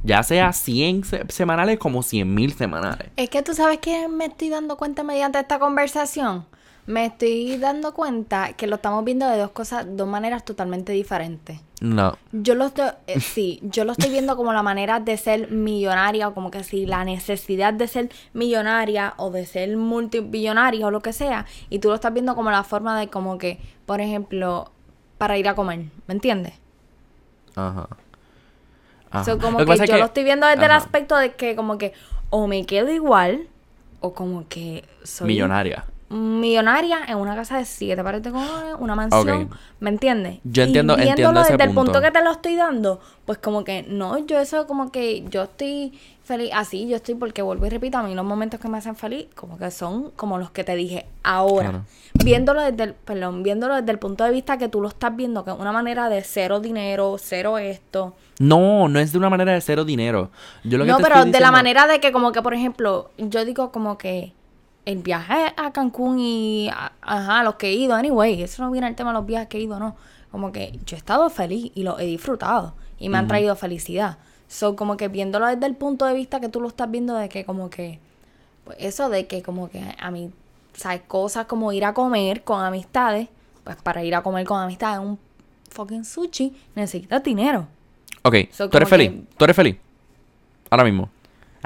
Ya 0.04 0.22
sea 0.24 0.54
100 0.54 1.04
se- 1.04 1.26
semanales 1.30 1.80
como 1.80 2.02
100 2.04 2.34
mil 2.34 2.54
semanales. 2.54 3.10
Es 3.18 3.30
que 3.30 3.42
tú 3.44 3.54
sabes 3.54 3.80
que 3.80 4.08
me 4.08 4.26
estoy 4.26 4.50
dando 4.50 4.78
cuenta 4.78 5.04
mediante 5.04 5.40
esta 5.40 5.60
conversación. 5.60 6.46
Me 6.88 7.06
estoy 7.06 7.58
dando 7.58 7.94
cuenta 7.94 8.54
que 8.54 8.66
lo 8.66 8.78
estamos 8.78 9.04
viendo 9.04 9.28
de 9.28 9.38
dos 9.38 9.52
cosas, 9.52 9.86
dos 9.90 10.08
maneras 10.08 10.46
totalmente 10.46 10.94
diferentes. 10.94 11.60
No. 11.82 12.18
Yo 12.32 12.56
lo 12.56 12.68
estoy, 12.68 12.92
eh, 13.08 13.20
sí, 13.20 13.60
yo 13.62 13.84
lo 13.84 13.92
estoy 13.92 14.10
viendo 14.10 14.38
como 14.38 14.54
la 14.54 14.64
manera 14.64 15.02
de 15.02 15.18
ser 15.18 15.52
millonaria, 15.52 16.30
o 16.30 16.34
como 16.34 16.50
que 16.50 16.64
sí, 16.64 16.86
la 16.86 17.04
necesidad 17.04 17.74
de 17.74 17.88
ser 17.88 18.10
millonaria 18.34 19.14
o 19.18 19.30
de 19.32 19.46
ser 19.46 19.76
multibillonaria 19.76 20.88
o 20.88 20.92
lo 20.92 21.02
que 21.02 21.12
sea, 21.12 21.46
y 21.70 21.80
tú 21.80 21.90
lo 21.90 21.96
estás 21.96 22.14
viendo 22.14 22.36
como 22.36 22.52
la 22.52 22.64
forma 22.64 22.98
de 22.98 23.10
como 23.10 23.38
que, 23.38 23.60
por 23.86 24.00
ejemplo, 24.00 24.72
para 25.18 25.38
ir 25.38 25.50
a 25.50 25.56
comer, 25.56 25.86
¿me 26.08 26.14
entiendes? 26.14 26.54
Ajá. 27.56 27.90
Ajá. 29.12 29.26
So, 29.26 29.40
como 29.40 29.60
Lo 29.60 29.66
que, 29.66 29.74
es 29.74 29.90
yo 29.90 29.98
lo 29.98 30.06
estoy 30.06 30.24
viendo 30.24 30.48
desde 30.48 30.66
el 30.66 30.72
aspecto 30.72 31.18
de 31.18 31.34
que 31.36 31.56
como 31.56 31.78
que 31.78 31.94
o 32.30 32.48
me 32.48 32.66
quedo 32.66 32.92
igual 32.92 33.48
o 34.00 34.14
como 34.14 34.48
que 34.48 34.86
soy 35.04 35.28
Millonaria. 35.28 35.86
Millonaria 36.10 36.99
en 37.08 37.18
una 37.18 37.36
casa 37.36 37.58
de 37.58 37.66
siete 37.66 38.01
pares 38.03 38.24
de 38.24 38.32
cojones, 38.32 38.76
una 38.80 38.95
mansión. 38.95 39.49
¿me 39.80 39.89
entiendes? 39.89 40.39
Yo 40.43 40.64
entiendo- 40.64 40.93
y 40.93 41.01
viéndolo 41.01 41.10
entiendo 41.12 41.41
ese 41.41 41.51
desde 41.53 41.64
el 41.66 41.74
punto. 41.76 42.01
que 42.01 42.12
te 42.12 42.24
lo 42.24 42.32
estoy 42.32 42.55
dando, 42.55 42.99
pues 43.26 43.38
como 43.39 43.64
que 43.64 43.84
no, 43.84 44.18
yo 44.26 44.39
eso 44.39 44.68
como 44.68 44.91
que 44.91 45.24
yo 45.30 45.43
estoy 45.43 45.99
feliz, 46.24 46.51
así 46.53 46.88
yo 46.88 46.95
estoy 46.97 47.16
porque 47.16 47.41
vuelvo 47.41 47.66
y 47.66 47.70
repito, 47.70 47.97
a 47.97 48.03
mí 48.03 48.14
los 48.16 48.26
momentos 48.26 48.60
que 48.60 48.68
me 48.68 48.78
hacen 48.78 48.95
feliz 48.95 49.28
como 49.36 49.58
que 49.58 49.70
son 49.72 50.12
como 50.12 50.38
los 50.38 50.49
que 50.51 50.64
te 50.64 50.76
dije 50.76 51.05
ahora. 51.24 51.70
Claro. 51.70 51.86
Viéndolo 52.24 52.62
desde 52.62 52.84
el, 52.84 52.93
perdón, 52.93 53.43
viéndolo 53.43 53.76
desde 53.76 53.91
el 53.91 53.99
punto 53.99 54.24
de 54.24 54.32
vista 54.32 54.58
que 54.58 54.68
tú 54.70 54.82
lo 54.82 54.88
estás 54.88 55.16
viendo, 55.16 55.43
que 55.45 55.51
es 55.51 55.58
una 55.60 55.72
manera 55.72 56.10
de 56.10 56.24
cero 56.24 56.60
dinero, 56.60 57.16
cero 57.20 57.58
esto. 57.58 58.14
No, 58.39 58.88
no 58.89 58.99
es 58.99 59.12
de 59.12 59.18
una 59.18 59.30
manera 59.30 59.53
de 59.53 59.62
cero 59.62 59.86
dinero. 59.86 60.30
Yo 60.64 60.78
lo 60.78 60.86
que 60.86 60.91
no, 60.91 60.97
te 60.97 61.03
pero 61.03 61.16
estoy 61.18 61.32
de 61.32 61.39
la 61.39 61.51
manera 61.51 61.88
de 61.88 61.99
que 61.99 62.12
como 62.12 62.32
que, 62.32 62.41
por 62.41 62.53
ejemplo, 62.53 63.10
yo 63.18 63.45
digo 63.45 63.72
como 63.72 63.97
que 63.97 64.34
el 64.88 65.00
viaje 65.04 65.54
a 65.58 65.72
Cancún 65.74 66.18
y, 66.20 66.70
a- 66.70 66.94
ajá, 67.02 67.44
los 67.44 67.56
que 67.56 67.68
he 67.68 67.74
ido, 67.74 67.94
anyway, 67.94 68.42
eso 68.42 68.64
no 68.64 68.72
viene 68.72 68.88
el 68.88 68.96
tema 68.96 69.10
de 69.12 69.16
los 69.18 69.26
viajes 69.26 69.48
que 69.50 69.58
he 69.58 69.62
ido, 69.62 69.80
no. 69.80 69.96
Como 70.32 70.52
que 70.52 70.80
yo 70.86 70.96
he 70.96 71.00
estado 71.00 71.30
feliz 71.30 71.72
y 71.76 71.84
lo 71.84 72.00
he 72.00 72.06
disfrutado 72.06 72.74
y 73.00 73.10
me 73.10 73.18
han 73.18 73.28
traído 73.28 73.56
felicidad. 73.56 74.18
So, 74.48 74.76
como 74.76 74.96
que 74.98 75.08
viéndolo 75.10 75.46
desde 75.48 75.66
el 75.66 75.76
punto 75.76 76.06
de 76.06 76.14
vista 76.14 76.40
que 76.40 76.48
tú 76.50 76.62
lo 76.62 76.68
estás 76.70 76.90
viendo 76.90 77.16
de 77.16 77.28
que 77.28 77.44
como 77.44 77.70
que, 77.70 78.00
pues 78.64 78.78
eso 78.80 79.10
de 79.10 79.28
que 79.28 79.42
como 79.42 79.70
que 79.70 79.84
a 80.00 80.10
mí, 80.12 80.32
sabes, 80.74 81.02
cosas 81.08 81.46
como 81.48 81.72
ir 81.74 81.84
a 81.84 81.94
comer 81.94 82.44
con 82.44 82.62
amistades, 82.64 83.28
pues 83.66 83.76
para 83.84 84.04
ir 84.06 84.16
a 84.16 84.24
comer 84.24 84.46
con 84.46 84.60
amistades 84.62 85.00
un 85.00 85.20
fucking 85.70 86.06
sushi 86.06 86.56
necesitas 86.76 87.22
dinero. 87.24 87.68
Ok, 88.24 88.36
So, 88.52 88.70
tú 88.70 88.78
eres 88.78 88.90
feliz. 88.90 89.12
Tú 89.38 89.44
eres 89.44 89.56
feliz. 89.56 89.76
Ahora 90.70 90.84
mismo. 90.86 91.10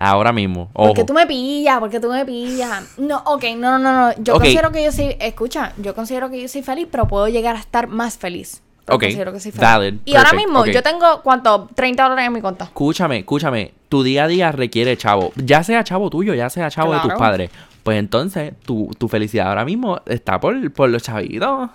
Ahora 0.04 0.34
mismo. 0.34 0.70
Ojo. 0.74 0.88
Porque 0.88 1.04
tú 1.04 1.14
me 1.14 1.28
pillas, 1.28 1.80
porque 1.80 2.00
tú 2.00 2.10
me 2.10 2.26
pillas. 2.26 2.98
No, 2.98 3.22
ok, 3.26 3.44
no, 3.56 3.78
no, 3.78 3.94
no, 3.94 4.08
no. 4.08 4.14
Yo 4.18 4.34
considero 4.34 4.72
que 4.72 4.84
yo 4.84 4.92
soy, 4.92 5.16
escucha, 5.20 5.74
yo 5.78 5.94
considero 5.94 6.30
que 6.32 6.42
yo 6.42 6.48
soy 6.48 6.64
feliz, 6.64 6.88
pero 6.92 7.08
puedo 7.08 7.28
llegar 7.28 7.56
a 7.56 7.60
estar 7.60 7.88
más 7.88 8.18
feliz. 8.18 8.64
Pero 8.86 8.96
Ok, 8.96 9.04
considero 9.04 9.32
que 9.32 9.40
soy 9.40 9.52
feliz. 9.52 9.62
valid, 9.70 9.94
Y 10.06 10.16
ahora 10.16 10.34
mismo, 10.34 10.66
yo 10.66 10.82
tengo, 10.82 11.22
¿cuánto? 11.22 11.70
30 11.76 12.02
dólares 12.02 12.26
en 12.26 12.34
mi 12.34 12.42
cuenta. 12.42 12.66
Escúchame, 12.66 13.20
escúchame. 13.20 13.74
Tu 13.90 14.02
día 14.02 14.24
a 14.24 14.28
día 14.28 14.52
requiere 14.52 14.98
chavo. 14.98 15.34
Ya 15.36 15.64
sea 15.64 15.84
chavo 15.84 16.10
tuyo, 16.10 16.34
ya 16.34 16.50
sea 16.50 16.72
chavo 16.72 16.94
de 16.94 17.00
tus 17.02 17.14
padres. 17.14 17.52
Pues 17.84 18.00
entonces, 18.00 18.54
tu, 18.66 18.90
tu 18.98 19.08
felicidad 19.08 19.50
ahora 19.50 19.66
mismo 19.66 20.02
está 20.08 20.40
por, 20.40 20.72
por 20.74 20.90
los 20.90 21.04
chavitos. 21.04 21.70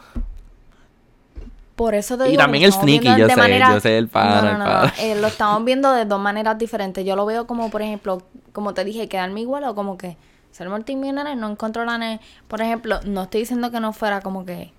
Por 1.76 1.94
eso 1.94 2.16
te 2.16 2.30
Y 2.30 2.36
también 2.38 2.64
el 2.64 2.72
sneaky, 2.72 3.16
yo 3.18 3.28
sé, 3.28 3.36
manera- 3.36 3.68
yo 3.68 3.80
sé 3.80 3.98
el 3.98 4.08
pana, 4.08 4.36
No, 4.36 4.42
no, 4.42 4.52
el 4.52 4.58
no, 4.58 4.64
pana. 4.64 4.94
no, 4.96 5.02
eh, 5.02 5.14
lo 5.20 5.26
estamos 5.28 5.64
viendo 5.66 5.92
de 5.92 6.06
dos 6.06 6.18
maneras 6.18 6.56
diferentes. 6.58 7.04
Yo 7.04 7.14
lo 7.16 7.26
veo 7.26 7.46
como, 7.46 7.70
por 7.70 7.82
ejemplo, 7.82 8.22
como 8.52 8.72
te 8.74 8.82
dije, 8.84 9.08
quedarme 9.08 9.42
igual 9.42 9.64
o 9.64 9.74
como 9.74 9.98
que 9.98 10.16
ser 10.52 10.70
multimillonario, 10.70 11.34
no 11.36 11.54
ne- 11.98 12.20
Por 12.48 12.62
ejemplo, 12.62 12.98
no 13.04 13.24
estoy 13.24 13.40
diciendo 13.42 13.70
que 13.70 13.78
no 13.78 13.92
fuera 13.92 14.22
como 14.22 14.46
que 14.46 14.72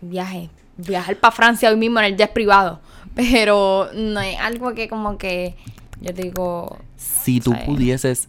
viaje, 0.00 0.48
viajar 0.78 1.16
para 1.16 1.30
Francia 1.30 1.68
hoy 1.68 1.76
mismo 1.76 1.98
en 2.00 2.06
el 2.06 2.16
jet 2.16 2.32
privado. 2.32 2.80
Pero 3.14 3.90
no 3.94 4.20
es 4.20 4.38
algo 4.40 4.72
que 4.74 4.88
como 4.88 5.18
que 5.18 5.56
yo 6.00 6.12
digo. 6.14 6.78
Si 6.96 7.40
tú 7.40 7.54
pudieses 7.66 8.28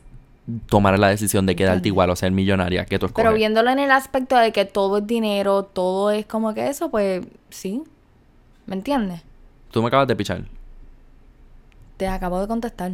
tomar 0.66 1.00
la 1.00 1.08
decisión 1.08 1.46
de 1.46 1.56
quedarte 1.56 1.88
igual 1.88 2.10
o 2.10 2.16
ser 2.18 2.32
millonaria, 2.32 2.84
¿qué 2.86 3.00
tú 3.00 3.06
escoges? 3.06 3.24
Pero 3.24 3.34
viéndolo 3.36 3.70
en 3.70 3.80
el 3.80 3.92
aspecto 3.92 4.36
de 4.36 4.52
que 4.52 4.66
todo 4.66 4.98
es 4.98 5.08
dinero, 5.08 5.64
todo 5.64 6.12
es 6.12 6.26
como 6.26 6.54
que 6.54 6.68
eso, 6.68 6.90
pues 6.90 7.26
sí. 7.50 7.84
¿Me 8.72 8.78
entiendes? 8.78 9.22
Tú 9.70 9.82
me 9.82 9.90
acabas 9.90 10.08
de 10.08 10.16
pichar. 10.16 10.46
Te 11.98 12.08
acabo 12.08 12.40
de 12.40 12.48
contestar. 12.48 12.94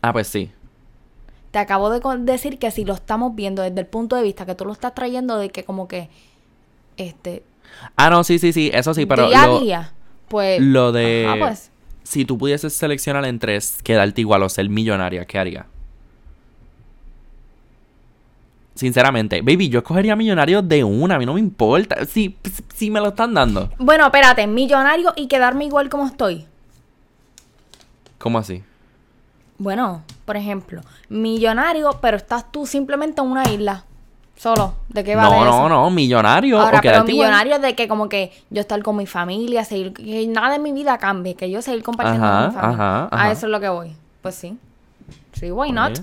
Ah, 0.00 0.12
pues 0.12 0.28
sí. 0.28 0.52
Te 1.50 1.58
acabo 1.58 1.90
de 1.90 2.00
decir 2.18 2.60
que 2.60 2.70
si 2.70 2.84
lo 2.84 2.94
estamos 2.94 3.34
viendo 3.34 3.62
desde 3.62 3.80
el 3.80 3.86
punto 3.88 4.14
de 4.14 4.22
vista 4.22 4.46
que 4.46 4.54
tú 4.54 4.64
lo 4.64 4.72
estás 4.72 4.94
trayendo 4.94 5.38
de 5.38 5.50
que 5.50 5.64
como 5.64 5.88
que 5.88 6.08
este 6.96 7.42
Ah, 7.96 8.10
no, 8.10 8.22
sí, 8.22 8.38
sí, 8.38 8.52
sí. 8.52 8.70
Eso 8.72 8.94
sí, 8.94 9.06
pero 9.06 9.26
día 9.26 9.44
lo, 9.44 9.56
a 9.56 9.60
día, 9.60 9.92
pues 10.28 10.60
lo 10.60 10.92
de... 10.92 11.26
ajá, 11.26 11.38
pues 11.40 11.72
Si 12.04 12.24
tú 12.24 12.38
pudieses 12.38 12.72
seleccionar 12.72 13.24
entre 13.24 13.58
quedarte 13.82 14.20
igual 14.20 14.44
o 14.44 14.48
ser 14.48 14.68
millonaria, 14.68 15.24
¿qué 15.24 15.40
harías? 15.40 15.66
Sinceramente, 18.78 19.42
baby, 19.42 19.68
yo 19.68 19.80
escogería 19.80 20.14
millonario 20.14 20.62
de 20.62 20.84
una, 20.84 21.16
a 21.16 21.18
mí 21.18 21.26
no 21.26 21.34
me 21.34 21.40
importa. 21.40 22.04
Si, 22.04 22.36
si 22.76 22.92
me 22.92 23.00
lo 23.00 23.08
están 23.08 23.34
dando. 23.34 23.70
bueno, 23.78 24.04
espérate, 24.04 24.46
millonario 24.46 25.12
y 25.16 25.26
quedarme 25.26 25.64
igual 25.64 25.88
como 25.88 26.06
estoy. 26.06 26.46
¿Cómo 28.18 28.38
así? 28.38 28.62
Bueno, 29.58 30.02
por 30.24 30.36
ejemplo, 30.36 30.80
millonario, 31.08 31.98
pero 32.00 32.16
estás 32.16 32.52
tú 32.52 32.66
simplemente 32.66 33.20
en 33.20 33.26
una 33.26 33.42
isla. 33.50 33.84
Solo. 34.36 34.74
¿De 34.88 35.02
qué 35.02 35.16
vale 35.16 35.28
no, 35.36 35.44
no, 35.44 35.50
eso? 35.50 35.68
no, 35.68 35.90
millonario 35.90 36.58
Ahora, 36.60 36.68
o 36.68 36.70
pero 36.70 36.82
quedarte 36.82 37.10
igual. 37.10 37.26
millonario 37.26 37.58
de 37.58 37.74
que 37.74 37.88
como 37.88 38.08
que 38.08 38.30
yo 38.50 38.60
estar 38.60 38.80
con 38.84 38.94
mi 38.96 39.06
familia, 39.06 39.64
seguir, 39.64 39.92
que 39.92 40.24
nada 40.28 40.54
en 40.54 40.62
mi 40.62 40.70
vida 40.72 40.96
cambie, 40.98 41.34
que 41.34 41.50
yo 41.50 41.60
seguir 41.62 41.82
compartiendo 41.82 42.24
Ajá, 42.24 42.38
con 42.38 42.48
mi 42.48 42.54
familia. 42.54 42.84
ajá, 42.84 43.08
A 43.10 43.32
eso 43.32 43.46
es 43.46 43.50
lo 43.50 43.58
que 43.58 43.68
voy. 43.68 43.96
Pues 44.22 44.36
sí. 44.36 44.56
Sí, 45.32 45.50
why 45.50 45.72
not? 45.72 45.98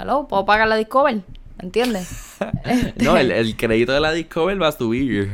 Hello, 0.00 0.26
puedo 0.26 0.46
pagar 0.46 0.66
la 0.66 0.76
Discover, 0.76 1.20
¿me 1.64 1.68
entiendes? 1.68 2.36
No, 2.96 3.16
el, 3.16 3.30
el 3.30 3.56
crédito 3.56 3.92
de 3.92 4.00
la 4.00 4.12
Discover 4.12 4.60
va 4.60 4.68
a 4.68 4.72
subir. 4.72 5.32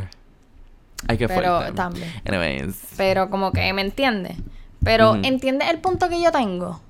Ay, 1.09 1.19
qué 1.19 1.27
Pero 1.27 1.73
también. 1.75 2.09
Anyways. 2.25 2.77
Pero 2.97 3.31
como 3.31 3.53
que, 3.53 3.73
¿me 3.73 3.83
entiendes? 3.83 4.37
Pero. 4.85 5.17
¿entiendes 5.17 5.69
el 5.71 5.79
punto 5.81 6.09
que 6.09 6.23
yo 6.23 6.31
tengo? 6.31 6.81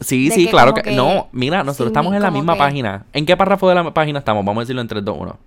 Sí, 0.00 0.28
de 0.28 0.34
sí, 0.34 0.44
que 0.46 0.50
claro 0.50 0.74
que, 0.74 0.82
que 0.82 0.92
No, 0.96 1.28
mira, 1.32 1.62
nosotros 1.64 1.88
estamos 1.88 2.14
en 2.14 2.22
la 2.22 2.30
misma 2.30 2.54
que- 2.54 2.58
página. 2.58 3.04
¿En 3.12 3.24
qué 3.24 3.36
párrafo 3.36 3.68
de 3.68 3.74
la 3.76 3.94
página 3.94 4.18
estamos? 4.18 4.44
Vamos 4.44 4.60
a 4.60 4.64
decirlo 4.64 4.82
en 4.82 4.88
3, 4.88 5.04
2, 5.04 5.16
1. 5.18 5.38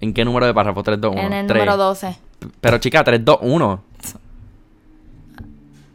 ¿En 0.00 0.14
qué 0.14 0.24
número 0.24 0.46
de 0.46 0.54
párrafo? 0.54 0.82
3, 0.82 1.00
2, 1.00 1.12
1. 1.12 1.20
en 1.22 1.32
el 1.32 1.46
número 1.46 1.76
12. 1.76 2.16
Pero 2.60 2.78
chica, 2.78 3.02
3, 3.04 3.24
2, 3.24 3.38
1. 3.42 3.82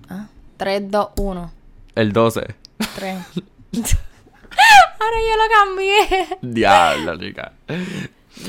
Ah, 0.09 0.27
3, 0.57 0.91
2, 0.91 1.07
1. 1.17 1.51
El 1.95 2.13
12. 2.13 2.55
3. 2.95 3.17
Ahora 4.99 5.17
yo 5.29 5.37
lo 5.37 5.75
cambié. 5.75 6.37
Diablo, 6.41 7.17
chica. 7.17 7.53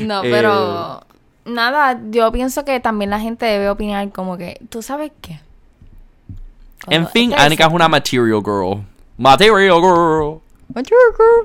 No, 0.00 0.22
Eh, 0.22 0.30
pero 0.30 1.02
nada, 1.44 2.00
yo 2.10 2.30
pienso 2.32 2.64
que 2.64 2.80
también 2.80 3.10
la 3.10 3.20
gente 3.20 3.46
debe 3.46 3.68
opinar 3.68 4.10
como 4.10 4.36
que, 4.36 4.60
¿tú 4.68 4.82
sabes 4.82 5.12
qué? 5.20 5.40
En 6.88 7.08
fin, 7.08 7.32
Anika 7.36 7.66
es 7.66 7.72
una 7.72 7.88
material 7.88 8.42
girl. 8.44 8.84
Material 9.16 9.80
girl. 9.80 10.40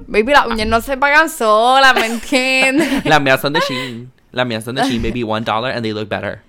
Baby, 0.08 0.32
las 0.34 0.48
uñas 0.48 0.68
no 0.68 0.82
se 0.82 0.98
pagan 0.98 1.30
solas, 1.30 1.94
¿me 1.96 2.06
entiendes? 2.08 3.06
Las 3.06 3.22
mías 3.22 3.42
son 3.42 3.54
de 3.54 3.60
Shein. 3.60 4.12
Las 4.32 4.48
mías 4.48 4.64
son 4.64 4.76
de 4.76 4.84
Shein, 4.84 5.02
baby. 5.02 5.24
One 5.24 5.46
dollar 5.46 5.72
and 5.74 5.84
they 5.84 5.94
look 5.94 6.08
better. 6.10 6.42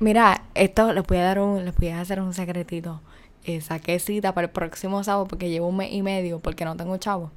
Mira, 0.00 0.42
esto 0.54 0.92
les 0.92 1.04
voy 1.06 1.18
a 1.18 1.24
dar 1.24 1.38
un, 1.38 1.64
les 1.64 1.76
voy 1.76 1.88
a 1.88 2.00
hacer 2.00 2.20
un 2.20 2.34
secretito. 2.34 3.00
Eh, 3.44 3.60
saqué 3.60 3.98
cita 3.98 4.32
para 4.32 4.46
el 4.46 4.50
próximo 4.50 5.04
sábado 5.04 5.26
porque 5.26 5.50
llevo 5.50 5.68
un 5.68 5.76
mes 5.76 5.92
y 5.92 6.02
medio 6.02 6.40
porque 6.40 6.64
no 6.64 6.76
tengo 6.76 6.96
chavo. 6.96 7.30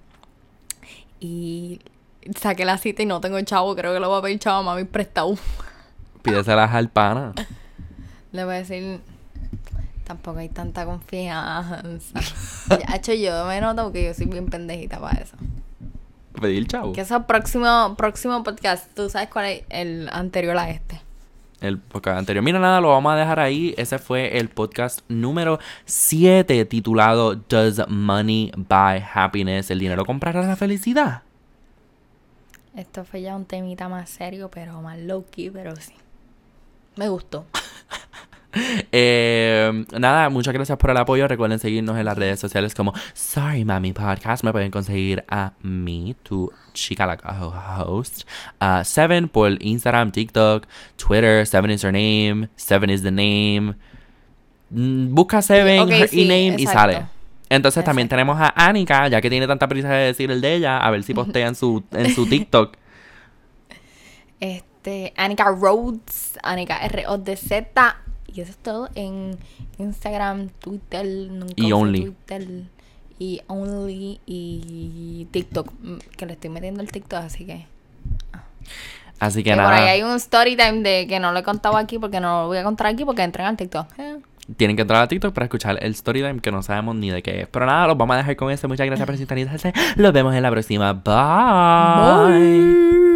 Y 1.20 1.82
saqué 2.40 2.66
la 2.66 2.78
cita 2.78 3.02
y 3.04 3.06
no 3.06 3.22
tengo 3.22 3.40
chavo. 3.42 3.76
Creo 3.76 3.94
que 3.94 4.00
lo 4.00 4.10
voy 4.10 4.20
a 4.20 4.22
pedir 4.22 4.40
chavo 4.40 4.58
a 4.60 4.64
mami 4.64 4.84
prestado. 4.86 5.36
Pídeselas 6.22 6.74
al 6.74 6.90
pana. 6.90 7.34
Le 8.32 8.44
voy 8.44 8.56
a 8.56 8.58
decir, 8.58 9.00
tampoco 10.04 10.40
hay 10.40 10.50
tanta 10.50 10.86
confianza. 10.86 12.20
ya, 12.70 12.96
hecho, 12.96 13.14
yo 13.14 13.46
me 13.46 13.62
noto 13.62 13.84
porque 13.84 14.04
yo 14.04 14.14
soy 14.14 14.26
bien 14.26 14.48
pendejita 14.48 15.00
para 15.00 15.20
eso. 15.22 15.38
Pedir 16.40 16.68
chavo. 16.68 16.94
Que 16.94 17.02
eso 17.02 17.26
próximo, 17.26 17.96
próximo 17.98 18.44
podcast, 18.44 18.94
tú 18.94 19.10
sabes 19.10 19.30
cuál 19.30 19.46
es 19.46 19.64
el 19.70 20.10
anterior 20.12 20.58
a 20.58 20.70
este. 20.70 21.07
El 21.60 21.80
podcast 21.80 22.20
anterior. 22.20 22.44
Mira, 22.44 22.60
nada, 22.60 22.80
lo 22.80 22.90
vamos 22.90 23.14
a 23.14 23.16
dejar 23.16 23.40
ahí. 23.40 23.74
Ese 23.78 23.98
fue 23.98 24.38
el 24.38 24.50
podcast 24.50 25.02
número 25.08 25.60
7 25.86 26.66
titulado 26.66 27.36
Does 27.36 27.88
Money 27.88 28.52
Buy 28.56 29.04
Happiness? 29.14 29.72
¿El 29.72 29.80
dinero 29.80 30.06
comprará 30.06 30.44
la 30.44 30.56
felicidad? 30.56 31.24
Esto 32.76 33.04
fue 33.06 33.24
ya 33.24 33.36
un 33.36 33.46
temita 33.46 33.90
más 33.90 34.08
serio, 34.08 34.52
pero 34.54 34.82
más 34.84 35.00
low 35.00 35.26
key, 35.32 35.50
pero 35.50 35.76
sí. 35.76 35.94
Me 36.96 37.10
gustó. 37.10 37.46
Eh, 38.92 39.86
nada, 40.00 40.30
muchas 40.30 40.54
gracias 40.54 40.78
por 40.80 40.90
el 40.90 40.98
apoyo. 40.98 41.28
Recuerden 41.28 41.60
seguirnos 41.60 41.96
en 41.98 42.06
las 42.06 42.18
redes 42.18 42.40
sociales 42.40 42.74
como 42.74 42.94
Sorry 43.14 43.66
Mami 43.66 43.94
Podcast. 43.94 44.44
Me 44.44 44.52
pueden 44.52 44.72
conseguir 44.72 45.24
a 45.28 45.54
mí, 45.62 46.16
tu 46.24 46.52
chica 46.78 47.06
la 47.06 47.18
host. 47.86 48.24
a 48.60 48.84
Seven 48.84 49.28
por 49.28 49.62
Instagram, 49.62 50.12
TikTok, 50.12 50.68
Twitter. 50.96 51.46
Seven 51.46 51.72
is 51.72 51.84
her 51.84 51.92
name. 51.92 52.50
Seven 52.56 52.90
is 52.90 53.02
the 53.04 53.12
name. 53.12 53.76
Mm, 54.70 55.14
Busca 55.14 55.42
Seven 55.42 55.80
Ok, 55.82 55.92
her 55.92 56.08
sí, 56.08 56.24
e-name 56.24 56.62
y 56.62 56.68
sale. 56.68 57.06
Entonces 57.50 57.84
también 57.84 58.10
tenemos 58.10 58.38
a 58.40 58.54
Anika, 58.56 59.08
ya 59.08 59.22
que 59.22 59.30
tiene 59.30 59.48
tanta 59.48 59.68
prisa 59.68 59.90
de 59.90 60.08
decir 60.08 60.30
el 60.32 60.42
de 60.42 60.56
ella, 60.56 60.80
a 60.80 60.92
ver 60.92 61.04
si 61.04 61.14
postea 61.16 61.48
en 61.48 61.56
su, 61.56 61.84
en 61.92 62.14
su 62.14 62.28
TikTok. 62.28 62.76
Este, 64.40 65.14
Anika 65.18 65.46
Rhodes, 65.46 66.38
Anika 66.44 66.78
R-O-D-Z. 66.78 67.98
Y 68.34 68.42
eso 68.42 68.52
es 68.52 68.58
todo 68.58 68.90
en 68.96 69.38
Instagram, 69.80 70.50
Twitter, 70.60 71.06
nunca 71.06 71.54
Y 71.56 71.72
Only. 71.72 72.02
Twitter, 72.02 72.48
y 73.20 73.42
Only 73.48 74.20
y 74.26 75.28
TikTok. 75.32 75.72
mm, 75.82 75.98
Que 76.18 76.26
le 76.26 76.34
estoy 76.34 76.50
metiendo 76.50 76.82
el 76.82 76.92
TikTok, 76.92 77.20
así 77.20 77.46
que. 77.46 77.66
Así 79.20 79.44
que 79.44 79.50
que 79.50 79.56
por 79.56 79.64
nada. 79.64 79.76
ahí 79.78 79.88
hay 79.90 80.04
un 80.04 80.16
story 80.18 80.56
time 80.56 80.82
de 80.84 81.08
que 81.08 81.20
no 81.20 81.32
lo 81.32 81.40
he 81.40 81.44
contado 81.44 81.76
aquí 81.78 81.98
porque 81.98 82.20
no 82.20 82.42
lo 82.44 82.48
voy 82.48 82.58
a 82.60 82.64
contar 82.64 82.86
aquí 82.88 83.04
porque 83.06 83.24
entren 83.24 83.48
al 83.48 83.58
TikTok. 83.58 83.88
Eh. 83.98 84.18
Tienen 84.56 84.76
que 84.76 84.84
entrar 84.84 85.02
a 85.04 85.08
TikTok 85.08 85.34
para 85.34 85.46
escuchar 85.46 85.78
el 85.82 85.92
story 85.94 86.22
time 86.22 86.40
que 86.40 86.52
no 86.52 86.62
sabemos 86.64 86.96
ni 86.96 87.10
de 87.10 87.22
qué 87.24 87.42
es. 87.42 87.48
Pero 87.48 87.66
nada, 87.66 87.88
los 87.88 87.98
vamos 87.98 88.14
a 88.14 88.18
dejar 88.18 88.36
con 88.36 88.52
eso. 88.52 88.68
Muchas 88.68 88.86
gracias 88.86 89.06
por 89.06 89.18
sintonizarse. 89.18 89.74
Los 89.96 90.14
vemos 90.14 90.36
en 90.36 90.44
la 90.44 90.52
próxima. 90.52 90.94
Bye. 90.94 93.07